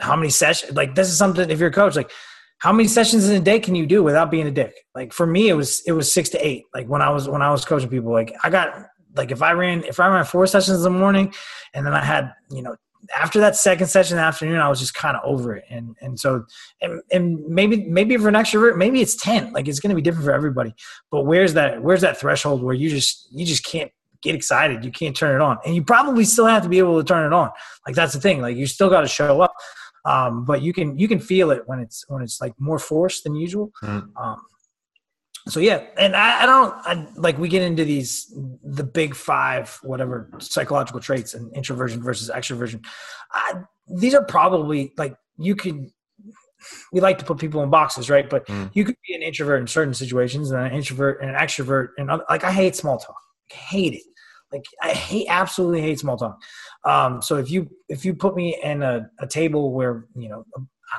how 0.00 0.16
many 0.16 0.30
sessions 0.30 0.74
like 0.74 0.94
this 0.94 1.08
is 1.08 1.16
something 1.16 1.48
if 1.50 1.58
you're 1.58 1.68
a 1.68 1.72
coach 1.72 1.96
like 1.96 2.10
how 2.58 2.72
many 2.72 2.88
sessions 2.88 3.28
in 3.28 3.36
a 3.36 3.44
day 3.44 3.60
can 3.60 3.74
you 3.74 3.86
do 3.86 4.02
without 4.02 4.30
being 4.30 4.46
a 4.46 4.50
dick 4.50 4.74
like 4.94 5.12
for 5.12 5.26
me 5.26 5.48
it 5.48 5.54
was 5.54 5.82
it 5.86 5.92
was 5.92 6.12
six 6.12 6.28
to 6.28 6.46
eight 6.46 6.64
like 6.74 6.86
when 6.88 7.00
i 7.00 7.08
was 7.08 7.28
when 7.28 7.42
i 7.42 7.50
was 7.50 7.64
coaching 7.64 7.88
people 7.88 8.12
like 8.12 8.34
i 8.42 8.50
got 8.50 8.86
like 9.16 9.30
if 9.30 9.40
i 9.40 9.52
ran 9.52 9.84
if 9.84 10.00
i 10.00 10.08
ran 10.08 10.24
four 10.24 10.46
sessions 10.46 10.78
in 10.78 10.82
the 10.82 10.90
morning 10.90 11.32
and 11.74 11.86
then 11.86 11.94
i 11.94 12.04
had 12.04 12.32
you 12.50 12.62
know 12.62 12.74
after 13.16 13.40
that 13.40 13.56
second 13.56 13.86
session 13.86 14.16
in 14.16 14.22
the 14.22 14.26
afternoon, 14.26 14.58
I 14.58 14.68
was 14.68 14.80
just 14.80 14.94
kind 14.94 15.16
of 15.16 15.22
over 15.24 15.56
it. 15.56 15.64
And 15.70 15.96
and 16.00 16.18
so 16.18 16.44
and, 16.80 17.00
and 17.10 17.46
maybe 17.46 17.84
maybe 17.84 18.16
for 18.16 18.28
an 18.28 18.34
extrovert, 18.34 18.76
maybe 18.76 19.00
it's 19.00 19.16
10. 19.16 19.52
Like 19.52 19.68
it's 19.68 19.80
gonna 19.80 19.94
be 19.94 20.02
different 20.02 20.24
for 20.24 20.32
everybody. 20.32 20.74
But 21.10 21.24
where's 21.24 21.54
that 21.54 21.82
where's 21.82 22.00
that 22.02 22.18
threshold 22.18 22.62
where 22.62 22.74
you 22.74 22.90
just 22.90 23.28
you 23.30 23.44
just 23.46 23.64
can't 23.64 23.90
get 24.22 24.34
excited. 24.34 24.84
You 24.84 24.90
can't 24.90 25.16
turn 25.16 25.34
it 25.34 25.40
on. 25.40 25.58
And 25.64 25.74
you 25.74 25.82
probably 25.82 26.24
still 26.24 26.46
have 26.46 26.62
to 26.62 26.68
be 26.68 26.78
able 26.78 26.98
to 26.98 27.06
turn 27.06 27.24
it 27.26 27.32
on. 27.32 27.50
Like 27.86 27.94
that's 27.94 28.12
the 28.12 28.20
thing. 28.20 28.40
Like 28.40 28.56
you 28.56 28.66
still 28.66 28.90
gotta 28.90 29.08
show 29.08 29.40
up. 29.40 29.54
Um, 30.04 30.44
but 30.44 30.62
you 30.62 30.72
can 30.72 30.98
you 30.98 31.08
can 31.08 31.20
feel 31.20 31.50
it 31.50 31.62
when 31.66 31.80
it's 31.80 32.04
when 32.08 32.22
it's 32.22 32.40
like 32.40 32.54
more 32.58 32.78
forced 32.78 33.24
than 33.24 33.34
usual. 33.34 33.72
Mm. 33.82 34.08
Um, 34.16 34.40
so 35.48 35.60
yeah 35.60 35.82
and 35.96 36.14
I, 36.14 36.42
I, 36.42 36.46
don't 36.46 36.74
I, 36.84 37.06
like 37.16 37.38
we 37.38 37.48
get 37.48 37.62
into 37.62 37.84
these 37.84 38.32
the 38.62 38.84
big 38.84 39.14
five 39.14 39.78
whatever 39.82 40.30
psychological 40.38 41.00
traits 41.00 41.34
and 41.34 41.54
introversion 41.56 42.02
versus 42.02 42.30
extroversion. 42.30 42.84
I, 43.32 43.62
these 43.88 44.14
are 44.14 44.24
probably 44.24 44.92
like 44.96 45.14
you 45.38 45.54
could 45.56 45.90
we 46.92 47.00
like 47.00 47.18
to 47.18 47.24
put 47.24 47.38
people 47.38 47.62
in 47.62 47.70
boxes 47.70 48.10
right? 48.10 48.28
But 48.28 48.46
mm. 48.46 48.70
you 48.74 48.84
could 48.84 48.96
be 49.06 49.14
an 49.14 49.22
introvert 49.22 49.60
in 49.60 49.66
certain 49.66 49.94
situations 49.94 50.50
and 50.50 50.60
an 50.60 50.72
introvert 50.72 51.20
and 51.20 51.30
an 51.30 51.36
extrovert 51.36 51.88
and 51.98 52.10
other, 52.10 52.24
like 52.28 52.44
i 52.44 52.52
hate 52.52 52.76
small 52.76 52.98
talk. 52.98 53.16
I 53.50 53.54
hate 53.54 53.94
it. 53.94 54.02
Like 54.52 54.64
i 54.82 54.90
hate 54.90 55.26
absolutely 55.28 55.80
hate 55.80 55.98
small 55.98 56.16
talk. 56.16 56.38
Um, 56.84 57.22
so 57.22 57.36
if 57.36 57.50
you 57.50 57.68
if 57.88 58.04
you 58.04 58.14
put 58.14 58.34
me 58.34 58.58
in 58.62 58.82
a, 58.82 59.10
a 59.20 59.26
table 59.26 59.72
where 59.72 60.06
you 60.14 60.28
know 60.28 60.44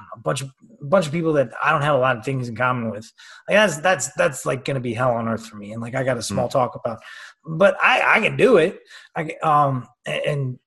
know, 0.01 0.07
a 0.15 0.19
bunch 0.19 0.41
of 0.41 0.49
a 0.81 0.85
bunch 0.85 1.05
of 1.05 1.11
people 1.11 1.33
that 1.33 1.51
I 1.63 1.71
don't 1.71 1.81
have 1.81 1.95
a 1.95 1.99
lot 1.99 2.17
of 2.17 2.25
things 2.25 2.47
in 2.47 2.55
common 2.55 2.91
with. 2.91 3.11
Like 3.47 3.57
that's 3.57 3.77
that's 3.77 4.13
that's 4.13 4.45
like 4.45 4.65
going 4.65 4.75
to 4.75 4.81
be 4.81 4.93
hell 4.93 5.11
on 5.11 5.27
earth 5.27 5.45
for 5.45 5.57
me. 5.57 5.71
And 5.71 5.81
like 5.81 5.95
I 5.95 6.03
got 6.03 6.17
a 6.17 6.23
small 6.23 6.47
mm. 6.47 6.51
talk 6.51 6.75
about, 6.75 6.99
but 7.45 7.77
I 7.81 8.17
I 8.17 8.19
can 8.21 8.37
do 8.37 8.57
it. 8.57 8.79
I 9.15 9.35
um 9.43 9.87
and 10.05 10.59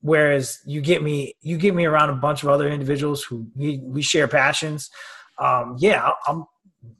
whereas 0.00 0.58
you 0.64 0.80
get 0.80 1.02
me 1.02 1.34
you 1.42 1.58
get 1.58 1.74
me 1.74 1.84
around 1.84 2.10
a 2.10 2.14
bunch 2.14 2.42
of 2.42 2.48
other 2.48 2.68
individuals 2.68 3.22
who 3.22 3.46
we 3.54 3.78
we 3.78 4.02
share 4.02 4.28
passions. 4.28 4.90
Um, 5.38 5.76
yeah, 5.78 6.10
I'm 6.26 6.44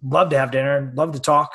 love 0.03 0.31
to 0.31 0.39
have 0.39 0.51
dinner, 0.51 0.93
love 0.95 1.12
to 1.12 1.21
talk. 1.21 1.53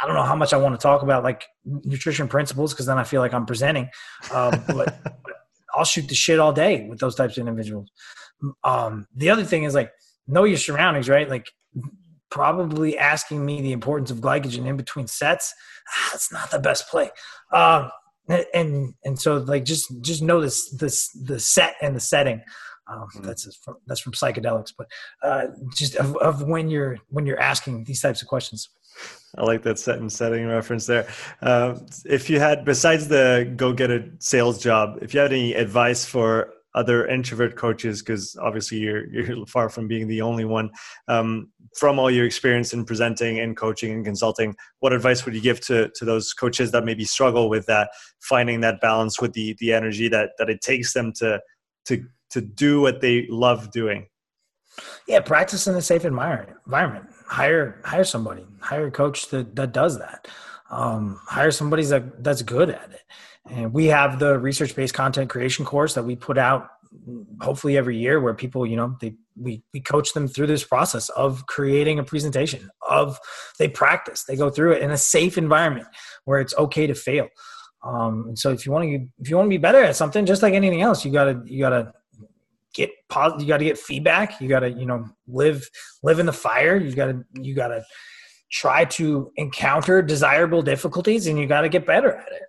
I 0.00 0.06
don't 0.06 0.14
know 0.14 0.22
how 0.22 0.36
much 0.36 0.52
I 0.52 0.56
want 0.58 0.78
to 0.78 0.82
talk 0.82 1.02
about 1.02 1.24
like 1.24 1.44
nutrition 1.64 2.28
principles 2.28 2.72
because 2.72 2.86
then 2.86 2.98
I 2.98 3.04
feel 3.04 3.20
like 3.20 3.34
I'm 3.34 3.46
presenting. 3.46 3.88
Uh, 4.30 4.56
but, 4.68 4.96
but 5.24 5.34
I'll 5.74 5.84
shoot 5.84 6.08
the 6.08 6.14
shit 6.14 6.38
all 6.38 6.52
day 6.52 6.86
with 6.88 7.00
those 7.00 7.14
types 7.14 7.36
of 7.36 7.40
individuals. 7.40 7.90
Um, 8.64 9.06
the 9.14 9.30
other 9.30 9.44
thing 9.44 9.64
is 9.64 9.74
like 9.74 9.90
know 10.26 10.44
your 10.44 10.58
surroundings, 10.58 11.08
right? 11.08 11.28
Like 11.28 11.50
probably 12.30 12.98
asking 12.98 13.44
me 13.44 13.60
the 13.62 13.72
importance 13.72 14.10
of 14.10 14.18
glycogen 14.18 14.66
in 14.66 14.76
between 14.76 15.06
sets. 15.06 15.54
Ah, 15.88 16.08
that's 16.12 16.32
not 16.32 16.50
the 16.50 16.58
best 16.58 16.88
play. 16.88 17.10
Um, 17.52 17.90
and 18.28 18.94
and 19.04 19.18
so 19.18 19.38
like 19.38 19.64
just 19.64 19.90
just 20.02 20.22
know 20.22 20.40
this 20.40 20.70
this 20.70 21.08
the 21.10 21.40
set 21.40 21.76
and 21.80 21.96
the 21.96 22.00
setting. 22.00 22.42
Um, 22.90 23.06
mm-hmm. 23.14 23.26
That's 23.26 23.56
from, 23.56 23.76
that's 23.86 24.00
from 24.00 24.12
psychedelics, 24.12 24.72
but 24.76 24.86
uh, 25.22 25.48
just 25.74 25.96
of, 25.96 26.16
of 26.16 26.42
when 26.42 26.68
you're 26.70 26.98
when 27.08 27.26
you're 27.26 27.40
asking 27.40 27.84
these 27.84 28.00
types 28.00 28.22
of 28.22 28.28
questions. 28.28 28.68
I 29.36 29.42
like 29.42 29.62
that 29.62 29.78
set 29.78 29.98
and 29.98 30.10
setting 30.10 30.46
reference 30.46 30.86
there. 30.86 31.06
Uh, 31.42 31.78
if 32.04 32.30
you 32.30 32.40
had, 32.40 32.64
besides 32.64 33.08
the 33.08 33.52
go 33.56 33.72
get 33.72 33.90
a 33.90 34.10
sales 34.18 34.58
job, 34.58 34.98
if 35.02 35.14
you 35.14 35.20
had 35.20 35.32
any 35.32 35.54
advice 35.54 36.04
for 36.04 36.52
other 36.74 37.06
introvert 37.06 37.56
coaches 37.56 38.02
because 38.02 38.36
obviously 38.40 38.78
you're 38.78 39.06
you're 39.08 39.46
far 39.46 39.68
from 39.68 39.88
being 39.88 40.06
the 40.06 40.20
only 40.20 40.44
one. 40.44 40.70
Um, 41.08 41.50
from 41.76 41.98
all 41.98 42.10
your 42.10 42.24
experience 42.24 42.72
in 42.72 42.84
presenting 42.84 43.40
and 43.40 43.56
coaching 43.56 43.92
and 43.92 44.04
consulting 44.04 44.56
what 44.80 44.92
advice 44.92 45.24
would 45.24 45.34
you 45.34 45.40
give 45.40 45.60
to 45.60 45.88
to 45.94 46.04
those 46.04 46.32
coaches 46.32 46.70
that 46.72 46.84
maybe 46.84 47.04
struggle 47.04 47.48
with 47.48 47.66
that 47.66 47.90
finding 48.20 48.60
that 48.60 48.80
balance 48.80 49.20
with 49.20 49.32
the 49.32 49.56
the 49.58 49.72
energy 49.72 50.08
that 50.08 50.30
that 50.38 50.48
it 50.48 50.60
takes 50.60 50.92
them 50.92 51.12
to 51.12 51.40
to 51.86 52.04
to 52.30 52.40
do 52.40 52.80
what 52.80 53.00
they 53.00 53.26
love 53.28 53.70
doing? 53.70 54.06
Yeah 55.06 55.20
practice 55.20 55.66
in 55.66 55.74
a 55.74 55.82
safe 55.82 56.04
environment. 56.04 56.56
Hire 57.26 57.80
hire 57.84 58.04
somebody. 58.04 58.46
Hire 58.60 58.86
a 58.86 58.90
coach 58.90 59.28
that 59.28 59.56
that 59.56 59.72
does 59.72 59.98
that. 59.98 60.28
Um, 60.70 61.18
hire 61.24 61.50
somebody 61.50 61.82
that 61.84 62.22
that's 62.22 62.42
good 62.42 62.68
at 62.68 62.90
it 62.92 63.02
and 63.50 63.72
we 63.72 63.86
have 63.86 64.18
the 64.18 64.38
research 64.38 64.74
based 64.74 64.94
content 64.94 65.30
creation 65.30 65.64
course 65.64 65.94
that 65.94 66.04
we 66.04 66.16
put 66.16 66.38
out 66.38 66.68
hopefully 67.40 67.76
every 67.76 67.96
year 67.96 68.20
where 68.20 68.34
people, 68.34 68.66
you 68.66 68.76
know, 68.76 68.96
they 69.00 69.14
we 69.36 69.62
we 69.72 69.80
coach 69.80 70.12
them 70.14 70.26
through 70.26 70.46
this 70.46 70.64
process 70.64 71.08
of 71.10 71.46
creating 71.46 71.98
a 71.98 72.04
presentation, 72.04 72.68
of 72.88 73.18
they 73.58 73.68
practice, 73.68 74.24
they 74.24 74.36
go 74.36 74.50
through 74.50 74.72
it 74.72 74.82
in 74.82 74.90
a 74.90 74.98
safe 74.98 75.38
environment 75.38 75.86
where 76.24 76.40
it's 76.40 76.54
okay 76.56 76.86
to 76.86 76.94
fail. 76.94 77.28
Um, 77.84 78.24
and 78.28 78.38
so 78.38 78.50
if 78.50 78.66
you 78.66 78.72
want 78.72 78.84
to 78.84 79.06
if 79.18 79.30
you 79.30 79.36
want 79.36 79.46
to 79.46 79.50
be 79.50 79.58
better 79.58 79.82
at 79.82 79.96
something, 79.96 80.26
just 80.26 80.42
like 80.42 80.54
anything 80.54 80.82
else, 80.82 81.04
you 81.04 81.12
gotta 81.12 81.40
you 81.44 81.60
gotta 81.60 81.92
get 82.74 82.90
positive, 83.08 83.42
you 83.42 83.48
gotta 83.48 83.64
get 83.64 83.78
feedback, 83.78 84.40
you 84.40 84.48
gotta, 84.48 84.70
you 84.70 84.86
know, 84.86 85.06
live 85.26 85.68
live 86.02 86.18
in 86.18 86.26
the 86.26 86.32
fire, 86.32 86.76
you 86.76 86.94
gotta 86.94 87.22
you 87.34 87.54
gotta 87.54 87.84
try 88.50 88.84
to 88.84 89.30
encounter 89.36 90.00
desirable 90.00 90.62
difficulties 90.62 91.26
and 91.26 91.38
you 91.38 91.46
gotta 91.46 91.68
get 91.68 91.86
better 91.86 92.16
at 92.16 92.32
it 92.32 92.47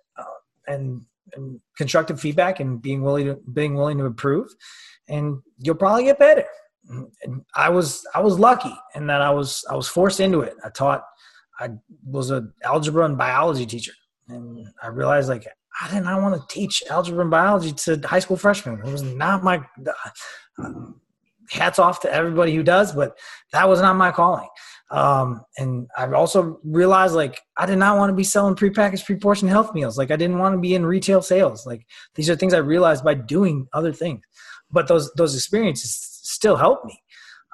and, 0.70 1.02
and 1.34 1.60
constructive 1.76 2.20
feedback 2.20 2.60
and 2.60 2.80
being 2.80 3.02
willing 3.02 3.26
to 3.26 3.38
being 3.52 3.74
willing 3.74 3.98
to 3.98 4.06
improve, 4.06 4.48
and 5.08 5.38
you'll 5.58 5.74
probably 5.74 6.04
get 6.04 6.18
better. 6.18 6.44
And 7.22 7.42
I 7.54 7.68
was 7.68 8.06
I 8.14 8.20
was 8.20 8.38
lucky 8.38 8.74
in 8.94 9.06
that 9.06 9.22
I 9.22 9.30
was 9.30 9.64
I 9.70 9.76
was 9.76 9.88
forced 9.88 10.20
into 10.20 10.40
it. 10.40 10.54
I 10.64 10.70
taught 10.70 11.04
I 11.58 11.70
was 12.04 12.30
an 12.30 12.52
algebra 12.64 13.04
and 13.04 13.18
biology 13.18 13.66
teacher, 13.66 13.92
and 14.28 14.66
I 14.82 14.88
realized 14.88 15.28
like 15.28 15.46
I 15.80 15.90
did 15.92 16.02
not 16.02 16.20
want 16.22 16.40
to 16.40 16.54
teach 16.54 16.82
algebra 16.90 17.22
and 17.22 17.30
biology 17.30 17.72
to 17.72 18.00
high 18.06 18.18
school 18.18 18.36
freshmen. 18.36 18.80
It 18.84 18.90
was 18.90 19.02
not 19.02 19.44
my. 19.44 19.62
Uh, 20.58 20.92
hats 21.50 21.78
off 21.78 22.00
to 22.00 22.12
everybody 22.12 22.54
who 22.54 22.62
does, 22.62 22.92
but 22.92 23.18
that 23.52 23.68
was 23.68 23.80
not 23.80 23.96
my 23.96 24.10
calling. 24.10 24.48
Um, 24.90 25.42
and 25.56 25.88
I've 25.96 26.14
also 26.14 26.58
realized 26.64 27.14
like 27.14 27.40
I 27.56 27.66
did 27.66 27.78
not 27.78 27.96
want 27.96 28.10
to 28.10 28.16
be 28.16 28.24
selling 28.24 28.56
prepackaged, 28.56 29.04
pre-portioned 29.04 29.50
health 29.50 29.72
meals. 29.72 29.96
Like 29.96 30.10
I 30.10 30.16
didn't 30.16 30.38
want 30.38 30.54
to 30.54 30.60
be 30.60 30.74
in 30.74 30.84
retail 30.84 31.22
sales. 31.22 31.64
Like 31.66 31.86
these 32.16 32.28
are 32.28 32.36
things 32.36 32.54
I 32.54 32.58
realized 32.58 33.04
by 33.04 33.14
doing 33.14 33.68
other 33.72 33.92
things. 33.92 34.22
But 34.70 34.88
those 34.88 35.12
those 35.14 35.34
experiences 35.34 35.96
still 36.22 36.56
help 36.56 36.84
me. 36.84 37.00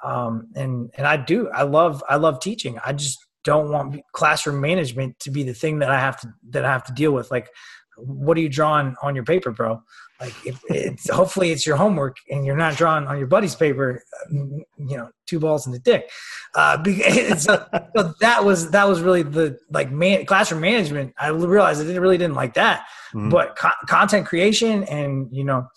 Um, 0.03 0.47
and 0.55 0.89
and 0.97 1.05
I 1.05 1.17
do. 1.17 1.49
I 1.49 1.63
love 1.63 2.03
I 2.09 2.15
love 2.15 2.39
teaching. 2.39 2.79
I 2.83 2.93
just 2.93 3.19
don't 3.43 3.71
want 3.71 4.01
classroom 4.13 4.59
management 4.59 5.19
to 5.19 5.31
be 5.31 5.43
the 5.43 5.53
thing 5.53 5.79
that 5.79 5.91
I 5.91 5.99
have 5.99 6.19
to 6.21 6.33
that 6.49 6.65
I 6.65 6.71
have 6.71 6.83
to 6.85 6.93
deal 6.93 7.11
with. 7.11 7.31
Like, 7.31 7.49
what 7.97 8.37
are 8.37 8.41
you 8.41 8.49
drawing 8.49 8.95
on 9.01 9.15
your 9.15 9.25
paper, 9.25 9.51
bro? 9.51 9.81
like 10.19 10.33
if 10.45 10.59
it's 10.69 11.09
hopefully 11.09 11.51
it's 11.51 11.65
your 11.65 11.75
homework 11.75 12.17
and 12.29 12.45
you're 12.45 12.57
not 12.57 12.75
drawing 12.75 13.05
on 13.07 13.17
your 13.17 13.27
buddy's 13.27 13.55
paper 13.55 14.03
you 14.31 14.65
know 14.77 15.09
two 15.25 15.39
balls 15.39 15.65
in 15.65 15.71
the 15.71 15.79
dick 15.79 16.09
uh 16.55 16.81
so, 17.37 17.65
so 17.95 18.13
that 18.19 18.43
was 18.43 18.71
that 18.71 18.87
was 18.87 19.01
really 19.01 19.23
the 19.23 19.57
like 19.71 19.91
man 19.91 20.25
classroom 20.25 20.61
management 20.61 21.13
i 21.19 21.27
realized 21.29 21.79
i 21.81 21.83
didn't 21.83 22.01
really 22.01 22.17
didn't 22.17 22.35
like 22.35 22.53
that 22.53 22.85
mm-hmm. 23.13 23.29
but 23.29 23.55
co- 23.55 23.69
content 23.87 24.25
creation 24.25 24.83
and 24.85 25.27
you 25.31 25.43
know 25.43 25.67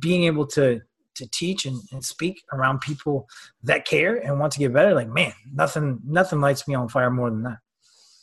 being 0.00 0.24
able 0.24 0.46
to 0.46 0.80
to 1.14 1.28
teach 1.30 1.66
and, 1.66 1.80
and 1.92 2.04
speak 2.04 2.42
around 2.52 2.80
people 2.80 3.26
that 3.62 3.84
care 3.86 4.16
and 4.16 4.38
want 4.38 4.52
to 4.52 4.58
get 4.58 4.72
better 4.72 4.94
like 4.94 5.08
man 5.08 5.32
nothing 5.52 5.98
nothing 6.04 6.40
lights 6.40 6.68
me 6.68 6.74
on 6.74 6.88
fire 6.88 7.10
more 7.10 7.30
than 7.30 7.42
that 7.42 7.58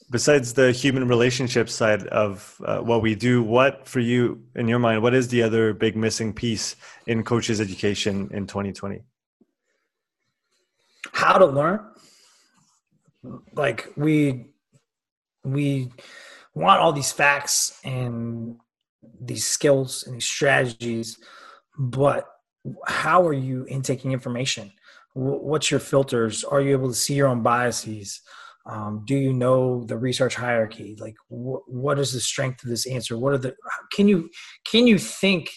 besides 0.09 0.53
the 0.53 0.71
human 0.71 1.07
relationship 1.07 1.69
side 1.69 2.07
of 2.07 2.59
uh, 2.65 2.79
what 2.79 3.01
we 3.01 3.15
do 3.15 3.43
what 3.43 3.87
for 3.87 3.99
you 3.99 4.41
in 4.55 4.67
your 4.67 4.79
mind 4.79 5.01
what 5.01 5.13
is 5.13 5.27
the 5.27 5.41
other 5.43 5.73
big 5.73 5.95
missing 5.95 6.33
piece 6.33 6.75
in 7.07 7.23
coaches 7.23 7.59
education 7.59 8.29
in 8.33 8.47
2020 8.47 9.01
how 11.11 11.37
to 11.37 11.45
learn 11.45 11.79
like 13.53 13.91
we 13.95 14.45
we 15.43 15.89
want 16.53 16.79
all 16.79 16.91
these 16.91 17.11
facts 17.11 17.79
and 17.83 18.57
these 19.19 19.45
skills 19.45 20.03
and 20.05 20.15
these 20.15 20.25
strategies, 20.25 21.17
but 21.77 22.27
how 22.85 23.25
are 23.25 23.33
you 23.33 23.65
intaking 23.65 24.11
information? 24.11 24.71
What's 25.13 25.71
your 25.71 25.79
filters? 25.79 26.43
Are 26.43 26.61
you 26.61 26.71
able 26.71 26.89
to 26.89 26.95
see 26.95 27.15
your 27.15 27.27
own 27.27 27.41
biases? 27.41 28.21
Um, 28.69 29.03
do 29.05 29.15
you 29.15 29.33
know 29.33 29.85
the 29.85 29.97
research 29.97 30.35
hierarchy? 30.35 30.97
Like, 30.99 31.15
wh- 31.29 31.67
what 31.67 31.99
is 31.99 32.11
the 32.11 32.19
strength 32.19 32.63
of 32.63 32.69
this 32.69 32.85
answer? 32.85 33.17
What 33.17 33.33
are 33.33 33.37
the? 33.37 33.55
Can 33.93 34.07
you 34.07 34.29
can 34.69 34.87
you 34.87 34.97
think 34.97 35.49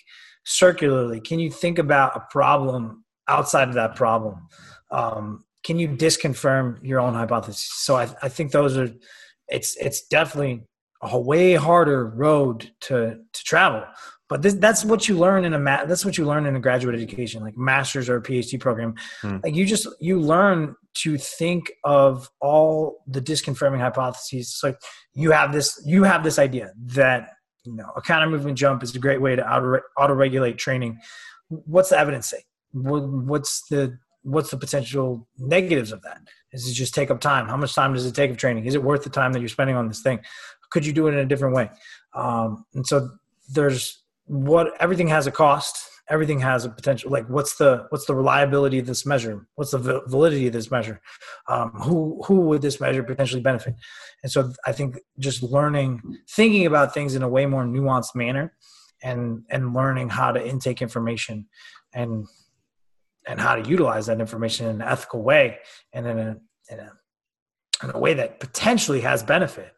circularly? 0.44 1.20
Can 1.20 1.38
you 1.40 1.50
think 1.50 1.78
about 1.78 2.16
a 2.16 2.24
problem 2.30 3.04
outside 3.28 3.68
of 3.68 3.74
that 3.74 3.96
problem? 3.96 4.46
Um, 4.90 5.44
can 5.64 5.78
you 5.78 5.88
disconfirm 5.88 6.78
your 6.82 7.00
own 7.00 7.14
hypothesis? 7.14 7.68
So 7.78 7.96
I, 7.96 8.08
I 8.22 8.28
think 8.28 8.52
those 8.52 8.76
are. 8.76 8.88
It's 9.48 9.76
it's 9.76 10.06
definitely 10.06 10.62
a 11.02 11.18
way 11.18 11.54
harder 11.54 12.06
road 12.06 12.70
to 12.82 13.18
to 13.32 13.44
travel. 13.44 13.84
But 14.30 14.42
this, 14.42 14.54
that's 14.54 14.84
what 14.84 15.08
you 15.08 15.18
learn 15.18 15.44
in 15.44 15.54
a 15.54 15.58
ma- 15.58 15.84
that's 15.84 16.04
what 16.04 16.16
you 16.16 16.24
learn 16.24 16.46
in 16.46 16.54
a 16.54 16.60
graduate 16.60 16.94
education, 16.94 17.42
like 17.42 17.58
master's 17.58 18.08
or 18.08 18.16
a 18.16 18.22
PhD 18.22 18.58
program. 18.60 18.94
Hmm. 19.20 19.38
Like 19.42 19.56
you 19.56 19.66
just 19.66 19.88
you 20.00 20.20
learn 20.20 20.76
to 21.02 21.18
think 21.18 21.72
of 21.82 22.30
all 22.40 23.02
the 23.08 23.20
disconfirming 23.20 23.80
hypotheses. 23.80 24.54
so 24.54 24.68
like 24.68 24.80
you 25.14 25.32
have 25.32 25.52
this 25.52 25.82
you 25.84 26.04
have 26.04 26.22
this 26.22 26.38
idea 26.38 26.72
that 26.86 27.30
you 27.64 27.74
know 27.74 27.90
a 27.96 28.00
counter 28.00 28.30
movement 28.30 28.56
jump 28.56 28.84
is 28.84 28.94
a 28.94 29.00
great 29.00 29.20
way 29.20 29.34
to 29.34 29.44
auto 29.52 30.14
regulate 30.14 30.58
training. 30.58 31.00
What's 31.48 31.90
the 31.90 31.98
evidence 31.98 32.28
say? 32.28 32.44
What's 32.72 33.66
the 33.68 33.98
what's 34.22 34.50
the 34.50 34.56
potential 34.56 35.26
negatives 35.38 35.90
of 35.90 36.02
that? 36.02 36.20
Does 36.52 36.68
it 36.68 36.74
just 36.74 36.94
take 36.94 37.10
up 37.10 37.20
time? 37.20 37.48
How 37.48 37.56
much 37.56 37.74
time 37.74 37.94
does 37.94 38.06
it 38.06 38.14
take 38.14 38.30
of 38.30 38.36
training? 38.36 38.66
Is 38.66 38.76
it 38.76 38.82
worth 38.82 39.02
the 39.02 39.10
time 39.10 39.32
that 39.32 39.40
you're 39.40 39.48
spending 39.48 39.74
on 39.74 39.88
this 39.88 40.02
thing? 40.02 40.20
Could 40.70 40.86
you 40.86 40.92
do 40.92 41.08
it 41.08 41.14
in 41.14 41.18
a 41.18 41.26
different 41.26 41.56
way? 41.56 41.68
Um, 42.14 42.64
and 42.74 42.86
so 42.86 43.10
there's 43.48 44.00
what 44.30 44.80
everything 44.80 45.08
has 45.08 45.26
a 45.26 45.32
cost. 45.32 45.88
Everything 46.08 46.38
has 46.40 46.64
a 46.64 46.70
potential. 46.70 47.10
Like 47.10 47.28
what's 47.28 47.56
the 47.56 47.86
what's 47.90 48.06
the 48.06 48.14
reliability 48.14 48.78
of 48.78 48.86
this 48.86 49.04
measure? 49.04 49.48
What's 49.56 49.72
the 49.72 50.02
validity 50.06 50.46
of 50.46 50.52
this 50.52 50.70
measure? 50.70 51.00
Um, 51.48 51.70
who 51.82 52.22
who 52.24 52.42
would 52.42 52.62
this 52.62 52.80
measure 52.80 53.02
potentially 53.02 53.42
benefit? 53.42 53.74
And 54.22 54.30
so 54.30 54.52
I 54.64 54.72
think 54.72 54.98
just 55.18 55.42
learning, 55.42 56.00
thinking 56.30 56.66
about 56.66 56.94
things 56.94 57.14
in 57.16 57.22
a 57.22 57.28
way 57.28 57.46
more 57.46 57.64
nuanced 57.64 58.14
manner, 58.14 58.54
and 59.02 59.42
and 59.50 59.74
learning 59.74 60.10
how 60.10 60.30
to 60.30 60.44
intake 60.44 60.80
information 60.80 61.48
and 61.92 62.26
and 63.26 63.40
how 63.40 63.56
to 63.56 63.68
utilize 63.68 64.06
that 64.06 64.20
information 64.20 64.66
in 64.66 64.76
an 64.76 64.82
ethical 64.82 65.22
way 65.22 65.58
and 65.92 66.06
in 66.06 66.18
a, 66.18 66.36
in 66.70 66.78
a, 66.78 66.92
in 67.84 67.90
a 67.94 67.98
way 67.98 68.14
that 68.14 68.40
potentially 68.40 69.00
has 69.00 69.22
benefit 69.22 69.72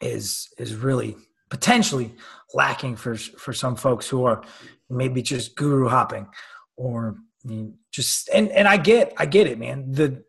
is 0.00 0.48
is 0.58 0.74
really 0.74 1.16
potentially 1.50 2.14
lacking 2.52 2.96
for 2.96 3.16
for 3.16 3.52
some 3.52 3.76
folks 3.76 4.08
who 4.08 4.24
are 4.24 4.42
maybe 4.88 5.22
just 5.22 5.56
guru 5.56 5.88
hopping 5.88 6.26
or 6.76 7.16
just 7.92 8.28
and 8.30 8.50
and 8.50 8.66
I 8.68 8.76
get 8.76 9.12
I 9.18 9.26
get 9.26 9.46
it 9.46 9.58
man. 9.58 9.90
The 9.92 10.24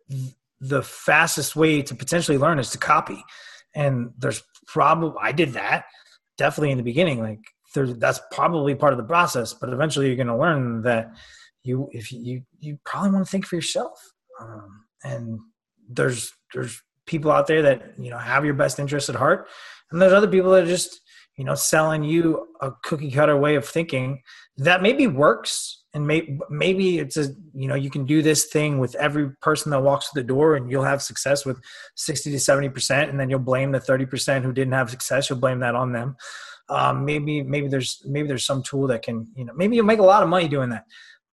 the 0.59 0.84
fastest 0.84 1.55
way 1.55 1.82
to 1.82 1.95
potentially 1.95 2.38
learn 2.38 2.59
is 2.59 2.72
to 2.72 2.78
copy. 2.78 3.24
And 3.74 4.11
there's 4.18 4.43
probably 4.68 5.13
I 5.22 5.32
did 5.32 5.53
that 5.53 5.86
definitely 6.38 6.72
in 6.72 6.78
the 6.78 6.84
beginning 6.84 7.22
like 7.22 7.39
there's 7.74 7.95
that's 7.97 8.20
probably 8.32 8.76
part 8.76 8.91
of 8.93 8.97
the 8.97 9.03
process 9.03 9.53
but 9.53 9.70
eventually 9.70 10.07
you're 10.07 10.16
going 10.16 10.28
to 10.28 10.38
learn 10.38 10.82
that 10.82 11.13
you 11.66 11.89
if 11.91 12.11
you 12.11 12.43
you 12.59 12.78
probably 12.86 13.11
want 13.11 13.26
to 13.26 13.32
think 13.32 13.45
for 13.45 13.55
yourself. 13.55 13.99
Um, 14.39 14.86
and 15.03 15.39
there's 15.89 16.32
there's 16.53 16.82
people 17.05 17.32
out 17.32 17.47
there 17.47 17.61
that 17.63 17.93
you 17.97 18.09
know 18.09 18.18
have 18.18 18.45
your 18.45 18.53
best 18.53 18.80
interest 18.80 19.09
at 19.09 19.16
heart. 19.16 19.47
And 19.91 20.01
there's 20.01 20.13
other 20.13 20.28
people 20.28 20.51
that 20.51 20.63
are 20.63 20.68
just 20.68 21.01
you 21.38 21.43
know 21.43 21.55
selling 21.55 22.03
you 22.03 22.47
a 22.61 22.71
cookie 22.83 23.11
cutter 23.11 23.38
way 23.38 23.55
of 23.55 23.67
thinking 23.67 24.21
that 24.57 24.81
maybe 24.81 25.07
works 25.07 25.83
and 25.93 26.05
may, 26.05 26.38
maybe 26.49 26.99
it's 26.99 27.17
a 27.17 27.29
you 27.53 27.67
know 27.67 27.75
you 27.75 27.89
can 27.89 28.05
do 28.05 28.21
this 28.21 28.45
thing 28.45 28.79
with 28.79 28.95
every 28.95 29.31
person 29.41 29.71
that 29.71 29.81
walks 29.81 30.09
through 30.09 30.21
the 30.21 30.27
door 30.27 30.55
and 30.55 30.69
you'll 30.69 30.83
have 30.83 31.01
success 31.01 31.45
with 31.45 31.59
60 31.95 32.31
to 32.31 32.39
70 32.39 32.69
percent 32.69 33.09
and 33.09 33.19
then 33.19 33.29
you'll 33.29 33.39
blame 33.39 33.71
the 33.71 33.79
30 33.79 34.05
percent 34.05 34.45
who 34.45 34.53
didn't 34.53 34.73
have 34.73 34.89
success. 34.89 35.29
You'll 35.29 35.39
blame 35.39 35.59
that 35.59 35.75
on 35.75 35.91
them. 35.91 36.15
Um, 36.67 37.05
maybe 37.05 37.43
maybe 37.43 37.67
there's 37.67 38.01
maybe 38.05 38.27
there's 38.27 38.45
some 38.45 38.63
tool 38.63 38.88
that 38.88 39.03
can 39.03 39.27
you 39.36 39.45
know 39.45 39.53
maybe 39.55 39.75
you'll 39.75 39.86
make 39.86 39.99
a 39.99 40.03
lot 40.03 40.23
of 40.23 40.29
money 40.29 40.47
doing 40.47 40.69
that 40.69 40.86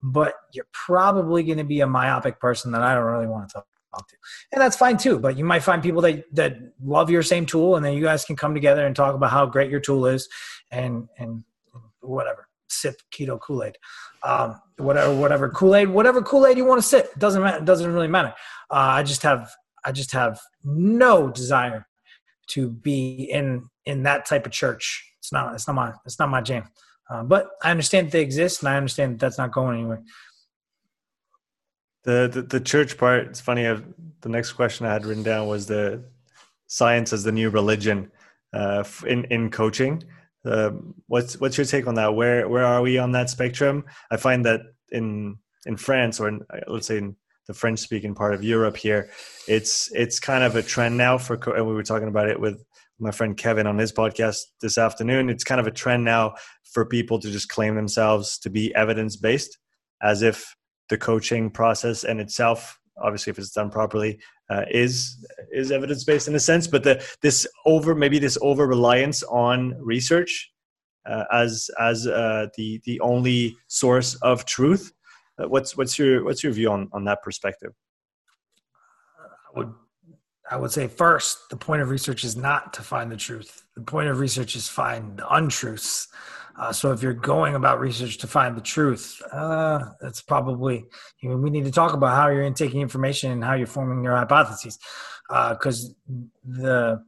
but 0.03 0.33
you're 0.51 0.67
probably 0.73 1.43
going 1.43 1.57
to 1.57 1.63
be 1.63 1.81
a 1.81 1.87
myopic 1.87 2.39
person 2.39 2.71
that 2.71 2.81
I 2.81 2.95
don't 2.95 3.05
really 3.05 3.27
want 3.27 3.49
to 3.49 3.53
talk 3.53 3.67
to. 3.99 4.15
And 4.51 4.61
that's 4.61 4.75
fine 4.75 4.97
too. 4.97 5.19
But 5.19 5.37
you 5.37 5.45
might 5.45 5.63
find 5.63 5.83
people 5.83 6.01
that, 6.01 6.23
that 6.35 6.57
love 6.83 7.09
your 7.09 7.23
same 7.23 7.45
tool 7.45 7.75
and 7.75 7.85
then 7.85 7.93
you 7.93 8.01
guys 8.01 8.25
can 8.25 8.35
come 8.35 8.53
together 8.53 8.85
and 8.85 8.95
talk 8.95 9.15
about 9.15 9.31
how 9.31 9.45
great 9.45 9.69
your 9.69 9.79
tool 9.79 10.05
is 10.05 10.29
and, 10.71 11.07
and 11.17 11.43
whatever, 12.01 12.47
sip 12.69 13.01
keto 13.11 13.39
Kool-Aid, 13.39 13.77
um, 14.23 14.59
whatever, 14.77 15.13
whatever 15.15 15.49
Kool-Aid, 15.49 15.89
whatever 15.89 16.21
Kool-Aid 16.21 16.57
you 16.57 16.65
want 16.65 16.81
to 16.81 16.87
sip. 16.87 17.13
Doesn't 17.17 17.43
matter. 17.43 17.63
Doesn't 17.63 17.91
really 17.91 18.07
matter. 18.07 18.33
Uh, 18.69 18.99
I 18.99 19.03
just 19.03 19.23
have, 19.23 19.51
I 19.83 19.91
just 19.91 20.11
have 20.13 20.39
no 20.63 21.29
desire 21.29 21.87
to 22.47 22.69
be 22.69 23.29
in, 23.31 23.69
in 23.85 24.03
that 24.03 24.25
type 24.25 24.45
of 24.45 24.51
church. 24.51 25.05
It's 25.19 25.31
not, 25.31 25.53
it's 25.53 25.67
not 25.67 25.75
my, 25.75 25.93
it's 26.05 26.19
not 26.19 26.29
my 26.29 26.41
jam. 26.41 26.69
Uh, 27.09 27.23
but 27.23 27.49
I 27.61 27.71
understand 27.71 28.09
they 28.09 28.21
exist, 28.21 28.61
and 28.61 28.69
I 28.69 28.77
understand 28.77 29.13
that 29.13 29.19
that's 29.19 29.37
not 29.37 29.51
going 29.51 29.79
anywhere. 29.79 30.01
The, 32.03 32.45
the, 32.49 32.59
church 32.59 32.97
part. 32.97 33.27
It's 33.27 33.39
funny. 33.39 33.67
I've, 33.67 33.85
the 34.21 34.29
next 34.29 34.53
question 34.53 34.87
I 34.87 34.93
had 34.93 35.05
written 35.05 35.23
down 35.23 35.47
was 35.47 35.67
the 35.67 36.03
science 36.67 37.13
as 37.13 37.23
the 37.23 37.31
new 37.31 37.49
religion 37.49 38.11
uh, 38.53 38.83
in 39.07 39.25
in 39.25 39.51
coaching. 39.51 40.03
Uh, 40.43 40.71
what's 41.07 41.39
what's 41.39 41.57
your 41.57 41.65
take 41.65 41.87
on 41.87 41.95
that? 41.95 42.15
Where 42.15 42.47
where 42.49 42.65
are 42.65 42.81
we 42.81 42.97
on 42.97 43.11
that 43.11 43.29
spectrum? 43.29 43.85
I 44.09 44.17
find 44.17 44.45
that 44.45 44.61
in 44.91 45.37
in 45.65 45.77
France 45.77 46.19
or 46.19 46.27
in, 46.27 46.41
let's 46.67 46.87
say 46.87 46.97
in 46.97 47.15
the 47.47 47.53
French 47.53 47.79
speaking 47.79 48.15
part 48.15 48.33
of 48.33 48.43
Europe 48.43 48.77
here, 48.77 49.09
it's 49.47 49.91
it's 49.93 50.19
kind 50.19 50.43
of 50.43 50.55
a 50.55 50.63
trend 50.63 50.97
now 50.97 51.17
for. 51.17 51.35
And 51.55 51.67
we 51.67 51.73
were 51.73 51.83
talking 51.83 52.07
about 52.07 52.29
it 52.29 52.39
with 52.39 52.63
my 52.99 53.11
friend 53.11 53.35
Kevin 53.35 53.67
on 53.67 53.77
his 53.77 53.91
podcast 53.91 54.37
this 54.61 54.77
afternoon. 54.77 55.29
It's 55.29 55.43
kind 55.43 55.59
of 55.59 55.67
a 55.67 55.71
trend 55.71 56.05
now 56.05 56.35
for 56.71 56.85
people 56.85 57.19
to 57.19 57.31
just 57.31 57.49
claim 57.49 57.75
themselves 57.75 58.37
to 58.39 58.49
be 58.49 58.73
evidence 58.75 59.17
based, 59.17 59.57
as 60.01 60.21
if 60.21 60.55
the 60.91 60.97
coaching 60.97 61.49
process 61.49 62.03
and 62.03 62.19
itself, 62.19 62.79
obviously, 63.01 63.31
if 63.31 63.39
it's 63.39 63.51
done 63.51 63.71
properly, 63.71 64.19
uh, 64.51 64.65
is 64.69 65.25
is 65.51 65.71
evidence 65.71 66.03
based 66.03 66.27
in 66.27 66.35
a 66.35 66.39
sense. 66.39 66.67
But 66.67 66.83
the 66.83 67.03
this 67.23 67.47
over 67.65 67.95
maybe 67.95 68.19
this 68.19 68.37
over 68.41 68.67
reliance 68.67 69.23
on 69.23 69.73
research 69.79 70.51
uh, 71.09 71.23
as 71.31 71.71
as 71.79 72.05
uh, 72.05 72.47
the 72.57 72.81
the 72.85 72.99
only 72.99 73.57
source 73.67 74.15
of 74.15 74.45
truth. 74.45 74.91
Uh, 75.39 75.47
what's 75.47 75.75
what's 75.77 75.97
your 75.97 76.23
what's 76.23 76.43
your 76.43 76.53
view 76.53 76.69
on 76.69 76.89
on 76.91 77.05
that 77.05 77.23
perspective? 77.23 77.73
I 79.19 79.57
would 79.57 79.73
I 80.51 80.57
would 80.57 80.71
say 80.71 80.87
first, 80.87 81.49
the 81.49 81.55
point 81.55 81.81
of 81.81 81.89
research 81.89 82.25
is 82.25 82.35
not 82.35 82.73
to 82.73 82.81
find 82.81 83.09
the 83.09 83.15
truth. 83.17 83.63
The 83.75 83.81
point 83.81 84.09
of 84.09 84.19
research 84.19 84.57
is 84.57 84.67
find 84.67 85.17
the 85.17 85.33
untruths. 85.33 86.09
Uh, 86.61 86.71
so 86.71 86.91
if 86.91 87.01
you're 87.01 87.11
going 87.11 87.55
about 87.55 87.79
research 87.79 88.19
to 88.19 88.27
find 88.27 88.55
the 88.55 88.61
truth, 88.61 89.19
uh, 89.33 89.79
that's 89.99 90.21
probably 90.21 90.85
we 91.23 91.49
need 91.49 91.65
to 91.65 91.71
talk 91.71 91.93
about 91.93 92.15
how 92.15 92.29
you're 92.29 92.43
intaking 92.43 92.81
information 92.81 93.31
and 93.31 93.43
how 93.43 93.55
you're 93.55 93.65
forming 93.65 94.03
your 94.03 94.15
hypotheses, 94.15 94.77
because 95.27 95.95
uh, 96.09 96.13
the, 96.45 97.01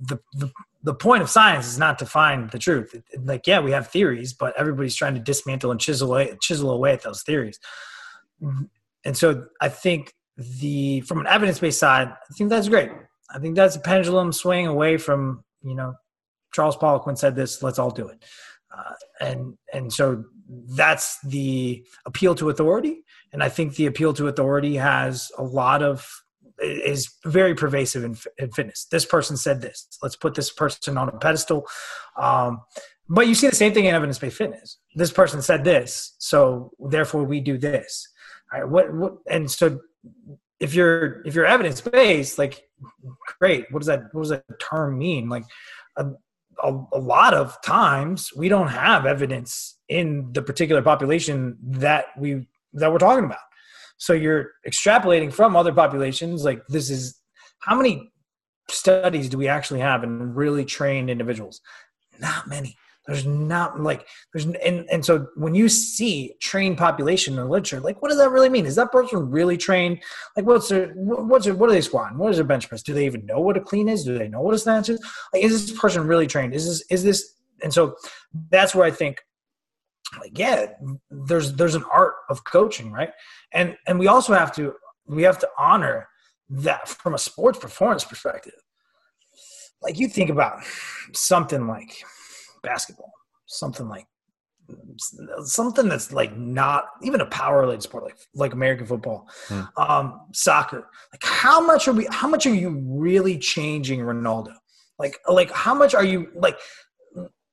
the 0.00 0.18
the 0.34 0.50
the 0.82 0.94
point 0.94 1.22
of 1.22 1.30
science 1.30 1.66
is 1.66 1.78
not 1.78 1.98
to 1.98 2.06
find 2.06 2.50
the 2.50 2.58
truth. 2.58 2.94
Like, 3.24 3.46
yeah, 3.46 3.60
we 3.60 3.72
have 3.72 3.88
theories, 3.88 4.32
but 4.34 4.54
everybody's 4.58 4.94
trying 4.94 5.14
to 5.14 5.20
dismantle 5.20 5.70
and 5.70 5.80
chisel 5.80 6.12
away, 6.12 6.36
chisel 6.40 6.70
away 6.70 6.92
at 6.92 7.02
those 7.02 7.22
theories. 7.22 7.58
And 9.04 9.16
so 9.16 9.46
I 9.60 9.70
think 9.70 10.12
the 10.36 11.00
from 11.00 11.18
an 11.20 11.26
evidence 11.26 11.58
based 11.58 11.80
side, 11.80 12.08
I 12.08 12.34
think 12.36 12.50
that's 12.50 12.68
great. 12.68 12.90
I 13.34 13.38
think 13.38 13.56
that's 13.56 13.74
a 13.74 13.80
pendulum 13.80 14.32
swing 14.32 14.66
away 14.66 14.98
from 14.98 15.44
you 15.62 15.74
know 15.74 15.94
Charles 16.52 16.76
Poliquin 16.76 17.16
said 17.16 17.34
this. 17.34 17.62
Let's 17.62 17.78
all 17.78 17.90
do 17.90 18.06
it, 18.08 18.22
uh, 18.78 18.94
and 19.20 19.54
and 19.72 19.92
so 19.92 20.24
that's 20.68 21.18
the 21.24 21.84
appeal 22.06 22.34
to 22.36 22.50
authority. 22.50 23.02
And 23.32 23.42
I 23.42 23.48
think 23.48 23.74
the 23.74 23.86
appeal 23.86 24.12
to 24.14 24.28
authority 24.28 24.76
has 24.76 25.30
a 25.36 25.42
lot 25.42 25.82
of 25.82 26.06
is 26.60 27.10
very 27.24 27.54
pervasive 27.54 28.04
in, 28.04 28.16
in 28.38 28.50
fitness. 28.50 28.86
This 28.90 29.04
person 29.04 29.36
said 29.36 29.60
this. 29.60 29.86
Let's 30.02 30.16
put 30.16 30.34
this 30.34 30.50
person 30.50 30.96
on 30.96 31.08
a 31.08 31.12
pedestal. 31.12 31.66
Um, 32.16 32.62
but 33.08 33.28
you 33.28 33.34
see 33.34 33.48
the 33.48 33.54
same 33.54 33.72
thing 33.72 33.86
in 33.86 33.94
evidence 33.94 34.18
based 34.18 34.36
fitness. 34.36 34.78
This 34.94 35.12
person 35.12 35.40
said 35.40 35.64
this, 35.64 36.14
so 36.18 36.72
therefore 36.78 37.24
we 37.24 37.40
do 37.40 37.56
this. 37.56 38.06
All 38.52 38.60
right, 38.60 38.68
what, 38.68 38.92
what 38.92 39.14
and 39.30 39.50
so 39.50 39.80
if 40.60 40.74
you're 40.74 41.22
if 41.24 41.34
you're 41.34 41.46
evidence 41.46 41.80
based, 41.80 42.38
like 42.38 42.62
great. 43.38 43.66
What 43.70 43.80
does 43.80 43.86
that 43.86 44.02
what 44.12 44.22
does 44.22 44.30
that 44.30 44.44
term 44.60 44.98
mean? 44.98 45.28
Like 45.28 45.44
a, 45.96 46.06
a, 46.62 46.78
a 46.92 46.98
lot 46.98 47.34
of 47.34 47.60
times 47.62 48.30
we 48.36 48.48
don't 48.48 48.68
have 48.68 49.06
evidence 49.06 49.78
in 49.88 50.32
the 50.32 50.42
particular 50.42 50.82
population 50.82 51.56
that 51.62 52.06
we 52.18 52.46
that 52.74 52.92
we're 52.92 52.98
talking 52.98 53.24
about. 53.24 53.38
So 53.96 54.12
you're 54.12 54.52
extrapolating 54.66 55.32
from 55.32 55.56
other 55.56 55.72
populations, 55.72 56.44
like 56.44 56.62
this 56.68 56.90
is 56.90 57.20
how 57.60 57.76
many 57.76 58.12
studies 58.70 59.28
do 59.28 59.38
we 59.38 59.48
actually 59.48 59.80
have 59.80 60.04
in 60.04 60.34
really 60.34 60.64
trained 60.64 61.10
individuals? 61.10 61.60
Not 62.18 62.46
many. 62.46 62.76
There's 63.08 63.24
not 63.24 63.80
like 63.80 64.06
there's 64.34 64.44
and 64.44 64.86
and 64.90 65.02
so 65.02 65.28
when 65.34 65.54
you 65.54 65.70
see 65.70 66.34
trained 66.42 66.76
population 66.76 67.32
in 67.32 67.40
the 67.40 67.46
literature, 67.46 67.80
like 67.80 68.02
what 68.02 68.10
does 68.10 68.18
that 68.18 68.30
really 68.30 68.50
mean? 68.50 68.66
Is 68.66 68.76
that 68.76 68.92
person 68.92 69.30
really 69.30 69.56
trained? 69.56 70.02
Like 70.36 70.44
what's 70.44 70.68
their 70.68 70.88
what's 70.94 71.46
their, 71.46 71.54
what 71.54 71.70
are 71.70 71.72
they 71.72 71.80
squatting? 71.80 72.18
What 72.18 72.30
is 72.30 72.36
their 72.36 72.44
bench 72.44 72.68
press? 72.68 72.82
Do 72.82 72.92
they 72.92 73.06
even 73.06 73.24
know 73.24 73.40
what 73.40 73.56
a 73.56 73.62
clean 73.62 73.88
is? 73.88 74.04
Do 74.04 74.18
they 74.18 74.28
know 74.28 74.42
what 74.42 74.52
a 74.52 74.58
snatch 74.58 74.90
is? 74.90 75.00
Like 75.32 75.42
is 75.42 75.66
this 75.66 75.80
person 75.80 76.06
really 76.06 76.26
trained? 76.26 76.54
Is 76.54 76.66
this 76.66 76.84
is 76.90 77.02
this 77.02 77.34
and 77.62 77.72
so 77.72 77.96
that's 78.50 78.74
where 78.74 78.84
I 78.84 78.90
think 78.90 79.22
like 80.20 80.38
yeah, 80.38 80.66
there's 81.10 81.54
there's 81.54 81.76
an 81.76 81.84
art 81.90 82.14
of 82.28 82.44
coaching, 82.44 82.92
right? 82.92 83.10
And 83.52 83.74
and 83.86 83.98
we 83.98 84.06
also 84.06 84.34
have 84.34 84.54
to 84.56 84.74
we 85.06 85.22
have 85.22 85.38
to 85.38 85.48
honor 85.58 86.08
that 86.50 86.88
from 86.88 87.14
a 87.14 87.18
sports 87.18 87.58
performance 87.58 88.04
perspective. 88.04 88.60
Like 89.80 89.98
you 89.98 90.08
think 90.08 90.28
about 90.28 90.62
something 91.14 91.66
like 91.66 92.04
basketball, 92.62 93.12
something 93.46 93.88
like 93.88 94.06
something 95.44 95.88
that's 95.88 96.12
like 96.12 96.36
not 96.36 96.84
even 97.02 97.20
a 97.20 97.26
power 97.26 97.60
related 97.60 97.82
sport 97.82 98.04
like 98.04 98.16
like 98.34 98.52
American 98.52 98.86
football, 98.86 99.28
hmm. 99.46 99.62
um, 99.76 100.20
soccer. 100.32 100.88
Like 101.12 101.22
how 101.22 101.60
much 101.60 101.88
are 101.88 101.92
we? 101.92 102.06
How 102.10 102.28
much 102.28 102.46
are 102.46 102.54
you 102.54 102.82
really 102.86 103.38
changing 103.38 104.00
Ronaldo? 104.00 104.54
Like 104.98 105.18
like 105.28 105.50
how 105.50 105.74
much 105.74 105.94
are 105.94 106.04
you 106.04 106.28
like? 106.34 106.58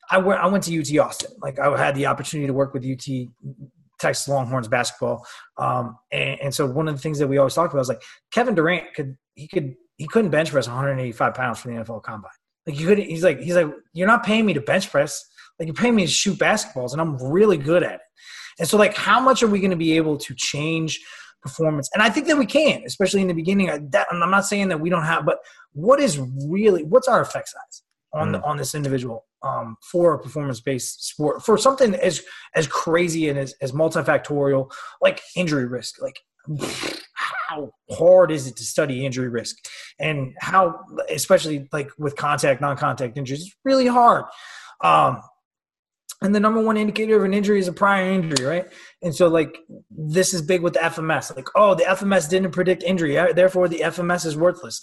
I 0.09 0.17
went 0.17 0.41
I 0.41 0.47
went 0.47 0.63
to 0.65 0.79
UT 0.79 1.05
Austin. 1.05 1.31
Like 1.41 1.59
I 1.59 1.75
had 1.77 1.95
the 1.95 2.05
opportunity 2.05 2.47
to 2.47 2.53
work 2.53 2.73
with 2.73 2.85
UT 2.85 3.05
Texas 3.99 4.27
Longhorns 4.27 4.67
basketball, 4.67 5.25
um, 5.57 5.97
and, 6.11 6.39
and 6.41 6.53
so 6.53 6.65
one 6.65 6.87
of 6.87 6.95
the 6.95 7.01
things 7.01 7.17
that 7.19 7.27
we 7.27 7.37
always 7.37 7.53
talked 7.53 7.73
about 7.73 7.79
was 7.79 7.89
like 7.89 8.03
Kevin 8.31 8.55
Durant 8.55 8.93
could 8.93 9.15
he 9.35 9.47
could 9.47 9.75
he 9.97 10.07
couldn't 10.07 10.31
bench 10.31 10.51
press 10.51 10.67
185 10.67 11.33
pounds 11.33 11.59
for 11.59 11.69
the 11.69 11.75
NFL 11.75 12.03
Combine. 12.03 12.31
Like 12.65 12.79
you 12.79 12.87
could, 12.87 12.97
he's 12.99 13.23
like, 13.23 13.39
he's 13.39 13.55
like, 13.55 13.69
you're 13.93 14.07
not 14.07 14.25
paying 14.25 14.45
me 14.45 14.53
to 14.53 14.61
bench 14.61 14.89
press. 14.89 15.23
Like 15.59 15.67
you're 15.67 15.75
paying 15.75 15.95
me 15.95 16.05
to 16.05 16.11
shoot 16.11 16.37
basketballs, 16.37 16.91
and 16.91 17.01
I'm 17.01 17.17
really 17.31 17.57
good 17.57 17.83
at 17.83 17.93
it. 17.95 18.01
And 18.59 18.67
so, 18.67 18.77
like, 18.77 18.95
how 18.95 19.19
much 19.19 19.43
are 19.43 19.47
we 19.47 19.59
going 19.59 19.71
to 19.71 19.77
be 19.77 19.95
able 19.97 20.17
to 20.17 20.33
change 20.35 20.99
performance? 21.41 21.89
And 21.93 22.01
I 22.01 22.09
think 22.09 22.27
that 22.27 22.37
we 22.37 22.45
can, 22.45 22.83
especially 22.85 23.21
in 23.21 23.27
the 23.27 23.33
beginning. 23.33 23.89
That, 23.91 24.07
I'm 24.11 24.19
not 24.31 24.45
saying 24.45 24.69
that 24.69 24.79
we 24.79 24.89
don't 24.89 25.03
have, 25.03 25.25
but 25.25 25.39
what 25.73 25.99
is 25.99 26.19
really 26.47 26.83
what's 26.83 27.07
our 27.07 27.21
effect 27.21 27.49
size 27.49 27.83
on 28.13 28.29
mm. 28.29 28.31
the, 28.33 28.43
on 28.43 28.57
this 28.57 28.75
individual 28.75 29.25
um, 29.43 29.75
for 29.91 30.13
a 30.13 30.19
performance 30.19 30.61
based 30.61 31.05
sport 31.05 31.43
for 31.43 31.57
something 31.57 31.95
as 31.95 32.21
as 32.55 32.67
crazy 32.67 33.29
and 33.29 33.37
as, 33.37 33.53
as 33.61 33.71
multifactorial 33.71 34.71
like 35.01 35.21
injury 35.35 35.65
risk? 35.65 36.01
Like 36.01 36.19
how 37.55 37.71
hard 37.95 38.31
is 38.31 38.47
it 38.47 38.55
to 38.57 38.63
study 38.63 39.05
injury 39.05 39.29
risk? 39.29 39.57
And 39.99 40.33
how 40.39 40.79
especially 41.09 41.67
like 41.71 41.89
with 41.97 42.15
contact 42.15 42.61
non-contact 42.61 43.17
injuries 43.17 43.41
it's 43.41 43.55
really 43.63 43.87
hard. 43.87 44.25
Um, 44.83 45.21
and 46.21 46.33
the 46.33 46.39
number 46.39 46.61
one 46.61 46.77
indicator 46.77 47.17
of 47.17 47.23
an 47.23 47.33
injury 47.33 47.59
is 47.59 47.67
a 47.67 47.73
prior 47.73 48.11
injury 48.11 48.45
right? 48.45 48.65
And 49.01 49.13
so 49.13 49.27
like 49.27 49.57
this 49.89 50.33
is 50.33 50.41
big 50.41 50.61
with 50.61 50.73
the 50.73 50.79
fms 50.79 51.35
like 51.35 51.47
oh 51.55 51.75
the 51.75 51.83
fms 51.83 52.29
didn't 52.29 52.51
predict 52.51 52.83
injury 52.83 53.15
therefore 53.33 53.67
the 53.67 53.79
fms 53.79 54.25
is 54.25 54.37
worthless. 54.37 54.81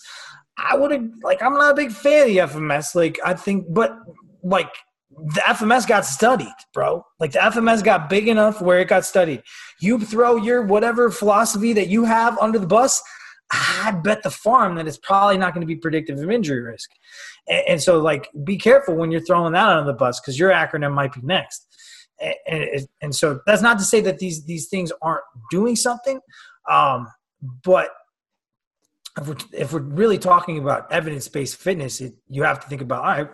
I 0.57 0.77
would 0.77 0.93
have 0.93 1.09
like 1.23 1.43
i'm 1.43 1.55
not 1.55 1.73
a 1.73 1.75
big 1.75 1.93
fan 1.93 2.23
of 2.23 2.29
the 2.29 2.39
fms 2.39 2.95
like 2.95 3.19
i 3.25 3.35
think 3.35 3.67
but 3.71 3.97
like 4.43 4.73
the 5.17 5.41
FMS 5.41 5.87
got 5.87 6.05
studied, 6.05 6.55
bro. 6.73 7.05
Like 7.21 7.33
the 7.33 7.39
FMS 7.39 7.85
got 7.85 8.09
big 8.09 8.29
enough 8.29 8.61
where 8.61 8.81
it 8.81 8.89
got 8.89 9.05
studied. 9.05 9.43
You 9.81 9.99
throw 10.01 10.37
your 10.37 10.63
whatever 10.63 11.11
philosophy 11.11 11.73
that 11.75 11.89
you 11.89 12.05
have 12.05 12.39
under 12.39 12.59
the 12.59 12.67
bus, 12.67 13.03
I 13.53 13.91
bet 14.03 14.23
the 14.23 14.31
farm 14.31 14.77
that 14.77 14.89
it's 14.89 14.99
probably 14.99 15.37
not 15.37 15.53
going 15.53 15.61
to 15.61 15.67
be 15.67 15.77
predictive 15.77 16.19
of 16.19 16.31
injury 16.31 16.63
risk. 16.63 16.91
And, 17.49 17.63
and, 17.69 17.83
so, 17.83 18.01
like, 18.01 18.29
be 18.45 18.57
careful 18.57 18.95
when 18.95 19.11
you're 19.11 19.21
throwing 19.21 19.53
that 19.53 19.69
under 19.69 19.93
the 19.93 19.97
bus 19.97 20.21
because 20.21 20.39
your 20.39 20.51
acronym 20.51 20.95
might 20.95 21.13
be 21.13 21.21
next. 21.23 21.67
And, 22.21 22.35
and, 22.47 22.89
and, 23.03 23.15
so 23.15 23.41
that's 23.47 23.63
not 23.63 23.79
to 23.79 23.85
say 23.85 24.01
that 24.03 24.19
these 24.19 24.45
these 24.45 24.69
things 24.69 24.93
aren't 25.03 25.25
doing 25.51 25.77
something, 25.77 26.21
um, 26.71 27.09
but 27.65 27.91
if 29.19 29.27
we're, 29.27 29.37
if 29.53 29.73
we're 29.73 29.81
really 29.81 30.19
talking 30.19 30.59
about 30.59 30.91
evidence 30.93 31.29
based 31.29 31.57
fitness, 31.57 32.01
it, 32.01 32.15
you 32.29 32.45
have 32.45 32.61
to 32.61 32.69
think 32.69 32.81
about 32.81 33.05
all 33.05 33.25
right 33.25 33.29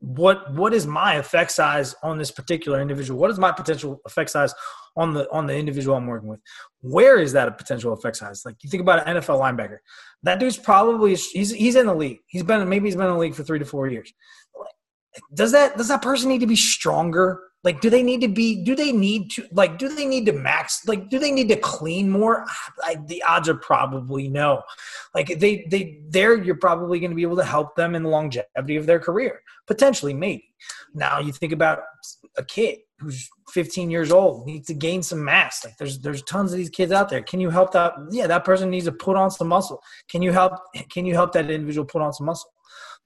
what 0.00 0.52
what 0.54 0.74
is 0.74 0.86
my 0.86 1.14
effect 1.14 1.50
size 1.50 1.94
on 2.02 2.18
this 2.18 2.30
particular 2.30 2.80
individual? 2.80 3.18
What 3.18 3.30
is 3.30 3.38
my 3.38 3.52
potential 3.52 4.00
effect 4.04 4.30
size 4.30 4.54
on 4.96 5.14
the 5.14 5.30
on 5.30 5.46
the 5.46 5.56
individual 5.56 5.96
i'm 5.96 6.06
working 6.06 6.28
with? 6.28 6.40
Where 6.80 7.18
is 7.18 7.32
that 7.32 7.48
a 7.48 7.52
potential 7.52 7.92
effect 7.92 8.16
size? 8.16 8.42
Like 8.44 8.56
you 8.62 8.68
think 8.68 8.82
about 8.82 9.06
an 9.06 9.16
nfl 9.16 9.40
linebacker. 9.40 9.78
That 10.24 10.40
dude's 10.40 10.58
probably 10.58 11.14
he's 11.14 11.52
he's 11.52 11.76
in 11.76 11.86
the 11.86 11.94
league. 11.94 12.18
He's 12.26 12.42
been 12.42 12.68
maybe 12.68 12.86
he's 12.86 12.96
been 12.96 13.06
in 13.06 13.12
the 13.12 13.18
league 13.18 13.34
for 13.34 13.44
three 13.44 13.58
to 13.58 13.64
four 13.64 13.88
years. 13.88 14.12
Does 15.32 15.52
that 15.52 15.76
does 15.78 15.88
that 15.88 16.02
person 16.02 16.28
need 16.28 16.40
to 16.40 16.46
be 16.46 16.56
stronger 16.56 17.40
like 17.64 17.80
do 17.80 17.90
they 17.90 18.02
need 18.02 18.20
to 18.20 18.28
be 18.28 18.62
do 18.64 18.76
they 18.76 18.92
need 18.92 19.30
to 19.32 19.46
like 19.52 19.78
do 19.78 19.88
they 19.88 20.06
need 20.06 20.26
to 20.26 20.32
max 20.32 20.86
like 20.86 21.08
do 21.08 21.18
they 21.18 21.30
need 21.30 21.48
to 21.48 21.56
clean 21.56 22.08
more? 22.08 22.46
I, 22.84 22.96
the 23.06 23.22
odds 23.22 23.48
are 23.48 23.54
probably 23.54 24.28
no. 24.28 24.62
Like 25.14 25.38
they 25.38 25.66
they 25.70 26.00
there 26.08 26.36
you're 26.42 26.54
probably 26.54 27.00
going 27.00 27.10
to 27.10 27.16
be 27.16 27.22
able 27.22 27.36
to 27.36 27.44
help 27.44 27.74
them 27.74 27.94
in 27.94 28.02
the 28.02 28.08
longevity 28.08 28.76
of 28.76 28.86
their 28.86 29.00
career 29.00 29.40
potentially 29.68 30.14
maybe. 30.14 30.44
Now 30.94 31.20
you 31.20 31.30
think 31.30 31.52
about 31.52 31.80
a 32.36 32.44
kid 32.44 32.78
who's 32.98 33.28
15 33.50 33.90
years 33.90 34.10
old 34.10 34.44
needs 34.44 34.66
to 34.66 34.74
gain 34.74 35.02
some 35.02 35.24
mass. 35.24 35.64
Like 35.64 35.76
there's 35.76 36.00
there's 36.00 36.22
tons 36.24 36.52
of 36.52 36.58
these 36.58 36.70
kids 36.70 36.90
out 36.90 37.08
there. 37.08 37.22
Can 37.22 37.38
you 37.38 37.50
help 37.50 37.72
that 37.72 37.92
yeah 38.10 38.26
that 38.26 38.44
person 38.44 38.70
needs 38.70 38.86
to 38.86 38.92
put 38.92 39.16
on 39.16 39.30
some 39.30 39.48
muscle. 39.48 39.80
Can 40.10 40.22
you 40.22 40.32
help 40.32 40.54
can 40.90 41.04
you 41.06 41.14
help 41.14 41.32
that 41.34 41.50
individual 41.50 41.84
put 41.84 42.02
on 42.02 42.12
some 42.12 42.26
muscle? 42.26 42.50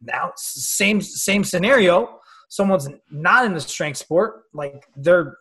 Now 0.00 0.32
same 0.36 1.02
same 1.02 1.44
scenario 1.44 2.20
someone's 2.52 2.86
not 3.10 3.46
in 3.46 3.54
the 3.54 3.60
strength 3.60 3.96
sport, 3.96 4.42
like 4.52 4.84
they're 4.94 5.38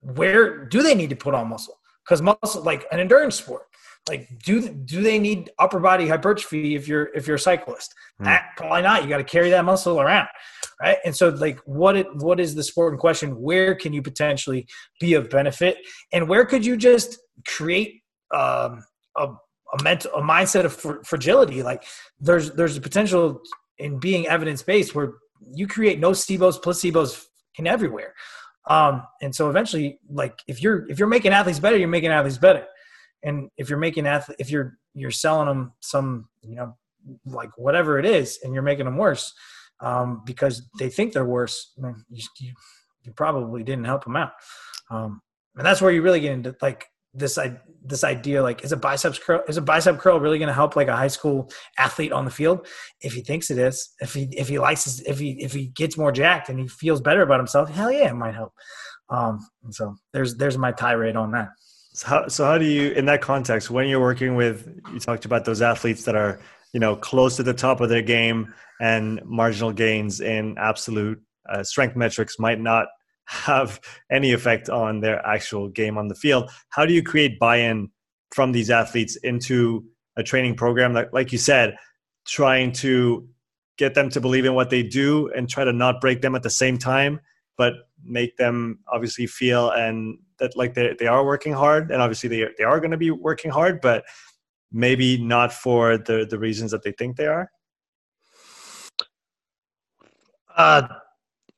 where 0.00 0.64
do 0.64 0.82
they 0.82 0.96
need 0.96 1.10
to 1.10 1.16
put 1.16 1.32
on 1.32 1.48
muscle? 1.48 1.78
Because 2.04 2.20
muscle, 2.20 2.60
like 2.64 2.84
an 2.90 2.98
endurance 2.98 3.36
sport, 3.36 3.62
like 4.08 4.28
do 4.44 4.68
do 4.68 5.00
they 5.00 5.20
need 5.20 5.50
upper 5.60 5.78
body 5.78 6.08
hypertrophy 6.08 6.74
if 6.74 6.88
you're 6.88 7.10
if 7.14 7.28
you're 7.28 7.36
a 7.36 7.38
cyclist? 7.38 7.94
Mm. 8.20 8.24
That, 8.24 8.46
probably 8.56 8.82
not. 8.82 9.04
You 9.04 9.08
got 9.08 9.18
to 9.18 9.24
carry 9.24 9.50
that 9.50 9.64
muscle 9.64 10.00
around, 10.00 10.26
right? 10.80 10.98
And 11.04 11.14
so, 11.14 11.28
like, 11.28 11.60
what 11.66 11.94
it 11.96 12.08
what 12.16 12.40
is 12.40 12.56
the 12.56 12.64
sport 12.64 12.92
in 12.92 12.98
question? 12.98 13.40
Where 13.40 13.76
can 13.76 13.92
you 13.92 14.02
potentially 14.02 14.66
be 14.98 15.14
of 15.14 15.30
benefit, 15.30 15.76
and 16.12 16.28
where 16.28 16.44
could 16.44 16.66
you 16.66 16.76
just 16.76 17.16
create 17.46 18.02
um, 18.34 18.82
a 19.16 19.28
a 19.28 19.82
mental 19.84 20.10
a 20.14 20.20
mindset 20.20 20.64
of 20.64 20.72
fr- 20.72 21.04
fragility? 21.04 21.62
Like, 21.62 21.84
there's 22.18 22.50
there's 22.50 22.76
a 22.76 22.80
potential 22.80 23.40
in 23.78 24.00
being 24.00 24.26
evidence 24.26 24.64
based 24.64 24.96
where 24.96 25.12
you 25.54 25.66
create 25.66 26.00
nocebos, 26.00 26.60
placebos 26.60 27.24
in 27.56 27.66
everywhere. 27.66 28.14
Um, 28.68 29.02
and 29.20 29.34
so 29.34 29.50
eventually, 29.50 29.98
like 30.08 30.38
if 30.46 30.62
you're 30.62 30.88
if 30.88 30.98
you're 30.98 31.08
making 31.08 31.32
athletes 31.32 31.58
better, 31.58 31.76
you're 31.76 31.88
making 31.88 32.10
athletes 32.10 32.38
better. 32.38 32.66
And 33.24 33.50
if 33.56 33.68
you're 33.68 33.78
making 33.78 34.06
athlete, 34.06 34.36
if 34.38 34.50
you're 34.50 34.78
you're 34.94 35.10
selling 35.10 35.48
them 35.48 35.72
some, 35.80 36.28
you 36.42 36.56
know, 36.56 36.76
like 37.26 37.50
whatever 37.56 37.98
it 37.98 38.04
is, 38.04 38.38
and 38.42 38.54
you're 38.54 38.62
making 38.62 38.84
them 38.84 38.96
worse 38.96 39.32
um, 39.80 40.22
because 40.24 40.62
they 40.78 40.88
think 40.88 41.12
they're 41.12 41.24
worse, 41.24 41.72
you, 41.76 42.22
you, 42.38 42.52
you 43.02 43.12
probably 43.12 43.62
didn't 43.62 43.84
help 43.84 44.04
them 44.04 44.16
out. 44.16 44.32
Um, 44.90 45.20
and 45.56 45.66
that's 45.66 45.80
where 45.80 45.90
you 45.90 46.02
really 46.02 46.20
get 46.20 46.32
into 46.32 46.56
like 46.62 46.86
this 47.14 47.36
I, 47.36 47.60
this 47.84 48.04
idea 48.04 48.42
like 48.42 48.64
is 48.64 48.72
a 48.72 48.76
biceps 48.76 49.18
curl 49.18 49.42
is 49.48 49.56
a 49.56 49.62
bicep 49.62 49.98
curl 49.98 50.18
really 50.18 50.38
going 50.38 50.48
to 50.48 50.54
help 50.54 50.76
like 50.76 50.88
a 50.88 50.96
high 50.96 51.08
school 51.08 51.50
athlete 51.78 52.12
on 52.12 52.24
the 52.24 52.30
field? 52.30 52.66
If 53.00 53.12
he 53.12 53.22
thinks 53.22 53.50
it 53.50 53.58
is 53.58 53.90
if 54.00 54.14
he 54.14 54.28
if 54.32 54.48
he 54.48 54.58
likes 54.58 54.84
his, 54.84 55.00
if 55.00 55.18
he 55.18 55.42
if 55.42 55.52
he 55.52 55.66
gets 55.66 55.98
more 55.98 56.12
jacked 56.12 56.48
and 56.48 56.58
he 56.58 56.68
feels 56.68 57.00
better 57.00 57.22
about 57.22 57.40
himself 57.40 57.70
hell 57.70 57.92
yeah 57.92 58.10
it 58.10 58.14
might 58.14 58.34
help. 58.34 58.52
Um 59.10 59.40
so 59.70 59.94
there's 60.12 60.36
there's 60.36 60.56
my 60.56 60.72
tirade 60.72 61.16
on 61.16 61.32
that. 61.32 61.48
So 61.94 62.06
how, 62.06 62.28
so 62.28 62.44
how 62.44 62.56
do 62.56 62.64
you 62.64 62.92
in 62.92 63.04
that 63.06 63.20
context 63.20 63.70
when 63.70 63.88
you're 63.88 64.00
working 64.00 64.34
with 64.34 64.68
you 64.92 64.98
talked 64.98 65.24
about 65.24 65.44
those 65.44 65.60
athletes 65.60 66.04
that 66.04 66.16
are 66.16 66.40
you 66.72 66.80
know 66.80 66.96
close 66.96 67.36
to 67.36 67.42
the 67.42 67.54
top 67.54 67.80
of 67.80 67.90
their 67.90 68.02
game 68.02 68.54
and 68.80 69.20
marginal 69.24 69.72
gains 69.72 70.20
in 70.20 70.56
absolute 70.58 71.20
uh, 71.50 71.62
strength 71.62 71.96
metrics 71.96 72.38
might 72.38 72.60
not 72.60 72.86
have 73.32 73.80
any 74.10 74.32
effect 74.32 74.68
on 74.68 75.00
their 75.00 75.24
actual 75.26 75.68
game 75.68 75.96
on 75.96 76.08
the 76.08 76.14
field. 76.14 76.50
How 76.68 76.84
do 76.84 76.92
you 76.92 77.02
create 77.02 77.38
buy-in 77.38 77.90
from 78.30 78.52
these 78.52 78.70
athletes 78.70 79.16
into 79.16 79.84
a 80.16 80.22
training 80.22 80.54
program 80.54 80.92
that, 80.92 81.12
like 81.14 81.32
you 81.32 81.38
said, 81.38 81.76
trying 82.26 82.72
to 82.72 83.26
get 83.78 83.94
them 83.94 84.10
to 84.10 84.20
believe 84.20 84.44
in 84.44 84.54
what 84.54 84.70
they 84.70 84.82
do 84.82 85.30
and 85.34 85.48
try 85.48 85.64
to 85.64 85.72
not 85.72 86.00
break 86.00 86.20
them 86.20 86.34
at 86.34 86.42
the 86.42 86.50
same 86.50 86.76
time, 86.76 87.20
but 87.56 87.72
make 88.04 88.36
them 88.36 88.78
obviously 88.92 89.26
feel 89.26 89.70
and 89.70 90.18
that 90.38 90.56
like 90.56 90.74
they, 90.74 90.94
they 90.98 91.06
are 91.06 91.24
working 91.24 91.52
hard 91.52 91.90
and 91.90 92.02
obviously 92.02 92.28
they, 92.28 92.46
they 92.58 92.64
are 92.64 92.80
going 92.80 92.90
to 92.90 92.96
be 92.96 93.10
working 93.10 93.50
hard, 93.50 93.80
but 93.80 94.04
maybe 94.70 95.16
not 95.16 95.52
for 95.52 95.96
the, 95.96 96.26
the 96.28 96.38
reasons 96.38 96.70
that 96.70 96.82
they 96.82 96.92
think 96.92 97.16
they 97.16 97.26
are? 97.26 97.50
Uh, 100.56 100.86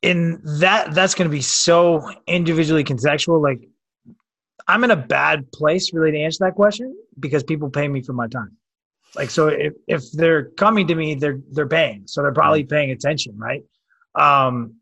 in 0.01 0.41
that 0.59 0.93
that's 0.93 1.15
going 1.15 1.29
to 1.29 1.35
be 1.35 1.41
so 1.41 2.11
individually 2.27 2.83
contextual 2.83 3.41
like 3.41 3.67
i'm 4.67 4.83
in 4.83 4.91
a 4.91 4.95
bad 4.95 5.49
place 5.51 5.93
really 5.93 6.11
to 6.11 6.19
answer 6.19 6.45
that 6.45 6.55
question 6.55 6.95
because 7.19 7.43
people 7.43 7.69
pay 7.69 7.87
me 7.87 8.01
for 8.01 8.13
my 8.13 8.27
time. 8.27 8.57
Like 9.15 9.29
so 9.29 9.47
if, 9.47 9.73
if 9.87 10.11
they're 10.11 10.49
coming 10.51 10.87
to 10.87 10.95
me 10.95 11.15
they're 11.15 11.39
they're 11.51 11.67
paying 11.67 12.03
so 12.05 12.21
they're 12.21 12.33
probably 12.33 12.63
mm-hmm. 12.63 12.75
paying 12.75 12.91
attention 12.91 13.37
right? 13.37 13.63
Um 14.15 14.75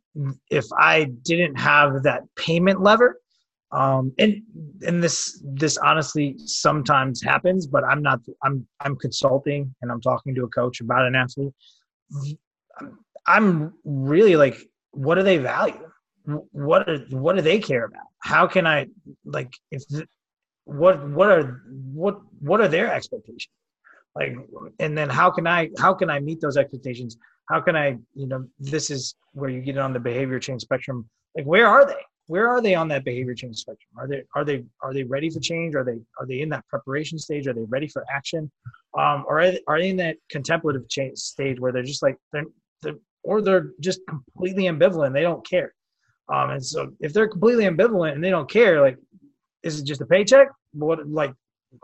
if 0.50 0.66
i 0.78 1.06
didn't 1.24 1.56
have 1.56 2.04
that 2.04 2.22
payment 2.36 2.82
lever 2.82 3.20
um 3.72 4.14
and 4.20 4.44
and 4.84 5.02
this 5.02 5.44
this 5.44 5.76
honestly 5.78 6.36
sometimes 6.38 7.20
happens 7.20 7.66
but 7.66 7.84
i'm 7.84 8.04
not 8.04 8.20
i'm 8.44 8.68
i'm 8.82 8.96
consulting 8.96 9.74
and 9.82 9.92
i'm 9.92 10.00
talking 10.02 10.36
to 10.36 10.44
a 10.44 10.48
coach 10.50 10.82
about 10.82 11.08
an 11.08 11.16
athlete. 11.16 11.52
I'm 13.26 13.74
really 13.86 14.36
like 14.36 14.58
what 14.94 15.16
do 15.16 15.24
they 15.24 15.38
value? 15.38 15.90
What 16.26 16.88
are, 16.88 17.00
what 17.10 17.36
do 17.36 17.42
they 17.42 17.60
care 17.60 17.86
about? 17.86 18.06
How 18.20 18.48
can 18.48 18.66
i 18.66 18.88
like 19.26 19.54
if 19.72 19.84
what 20.64 21.06
what 21.10 21.30
are 21.30 21.62
what 21.94 22.22
what 22.40 22.62
are 22.62 22.70
their 22.70 22.94
expectations? 22.94 23.50
Like 24.16 24.38
and 24.80 24.98
then 24.98 25.10
how 25.10 25.30
can 25.32 25.46
i 25.48 25.70
how 25.78 25.94
can 25.94 26.10
i 26.10 26.20
meet 26.20 26.40
those 26.40 26.56
expectations? 26.56 27.18
How 27.50 27.60
can 27.60 27.76
i 27.76 27.98
you 28.14 28.28
know 28.28 28.46
this 28.60 28.90
is 28.90 29.16
where 29.34 29.50
you 29.50 29.62
get 29.62 29.78
on 29.78 29.92
the 29.92 30.00
behavior 30.00 30.40
change 30.40 30.62
spectrum. 30.62 31.10
Like 31.36 31.46
where 31.46 31.68
are 31.68 31.86
they? 31.86 32.02
Where 32.28 32.48
are 32.48 32.62
they 32.62 32.74
on 32.74 32.88
that 32.88 33.04
behavior 33.04 33.36
change 33.36 33.58
spectrum? 33.58 33.90
Are 33.98 34.08
they 34.08 34.24
are 34.34 34.46
they 34.46 34.64
are 34.82 34.94
they 34.94 35.04
ready 35.04 35.30
for 35.30 35.42
change? 35.42 35.76
Are 35.76 35.84
they 35.84 36.00
are 36.20 36.26
they 36.26 36.40
in 36.40 36.50
that 36.50 36.66
preparation 36.70 37.20
stage? 37.20 37.48
Are 37.48 37.54
they 37.54 37.66
ready 37.68 37.88
for 37.88 38.06
action? 38.10 38.50
Um 38.98 39.26
or 39.28 39.42
are 39.42 39.52
they, 39.52 39.60
are 39.68 39.80
they 39.80 39.90
in 39.90 39.98
that 39.98 40.18
contemplative 40.30 40.88
change 40.88 41.18
stage 41.18 41.60
where 41.60 41.74
they're 41.74 41.84
just 41.84 42.04
like 42.04 42.18
they're, 42.32 42.46
they're 42.82 42.96
or 43.24 43.42
they're 43.42 43.72
just 43.80 44.02
completely 44.08 44.66
ambivalent 44.66 45.14
they 45.14 45.22
don't 45.22 45.48
care 45.48 45.74
um 46.32 46.52
and 46.52 46.66
so 46.66 46.92
if 47.00 47.14
they're 47.14 47.28
completely 47.28 47.66
ambivalent 47.66 48.14
and 48.14 48.24
they 48.24 48.30
don't 48.30 48.50
care 48.50 48.82
like 48.82 48.98
is 49.64 49.80
it 49.80 49.86
just 49.86 50.02
a 50.02 50.06
paycheck 50.06 50.48
what 50.74 51.08
like 51.08 51.34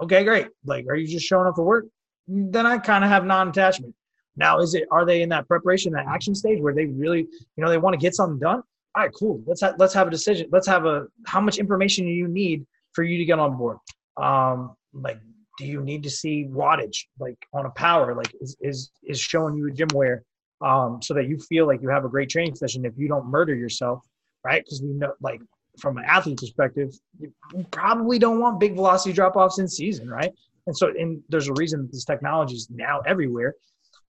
okay 0.01 0.23
great 0.23 0.47
like 0.65 0.85
are 0.87 0.95
you 0.95 1.07
just 1.07 1.25
showing 1.25 1.47
up 1.47 1.55
for 1.55 1.63
work 1.63 1.85
then 2.29 2.65
I 2.65 2.77
kind 2.77 3.03
of 3.03 3.09
have 3.09 3.25
non-attachment. 3.25 3.93
Now, 4.35 4.59
is 4.59 4.73
it 4.75 4.87
are 4.91 5.05
they 5.05 5.21
in 5.21 5.29
that 5.29 5.47
preparation, 5.47 5.91
that 5.93 6.05
action 6.07 6.35
stage 6.35 6.61
where 6.61 6.73
they 6.73 6.85
really, 6.85 7.21
you 7.21 7.63
know, 7.63 7.69
they 7.69 7.77
want 7.77 7.93
to 7.95 7.97
get 7.99 8.15
something 8.15 8.39
done? 8.39 8.61
All 8.95 9.03
right, 9.03 9.11
cool. 9.13 9.41
Let's 9.45 9.61
have 9.61 9.75
let's 9.77 9.93
have 9.93 10.07
a 10.07 10.11
decision. 10.11 10.47
Let's 10.51 10.67
have 10.67 10.85
a 10.85 11.07
how 11.25 11.41
much 11.41 11.57
information 11.57 12.05
do 12.05 12.11
you 12.11 12.27
need 12.27 12.65
for 12.93 13.03
you 13.03 13.17
to 13.17 13.25
get 13.25 13.39
on 13.39 13.57
board? 13.57 13.77
Um, 14.17 14.75
like, 14.93 15.19
do 15.57 15.65
you 15.65 15.81
need 15.81 16.03
to 16.03 16.09
see 16.09 16.47
wattage 16.49 17.05
like 17.19 17.37
on 17.53 17.65
a 17.65 17.69
power? 17.71 18.15
Like, 18.15 18.33
is 18.39 18.55
is 18.61 18.91
is 19.03 19.19
showing 19.19 19.55
you 19.55 19.67
a 19.67 19.71
GymAware 19.71 20.21
um, 20.61 21.01
so 21.01 21.13
that 21.13 21.27
you 21.27 21.37
feel 21.37 21.67
like 21.67 21.81
you 21.81 21.89
have 21.89 22.05
a 22.05 22.09
great 22.09 22.29
training 22.29 22.55
session 22.55 22.85
if 22.85 22.93
you 22.97 23.07
don't 23.07 23.27
murder 23.27 23.55
yourself, 23.55 24.01
right? 24.43 24.63
Because 24.63 24.81
we 24.81 24.89
know 24.89 25.13
like 25.21 25.41
from 25.79 25.97
an 25.97 26.03
athlete 26.05 26.37
perspective, 26.37 26.93
you 27.19 27.33
probably 27.71 28.19
don't 28.19 28.39
want 28.39 28.59
big 28.59 28.75
velocity 28.75 29.13
drop 29.13 29.35
offs 29.35 29.59
in 29.59 29.67
season, 29.67 30.09
right? 30.09 30.31
And 30.67 30.77
so, 30.77 30.87
and 30.87 31.21
there's 31.29 31.47
a 31.47 31.53
reason 31.53 31.81
that 31.81 31.91
this 31.91 32.05
technology 32.05 32.55
is 32.55 32.69
now 32.69 32.99
everywhere, 33.01 33.55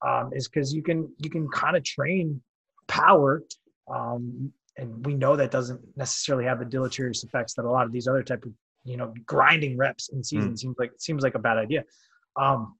um, 0.06 0.30
is 0.34 0.48
because 0.48 0.74
you 0.74 0.82
can 0.82 1.10
you 1.18 1.30
can 1.30 1.48
kind 1.48 1.76
of 1.76 1.84
train 1.84 2.40
power, 2.86 3.42
um, 3.88 4.52
and 4.76 5.04
we 5.06 5.14
know 5.14 5.36
that 5.36 5.50
doesn't 5.50 5.80
necessarily 5.96 6.44
have 6.44 6.58
the 6.58 6.64
deleterious 6.64 7.24
effects 7.24 7.54
that 7.54 7.64
a 7.64 7.70
lot 7.70 7.86
of 7.86 7.92
these 7.92 8.08
other 8.08 8.22
type 8.22 8.44
of 8.44 8.52
you 8.84 8.96
know 8.96 9.12
grinding 9.26 9.76
reps 9.76 10.08
in 10.08 10.22
season 10.22 10.52
mm. 10.52 10.58
seems 10.58 10.76
like 10.78 10.90
seems 10.98 11.22
like 11.22 11.34
a 11.34 11.38
bad 11.38 11.58
idea. 11.58 11.84
Um, 12.36 12.76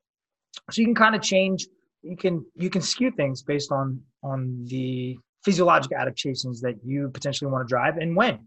so 0.71 0.81
you 0.81 0.87
can 0.87 0.95
kind 0.95 1.15
of 1.15 1.23
change. 1.23 1.67
You 2.03 2.17
can 2.17 2.45
you 2.55 2.71
can 2.71 2.83
skew 2.83 3.11
things 3.11 3.43
based 3.43 3.73
on 3.73 4.01
on 4.23 4.65
the 4.67 5.19
physiologic 5.45 5.93
adaptations 5.93 6.61
that 6.61 6.75
you 6.85 7.09
potentially 7.09 7.51
want 7.51 7.67
to 7.67 7.71
drive 7.71 7.97
and 7.97 8.15
when, 8.15 8.39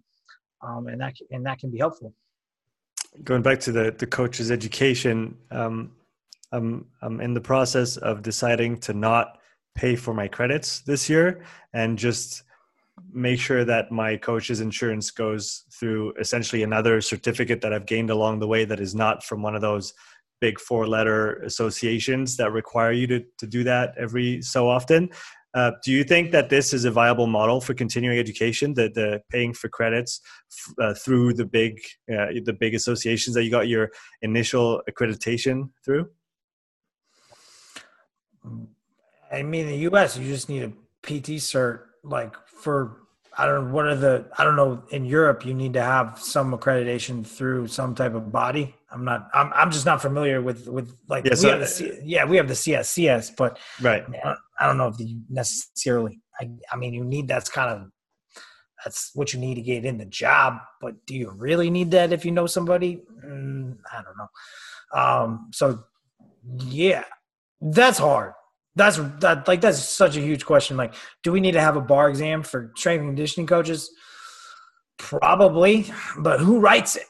um, 0.62 0.88
and 0.88 1.00
that 1.02 1.14
and 1.32 1.46
that 1.46 1.60
can 1.60 1.70
be 1.72 1.78
helpful. 1.78 2.14
Going 3.24 3.42
back 3.42 3.60
to 3.62 3.72
the 3.72 3.96
the 3.98 4.08
coach's 4.08 4.52
education, 4.52 5.38
um, 5.52 5.92
I'm 6.52 6.88
I'm 7.02 7.22
in 7.22 7.34
the 7.34 7.42
process 7.42 7.98
of 7.98 8.22
deciding 8.22 8.80
to 8.82 8.94
not 8.94 9.40
pay 9.76 9.96
for 9.96 10.14
my 10.14 10.28
credits 10.28 10.82
this 10.82 11.10
year 11.10 11.44
and 11.74 11.98
just 11.98 12.44
make 13.12 13.40
sure 13.40 13.66
that 13.66 13.92
my 13.92 14.16
coach's 14.18 14.62
insurance 14.62 15.10
goes 15.12 15.64
through 15.72 16.14
essentially 16.20 16.64
another 16.64 17.02
certificate 17.02 17.62
that 17.62 17.74
I've 17.74 17.88
gained 17.88 18.12
along 18.12 18.40
the 18.40 18.48
way 18.48 18.66
that 18.66 18.80
is 18.80 18.94
not 18.94 19.24
from 19.24 19.42
one 19.42 19.56
of 19.56 19.62
those 19.62 19.94
big 20.42 20.60
four 20.60 20.88
letter 20.88 21.36
associations 21.44 22.38
that 22.38 22.52
require 22.52 22.92
you 22.92 23.08
to, 23.08 23.24
to 23.38 23.48
do 23.48 23.64
that 23.64 23.94
every 23.98 24.42
so 24.42 24.70
often. 24.70 25.10
Uh, 25.54 25.72
do 25.86 25.92
you 25.92 26.04
think 26.04 26.32
that 26.32 26.50
this 26.50 26.74
is 26.74 26.84
a 26.84 26.92
viable 26.92 27.28
model 27.28 27.62
for 27.62 27.76
continuing 27.76 28.18
education? 28.18 28.74
The, 28.74 28.90
the 28.90 29.22
paying 29.30 29.54
for 29.54 29.70
credits 29.70 30.20
uh, 30.82 30.96
through 30.96 31.36
the 31.36 31.46
big 31.46 31.80
uh, 32.12 32.34
the 32.44 32.56
big 32.60 32.74
associations 32.74 33.36
that 33.36 33.44
you 33.44 33.52
got 33.52 33.68
your 33.68 33.92
initial 34.24 34.82
accreditation 34.90 35.70
through? 35.86 36.10
I 39.32 39.44
mean, 39.44 39.68
the 39.68 39.78
U.S., 39.90 40.18
you 40.18 40.28
just 40.28 40.50
need 40.50 40.64
a 40.64 40.70
PT 41.04 41.40
cert, 41.40 41.82
like 42.04 42.36
for 42.48 43.03
I 43.38 43.46
don't 43.46 43.68
know 43.68 43.74
what 43.74 43.88
are 43.88 43.96
the 43.96 44.26
I 44.38 44.44
don't 44.44 44.56
know 44.56 44.84
in 44.92 45.06
Europe 45.06 45.46
you 45.46 45.54
need 45.54 45.74
to 45.74 45.82
have 45.82 46.20
some 46.20 46.56
accreditation 46.58 47.26
through 47.26 47.68
some 47.68 47.96
type 47.96 48.14
of 48.14 48.32
body. 48.32 48.76
I'm 48.92 49.04
not 49.04 49.30
I'm 49.34 49.52
I'm 49.54 49.72
just 49.72 49.86
not 49.86 50.02
familiar 50.02 50.42
with 50.42 50.68
with 50.68 50.96
like 51.08 51.26
yeah, 51.26 51.32
we 51.32 51.36
so, 51.38 51.50
have 51.50 51.60
the 51.60 51.68
C, 51.68 52.00
yeah 52.04 52.26
we 52.26 52.38
have 52.38 52.48
the 52.48 52.54
CSCS 52.54 53.36
but 53.36 53.58
right. 53.82 54.06
I 54.60 54.68
don't 54.68 54.78
know 54.78 54.88
if 54.88 55.00
you 55.00 55.22
necessarily 55.30 56.22
I 56.40 56.50
I 56.72 56.76
mean 56.76 56.94
you 56.94 57.04
need 57.04 57.28
that's 57.28 57.50
kind 57.50 57.72
of 57.72 57.90
that's 58.84 59.12
what 59.16 59.34
you 59.34 59.40
need 59.40 59.56
to 59.56 59.62
get 59.62 59.86
in 59.86 59.98
the 59.98 60.06
job 60.06 60.60
but 60.80 60.94
do 61.08 61.16
you 61.16 61.32
really 61.32 61.70
need 61.70 61.92
that 61.92 62.14
if 62.14 62.26
you 62.26 62.32
know 62.32 62.46
somebody? 62.46 63.02
Mm, 63.26 63.78
I 63.92 64.02
don't 64.04 64.18
know. 64.18 65.00
Um 65.00 65.50
so 65.52 65.84
yeah 66.60 67.06
that's 67.62 67.98
hard 67.98 68.34
that's 68.76 68.98
that 69.20 69.48
like 69.48 69.62
that's 69.62 69.84
such 69.84 70.18
a 70.18 70.22
huge 70.22 70.46
question. 70.46 70.78
Like, 70.78 70.96
do 71.24 71.32
we 71.32 71.40
need 71.40 71.52
to 71.54 71.62
have 71.62 71.76
a 71.76 71.82
bar 71.82 72.10
exam 72.10 72.44
for 72.44 72.72
strength 72.76 73.02
conditioning 73.02 73.48
coaches? 73.48 73.92
Probably, 74.98 75.92
but 76.20 76.40
who 76.40 76.60
writes 76.60 76.96
it? 76.96 77.06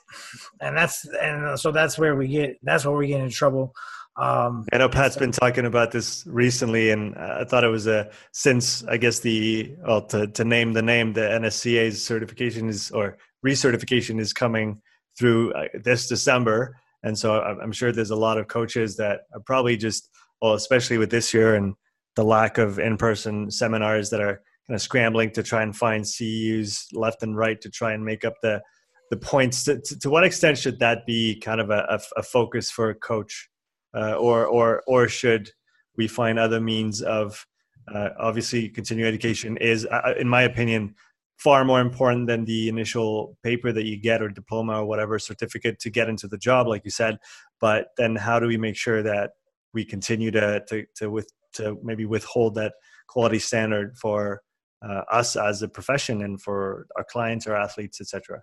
And 0.61 0.75
that's 0.75 1.05
and 1.21 1.59
so 1.59 1.71
that's 1.71 1.97
where 1.97 2.15
we 2.15 2.27
get 2.27 2.57
that's 2.63 2.85
where 2.85 2.95
we 2.95 3.07
get 3.07 3.21
in 3.21 3.29
trouble. 3.29 3.73
Um, 4.15 4.65
I 4.71 4.77
know 4.77 4.89
Pat's 4.89 5.15
been 5.15 5.31
talking 5.31 5.65
about 5.65 5.91
this 5.91 6.23
recently, 6.27 6.91
and 6.91 7.15
I 7.15 7.45
thought 7.45 7.63
it 7.63 7.69
was 7.69 7.87
a 7.87 8.11
since 8.31 8.83
I 8.85 8.97
guess 8.97 9.19
the 9.19 9.75
well 9.85 10.01
to 10.07 10.27
to 10.27 10.43
name 10.43 10.73
the 10.73 10.81
name 10.81 11.13
the 11.13 11.21
NSCA's 11.21 12.03
certification 12.03 12.69
is 12.69 12.91
or 12.91 13.17
recertification 13.45 14.19
is 14.19 14.33
coming 14.33 14.81
through 15.17 15.53
uh, 15.53 15.67
this 15.83 16.07
December, 16.07 16.77
and 17.03 17.17
so 17.17 17.41
I'm 17.41 17.71
sure 17.71 17.91
there's 17.91 18.11
a 18.11 18.15
lot 18.15 18.37
of 18.37 18.47
coaches 18.47 18.97
that 18.97 19.21
are 19.33 19.41
probably 19.45 19.77
just 19.77 20.09
well, 20.43 20.55
especially 20.55 20.97
with 20.97 21.09
this 21.09 21.33
year 21.33 21.55
and 21.55 21.73
the 22.17 22.23
lack 22.23 22.57
of 22.57 22.77
in-person 22.77 23.49
seminars 23.49 24.09
that 24.09 24.19
are 24.19 24.41
kind 24.67 24.75
of 24.75 24.81
scrambling 24.81 25.31
to 25.31 25.41
try 25.41 25.63
and 25.63 25.73
find 25.73 26.03
CEUs 26.03 26.87
left 26.91 27.23
and 27.23 27.37
right 27.37 27.61
to 27.61 27.69
try 27.69 27.93
and 27.93 28.03
make 28.03 28.25
up 28.25 28.33
the 28.43 28.61
the 29.09 29.15
points. 29.15 29.63
To, 29.63 29.79
to, 29.79 29.99
to 29.99 30.09
what 30.09 30.25
extent 30.25 30.57
should 30.57 30.79
that 30.79 31.05
be 31.05 31.39
kind 31.39 31.61
of 31.61 31.69
a, 31.69 31.85
a, 31.89 31.99
a 32.17 32.23
focus 32.23 32.69
for 32.69 32.89
a 32.89 32.95
coach, 32.95 33.49
uh, 33.95 34.15
or 34.15 34.45
or 34.45 34.83
or 34.85 35.07
should 35.07 35.49
we 35.95 36.09
find 36.09 36.37
other 36.37 36.59
means 36.59 37.01
of 37.01 37.45
uh, 37.93 38.09
obviously 38.19 38.67
continuing 38.67 39.07
education 39.07 39.55
is, 39.57 39.85
uh, 39.85 40.13
in 40.19 40.27
my 40.27 40.41
opinion, 40.41 40.93
far 41.37 41.63
more 41.63 41.79
important 41.79 42.27
than 42.27 42.43
the 42.43 42.67
initial 42.67 43.37
paper 43.43 43.71
that 43.71 43.85
you 43.85 43.97
get 43.97 44.21
or 44.21 44.27
diploma 44.27 44.81
or 44.81 44.85
whatever 44.85 45.17
certificate 45.19 45.79
to 45.79 45.89
get 45.89 46.09
into 46.09 46.27
the 46.27 46.37
job, 46.37 46.67
like 46.67 46.83
you 46.83 46.91
said. 46.91 47.17
But 47.61 47.87
then, 47.97 48.17
how 48.17 48.41
do 48.41 48.47
we 48.47 48.57
make 48.57 48.75
sure 48.75 49.01
that 49.03 49.31
we 49.73 49.85
continue 49.85 50.31
to 50.31 50.63
to 50.67 50.85
to 50.95 51.09
with 51.09 51.31
to 51.53 51.77
maybe 51.83 52.05
withhold 52.05 52.55
that 52.55 52.73
quality 53.07 53.39
standard 53.39 53.97
for 53.97 54.41
uh, 54.83 55.01
us 55.11 55.35
as 55.35 55.61
a 55.61 55.67
profession 55.67 56.23
and 56.23 56.41
for 56.41 56.87
our 56.97 57.03
clients 57.03 57.47
or 57.47 57.55
athletes 57.55 58.01
etc 58.01 58.41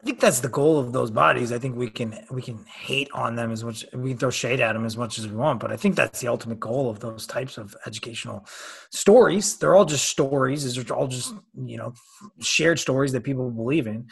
i 0.00 0.04
think 0.04 0.20
that's 0.20 0.40
the 0.40 0.48
goal 0.48 0.78
of 0.78 0.92
those 0.92 1.10
bodies. 1.10 1.52
I 1.52 1.58
think 1.58 1.74
we 1.74 1.90
can 1.90 2.18
we 2.30 2.42
can 2.42 2.64
hate 2.66 3.08
on 3.12 3.34
them 3.34 3.50
as 3.50 3.64
much 3.64 3.84
we 3.92 4.10
can 4.10 4.18
throw 4.18 4.30
shade 4.30 4.60
at 4.60 4.74
them 4.74 4.84
as 4.84 4.96
much 4.96 5.18
as 5.18 5.26
we 5.26 5.34
want 5.34 5.58
but 5.58 5.72
i 5.72 5.76
think 5.76 5.96
that's 5.96 6.20
the 6.20 6.28
ultimate 6.28 6.60
goal 6.60 6.88
of 6.90 7.00
those 7.00 7.26
types 7.26 7.58
of 7.58 7.74
educational 7.86 8.46
stories. 8.90 9.56
They're 9.56 9.74
all 9.74 9.84
just 9.84 10.08
stories. 10.08 10.64
These 10.64 10.78
are 10.78 10.94
all 10.94 11.08
just 11.08 11.34
you 11.54 11.78
know 11.78 11.92
shared 12.40 12.78
stories 12.78 13.12
that 13.12 13.24
people 13.24 13.50
believe 13.50 13.86
in. 13.86 14.06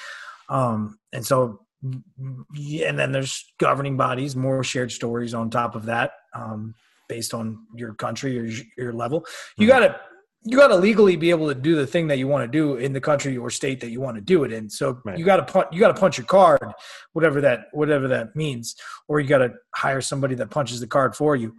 Um 0.48 0.98
and 1.12 1.24
so 1.24 1.63
and 1.84 2.98
then 2.98 3.12
there's 3.12 3.52
governing 3.58 3.96
bodies, 3.96 4.34
more 4.34 4.64
shared 4.64 4.90
stories 4.90 5.34
on 5.34 5.50
top 5.50 5.74
of 5.74 5.86
that, 5.86 6.12
um, 6.34 6.74
based 7.08 7.34
on 7.34 7.66
your 7.74 7.94
country 7.94 8.38
or 8.38 8.50
your 8.78 8.92
level. 8.92 9.24
You 9.56 9.68
mm-hmm. 9.68 9.80
gotta 9.80 10.00
you 10.46 10.58
gotta 10.58 10.76
legally 10.76 11.16
be 11.16 11.30
able 11.30 11.48
to 11.48 11.54
do 11.54 11.74
the 11.74 11.86
thing 11.86 12.06
that 12.08 12.18
you 12.18 12.28
want 12.28 12.44
to 12.44 12.48
do 12.48 12.76
in 12.76 12.92
the 12.92 13.00
country 13.00 13.36
or 13.36 13.50
state 13.50 13.80
that 13.80 13.90
you 13.90 14.00
want 14.00 14.16
to 14.16 14.20
do 14.20 14.44
it 14.44 14.52
in. 14.52 14.68
So 14.68 15.00
right. 15.04 15.18
you 15.18 15.24
gotta 15.24 15.42
punch 15.42 15.68
you 15.72 15.80
gotta 15.80 15.98
punch 15.98 16.18
your 16.18 16.26
card, 16.26 16.60
whatever 17.12 17.40
that 17.42 17.66
whatever 17.72 18.08
that 18.08 18.34
means, 18.36 18.76
or 19.08 19.20
you 19.20 19.28
gotta 19.28 19.54
hire 19.74 20.00
somebody 20.00 20.34
that 20.36 20.50
punches 20.50 20.80
the 20.80 20.86
card 20.86 21.14
for 21.16 21.36
you. 21.36 21.54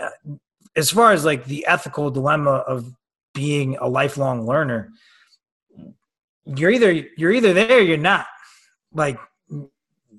Uh, 0.00 0.36
as 0.76 0.90
far 0.90 1.12
as 1.12 1.24
like 1.24 1.44
the 1.44 1.66
ethical 1.66 2.10
dilemma 2.10 2.50
of 2.50 2.92
being 3.34 3.76
a 3.78 3.88
lifelong 3.88 4.46
learner, 4.46 4.90
you're 6.44 6.70
either 6.70 6.92
you're 7.16 7.32
either 7.32 7.52
there, 7.52 7.78
or 7.78 7.82
you're 7.82 7.96
not. 7.96 8.26
Like 8.92 9.18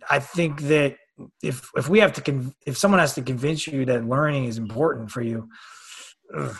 I 0.09 0.19
think 0.19 0.61
that 0.61 0.97
if 1.41 1.69
if 1.75 1.89
we 1.89 1.99
have 1.99 2.13
to 2.13 2.21
con- 2.21 2.53
if 2.65 2.77
someone 2.77 2.99
has 2.99 3.13
to 3.15 3.21
convince 3.21 3.67
you 3.67 3.85
that 3.85 4.07
learning 4.07 4.45
is 4.45 4.57
important 4.57 5.11
for 5.11 5.21
you, 5.21 5.47
ugh, 6.35 6.57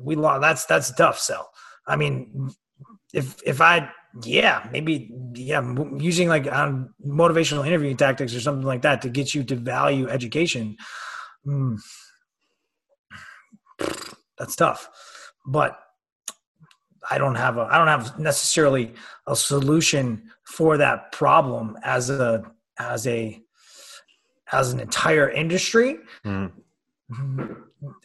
we 0.00 0.16
lost. 0.16 0.40
That's 0.40 0.64
that's 0.66 0.92
tough 0.94 1.18
sell. 1.18 1.50
I 1.86 1.96
mean, 1.96 2.50
if 3.12 3.36
if 3.44 3.60
I 3.60 3.90
yeah 4.24 4.66
maybe 4.72 5.10
yeah 5.34 5.62
using 5.98 6.28
like 6.28 6.50
um, 6.50 6.94
motivational 7.06 7.66
interviewing 7.66 7.96
tactics 7.96 8.34
or 8.34 8.40
something 8.40 8.66
like 8.66 8.82
that 8.82 9.02
to 9.02 9.08
get 9.08 9.34
you 9.34 9.44
to 9.44 9.56
value 9.56 10.08
education. 10.08 10.76
Mm, 11.46 11.78
that's 14.38 14.56
tough, 14.56 14.88
but 15.46 15.78
I 17.10 17.18
don't 17.18 17.34
have 17.36 17.56
a 17.56 17.62
I 17.70 17.78
don't 17.78 17.88
have 17.88 18.18
necessarily 18.18 18.94
a 19.26 19.34
solution 19.34 20.30
for 20.44 20.76
that 20.78 21.12
problem 21.12 21.78
as 21.82 22.10
a 22.10 22.44
as 22.78 23.06
a 23.06 23.42
as 24.52 24.72
an 24.72 24.80
entire 24.80 25.28
industry. 25.28 25.98
Mm. 26.24 26.52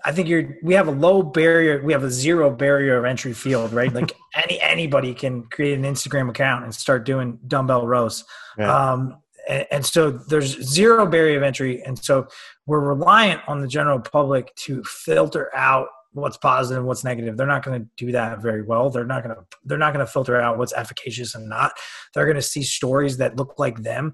I 0.06 0.12
think 0.12 0.28
you're 0.28 0.58
we 0.64 0.74
have 0.76 0.88
a 0.88 0.92
low 0.92 1.24
barrier, 1.24 1.82
we 1.84 1.94
have 1.94 2.04
a 2.04 2.12
zero 2.12 2.50
barrier 2.50 2.98
of 2.98 3.06
entry 3.06 3.34
field, 3.34 3.74
right? 3.74 3.92
Like 3.92 4.14
any 4.36 4.62
anybody 4.62 5.14
can 5.14 5.44
create 5.44 5.78
an 5.78 5.84
Instagram 5.84 6.30
account 6.30 6.64
and 6.64 6.74
start 6.74 7.06
doing 7.06 7.40
dumbbell 7.48 7.88
rows. 7.88 8.24
Yeah. 8.58 8.92
Um, 8.92 9.18
and, 9.48 9.66
and 9.72 9.86
so 9.86 10.12
there's 10.12 10.62
zero 10.62 11.06
barrier 11.06 11.38
of 11.38 11.44
entry, 11.44 11.84
and 11.84 11.98
so 11.98 12.28
we're 12.66 12.80
reliant 12.80 13.42
on 13.48 13.62
the 13.62 13.68
general 13.68 14.00
public 14.00 14.56
to 14.56 14.84
filter 14.84 15.54
out 15.56 15.88
what's 16.14 16.38
positive 16.38 16.84
what's 16.84 17.04
negative. 17.04 17.38
They're 17.38 17.48
not 17.48 17.64
going 17.64 17.82
to 17.82 17.88
do 17.98 18.12
that 18.12 18.42
very 18.42 18.62
well. 18.62 18.90
They're 18.90 19.06
not 19.06 19.24
going 19.24 19.36
to 19.36 19.44
they're 19.66 19.78
not 19.78 19.94
going 19.94 20.06
to 20.06 20.12
filter 20.12 20.40
out 20.40 20.58
what's 20.58 20.74
efficacious 20.74 21.36
and 21.36 21.50
not. 21.50 21.74
They're 22.14 22.26
going 22.26 22.36
to 22.36 22.42
see 22.42 22.64
stories 22.64 23.18
that 23.18 23.36
look 23.36 23.56
like 23.58 23.84
them 23.84 24.14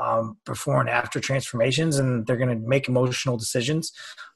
um, 0.00 0.38
before 0.44 0.80
and 0.80 0.88
after 0.88 1.20
transformations 1.20 1.98
and 1.98 2.26
they're 2.26 2.36
going 2.36 2.56
to 2.56 2.68
make 2.68 2.88
emotional 2.88 3.36
decisions. 3.36 3.92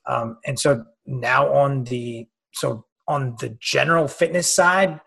Um, 0.07 0.39
and 0.45 0.59
so 0.59 0.85
now 1.07 1.53
on 1.53 1.85
the 1.85 2.27
so 2.53 2.85
on 3.09 3.37
the 3.41 3.57
general 3.61 4.09
fitness 4.09 4.55
side 4.55 5.01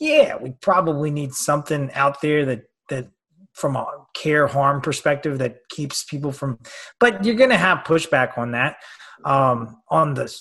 yeah 0.00 0.36
we 0.36 0.50
probably 0.60 1.10
need 1.10 1.32
something 1.32 1.90
out 1.92 2.20
there 2.20 2.44
that 2.44 2.62
that 2.88 3.08
from 3.52 3.76
a 3.76 3.86
care 4.14 4.46
harm 4.46 4.80
perspective 4.80 5.38
that 5.38 5.58
keeps 5.68 6.04
people 6.04 6.32
from 6.32 6.58
but 6.98 7.24
you're 7.24 7.36
going 7.36 7.50
to 7.50 7.56
have 7.56 7.78
pushback 7.78 8.36
on 8.36 8.52
that. 8.52 8.76
Um, 9.24 9.80
on 9.90 10.14
the 10.14 10.34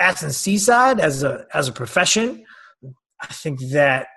S&C 0.00 0.58
side 0.58 0.98
as 1.00 1.22
a 1.22 1.46
as 1.54 1.68
a 1.68 1.72
profession, 1.72 2.44
I 3.20 3.26
think 3.26 3.60
that 3.70 4.08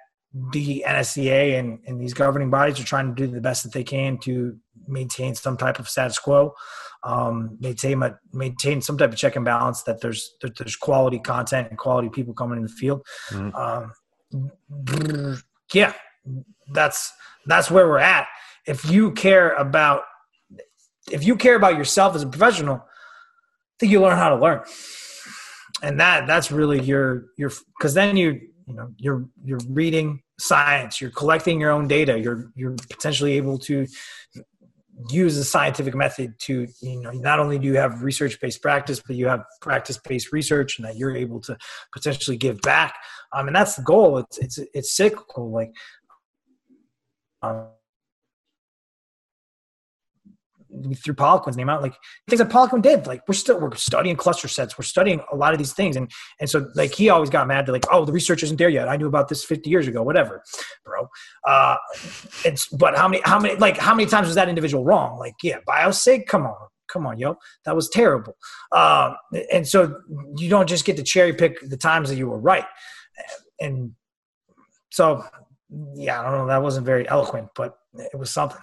the 0.51 0.83
NSCA 0.87 1.59
and, 1.59 1.79
and 1.85 2.01
these 2.01 2.13
governing 2.13 2.49
bodies 2.49 2.79
are 2.79 2.85
trying 2.85 3.13
to 3.13 3.13
do 3.13 3.31
the 3.31 3.41
best 3.41 3.63
that 3.63 3.73
they 3.73 3.83
can 3.83 4.17
to 4.19 4.57
maintain 4.87 5.35
some 5.35 5.57
type 5.57 5.77
of 5.77 5.87
status 5.87 6.17
quo, 6.17 6.53
um, 7.03 7.57
maintain 7.59 8.01
a, 8.01 8.17
maintain 8.31 8.81
some 8.81 8.97
type 8.97 9.11
of 9.11 9.17
check 9.17 9.35
and 9.35 9.45
balance 9.45 9.83
that 9.83 10.01
there's 10.01 10.35
that 10.41 10.57
there's 10.57 10.75
quality 10.75 11.19
content 11.19 11.67
and 11.69 11.77
quality 11.77 12.09
people 12.09 12.33
coming 12.33 12.57
in 12.57 12.63
the 12.63 12.69
field. 12.69 13.05
Mm-hmm. 13.29 13.55
Um, 13.55 15.41
yeah, 15.73 15.93
that's 16.71 17.11
that's 17.45 17.69
where 17.69 17.87
we're 17.87 17.99
at. 17.99 18.27
If 18.65 18.89
you 18.89 19.11
care 19.11 19.53
about 19.53 20.03
if 21.11 21.23
you 21.23 21.35
care 21.35 21.55
about 21.55 21.77
yourself 21.77 22.15
as 22.15 22.23
a 22.23 22.27
professional, 22.27 22.77
I 22.77 23.75
think 23.79 23.91
you 23.91 24.01
learn 24.01 24.17
how 24.17 24.29
to 24.29 24.37
learn 24.37 24.63
and 25.83 25.99
that 25.99 26.25
that's 26.25 26.51
really 26.51 26.81
your 26.81 27.25
your 27.37 27.51
because 27.77 27.93
then 27.93 28.17
you 28.17 28.39
you 28.65 28.73
know 28.73 28.89
you're 28.97 29.27
you're 29.43 29.59
reading 29.69 30.21
science 30.39 30.99
you're 30.99 31.11
collecting 31.11 31.59
your 31.59 31.69
own 31.69 31.87
data 31.87 32.17
you're 32.17 32.51
you're 32.55 32.75
potentially 32.89 33.33
able 33.33 33.59
to 33.59 33.85
use 35.09 35.35
the 35.35 35.43
scientific 35.43 35.95
method 35.95 36.33
to 36.39 36.67
you 36.81 37.01
know 37.01 37.11
not 37.11 37.39
only 37.39 37.59
do 37.59 37.67
you 37.67 37.75
have 37.75 38.03
research 38.03 38.39
based 38.39 38.61
practice 38.61 39.01
but 39.05 39.15
you 39.15 39.27
have 39.27 39.43
practice 39.61 39.99
based 40.07 40.31
research 40.31 40.77
and 40.77 40.87
that 40.87 40.95
you're 40.95 41.15
able 41.15 41.39
to 41.41 41.57
potentially 41.91 42.37
give 42.37 42.59
back. 42.61 42.95
Um 43.33 43.47
and 43.47 43.55
that's 43.55 43.75
the 43.75 43.81
goal. 43.83 44.19
It's 44.19 44.37
it's 44.37 44.59
it's 44.73 44.95
cyclical 44.95 45.51
like 45.51 45.71
um 47.41 47.67
threw 50.95 51.13
Poliquin's 51.13 51.57
name 51.57 51.69
out, 51.69 51.81
like 51.81 51.95
things 52.27 52.39
that 52.39 52.49
Poliquin 52.49 52.81
did. 52.81 53.07
Like 53.07 53.21
we're 53.27 53.33
still 53.33 53.59
we're 53.59 53.75
studying 53.75 54.15
cluster 54.15 54.47
sets, 54.47 54.77
we're 54.77 54.83
studying 54.83 55.21
a 55.31 55.35
lot 55.35 55.53
of 55.53 55.57
these 55.57 55.73
things, 55.73 55.95
and 55.95 56.11
and 56.39 56.49
so 56.49 56.67
like 56.75 56.93
he 56.93 57.09
always 57.09 57.29
got 57.29 57.47
mad 57.47 57.65
to 57.65 57.71
like, 57.71 57.85
oh, 57.91 58.05
the 58.05 58.11
research 58.11 58.43
isn't 58.43 58.57
there 58.57 58.69
yet. 58.69 58.87
I 58.87 58.97
knew 58.97 59.07
about 59.07 59.29
this 59.29 59.43
50 59.43 59.69
years 59.69 59.87
ago, 59.87 60.03
whatever, 60.03 60.43
bro. 60.85 61.07
Uh, 61.47 61.75
it's 62.45 62.67
but 62.67 62.97
how 62.97 63.07
many 63.07 63.21
how 63.25 63.39
many 63.39 63.55
like 63.55 63.77
how 63.77 63.95
many 63.95 64.09
times 64.09 64.27
was 64.27 64.35
that 64.35 64.49
individual 64.49 64.83
wrong? 64.83 65.17
Like 65.19 65.35
yeah, 65.43 65.57
biosig, 65.67 66.27
come 66.27 66.45
on. 66.45 66.55
Come 66.89 67.07
on, 67.07 67.17
yo, 67.17 67.37
that 67.65 67.75
was 67.75 67.89
terrible. 67.89 68.35
Um, 68.71 69.15
and 69.51 69.67
so 69.67 69.99
you 70.37 70.47
don't 70.47 70.69
just 70.69 70.85
get 70.85 70.95
to 70.97 71.03
cherry 71.03 71.33
pick 71.33 71.59
the 71.67 71.77
times 71.77 72.09
that 72.09 72.17
you 72.17 72.27
were 72.27 72.37
right. 72.37 72.65
And 73.59 73.93
so, 74.91 75.25
yeah, 75.95 76.21
I 76.21 76.25
don't 76.25 76.39
know. 76.39 76.47
That 76.47 76.61
wasn't 76.61 76.85
very 76.85 77.07
eloquent, 77.09 77.49
but 77.55 77.77
it 77.95 78.17
was 78.17 78.29
something. 78.29 78.59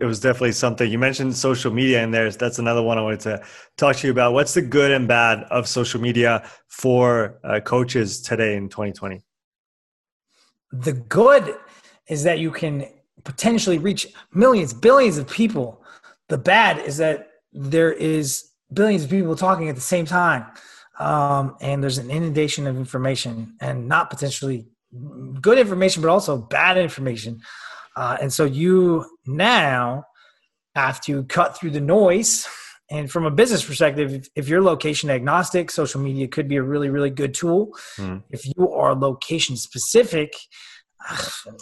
It 0.00 0.04
was 0.04 0.18
definitely 0.18 0.52
something 0.52 0.90
you 0.90 0.98
mentioned 0.98 1.36
social 1.36 1.72
media 1.72 2.02
in 2.02 2.10
there. 2.10 2.30
That's 2.30 2.58
another 2.58 2.82
one 2.82 2.98
I 2.98 3.02
wanted 3.02 3.20
to 3.20 3.42
talk 3.76 3.96
to 3.96 4.06
you 4.06 4.12
about. 4.12 4.32
What's 4.32 4.54
the 4.54 4.62
good 4.62 4.90
and 4.90 5.06
bad 5.06 5.44
of 5.44 5.68
social 5.68 6.00
media 6.00 6.48
for 6.66 7.38
uh, 7.44 7.60
coaches 7.60 8.20
today 8.20 8.56
in 8.56 8.68
2020? 8.68 9.22
The 10.72 10.92
good 10.92 11.54
is 12.08 12.24
that 12.24 12.40
you 12.40 12.50
can 12.50 12.86
potentially 13.24 13.78
reach 13.78 14.08
millions, 14.32 14.74
billions 14.74 15.18
of 15.18 15.28
people. 15.28 15.82
The 16.28 16.38
bad 16.38 16.78
is 16.78 16.96
that 16.96 17.28
there 17.52 17.92
is 17.92 18.50
billions 18.72 19.04
of 19.04 19.10
people 19.10 19.36
talking 19.36 19.68
at 19.68 19.74
the 19.76 19.80
same 19.80 20.04
time. 20.04 20.46
Um, 20.98 21.56
and 21.60 21.82
there's 21.82 21.98
an 21.98 22.10
inundation 22.10 22.66
of 22.66 22.76
information 22.76 23.54
and 23.60 23.88
not 23.88 24.10
potentially 24.10 24.66
good 25.40 25.58
information, 25.58 26.02
but 26.02 26.08
also 26.08 26.38
bad 26.38 26.78
information. 26.78 27.40
Uh, 27.96 28.16
and 28.20 28.32
so 28.32 28.44
you 28.44 29.04
now 29.26 30.04
have 30.74 31.00
to 31.00 31.24
cut 31.24 31.56
through 31.56 31.70
the 31.70 31.80
noise. 31.80 32.46
And 32.90 33.10
from 33.10 33.24
a 33.24 33.30
business 33.30 33.64
perspective, 33.64 34.12
if, 34.12 34.28
if 34.36 34.48
you're 34.48 34.62
location 34.62 35.10
agnostic, 35.10 35.70
social 35.70 36.00
media 36.00 36.28
could 36.28 36.46
be 36.46 36.56
a 36.56 36.62
really, 36.62 36.88
really 36.88 37.10
good 37.10 37.34
tool. 37.34 37.70
Mm. 37.96 38.22
If 38.30 38.46
you 38.46 38.70
are 38.70 38.94
location 38.94 39.56
specific, 39.56 40.34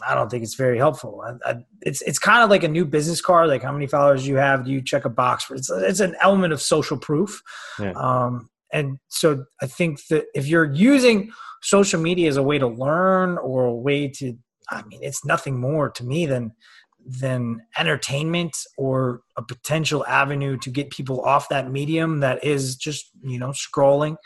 I 0.07 0.14
don't 0.14 0.30
think 0.30 0.43
it's 0.43 0.55
very 0.55 0.78
helpful. 0.78 1.22
I, 1.26 1.51
I, 1.51 1.55
it's 1.82 2.03
it's 2.03 2.18
kind 2.18 2.43
of 2.43 2.51
like 2.51 2.62
a 2.62 2.68
new 2.68 2.85
business 2.85 3.20
card. 3.20 3.49
Like 3.49 3.62
how 3.62 3.72
many 3.72 3.87
followers 3.87 4.26
you 4.26 4.37
have? 4.37 4.64
Do 4.64 4.70
you 4.70 4.82
check 4.82 5.05
a 5.05 5.11
box 5.11 5.45
for? 5.45 5.55
It's 5.55 5.70
it's 5.70 6.01
an 6.01 6.16
element 6.20 6.53
of 6.53 6.62
social 6.62 6.97
proof. 6.97 7.43
Yeah. 7.78 7.93
Um, 7.93 8.49
and 8.72 8.99
so 9.09 9.45
I 9.61 9.66
think 9.66 10.01
that 10.09 10.24
if 10.35 10.47
you're 10.47 10.72
using 10.72 11.30
social 11.62 12.01
media 12.01 12.28
as 12.28 12.37
a 12.37 12.43
way 12.43 12.59
to 12.59 12.66
learn 12.66 13.39
or 13.39 13.64
a 13.64 13.74
way 13.74 14.09
to 14.09 14.37
I 14.71 14.83
mean, 14.83 15.01
it's 15.03 15.25
nothing 15.25 15.59
more 15.59 15.91
to 15.91 16.05
me 16.05 16.27
than 16.27 16.53
than 17.07 17.61
entertainment 17.79 18.57
or 18.79 19.21
a 19.37 19.43
potential 19.43 20.07
avenue 20.07 20.57
to 20.57 20.71
get 20.71 20.91
people 20.91 21.21
off 21.23 21.51
that 21.51 21.71
medium 21.71 22.21
that 22.21 22.43
is 22.43 22.77
just 22.77 23.11
you 23.23 23.39
know 23.39 23.51
scrolling 23.51 24.17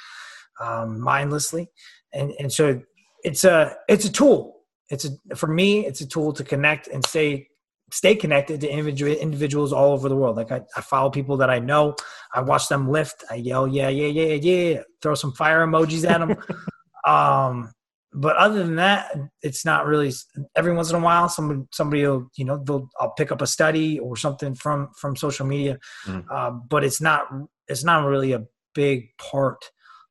um, 0.61 1.01
mindlessly, 1.01 1.69
and 2.13 2.33
and 2.39 2.53
so 2.53 2.81
it's 3.25 3.45
a 3.45 3.77
it's 3.89 4.05
a 4.05 4.13
tool. 4.13 4.57
It's 4.91 5.05
a 5.05 5.37
for 5.37 5.49
me, 5.49 5.87
it's 5.87 6.01
a 6.01 6.07
tool 6.07 6.33
to 6.33 6.45
connect 6.45 6.89
and 6.89 7.05
stay 7.07 7.49
stay 7.91 8.15
connected 8.15 8.61
to 8.61 8.69
individual 8.69 9.13
individuals 9.13 9.73
all 9.73 9.93
over 9.93 10.09
the 10.09 10.17
world. 10.17 10.37
Like 10.37 10.53
I, 10.53 10.61
I 10.77 10.81
follow 10.81 11.11
people 11.11 11.37
that 11.39 11.51
I 11.51 11.59
know. 11.59 11.97
I 12.35 12.41
watch 12.41 12.69
them 12.69 12.91
lift. 12.91 13.25
I 13.31 13.37
yell, 13.37 13.67
yeah, 13.67 13.89
yeah, 13.89 14.07
yeah, 14.07 14.35
yeah. 14.35 14.83
Throw 15.03 15.15
some 15.15 15.33
fire 15.33 15.67
emojis 15.67 16.09
at 16.09 16.19
them. 16.19 16.37
um, 17.05 17.73
but 18.21 18.37
other 18.37 18.59
than 18.65 18.77
that, 18.77 19.15
it's 19.43 19.65
not 19.65 19.87
really. 19.87 20.13
Every 20.57 20.75
once 20.75 20.91
in 20.91 20.97
a 20.97 21.01
while, 21.01 21.29
somebody 21.29 21.61
somebody 21.73 22.05
will 22.05 22.29
you 22.37 22.45
know 22.45 22.61
they'll 22.65 22.89
I'll 22.99 23.13
pick 23.13 23.31
up 23.31 23.41
a 23.41 23.47
study 23.47 24.01
or 24.01 24.17
something 24.17 24.57
from 24.57 24.91
from 24.99 25.15
social 25.15 25.47
media, 25.47 25.79
mm. 26.05 26.25
uh, 26.29 26.51
but 26.51 26.83
it's 26.83 27.01
not 27.01 27.29
it's 27.69 27.85
not 27.85 28.05
really 28.05 28.33
a 28.33 28.45
big 28.75 29.09
part 29.19 29.65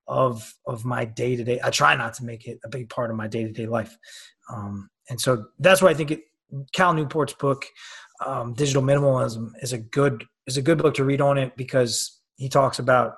of 0.07 0.53
of 0.65 0.85
my 0.85 1.03
day 1.03 1.35
to 1.35 1.43
day. 1.43 1.59
I 1.61 1.69
try 1.69 1.95
not 1.95 2.13
to 2.15 2.23
make 2.23 2.47
it 2.47 2.59
a 2.63 2.69
big 2.69 2.89
part 2.89 3.11
of 3.11 3.17
my 3.17 3.27
day 3.27 3.43
to 3.43 3.51
day 3.51 3.65
life, 3.65 3.97
um, 4.49 4.89
and 5.09 5.19
so 5.19 5.45
that's 5.59 5.81
why 5.81 5.89
I 5.89 5.93
think 5.93 6.11
it. 6.11 6.21
Cal 6.71 6.93
Newport's 6.93 7.33
book, 7.33 7.65
um, 8.25 8.53
Digital 8.53 8.81
Minimalism, 8.81 9.51
is 9.61 9.73
a 9.73 9.77
good 9.77 10.23
is 10.45 10.55
a 10.55 10.61
good 10.61 10.77
book 10.77 10.93
to 10.93 11.03
read 11.03 11.19
on 11.19 11.37
it 11.37 11.57
because 11.57 12.21
he 12.37 12.47
talks 12.47 12.79
about 12.79 13.15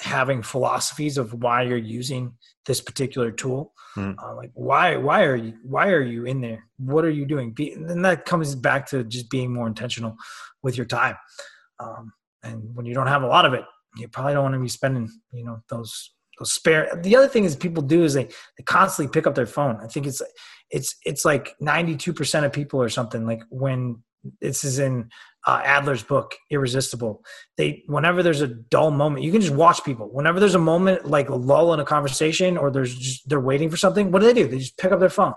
having 0.00 0.42
philosophies 0.42 1.18
of 1.18 1.34
why 1.34 1.62
you're 1.62 1.76
using 1.76 2.34
this 2.66 2.80
particular 2.80 3.30
tool. 3.30 3.72
Mm. 3.96 4.14
uh, 4.22 4.34
like 4.34 4.50
why 4.54 4.96
why 4.96 5.22
are 5.24 5.36
you 5.36 5.52
why 5.62 5.88
are 5.88 6.00
you 6.00 6.24
in 6.24 6.40
there? 6.40 6.64
What 6.78 7.04
are 7.04 7.10
you 7.10 7.26
doing? 7.26 7.52
Be, 7.52 7.72
and 7.72 8.02
that 8.06 8.24
comes 8.24 8.54
back 8.54 8.88
to 8.88 9.04
just 9.04 9.28
being 9.28 9.52
more 9.52 9.66
intentional 9.66 10.16
with 10.62 10.78
your 10.78 10.86
time. 10.86 11.16
Um, 11.78 12.12
and 12.42 12.74
when 12.74 12.86
you 12.86 12.94
don't 12.94 13.08
have 13.08 13.22
a 13.22 13.26
lot 13.26 13.44
of 13.44 13.52
it 13.52 13.64
you 13.96 14.08
probably 14.08 14.32
don't 14.32 14.42
want 14.42 14.54
to 14.54 14.60
be 14.60 14.68
spending 14.68 15.10
you 15.32 15.44
know 15.44 15.62
those 15.68 16.12
those 16.38 16.52
spare 16.52 16.88
the 17.02 17.16
other 17.16 17.28
thing 17.28 17.44
is 17.44 17.56
people 17.56 17.82
do 17.82 18.04
is 18.04 18.14
they 18.14 18.24
they 18.24 18.64
constantly 18.64 19.12
pick 19.12 19.26
up 19.26 19.34
their 19.34 19.46
phone. 19.46 19.78
I 19.82 19.86
think 19.86 20.06
it's 20.06 20.22
it's 20.70 20.96
it's 21.04 21.24
like 21.24 21.54
92% 21.60 22.44
of 22.44 22.52
people 22.52 22.80
or 22.80 22.88
something 22.88 23.26
like 23.26 23.42
when 23.50 24.02
this 24.40 24.64
is 24.64 24.78
in 24.78 25.10
uh, 25.46 25.62
Alter's 25.66 26.02
book, 26.02 26.34
Irresistible. 26.50 27.22
They 27.56 27.82
whenever 27.86 28.22
there's 28.22 28.40
a 28.40 28.48
dull 28.48 28.90
moment, 28.90 29.24
you 29.24 29.32
can 29.32 29.40
just 29.40 29.54
watch 29.54 29.84
people. 29.84 30.08
Whenever 30.12 30.38
there's 30.40 30.54
a 30.54 30.60
moment 30.60 31.06
like 31.06 31.28
a 31.28 31.34
lull 31.34 31.74
in 31.74 31.80
a 31.80 31.84
conversation, 31.84 32.56
or 32.56 32.70
there's 32.70 32.94
just 32.94 33.28
they're 33.28 33.40
waiting 33.40 33.70
for 33.70 33.76
something, 33.76 34.10
what 34.10 34.20
do 34.20 34.26
they 34.26 34.34
do? 34.34 34.46
They 34.46 34.58
just 34.58 34.78
pick 34.78 34.92
up 34.92 35.00
their 35.00 35.08
phone. 35.08 35.34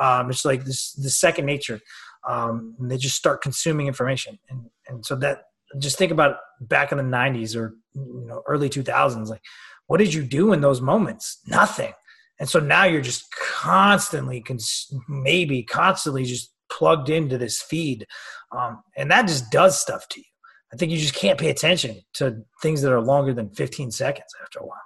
Um, 0.00 0.30
it's 0.30 0.44
like 0.44 0.64
this 0.64 0.92
the 0.92 1.10
second 1.10 1.46
nature. 1.46 1.80
Um, 2.28 2.76
they 2.80 2.96
just 2.96 3.16
start 3.16 3.42
consuming 3.42 3.86
information, 3.86 4.38
and 4.48 4.66
and 4.88 5.04
so 5.04 5.16
that 5.16 5.42
just 5.78 5.98
think 5.98 6.12
about 6.12 6.36
back 6.60 6.92
in 6.92 6.98
the 6.98 7.04
'90s 7.04 7.56
or 7.56 7.74
you 7.94 8.26
know 8.26 8.42
early 8.46 8.68
2000s, 8.68 9.28
like 9.28 9.42
what 9.90 9.98
did 9.98 10.14
you 10.14 10.22
do 10.22 10.52
in 10.52 10.60
those 10.60 10.80
moments? 10.80 11.40
Nothing. 11.48 11.92
And 12.38 12.48
so 12.48 12.60
now 12.60 12.84
you're 12.84 13.02
just 13.02 13.26
constantly, 13.32 14.40
cons- 14.40 14.94
maybe 15.08 15.64
constantly 15.64 16.24
just 16.24 16.52
plugged 16.70 17.08
into 17.08 17.38
this 17.38 17.60
feed. 17.60 18.06
Um, 18.52 18.82
and 18.96 19.10
that 19.10 19.26
just 19.26 19.50
does 19.50 19.78
stuff 19.78 20.08
to 20.08 20.20
you. 20.20 20.26
I 20.72 20.76
think 20.76 20.92
you 20.92 20.98
just 20.98 21.14
can't 21.14 21.38
pay 21.38 21.50
attention 21.50 22.00
to 22.14 22.42
things 22.62 22.82
that 22.82 22.92
are 22.92 23.00
longer 23.00 23.34
than 23.34 23.50
15 23.50 23.90
seconds 23.90 24.32
after 24.42 24.60
a 24.60 24.66
while. 24.66 24.78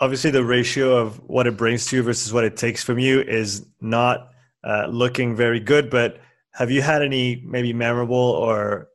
Obviously, 0.00 0.30
the 0.30 0.44
ratio 0.44 0.96
of 0.96 1.20
what 1.28 1.46
it 1.46 1.56
brings 1.56 1.86
to 1.86 1.96
you 1.96 2.02
versus 2.02 2.32
what 2.32 2.44
it 2.44 2.56
takes 2.56 2.82
from 2.82 2.98
you 2.98 3.20
is 3.20 3.66
not 3.80 4.30
uh, 4.64 4.86
looking 4.86 5.36
very 5.36 5.60
good. 5.60 5.90
But 5.90 6.18
have 6.54 6.70
you 6.70 6.82
had 6.82 7.02
any 7.02 7.42
maybe 7.44 7.72
memorable 7.72 8.16
or 8.16 8.88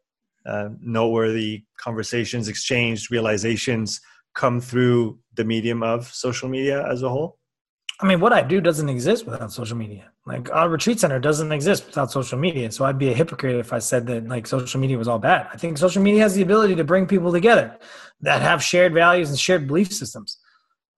uh, 0.45 0.69
noteworthy 0.82 1.63
conversations, 1.78 2.47
exchanged 2.47 3.11
realizations 3.11 4.01
come 4.34 4.59
through 4.59 5.19
the 5.36 5.43
medium 5.43 5.84
of 5.84 6.07
social 6.07 6.49
media 6.49 6.88
as 6.89 7.03
a 7.03 7.09
whole? 7.09 7.36
I 8.00 8.06
mean, 8.06 8.20
what 8.20 8.32
I 8.32 8.43
do 8.43 8.62
doesn't 8.62 8.89
exist 8.89 9.26
without 9.26 9.52
social 9.52 9.76
media. 9.76 10.12
Like 10.26 10.52
our 10.52 10.70
retreat 10.70 11.00
center 11.00 11.20
doesn't 11.20 11.52
exist 11.52 11.88
without 11.88 12.12
social 12.12 12.38
media. 12.38 12.72
So 12.72 12.86
I'd 12.86 13.00
be 13.00 13.10
a 13.10 13.14
hypocrite 13.14 13.56
if 13.56 13.74
I 13.74 13.80
said 13.80 14.06
that 14.08 14.28
like 14.28 14.45
social 14.45 14.80
media 14.80 15.00
was 15.00 15.08
all 15.08 15.18
bad. 15.18 15.48
I 15.52 15.58
think 15.58 15.80
social 15.80 16.04
media 16.04 16.22
has 16.22 16.36
the 16.36 16.43
ability 16.43 16.76
to 16.76 16.84
bring 16.84 17.08
people 17.08 17.32
together 17.32 17.76
that 18.22 18.41
have 18.43 18.64
shared 18.64 18.93
values 18.93 19.30
and 19.30 19.39
shared 19.39 19.68
belief 19.68 19.91
systems. 19.91 20.38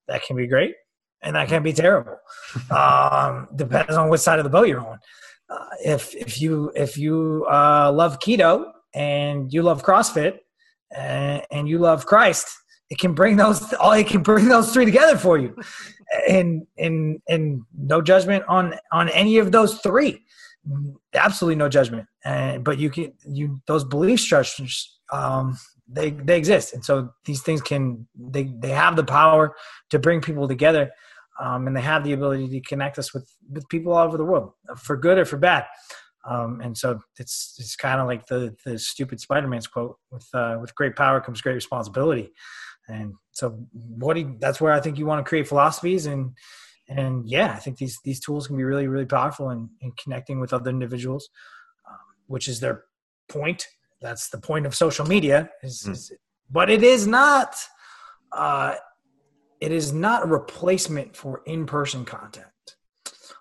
That 0.07 0.23
can 0.23 0.35
be 0.35 0.47
great, 0.47 0.75
and 1.21 1.35
that 1.35 1.47
can 1.47 1.63
be 1.63 1.71
terrible. 1.71 2.17
um, 2.71 3.47
depends 3.55 3.95
on 3.95 4.09
which 4.09 4.21
side 4.21 4.39
of 4.39 4.43
the 4.43 4.49
boat 4.49 4.67
you're 4.67 4.85
on. 4.85 4.99
Uh, 5.49 5.65
if 5.83 6.13
if 6.15 6.41
you 6.41 6.71
if 6.75 6.97
you 6.97 7.45
uh, 7.49 7.91
love 7.93 8.19
keto 8.19 8.71
and 8.93 9.53
you 9.53 9.61
love 9.61 9.83
CrossFit 9.83 10.39
and, 10.91 11.43
and 11.49 11.69
you 11.69 11.77
love 11.77 12.05
Christ, 12.05 12.47
it 12.89 12.97
can 12.99 13.13
bring 13.13 13.37
those 13.37 13.73
all 13.73 13.91
it 13.91 14.07
can 14.07 14.21
bring 14.21 14.47
those 14.47 14.73
three 14.73 14.85
together 14.85 15.17
for 15.17 15.37
you. 15.37 15.55
And 16.27 16.65
and 16.77 17.21
and 17.29 17.61
no 17.77 18.01
judgment 18.01 18.43
on 18.47 18.75
on 18.91 19.09
any 19.09 19.37
of 19.37 19.51
those 19.51 19.79
three. 19.79 20.23
Absolutely 21.13 21.55
no 21.55 21.69
judgment. 21.69 22.07
And 22.23 22.63
but 22.63 22.79
you 22.79 22.89
can 22.89 23.13
you 23.27 23.61
those 23.67 23.83
belief 23.83 24.19
structures 24.19 24.99
um 25.11 25.57
they 25.87 26.11
they 26.11 26.37
exist. 26.37 26.73
And 26.73 26.83
so 26.83 27.11
these 27.25 27.41
things 27.41 27.61
can 27.61 28.07
they 28.15 28.51
they 28.59 28.69
have 28.69 28.95
the 28.95 29.03
power 29.03 29.55
to 29.91 29.99
bring 29.99 30.21
people 30.21 30.47
together 30.47 30.91
um, 31.39 31.67
and 31.67 31.75
they 31.75 31.81
have 31.81 32.03
the 32.03 32.13
ability 32.13 32.49
to 32.49 32.61
connect 32.61 32.99
us 32.99 33.13
with 33.13 33.31
with 33.51 33.67
people 33.69 33.93
all 33.93 34.05
over 34.05 34.17
the 34.17 34.25
world 34.25 34.53
for 34.77 34.97
good 34.97 35.17
or 35.17 35.25
for 35.25 35.37
bad. 35.37 35.65
Um, 36.27 36.59
and 36.61 36.77
so 36.77 36.99
it's 37.17 37.55
it's 37.59 37.75
kind 37.75 38.01
of 38.01 38.07
like 38.07 38.25
the 38.27 38.55
the 38.65 38.77
stupid 38.77 39.19
Spider-Man's 39.19 39.67
quote 39.67 39.97
with 40.11 40.27
uh, 40.33 40.57
with 40.59 40.75
great 40.75 40.95
power 40.95 41.21
comes 41.21 41.41
great 41.41 41.53
responsibility 41.53 42.31
and 42.89 43.13
so 43.31 43.51
what 43.71 44.15
do 44.15 44.21
you, 44.21 44.35
that's 44.39 44.59
where 44.59 44.73
I 44.73 44.79
think 44.79 44.97
you 44.97 45.05
want 45.05 45.23
to 45.23 45.29
create 45.29 45.47
philosophies 45.47 46.05
and 46.05 46.35
and 46.89 47.29
yeah, 47.29 47.53
I 47.53 47.59
think 47.59 47.77
these 47.77 47.99
these 48.03 48.19
tools 48.19 48.47
can 48.47 48.57
be 48.57 48.63
really 48.63 48.87
really 48.87 49.05
powerful 49.05 49.51
in, 49.51 49.69
in 49.81 49.91
connecting 49.91 50.39
with 50.39 50.53
other 50.53 50.69
individuals, 50.69 51.29
um, 51.87 51.97
which 52.27 52.47
is 52.47 52.59
their 52.59 52.85
point. 53.27 53.67
That's 54.01 54.29
the 54.29 54.39
point 54.39 54.65
of 54.65 54.73
social 54.73 55.05
media. 55.05 55.49
Is, 55.61 55.83
mm. 55.83 55.91
is 55.91 56.11
but 56.49 56.69
it 56.69 56.83
is 56.83 57.05
not. 57.05 57.55
Uh, 58.31 58.75
it 59.59 59.71
is 59.71 59.91
not 59.91 60.23
a 60.23 60.27
replacement 60.27 61.15
for 61.15 61.41
in-person 61.45 62.05
contact. 62.05 62.77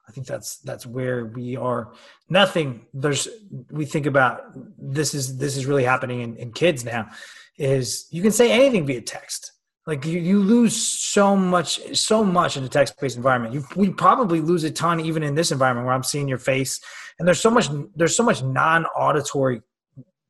I 0.09 0.13
think 0.13 0.27
that's 0.27 0.59
that's 0.59 0.85
where 0.85 1.27
we 1.27 1.57
are. 1.57 1.93
Nothing. 2.29 2.87
There's 2.93 3.29
we 3.71 3.85
think 3.85 4.07
about 4.07 4.43
this 4.79 5.15
is 5.15 5.39
this 5.39 5.57
is 5.57 5.67
really 5.67 5.85
happening 5.85 6.21
in, 6.21 6.37
in 6.37 6.53
kids 6.53 6.85
now 6.85 7.11
is 7.59 8.07
you 8.11 8.23
can 8.23 8.33
say 8.33 8.51
anything 8.53 8.87
via 8.87 9.01
text. 9.01 9.53
Like 9.87 10.05
you, 10.05 10.21
you 10.21 10.41
lose 10.41 10.77
so 10.77 11.35
much, 11.35 11.97
so 11.97 12.23
much 12.23 12.59
in 12.59 12.65
a 12.65 12.69
text-based 12.69 13.17
environment. 13.17 13.55
You 13.55 13.65
we 13.75 13.91
probably 13.91 14.41
lose 14.41 14.63
a 14.65 14.71
ton 14.71 15.01
even 15.01 15.23
in 15.23 15.35
this 15.35 15.51
environment 15.51 15.87
where 15.87 15.95
I'm 15.95 16.03
seeing 16.03 16.29
your 16.29 16.39
face, 16.39 16.79
and 17.19 17.27
there's 17.27 17.41
so 17.41 17.51
much 17.51 17.69
there's 17.97 18.15
so 18.15 18.23
much 18.23 18.43
non-auditory 18.43 19.63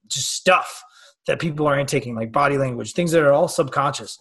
just 0.06 0.32
stuff 0.32 0.82
that 1.26 1.40
people 1.40 1.66
are 1.66 1.78
intaking, 1.78 2.14
like 2.14 2.32
body 2.32 2.56
language, 2.56 2.92
things 2.92 3.10
that 3.10 3.22
are 3.22 3.32
all 3.32 3.48
subconscious 3.48 4.16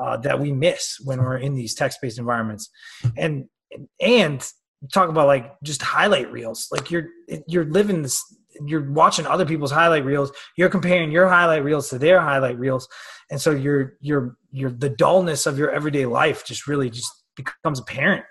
uh, 0.00 0.16
that 0.18 0.38
we 0.38 0.52
miss 0.52 0.98
when 1.04 1.20
we're 1.20 1.36
in 1.38 1.54
these 1.54 1.74
text-based 1.74 2.18
environments, 2.18 2.70
and 3.16 3.46
and 4.00 4.48
talk 4.92 5.08
about 5.08 5.26
like 5.26 5.52
just 5.64 5.82
highlight 5.82 6.30
reels. 6.30 6.68
Like 6.70 6.92
you're 6.92 7.08
you're 7.48 7.64
living 7.64 8.02
this 8.02 8.22
you're 8.64 8.90
watching 8.92 9.26
other 9.26 9.44
people's 9.44 9.70
highlight 9.70 10.04
reels 10.04 10.32
you're 10.56 10.68
comparing 10.68 11.10
your 11.10 11.28
highlight 11.28 11.64
reels 11.64 11.88
to 11.90 11.98
their 11.98 12.20
highlight 12.20 12.58
reels. 12.58 12.88
And 13.30 13.40
so 13.40 13.50
you're 13.50 13.94
you're 14.00 14.36
you're 14.52 14.70
the 14.70 14.90
dullness 14.90 15.46
of 15.46 15.58
your 15.58 15.70
everyday 15.70 16.06
life 16.06 16.44
just 16.44 16.66
really 16.66 16.90
just 16.90 17.10
becomes 17.34 17.78
apparent. 17.80 18.24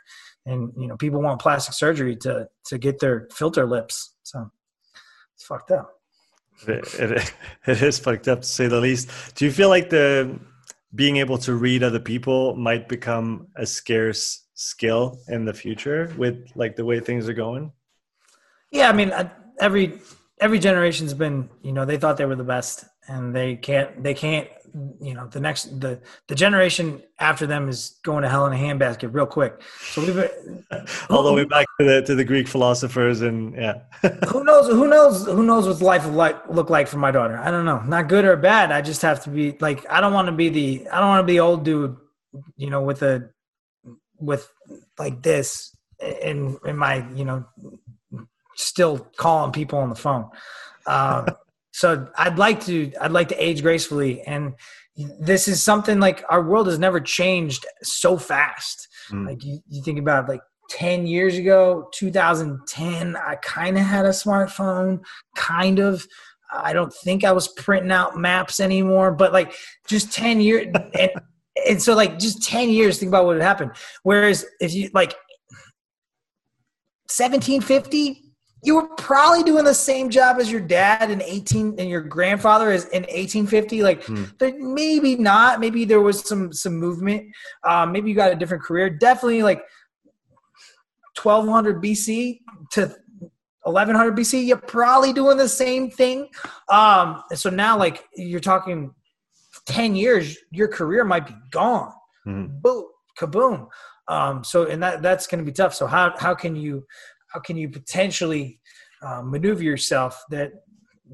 And 0.45 0.71
you 0.77 0.87
know 0.87 0.97
people 0.97 1.21
want 1.21 1.41
plastic 1.41 1.73
surgery 1.73 2.15
to 2.17 2.47
to 2.67 2.77
get 2.77 2.99
their 2.99 3.27
filter 3.31 3.65
lips. 3.65 4.15
So 4.23 4.49
it's 5.35 5.45
fucked 5.45 5.71
up. 5.71 5.91
It, 6.67 6.93
it, 6.99 7.33
it 7.67 7.81
is 7.81 7.99
fucked 7.99 8.27
up 8.27 8.41
to 8.41 8.47
say 8.47 8.67
the 8.67 8.79
least. 8.79 9.35
Do 9.35 9.45
you 9.45 9.51
feel 9.51 9.69
like 9.69 9.89
the 9.89 10.39
being 10.93 11.17
able 11.17 11.37
to 11.39 11.55
read 11.55 11.83
other 11.83 11.99
people 11.99 12.55
might 12.55 12.87
become 12.87 13.47
a 13.57 13.65
scarce 13.65 14.45
skill 14.53 15.19
in 15.27 15.43
the 15.43 15.53
future 15.53 16.13
with 16.17 16.47
like 16.55 16.77
the 16.77 16.85
way 16.85 16.99
things 16.99 17.27
are 17.27 17.33
going? 17.33 17.71
Yeah 18.71 18.89
i 18.89 18.93
mean 18.93 19.11
I, 19.11 19.29
every 19.59 19.99
every 20.39 20.59
generation's 20.59 21.13
been 21.13 21.49
you 21.61 21.71
know 21.71 21.85
they 21.85 21.97
thought 21.97 22.17
they 22.17 22.25
were 22.25 22.35
the 22.35 22.43
best 22.43 22.85
and 23.07 23.35
they 23.35 23.55
can't 23.55 24.03
they 24.03 24.13
can't 24.13 24.47
you 24.99 25.13
know 25.13 25.27
the 25.27 25.39
next 25.39 25.79
the 25.79 25.99
the 26.27 26.35
generation 26.35 27.01
after 27.19 27.47
them 27.47 27.69
is 27.69 27.97
going 28.03 28.23
to 28.23 28.29
hell 28.29 28.45
in 28.45 28.51
a 28.51 28.57
handbasket 28.57 29.13
real 29.13 29.25
quick. 29.25 29.61
So 29.79 30.01
we've 30.01 30.13
been, 30.13 30.65
all 31.09 31.23
the 31.23 31.31
way 31.31 31.45
back 31.45 31.65
to 31.79 31.85
the 31.85 32.01
to 32.01 32.15
the 32.15 32.25
greek 32.25 32.47
philosophers 32.47 33.21
and 33.21 33.55
yeah. 33.55 33.75
Who 34.27 34.43
knows 34.43 34.67
who 34.67 34.87
knows 34.87 35.25
who 35.25 35.43
knows 35.43 35.67
what 35.67 35.81
life 35.81 36.05
will 36.05 36.13
like 36.13 36.49
look 36.49 36.69
like 36.69 36.87
for 36.87 36.97
my 36.97 37.11
daughter. 37.11 37.37
I 37.37 37.51
don't 37.51 37.65
know. 37.65 37.79
Not 37.81 38.09
good 38.09 38.25
or 38.25 38.35
bad. 38.35 38.71
I 38.71 38.81
just 38.81 39.01
have 39.01 39.23
to 39.23 39.29
be 39.29 39.55
like 39.61 39.89
i 39.89 40.01
don't 40.01 40.13
want 40.13 40.27
to 40.27 40.31
be 40.33 40.49
the 40.49 40.87
i 40.89 40.99
don't 40.99 41.09
want 41.09 41.25
to 41.25 41.31
be 41.31 41.39
old 41.39 41.63
dude 41.63 41.95
you 42.57 42.69
know 42.69 42.81
with 42.81 43.01
a 43.01 43.29
with 44.19 44.51
like 44.99 45.21
this 45.21 45.75
in 46.01 46.57
in 46.65 46.75
my 46.77 47.07
you 47.13 47.23
know 47.23 47.45
still 48.55 48.99
calling 49.17 49.51
people 49.51 49.79
on 49.79 49.89
the 49.89 49.95
phone. 49.95 50.29
Um, 50.87 51.27
so 51.71 52.07
I'd 52.15 52.37
like 52.37 52.63
to 52.65 52.91
I'd 53.01 53.11
like 53.11 53.29
to 53.29 53.43
age 53.43 53.61
gracefully, 53.61 54.21
and 54.21 54.53
this 55.19 55.47
is 55.47 55.61
something 55.61 55.99
like 55.99 56.23
our 56.29 56.41
world 56.41 56.67
has 56.67 56.79
never 56.79 56.99
changed 56.99 57.65
so 57.83 58.17
fast. 58.17 58.87
Mm. 59.09 59.27
Like 59.27 59.43
you, 59.43 59.59
you 59.67 59.83
think 59.83 59.99
about 59.99 60.29
like 60.29 60.41
10 60.69 61.05
years 61.05 61.37
ago 61.37 61.87
2010 61.93 63.15
i 63.15 63.35
kind 63.35 63.77
of 63.77 63.83
had 63.83 64.05
a 64.05 64.09
smartphone 64.09 64.99
kind 65.35 65.79
of 65.79 66.07
i 66.51 66.73
don't 66.73 66.93
think 66.93 67.23
i 67.23 67.31
was 67.31 67.47
printing 67.49 67.91
out 67.91 68.17
maps 68.17 68.59
anymore 68.59 69.11
but 69.11 69.31
like 69.31 69.53
just 69.87 70.11
10 70.11 70.41
years 70.41 70.67
and, 70.99 71.11
and 71.67 71.81
so 71.81 71.93
like 71.93 72.17
just 72.17 72.43
10 72.43 72.69
years 72.69 72.97
think 72.97 73.09
about 73.09 73.25
what 73.25 73.35
would 73.35 73.43
happen 73.43 73.71
whereas 74.03 74.45
if 74.59 74.73
you 74.73 74.89
like 74.93 75.13
1750 77.07 78.24
you 78.65 78.75
were 78.75 78.87
probably 78.97 79.43
doing 79.43 79.63
the 79.63 79.73
same 79.73 80.09
job 80.09 80.37
as 80.39 80.51
your 80.51 80.61
dad 80.61 81.11
in 81.11 81.21
18 81.21 81.75
and 81.77 81.89
your 81.89 82.01
grandfather 82.01 82.71
is 82.71 82.85
in 82.85 83.03
1850 83.03 83.83
like 83.83 84.03
hmm. 84.03 84.25
maybe 84.73 85.15
not. 85.15 85.59
Maybe 85.59 85.85
there 85.85 86.01
was 86.01 86.27
some 86.27 86.51
some 86.51 86.75
movement. 86.75 87.27
Um, 87.63 87.91
maybe 87.91 88.09
you 88.09 88.15
got 88.15 88.31
a 88.31 88.35
different 88.35 88.63
career. 88.63 88.89
Definitely 88.89 89.43
like 89.43 89.63
1200 91.21 91.81
bc 91.81 92.39
to 92.71 92.93
1100 93.63 94.15
bc 94.17 94.45
you're 94.45 94.57
probably 94.57 95.13
doing 95.13 95.37
the 95.37 95.47
same 95.47 95.89
thing. 95.89 96.27
Um, 96.69 97.23
so 97.33 97.49
now 97.49 97.77
like 97.77 98.03
you're 98.15 98.39
talking 98.39 98.93
10 99.67 99.95
years 99.95 100.37
your 100.51 100.67
career 100.67 101.03
might 101.03 101.27
be 101.27 101.35
gone. 101.51 101.93
Hmm. 102.23 102.47
boom 102.61 102.85
kaboom. 103.17 103.67
Um, 104.07 104.43
so 104.43 104.65
and 104.65 104.81
that 104.83 105.01
that's 105.01 105.27
going 105.27 105.39
to 105.39 105.45
be 105.45 105.55
tough. 105.55 105.73
So 105.73 105.87
how 105.87 106.13
how 106.17 106.35
can 106.35 106.55
you 106.55 106.85
how 107.35 107.41
can 107.41 107.57
you 107.57 107.67
potentially 107.67 108.61
uh, 109.01 109.21
maneuver 109.21 109.61
yourself 109.61 110.23
that 110.29 110.53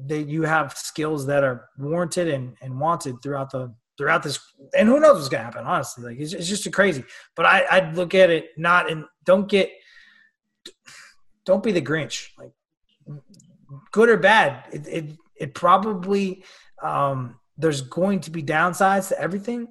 that 0.06 0.28
you 0.28 0.42
have 0.42 0.72
skills 0.72 1.26
that 1.26 1.42
are 1.42 1.68
warranted 1.76 2.28
and, 2.28 2.56
and 2.62 2.78
wanted 2.78 3.20
throughout 3.22 3.50
the 3.50 3.74
throughout 3.98 4.22
this 4.22 4.38
and 4.78 4.88
who 4.88 5.00
knows 5.00 5.16
what's 5.16 5.28
gonna 5.28 5.42
happen 5.42 5.66
honestly 5.66 6.04
like 6.04 6.18
it's, 6.18 6.32
it's 6.32 6.48
just 6.48 6.70
crazy. 6.72 7.04
But 7.34 7.46
i 7.46 7.64
i'd 7.72 7.96
look 7.96 8.14
at 8.14 8.30
it 8.30 8.50
not 8.56 8.90
and 8.90 9.04
don't 9.24 9.48
get 9.48 9.70
don't 11.44 11.62
be 11.62 11.72
the 11.72 11.82
grinch 11.82 12.28
like 12.38 12.52
good 13.90 14.08
or 14.08 14.16
bad 14.16 14.64
it, 14.72 14.86
it 14.86 15.10
it 15.36 15.54
probably 15.54 16.44
um, 16.82 17.38
there's 17.58 17.80
going 17.80 18.20
to 18.20 18.30
be 18.30 18.42
downsides 18.42 19.08
to 19.08 19.20
everything 19.20 19.66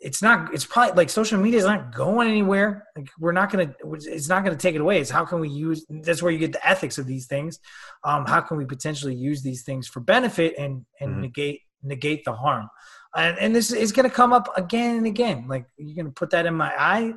it's 0.00 0.20
not 0.20 0.52
it's 0.52 0.64
probably 0.64 0.94
like 0.94 1.08
social 1.08 1.38
media 1.38 1.58
is 1.58 1.66
not 1.66 1.94
going 1.94 2.28
anywhere. 2.28 2.86
Like 2.96 3.08
we're 3.18 3.32
not 3.32 3.50
gonna 3.50 3.72
it's 3.84 4.28
not 4.28 4.44
gonna 4.44 4.56
take 4.56 4.74
it 4.74 4.80
away. 4.80 5.00
It's 5.00 5.10
how 5.10 5.24
can 5.24 5.38
we 5.38 5.48
use 5.48 5.86
that's 5.88 6.22
where 6.22 6.32
you 6.32 6.38
get 6.38 6.52
the 6.52 6.68
ethics 6.68 6.98
of 6.98 7.06
these 7.06 7.26
things. 7.26 7.60
Um 8.02 8.26
how 8.26 8.40
can 8.40 8.56
we 8.56 8.64
potentially 8.64 9.14
use 9.14 9.42
these 9.42 9.62
things 9.62 9.86
for 9.86 10.00
benefit 10.00 10.54
and 10.58 10.84
and 11.00 11.10
mm-hmm. 11.12 11.20
negate 11.20 11.60
negate 11.82 12.24
the 12.24 12.32
harm? 12.32 12.68
And, 13.14 13.38
and 13.38 13.54
this 13.54 13.72
is 13.72 13.92
gonna 13.92 14.10
come 14.10 14.32
up 14.32 14.48
again 14.56 14.96
and 14.96 15.06
again. 15.06 15.46
Like 15.46 15.66
you're 15.76 15.96
gonna 15.96 16.14
put 16.14 16.30
that 16.30 16.46
in 16.46 16.54
my 16.54 16.72
eye. 16.76 17.14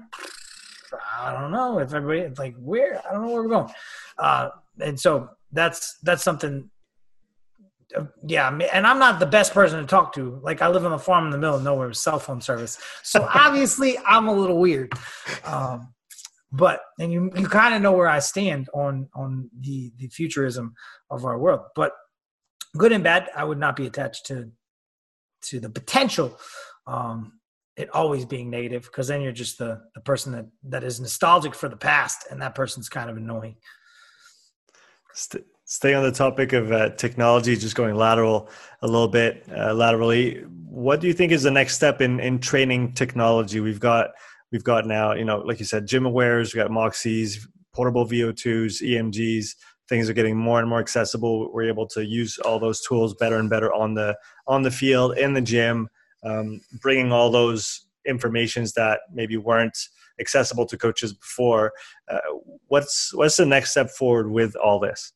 I 1.19 1.33
don't 1.33 1.51
know 1.51 1.79
if 1.79 1.91
everybody 1.91 2.31
like 2.37 2.55
where 2.57 3.01
i 3.09 3.13
don't 3.13 3.23
know 3.23 3.33
where 3.33 3.43
we're 3.43 3.49
going. 3.49 3.73
Uh 4.17 4.49
and 4.79 4.99
so 4.99 5.29
that's 5.51 5.97
that's 6.03 6.23
something 6.23 6.69
yeah, 8.25 8.49
and 8.73 8.87
I'm 8.87 8.99
not 8.99 9.19
the 9.19 9.25
best 9.25 9.53
person 9.53 9.79
to 9.79 9.85
talk 9.85 10.13
to. 10.15 10.39
Like 10.43 10.61
I 10.61 10.67
live 10.67 10.85
on 10.85 10.93
a 10.93 10.99
farm 10.99 11.25
in 11.25 11.31
the 11.31 11.37
middle 11.37 11.55
of 11.55 11.63
nowhere 11.63 11.87
with 11.87 11.97
cell 11.97 12.19
phone 12.19 12.41
service, 12.41 12.77
so 13.03 13.27
obviously 13.33 13.97
I'm 14.05 14.27
a 14.27 14.33
little 14.33 14.59
weird. 14.59 14.93
Um, 15.45 15.93
but 16.51 16.81
and 16.99 17.11
you 17.11 17.31
you 17.35 17.47
kind 17.47 17.73
of 17.73 17.81
know 17.81 17.93
where 17.93 18.07
I 18.07 18.19
stand 18.19 18.69
on 18.73 19.09
on 19.15 19.49
the 19.59 19.91
the 19.97 20.07
futurism 20.07 20.73
of 21.09 21.25
our 21.25 21.37
world. 21.37 21.61
But 21.75 21.93
good 22.77 22.91
and 22.91 23.03
bad, 23.03 23.29
I 23.35 23.43
would 23.43 23.59
not 23.59 23.75
be 23.75 23.87
attached 23.87 24.27
to 24.27 24.51
to 25.43 25.59
the 25.59 25.69
potential. 25.69 26.39
Um, 26.85 27.39
it 27.75 27.89
always 27.89 28.25
being 28.25 28.51
negative 28.51 28.83
because 28.83 29.07
then 29.07 29.21
you're 29.21 29.31
just 29.31 29.57
the 29.57 29.81
the 29.95 30.01
person 30.01 30.31
that 30.33 30.45
that 30.63 30.83
is 30.83 30.99
nostalgic 30.99 31.55
for 31.55 31.69
the 31.69 31.77
past, 31.77 32.27
and 32.29 32.41
that 32.41 32.55
person's 32.55 32.89
kind 32.89 33.09
of 33.09 33.17
annoying 33.17 33.55
stay 35.73 35.95
on 35.95 36.03
the 36.03 36.11
topic 36.11 36.53
of 36.53 36.71
uh, 36.71 36.89
technology, 36.91 37.55
just 37.55 37.75
going 37.75 37.95
lateral 37.95 38.47
a 38.83 38.87
little 38.87 39.07
bit, 39.07 39.43
uh, 39.57 39.73
laterally. 39.73 40.43
What 40.69 41.01
do 41.01 41.07
you 41.07 41.13
think 41.13 41.31
is 41.31 41.41
the 41.41 41.49
next 41.49 41.73
step 41.73 41.99
in 41.99 42.19
in 42.19 42.37
training 42.37 42.93
technology? 42.93 43.59
We've 43.59 43.79
got 43.79 44.11
we've 44.51 44.63
got 44.63 44.85
now, 44.85 45.13
you 45.13 45.25
know, 45.25 45.39
like 45.39 45.57
you 45.59 45.65
said, 45.65 45.87
GymAwares, 45.87 46.53
we've 46.53 46.63
got 46.63 46.69
Moxies, 46.69 47.47
portable 47.73 48.05
VO2s, 48.05 48.83
EMGs. 48.83 49.55
Things 49.89 50.07
are 50.07 50.13
getting 50.13 50.37
more 50.37 50.59
and 50.59 50.69
more 50.69 50.79
accessible. 50.79 51.51
We're 51.51 51.69
able 51.69 51.87
to 51.87 52.05
use 52.05 52.37
all 52.37 52.59
those 52.59 52.79
tools 52.81 53.15
better 53.15 53.37
and 53.37 53.49
better 53.49 53.73
on 53.73 53.95
the 53.95 54.15
on 54.45 54.61
the 54.61 54.71
field 54.71 55.17
in 55.17 55.33
the 55.33 55.41
gym, 55.41 55.89
um, 56.23 56.61
bringing 56.81 57.11
all 57.11 57.31
those 57.31 57.87
informations 58.05 58.73
that 58.73 58.99
maybe 59.11 59.37
weren't 59.37 59.77
accessible 60.19 60.67
to 60.67 60.77
coaches 60.77 61.13
before. 61.13 61.73
Uh, 62.07 62.19
what's 62.67 63.11
what's 63.15 63.37
the 63.37 63.45
next 63.45 63.71
step 63.71 63.89
forward 63.89 64.29
with 64.29 64.55
all 64.55 64.79
this? 64.79 65.13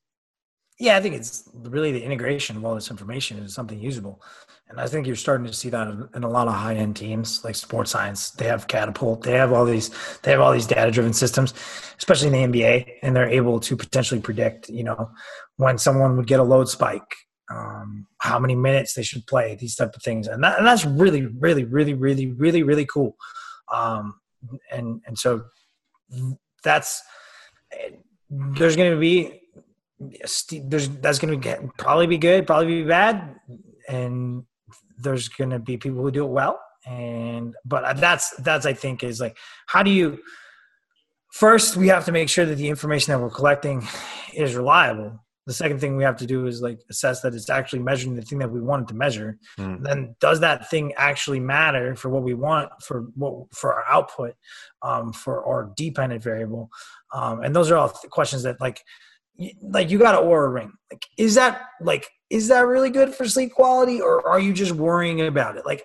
Yeah, 0.80 0.96
I 0.98 1.02
think 1.02 1.16
it's 1.16 1.50
really 1.54 1.92
the 1.92 2.04
integration 2.04 2.56
of 2.56 2.64
all 2.64 2.76
this 2.76 2.92
information 2.92 3.38
into 3.38 3.50
something 3.50 3.80
usable. 3.80 4.22
And 4.70 4.80
I 4.82 4.88
think 4.88 5.08
you're 5.08 5.16
starting 5.16 5.48
to 5.48 5.54
see 5.54 5.70
that 5.70 5.88
in 6.14 6.24
a 6.24 6.30
lot 6.30 6.48
of 6.48 6.54
high 6.54 6.76
end 6.76 6.98
teams 6.98 7.44
like 7.44 7.56
sports 7.56 7.92
science. 7.92 8.32
They 8.32 8.46
have 8.46 8.68
catapult, 8.68 9.24
they 9.24 9.32
have 9.34 9.54
all 9.54 9.66
these, 9.66 9.90
they 10.24 10.32
have 10.32 10.42
all 10.42 10.52
these 10.52 10.68
data 10.68 10.92
driven 10.92 11.14
systems, 11.14 11.54
especially 11.98 12.28
in 12.28 12.52
the 12.52 12.60
NBA, 12.60 12.96
and 13.02 13.16
they're 13.16 13.30
able 13.30 13.60
to 13.62 13.78
potentially 13.78 14.20
predict, 14.20 14.70
you 14.70 14.84
know, 14.84 15.10
when 15.56 15.78
someone 15.78 16.18
would 16.18 16.28
get 16.28 16.42
a 16.42 16.44
load 16.44 16.68
spike, 16.68 17.16
um, 17.50 18.06
how 18.18 18.38
many 18.38 18.56
minutes 18.56 18.94
they 18.94 19.04
should 19.04 19.26
play, 19.26 19.56
these 19.56 19.76
type 19.76 19.96
of 19.96 20.04
things, 20.04 20.28
and, 20.28 20.44
that, 20.44 20.58
and 20.58 20.68
that's 20.68 20.86
really, 20.86 21.26
really, 21.26 21.64
really, 21.64 21.94
really, 21.94 22.28
really, 22.28 22.62
really 22.62 22.86
cool. 22.86 23.16
Um, 23.72 24.16
and 24.72 25.02
and 25.06 25.18
so 25.18 25.46
that's 26.64 27.02
there's 28.30 28.76
going 28.76 28.92
to 28.92 29.00
be 29.00 29.42
there's 30.00 30.90
that's 30.90 31.20
going 31.20 31.34
to 31.34 31.38
get 31.38 31.62
probably 31.78 32.08
be 32.08 32.18
good, 32.18 32.46
probably 32.46 32.82
be 32.82 32.84
bad, 32.84 33.36
and 33.88 34.44
there's 34.98 35.28
going 35.28 35.50
to 35.50 35.60
be 35.60 35.78
people 35.78 36.02
who 36.02 36.12
do 36.12 36.26
it 36.26 36.30
well. 36.30 36.60
And 36.86 37.56
but 37.66 37.98
that's 37.98 38.34
that's 38.38 38.66
I 38.66 38.74
think 38.74 39.04
is 39.04 39.20
like 39.20 39.38
how 39.66 39.84
do 39.84 39.92
you 39.92 40.20
first 41.32 41.76
we 41.76 41.88
have 41.88 42.06
to 42.06 42.12
make 42.12 42.30
sure 42.30 42.46
that 42.46 42.56
the 42.56 42.70
information 42.70 43.12
that 43.12 43.20
we're 43.20 43.30
collecting 43.30 43.86
is 44.34 44.56
reliable. 44.56 45.20
The 45.48 45.54
second 45.54 45.80
thing 45.80 45.96
we 45.96 46.04
have 46.04 46.18
to 46.18 46.26
do 46.26 46.46
is 46.46 46.62
like 46.62 46.80
assess 46.90 47.22
that 47.22 47.34
it's 47.34 47.50
actually 47.50 47.80
measuring 47.80 48.16
the 48.16 48.22
thing 48.22 48.38
that 48.40 48.52
we 48.52 48.60
wanted 48.60 48.90
to 48.90 48.94
measure. 48.94 49.38
Mm. 49.58 49.82
Then 49.82 50.16
does 50.20 50.42
that 50.42 50.70
thing 50.70 50.94
actually 50.98 51.40
matter 51.40 51.96
for 51.96 52.10
what 52.10 52.24
we 52.24 52.34
want 52.34 52.70
for 52.84 53.08
what 53.16 53.54
for 53.54 53.74
our 53.74 53.86
output, 53.90 54.36
um, 54.82 55.14
for 55.14 55.46
our 55.46 55.72
dependent 55.76 56.22
variable? 56.22 56.70
Um, 57.14 57.44
and 57.44 57.56
those 57.56 57.72
are 57.72 57.78
all 57.78 57.90
questions 58.12 58.44
that 58.44 58.60
like 58.60 58.84
like 59.62 59.90
you 59.90 60.00
got 60.00 60.22
an 60.22 60.28
Oura 60.28 60.54
ring. 60.54 60.72
Like, 60.92 61.06
is 61.18 61.36
that 61.36 61.62
like 61.82 62.08
is 62.30 62.48
that 62.50 62.62
really 62.62 62.90
good 62.90 63.14
for 63.14 63.28
sleep 63.28 63.54
quality, 63.54 64.02
or 64.02 64.28
are 64.28 64.40
you 64.40 64.54
just 64.54 64.72
worrying 64.74 65.22
about 65.22 65.58
it? 65.58 65.66
Like, 65.66 65.84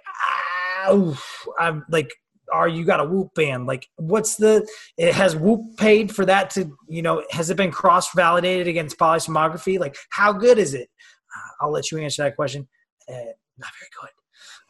ah, 0.87 1.17
I'm 1.59 1.85
like, 1.89 2.11
are 2.53 2.69
you 2.69 2.85
got 2.85 3.01
a 3.01 3.05
Whoop 3.05 3.35
band? 3.35 3.67
Like, 3.67 3.87
what's 3.97 4.37
the? 4.37 4.67
It 4.97 5.15
has 5.15 5.37
Whoop 5.37 5.77
paid 5.77 6.15
for 6.15 6.25
that 6.27 6.51
to 6.51 6.71
you 6.89 7.03
know? 7.03 7.25
Has 7.31 7.51
it 7.51 7.57
been 7.57 7.71
cross 7.71 8.13
validated 8.15 8.69
against 8.69 8.99
polysomnography? 8.99 9.79
Like, 9.79 9.97
how 10.11 10.33
good 10.33 10.59
is 10.59 10.75
it? 10.75 10.89
Uh, 11.35 11.65
I'll 11.65 11.73
let 11.73 11.91
you 11.91 11.99
answer 11.99 12.23
that 12.25 12.37
question. 12.37 12.69
Uh, 13.09 13.33
not 13.59 13.71
very 13.79 13.91
good. 14.01 14.11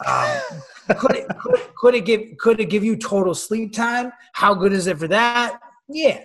Um, 0.06 0.96
could, 0.98 1.16
it, 1.16 1.28
could, 1.38 1.60
could 1.76 1.94
it 1.94 2.04
give 2.04 2.20
could 2.38 2.60
it 2.60 2.66
give 2.66 2.84
you 2.84 2.96
total 2.96 3.34
sleep 3.34 3.72
time? 3.72 4.12
How 4.32 4.54
good 4.54 4.72
is 4.72 4.86
it 4.86 4.98
for 4.98 5.08
that? 5.08 5.58
Yeah, 5.88 6.24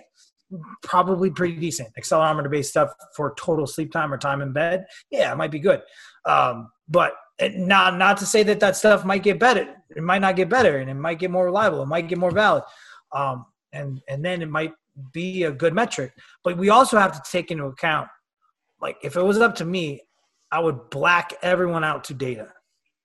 probably 0.82 1.30
pretty 1.30 1.56
decent. 1.56 1.90
Accelerometer 1.98 2.50
based 2.50 2.70
stuff 2.70 2.92
for 3.14 3.34
total 3.38 3.66
sleep 3.66 3.92
time 3.92 4.12
or 4.12 4.18
time 4.18 4.40
in 4.40 4.52
bed, 4.52 4.86
yeah, 5.10 5.32
it 5.32 5.36
might 5.36 5.50
be 5.50 5.58
good. 5.58 5.82
Um, 6.24 6.70
but 6.88 7.14
not 7.54 7.96
not 7.96 8.16
to 8.18 8.26
say 8.26 8.42
that 8.42 8.60
that 8.60 8.76
stuff 8.76 9.04
might 9.04 9.22
get 9.22 9.38
better. 9.38 9.74
It 9.94 10.02
might 10.02 10.20
not 10.20 10.36
get 10.36 10.48
better, 10.48 10.78
and 10.78 10.90
it 10.90 10.94
might 10.94 11.18
get 11.18 11.30
more 11.30 11.44
reliable. 11.44 11.82
It 11.82 11.86
might 11.86 12.08
get 12.08 12.18
more 12.18 12.30
valid, 12.30 12.64
um, 13.12 13.46
and 13.72 14.00
and 14.08 14.24
then 14.24 14.42
it 14.42 14.50
might 14.50 14.72
be 15.12 15.44
a 15.44 15.52
good 15.52 15.74
metric. 15.74 16.12
But 16.42 16.58
we 16.58 16.70
also 16.70 16.98
have 16.98 17.12
to 17.12 17.30
take 17.30 17.50
into 17.50 17.64
account, 17.64 18.08
like 18.80 18.96
if 19.02 19.16
it 19.16 19.22
was 19.22 19.38
up 19.38 19.54
to 19.56 19.64
me, 19.64 20.02
I 20.50 20.60
would 20.60 20.90
black 20.90 21.34
everyone 21.42 21.84
out 21.84 22.04
to 22.04 22.14
data, 22.14 22.48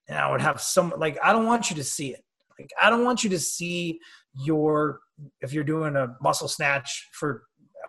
and 0.08 0.18
I 0.18 0.32
would 0.32 0.42
have 0.42 0.62
some 0.62 0.94
like 0.98 1.18
I 1.24 1.32
don't 1.32 1.46
want 1.46 1.70
you 1.70 1.76
to 1.76 1.84
see 1.84 2.14
it. 2.14 2.24
Like 2.60 2.72
I 2.82 2.90
don't 2.90 3.06
want 3.06 3.24
you 3.24 3.30
to 3.32 3.40
see 3.40 4.00
your 4.36 5.00
if 5.42 5.54
you're 5.54 5.64
doing 5.64 5.96
a 5.96 6.16
muscle 6.22 6.48
snatch 6.48 7.10
for 7.14 7.44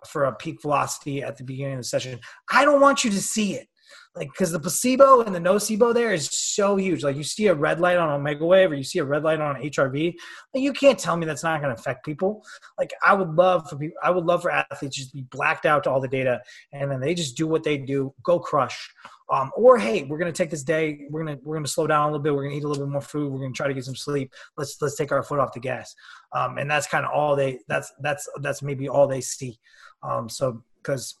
for 0.07 0.25
a 0.25 0.35
peak 0.35 0.61
velocity 0.61 1.23
at 1.23 1.37
the 1.37 1.43
beginning 1.43 1.73
of 1.73 1.79
the 1.79 1.83
session, 1.83 2.19
I 2.51 2.65
don't 2.65 2.81
want 2.81 3.03
you 3.03 3.09
to 3.11 3.21
see 3.21 3.55
it. 3.55 3.67
Like, 4.15 4.31
because 4.31 4.51
the 4.51 4.59
placebo 4.59 5.21
and 5.23 5.35
the 5.35 5.39
nocebo 5.39 5.93
there 5.93 6.13
is 6.13 6.29
so 6.31 6.77
huge. 6.77 7.03
Like, 7.03 7.17
you 7.17 7.23
see 7.23 7.47
a 7.47 7.53
red 7.53 7.81
light 7.81 7.97
on 7.97 8.21
Omegawave 8.21 8.69
or 8.69 8.75
you 8.75 8.83
see 8.83 8.99
a 8.99 9.03
red 9.03 9.23
light 9.23 9.41
on 9.41 9.55
HRV. 9.55 10.15
Like, 10.53 10.63
you 10.63 10.71
can't 10.71 10.97
tell 10.97 11.17
me 11.17 11.25
that's 11.25 11.43
not 11.43 11.61
going 11.61 11.75
to 11.75 11.79
affect 11.79 12.05
people. 12.05 12.43
Like, 12.77 12.91
I 13.05 13.13
would 13.13 13.35
love 13.35 13.69
for 13.69 13.77
people, 13.77 13.97
I 14.01 14.11
would 14.11 14.25
love 14.25 14.41
for 14.41 14.51
athletes 14.51 14.95
just 14.95 15.09
to 15.11 15.17
be 15.17 15.23
blacked 15.23 15.65
out 15.65 15.83
to 15.83 15.91
all 15.91 15.99
the 15.99 16.07
data 16.07 16.39
and 16.71 16.89
then 16.89 17.01
they 17.01 17.13
just 17.13 17.35
do 17.35 17.45
what 17.45 17.63
they 17.63 17.77
do, 17.77 18.13
go 18.23 18.39
crush. 18.39 18.89
Um, 19.31 19.51
or 19.55 19.77
hey, 19.77 20.03
we're 20.03 20.19
gonna 20.19 20.31
take 20.31 20.51
this 20.51 20.63
day. 20.63 21.07
We're 21.09 21.25
gonna 21.25 21.39
we're 21.43 21.55
gonna 21.55 21.67
slow 21.67 21.87
down 21.87 22.03
a 22.03 22.05
little 22.11 22.21
bit. 22.21 22.33
We're 22.33 22.43
gonna 22.43 22.55
eat 22.55 22.63
a 22.63 22.67
little 22.67 22.85
bit 22.85 22.91
more 22.91 23.01
food. 23.01 23.31
We're 23.31 23.39
gonna 23.39 23.53
try 23.53 23.67
to 23.67 23.73
get 23.73 23.83
some 23.83 23.95
sleep. 23.95 24.31
Let's 24.55 24.79
let's 24.81 24.95
take 24.95 25.11
our 25.11 25.23
foot 25.23 25.39
off 25.39 25.51
the 25.51 25.59
gas. 25.59 25.95
Um, 26.31 26.59
and 26.59 26.69
that's 26.69 26.85
kind 26.85 27.05
of 27.05 27.11
all 27.11 27.35
they. 27.35 27.59
That's 27.67 27.91
that's 28.01 28.29
that's 28.41 28.61
maybe 28.61 28.87
all 28.87 29.07
they 29.07 29.21
see. 29.21 29.59
Um, 30.03 30.29
so 30.29 30.63
because 30.77 31.15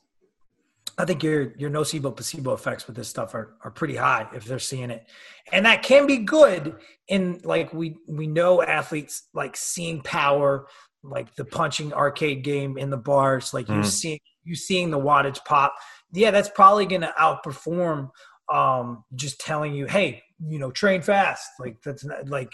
I 0.97 1.05
think 1.05 1.23
your 1.23 1.53
your 1.57 1.69
nocebo 1.69 2.15
placebo 2.15 2.53
effects 2.53 2.87
with 2.87 2.95
this 2.95 3.09
stuff 3.09 3.33
are 3.33 3.55
are 3.63 3.71
pretty 3.71 3.95
high 3.95 4.27
if 4.33 4.45
they're 4.45 4.59
seeing 4.59 4.91
it, 4.91 5.05
and 5.51 5.65
that 5.65 5.83
can 5.83 6.07
be 6.07 6.17
good. 6.17 6.75
In 7.07 7.41
like 7.43 7.73
we 7.73 7.97
we 8.07 8.27
know 8.27 8.61
athletes 8.61 9.27
like 9.33 9.57
seeing 9.57 10.01
power, 10.01 10.67
like 11.03 11.35
the 11.35 11.45
punching 11.45 11.93
arcade 11.93 12.43
game 12.43 12.77
in 12.77 12.89
the 12.89 12.97
bars, 12.97 13.53
like 13.53 13.67
mm. 13.67 13.77
you 13.77 13.83
seeing 13.83 14.19
you 14.43 14.55
seeing 14.55 14.91
the 14.91 14.99
wattage 14.99 15.43
pop 15.45 15.73
yeah, 16.15 16.31
that's 16.31 16.49
probably 16.49 16.85
going 16.85 17.01
to 17.01 17.13
outperform 17.19 18.09
um, 18.51 19.03
just 19.15 19.39
telling 19.39 19.73
you, 19.73 19.85
hey, 19.85 20.23
you 20.47 20.59
know, 20.59 20.71
train 20.71 21.01
fast. 21.01 21.47
Like 21.59 21.77
that's 21.83 22.05
not, 22.05 22.29
like 22.29 22.53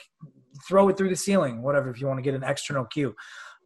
throw 0.67 0.89
it 0.89 0.97
through 0.97 1.09
the 1.09 1.15
ceiling, 1.15 1.61
whatever. 1.61 1.89
If 1.89 2.01
you 2.01 2.07
want 2.07 2.17
to 2.17 2.23
get 2.23 2.33
an 2.33 2.43
external 2.43 2.85
cue, 2.85 3.15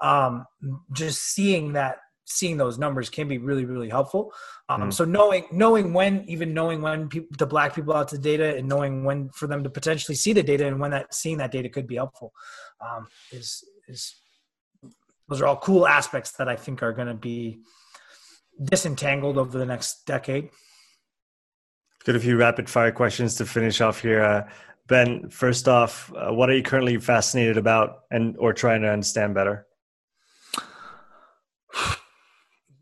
um, 0.02 0.45
just 0.91 1.22
seeing 1.22 1.73
that, 1.73 1.97
seeing 2.26 2.57
those 2.57 2.77
numbers 2.77 3.10
can 3.10 3.27
be 3.27 3.38
really, 3.38 3.65
really 3.65 3.89
helpful. 3.89 4.34
Um, 4.68 4.81
mm 4.81 4.93
So 4.93 5.06
knowing, 5.06 5.45
knowing 5.52 5.93
when, 5.93 6.26
even 6.27 6.53
knowing 6.53 6.81
when 6.81 7.07
people, 7.07 7.38
to 7.38 7.45
black 7.45 7.76
people 7.76 7.93
out 7.93 8.10
the 8.10 8.18
data, 8.18 8.57
and 8.57 8.68
knowing 8.68 9.03
when 9.03 9.30
for 9.30 9.47
them 9.47 9.64
to 9.64 9.69
potentially 9.69 10.15
see 10.15 10.34
the 10.34 10.43
data, 10.43 10.68
and 10.68 10.80
when 10.80 10.91
that 10.91 11.14
seeing 11.14 11.38
that 11.38 11.52
data 11.52 11.69
could 11.69 11.88
be 11.88 11.95
helpful, 11.95 12.34
um, 12.81 13.07
is 13.31 13.64
is 13.88 14.15
those 15.30 15.41
are 15.41 15.47
all 15.47 15.57
cool 15.57 15.88
aspects 15.88 16.31
that 16.34 16.47
I 16.47 16.56
think 16.56 16.84
are 16.84 16.93
going 16.93 17.07
to 17.07 17.14
be 17.14 17.61
disentangled 18.64 19.38
over 19.38 19.57
the 19.57 19.65
next 19.65 20.06
decade. 20.06 20.49
Got 22.06 22.15
a 22.15 22.19
few 22.19 22.38
rapid 22.38 22.69
fire 22.69 22.91
questions 22.91 23.35
to 23.35 23.45
finish 23.45 23.81
off 23.81 24.02
here. 24.02 24.23
Uh, 24.23 24.47
ben, 24.88 25.30
first 25.30 25.68
off, 25.68 26.14
uh, 26.15 26.31
what 26.31 26.49
are 26.49 26.56
you 26.56 26.61
currently 26.61 26.97
fascinated 26.99 27.57
about 27.57 28.02
and 28.11 28.35
or 28.38 28.53
trying 28.53 28.81
to 28.81 28.89
understand 28.89 29.34
better? 29.34 29.65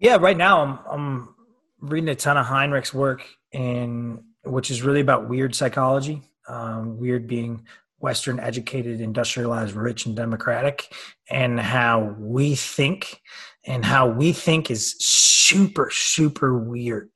Yeah, 0.03 0.17
right 0.17 0.35
now 0.35 0.61
I'm 0.61 0.79
I'm 0.91 1.35
reading 1.79 2.09
a 2.09 2.15
ton 2.15 2.35
of 2.35 2.45
Henrich's 2.45 2.93
work 2.93 3.25
in 3.53 4.21
which 4.43 4.69
is 4.69 4.81
really 4.81 4.99
about 4.99 5.29
weird 5.29 5.55
psychology. 5.55 6.21
Um, 6.49 6.97
weird 6.97 7.25
being 7.25 7.65
Western 7.99 8.37
educated, 8.37 8.99
industrialized, 8.99 9.73
rich, 9.73 10.05
and 10.05 10.13
democratic, 10.13 10.93
and 11.29 11.57
how 11.57 12.17
we 12.19 12.53
think, 12.53 13.21
and 13.65 13.85
how 13.85 14.09
we 14.09 14.33
think 14.33 14.69
is 14.69 14.93
super, 14.99 15.89
super 15.89 16.59
weird. 16.59 17.09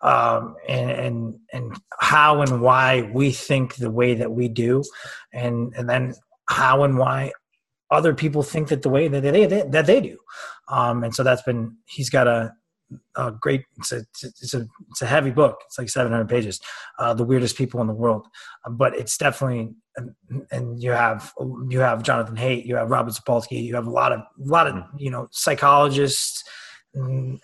Um, 0.00 0.56
and, 0.66 0.90
and 0.90 1.38
and 1.52 1.80
how 2.00 2.40
and 2.40 2.62
why 2.62 3.10
we 3.12 3.32
think 3.32 3.74
the 3.74 3.90
way 3.90 4.14
that 4.14 4.32
we 4.32 4.48
do, 4.48 4.82
and 5.30 5.74
and 5.76 5.86
then 5.86 6.14
how 6.48 6.84
and 6.84 6.96
why 6.96 7.32
other 7.90 8.14
people 8.14 8.42
think 8.42 8.68
that 8.68 8.82
the 8.82 8.88
way 8.88 9.08
that 9.08 9.22
they, 9.22 9.46
they 9.46 9.62
that 9.62 9.86
they 9.86 10.00
do. 10.00 10.18
Um, 10.68 11.04
and 11.04 11.14
so 11.14 11.22
that's 11.22 11.42
been 11.42 11.76
he's 11.86 12.10
got 12.10 12.28
a 12.28 12.52
a 13.16 13.32
great 13.32 13.64
it's 13.78 13.92
a 13.92 14.04
it's 14.22 14.54
a 14.54 14.66
it's 14.90 15.02
a 15.02 15.06
heavy 15.06 15.30
book 15.30 15.60
it's 15.66 15.78
like 15.78 15.88
700 15.88 16.28
pages 16.28 16.60
uh, 16.98 17.14
the 17.14 17.24
weirdest 17.24 17.56
people 17.56 17.80
in 17.80 17.86
the 17.86 17.94
world 17.94 18.26
uh, 18.64 18.70
but 18.70 18.96
it's 18.96 19.16
definitely 19.16 19.74
and 20.50 20.82
you 20.82 20.90
have 20.90 21.32
you 21.68 21.80
have 21.80 22.02
jonathan 22.02 22.36
haidt 22.36 22.64
you 22.64 22.76
have 22.76 22.90
robert 22.90 23.14
sapolsky 23.14 23.62
you 23.62 23.74
have 23.74 23.86
a 23.86 23.90
lot 23.90 24.12
of 24.12 24.20
a 24.20 24.24
lot 24.38 24.66
of 24.66 24.82
you 24.96 25.10
know 25.10 25.28
psychologists 25.30 26.42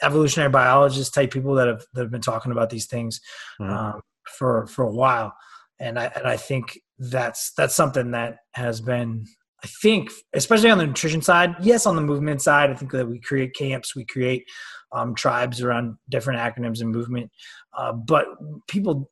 evolutionary 0.02 0.50
biologists 0.50 1.14
type 1.14 1.30
people 1.30 1.54
that 1.54 1.68
have 1.68 1.84
that 1.94 2.02
have 2.02 2.10
been 2.10 2.20
talking 2.20 2.52
about 2.52 2.70
these 2.70 2.86
things 2.86 3.20
mm-hmm. 3.60 3.72
um, 3.72 4.00
for 4.36 4.66
for 4.66 4.84
a 4.84 4.92
while 4.92 5.32
and 5.78 5.98
i 5.98 6.10
and 6.16 6.26
i 6.26 6.36
think 6.36 6.80
that's 6.98 7.52
that's 7.52 7.74
something 7.74 8.10
that 8.10 8.38
has 8.54 8.80
been 8.80 9.24
I 9.66 9.68
think, 9.82 10.12
especially 10.32 10.70
on 10.70 10.78
the 10.78 10.86
nutrition 10.86 11.20
side, 11.20 11.56
yes, 11.60 11.86
on 11.86 11.96
the 11.96 12.00
movement 12.00 12.40
side, 12.40 12.70
I 12.70 12.74
think 12.74 12.92
that 12.92 13.08
we 13.08 13.18
create 13.18 13.52
camps, 13.52 13.96
we 13.96 14.04
create 14.04 14.44
um, 14.92 15.12
tribes 15.16 15.60
around 15.60 15.96
different 16.08 16.38
acronyms 16.38 16.80
and 16.82 16.92
movement. 16.92 17.32
Uh, 17.76 17.92
but 17.92 18.28
people 18.68 19.10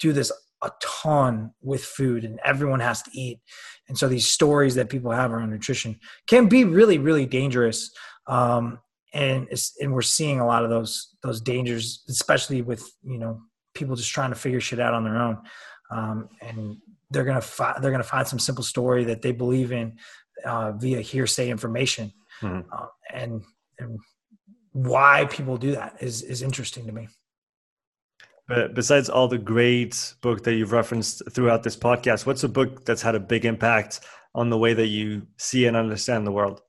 do 0.00 0.14
this 0.14 0.32
a 0.62 0.70
ton 0.80 1.52
with 1.60 1.84
food, 1.84 2.24
and 2.24 2.40
everyone 2.42 2.80
has 2.80 3.02
to 3.02 3.10
eat. 3.12 3.38
And 3.86 3.98
so 3.98 4.08
these 4.08 4.30
stories 4.30 4.76
that 4.76 4.88
people 4.88 5.10
have 5.10 5.30
around 5.30 5.50
nutrition 5.50 6.00
can 6.26 6.48
be 6.48 6.64
really, 6.64 6.96
really 6.96 7.26
dangerous. 7.26 7.90
Um, 8.28 8.78
and 9.12 9.46
and 9.78 9.92
we're 9.92 10.00
seeing 10.00 10.40
a 10.40 10.46
lot 10.46 10.64
of 10.64 10.70
those 10.70 11.16
those 11.22 11.42
dangers, 11.42 12.02
especially 12.08 12.62
with 12.62 12.90
you 13.02 13.18
know 13.18 13.42
people 13.74 13.94
just 13.94 14.10
trying 14.10 14.30
to 14.30 14.38
figure 14.38 14.58
shit 14.58 14.80
out 14.80 14.94
on 14.94 15.04
their 15.04 15.18
own. 15.18 15.36
Um, 15.90 16.30
and 16.40 16.78
they're 17.12 17.24
gonna 17.24 17.40
fi- 17.40 17.78
they're 17.80 17.90
gonna 17.90 18.02
find 18.02 18.26
some 18.26 18.38
simple 18.38 18.64
story 18.64 19.04
that 19.04 19.22
they 19.22 19.32
believe 19.32 19.72
in 19.72 19.98
uh, 20.44 20.72
via 20.72 21.00
hearsay 21.00 21.50
information, 21.50 22.12
mm-hmm. 22.40 22.68
uh, 22.72 22.86
and, 23.12 23.42
and 23.78 23.98
why 24.72 25.26
people 25.30 25.56
do 25.56 25.72
that 25.72 25.96
is 26.00 26.22
is 26.22 26.42
interesting 26.42 26.86
to 26.86 26.92
me. 26.92 27.08
But 28.48 28.74
besides 28.74 29.08
all 29.08 29.28
the 29.28 29.38
great 29.38 30.14
book 30.20 30.42
that 30.44 30.54
you've 30.54 30.72
referenced 30.72 31.22
throughout 31.30 31.62
this 31.62 31.76
podcast, 31.76 32.26
what's 32.26 32.42
a 32.42 32.48
book 32.48 32.84
that's 32.84 33.02
had 33.02 33.14
a 33.14 33.20
big 33.20 33.44
impact 33.44 34.00
on 34.34 34.50
the 34.50 34.58
way 34.58 34.74
that 34.74 34.88
you 34.88 35.26
see 35.38 35.66
and 35.66 35.76
understand 35.76 36.26
the 36.26 36.32
world? 36.32 36.60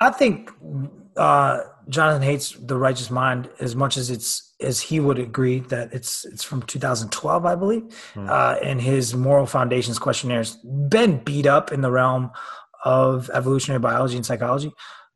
I 0.00 0.10
think 0.10 0.50
uh, 1.16 1.60
Jonathan 1.88 2.22
Haidt's 2.22 2.56
The 2.58 2.76
Righteous 2.76 3.10
Mind 3.10 3.48
as 3.60 3.76
much 3.76 3.96
as 3.96 4.10
it's 4.10 4.51
as 4.62 4.80
he 4.80 5.00
would 5.00 5.18
agree 5.18 5.60
that 5.60 5.92
it's 5.92 6.24
it's 6.24 6.44
from 6.44 6.62
2012, 6.62 7.44
I 7.44 7.54
believe, 7.54 7.82
mm. 8.14 8.28
uh, 8.28 8.58
and 8.62 8.80
his 8.80 9.14
moral 9.14 9.46
foundations 9.46 9.98
questionnaires 9.98 10.56
been 10.88 11.22
beat 11.24 11.46
up 11.46 11.72
in 11.72 11.80
the 11.80 11.90
realm 11.90 12.30
of 12.84 13.30
evolutionary 13.30 13.80
biology 13.80 14.16
and 14.16 14.26
psychology, 14.26 14.72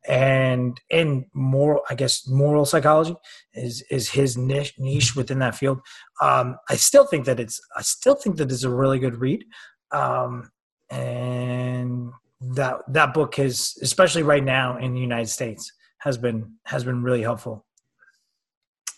and 0.07 0.79
in 0.89 1.25
moral, 1.33 1.81
I 1.89 1.95
guess 1.95 2.27
moral 2.27 2.65
psychology 2.65 3.15
is 3.53 3.83
is 3.89 4.09
his 4.09 4.37
niche 4.37 4.73
niche 4.77 5.15
within 5.15 5.39
that 5.39 5.55
field. 5.55 5.79
Um, 6.21 6.57
I 6.69 6.75
still 6.75 7.05
think 7.05 7.25
that 7.25 7.39
it's 7.39 7.59
I 7.75 7.81
still 7.81 8.15
think 8.15 8.37
that 8.37 8.51
it's 8.51 8.63
a 8.63 8.69
really 8.69 8.99
good 8.99 9.17
read, 9.17 9.43
um, 9.91 10.49
and 10.89 12.11
that 12.55 12.81
that 12.87 13.13
book 13.13 13.35
has 13.35 13.75
especially 13.81 14.23
right 14.23 14.43
now 14.43 14.77
in 14.77 14.93
the 14.93 15.01
United 15.01 15.29
States 15.29 15.71
has 15.99 16.17
been 16.17 16.53
has 16.65 16.83
been 16.83 17.03
really 17.03 17.21
helpful. 17.21 17.66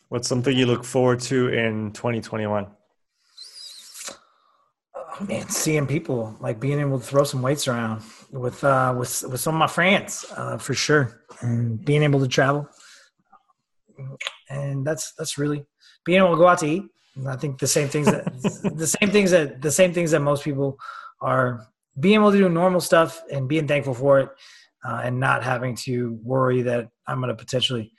What's 0.10 0.28
something 0.28 0.58
you 0.58 0.66
look 0.66 0.84
forward 0.84 1.20
to 1.22 1.50
in 1.50 1.92
2021? 1.92 2.66
Oh, 4.96 5.26
man, 5.28 5.48
seeing 5.50 5.86
people 5.86 6.36
like 6.40 6.60
being 6.60 6.80
able 6.80 7.00
to 7.00 7.06
throw 7.06 7.24
some 7.24 7.44
weights 7.44 7.68
around 7.68 8.02
with 8.32 8.64
uh, 8.64 8.96
with 8.98 9.24
with 9.30 9.40
some 9.40 9.54
of 9.54 9.60
my 9.60 9.68
friends 9.68 10.26
uh, 10.36 10.58
for 10.58 10.74
sure, 10.74 11.22
and 11.42 11.86
being 11.86 12.02
able 12.02 12.20
to 12.22 12.28
travel, 12.28 12.68
and 14.50 14.84
that's 14.84 15.14
that's 15.14 15.38
really 15.38 15.64
being 16.06 16.18
able 16.18 16.32
to 16.32 16.38
go 16.38 16.48
out 16.48 16.58
to 16.60 16.66
eat. 16.66 16.84
I 17.28 17.36
think 17.36 17.60
the 17.60 17.68
same 17.68 17.88
things 17.88 18.08
that 18.08 18.26
the 18.76 18.88
same 18.88 19.12
things 19.12 19.30
that 19.30 19.62
the 19.62 19.72
same 19.72 19.94
things 19.94 20.10
that 20.10 20.22
most 20.22 20.44
people 20.44 20.80
are 21.22 21.68
being 22.00 22.16
able 22.16 22.32
to 22.32 22.38
do 22.38 22.50
normal 22.50 22.82
stuff 22.82 23.22
and 23.32 23.48
being 23.48 23.68
thankful 23.68 23.94
for 23.94 24.22
it 24.22 24.30
uh, 24.84 25.02
and 25.04 25.20
not 25.20 25.44
having 25.44 25.76
to 25.76 26.18
worry 26.24 26.64
that 26.64 26.90
I'm 27.06 27.20
going 27.20 27.30
to 27.30 27.36
potentially 27.36 27.92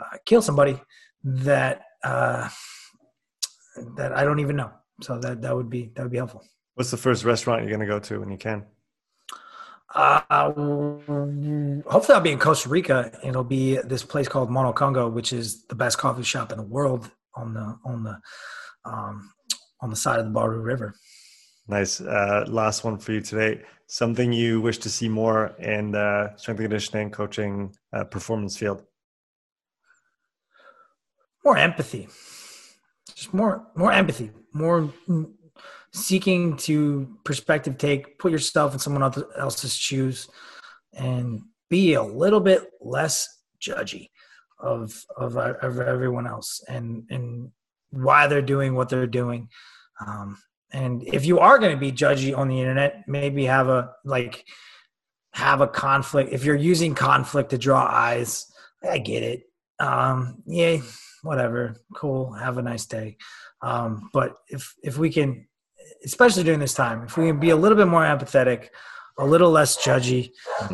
uh, 0.00 0.16
kill 0.24 0.40
somebody 0.40 0.80
that 1.24 1.82
uh, 2.04 2.48
that 3.96 4.12
I 4.12 4.24
don't 4.24 4.40
even 4.40 4.56
know. 4.56 4.70
So 5.00 5.18
that 5.18 5.42
that 5.42 5.54
would 5.54 5.70
be 5.70 5.92
that 5.94 6.02
would 6.02 6.12
be 6.12 6.18
helpful. 6.18 6.44
What's 6.74 6.90
the 6.90 6.96
first 6.96 7.24
restaurant 7.24 7.62
you're 7.62 7.70
going 7.70 7.80
to 7.80 7.86
go 7.86 7.98
to 7.98 8.20
when 8.20 8.30
you 8.30 8.38
can? 8.38 8.64
Uh, 9.94 10.20
hopefully, 11.86 12.14
I'll 12.14 12.20
be 12.20 12.32
in 12.32 12.38
Costa 12.38 12.68
Rica. 12.68 13.12
It'll 13.22 13.44
be 13.44 13.76
this 13.84 14.02
place 14.02 14.26
called 14.26 14.50
Mono 14.50 14.72
Congo, 14.72 15.08
which 15.08 15.32
is 15.34 15.66
the 15.66 15.74
best 15.74 15.98
coffee 15.98 16.22
shop 16.22 16.50
in 16.50 16.58
the 16.58 16.64
world 16.64 17.10
on 17.34 17.52
the 17.52 17.78
on 17.84 18.04
the 18.04 18.18
um, 18.84 19.30
on 19.80 19.90
the 19.90 19.96
side 19.96 20.18
of 20.18 20.24
the 20.24 20.30
Baru 20.30 20.60
River. 20.60 20.94
Nice. 21.68 22.00
Uh, 22.00 22.44
last 22.48 22.84
one 22.84 22.98
for 22.98 23.12
you 23.12 23.20
today. 23.20 23.62
Something 23.86 24.32
you 24.32 24.60
wish 24.60 24.78
to 24.78 24.88
see 24.88 25.08
more 25.08 25.54
in 25.58 25.92
the 25.92 26.32
strength 26.36 26.60
and 26.60 26.70
conditioning, 26.70 27.10
coaching, 27.10 27.74
uh, 27.92 28.04
performance 28.04 28.56
field. 28.56 28.82
More 31.44 31.56
empathy. 31.56 32.08
Just 33.14 33.34
more, 33.34 33.66
more 33.74 33.92
empathy. 33.92 34.30
More 34.52 34.92
seeking 35.92 36.56
to 36.56 37.18
perspective 37.24 37.78
take, 37.78 38.18
put 38.18 38.32
yourself 38.32 38.72
in 38.72 38.78
someone 38.78 39.12
else's 39.38 39.74
shoes, 39.74 40.28
and 40.94 41.42
be 41.68 41.94
a 41.94 42.02
little 42.02 42.40
bit 42.40 42.70
less 42.80 43.28
judgy 43.60 44.10
of 44.58 45.04
of, 45.16 45.36
of 45.36 45.80
everyone 45.80 46.26
else 46.26 46.62
and 46.68 47.04
and 47.10 47.50
why 47.90 48.26
they're 48.26 48.42
doing 48.42 48.74
what 48.74 48.88
they're 48.88 49.06
doing. 49.06 49.48
Um, 50.06 50.38
and 50.72 51.02
if 51.06 51.26
you 51.26 51.38
are 51.38 51.58
going 51.58 51.72
to 51.72 51.80
be 51.80 51.92
judgy 51.92 52.36
on 52.36 52.48
the 52.48 52.58
internet, 52.60 53.04
maybe 53.06 53.44
have 53.44 53.68
a 53.68 53.92
like 54.04 54.44
have 55.32 55.60
a 55.60 55.66
conflict. 55.66 56.32
If 56.32 56.44
you're 56.44 56.56
using 56.56 56.94
conflict 56.94 57.50
to 57.50 57.58
draw 57.58 57.84
eyes, 57.84 58.46
I 58.88 58.98
get 58.98 59.22
it. 59.22 59.42
Um, 59.78 60.42
yeah, 60.46 60.78
whatever, 61.22 61.76
cool. 61.94 62.32
Have 62.32 62.58
a 62.58 62.62
nice 62.62 62.86
day. 62.86 63.16
Um, 63.62 64.10
but 64.12 64.36
if 64.48 64.74
if 64.82 64.98
we 64.98 65.10
can, 65.10 65.46
especially 66.04 66.42
during 66.42 66.60
this 66.60 66.74
time, 66.74 67.04
if 67.04 67.16
we 67.16 67.26
can 67.26 67.40
be 67.40 67.50
a 67.50 67.56
little 67.56 67.76
bit 67.76 67.86
more 67.86 68.02
empathetic, 68.02 68.68
a 69.18 69.24
little 69.24 69.50
less 69.50 69.82
judgy, 69.84 70.30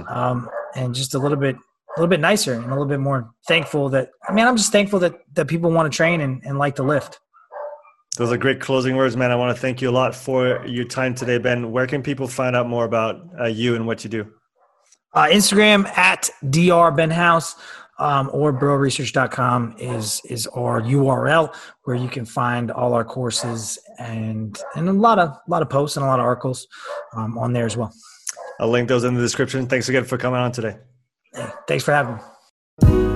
um, 0.08 0.48
and 0.74 0.94
just 0.94 1.14
a 1.14 1.18
little 1.18 1.36
bit 1.36 1.56
a 1.56 2.00
little 2.00 2.08
bit 2.08 2.20
nicer 2.20 2.54
and 2.54 2.64
a 2.64 2.68
little 2.68 2.86
bit 2.86 3.00
more 3.00 3.30
thankful 3.46 3.88
that 3.90 4.10
I 4.28 4.32
mean 4.32 4.46
I'm 4.46 4.56
just 4.56 4.72
thankful 4.72 4.98
that 5.00 5.14
that 5.34 5.46
people 5.46 5.70
want 5.70 5.90
to 5.90 5.96
train 5.96 6.20
and, 6.20 6.42
and 6.44 6.58
like 6.58 6.76
to 6.76 6.82
lift. 6.82 7.20
Those 8.16 8.32
are 8.32 8.36
great 8.36 8.60
closing 8.60 8.96
words, 8.96 9.16
man. 9.16 9.30
I 9.30 9.36
want 9.36 9.54
to 9.54 9.60
thank 9.60 9.80
you 9.80 9.90
a 9.90 9.92
lot 9.92 10.12
for 10.12 10.66
your 10.66 10.84
time 10.84 11.14
today, 11.14 11.38
Ben. 11.38 11.70
Where 11.70 11.86
can 11.86 12.02
people 12.02 12.26
find 12.26 12.56
out 12.56 12.68
more 12.68 12.84
about 12.84 13.20
uh, 13.38 13.44
you 13.44 13.76
and 13.76 13.86
what 13.86 14.02
you 14.02 14.10
do? 14.10 14.26
Uh, 15.14 15.26
Instagram 15.26 15.86
at 15.96 16.28
dr 16.50 16.96
benhouse 16.96 17.54
um, 17.98 18.30
or 18.32 18.52
burrowresearch.com 18.52 19.76
is 19.78 20.20
is 20.28 20.46
our 20.48 20.80
URL 20.80 21.54
where 21.84 21.96
you 21.96 22.08
can 22.08 22.24
find 22.24 22.70
all 22.70 22.94
our 22.94 23.04
courses 23.04 23.78
and 23.98 24.58
and 24.76 24.88
a 24.88 24.92
lot 24.92 25.18
of 25.18 25.30
a 25.30 25.50
lot 25.50 25.62
of 25.62 25.70
posts 25.70 25.96
and 25.96 26.04
a 26.04 26.08
lot 26.08 26.20
of 26.20 26.24
articles 26.24 26.66
um, 27.14 27.38
on 27.38 27.52
there 27.52 27.66
as 27.66 27.76
well. 27.76 27.92
I'll 28.60 28.68
link 28.68 28.88
those 28.88 29.04
in 29.04 29.14
the 29.14 29.20
description. 29.20 29.66
Thanks 29.66 29.88
again 29.88 30.04
for 30.04 30.18
coming 30.18 30.40
on 30.40 30.52
today. 30.52 30.76
Hey, 31.32 31.48
thanks 31.66 31.84
for 31.84 31.92
having 31.92 32.16
me. 32.16 33.07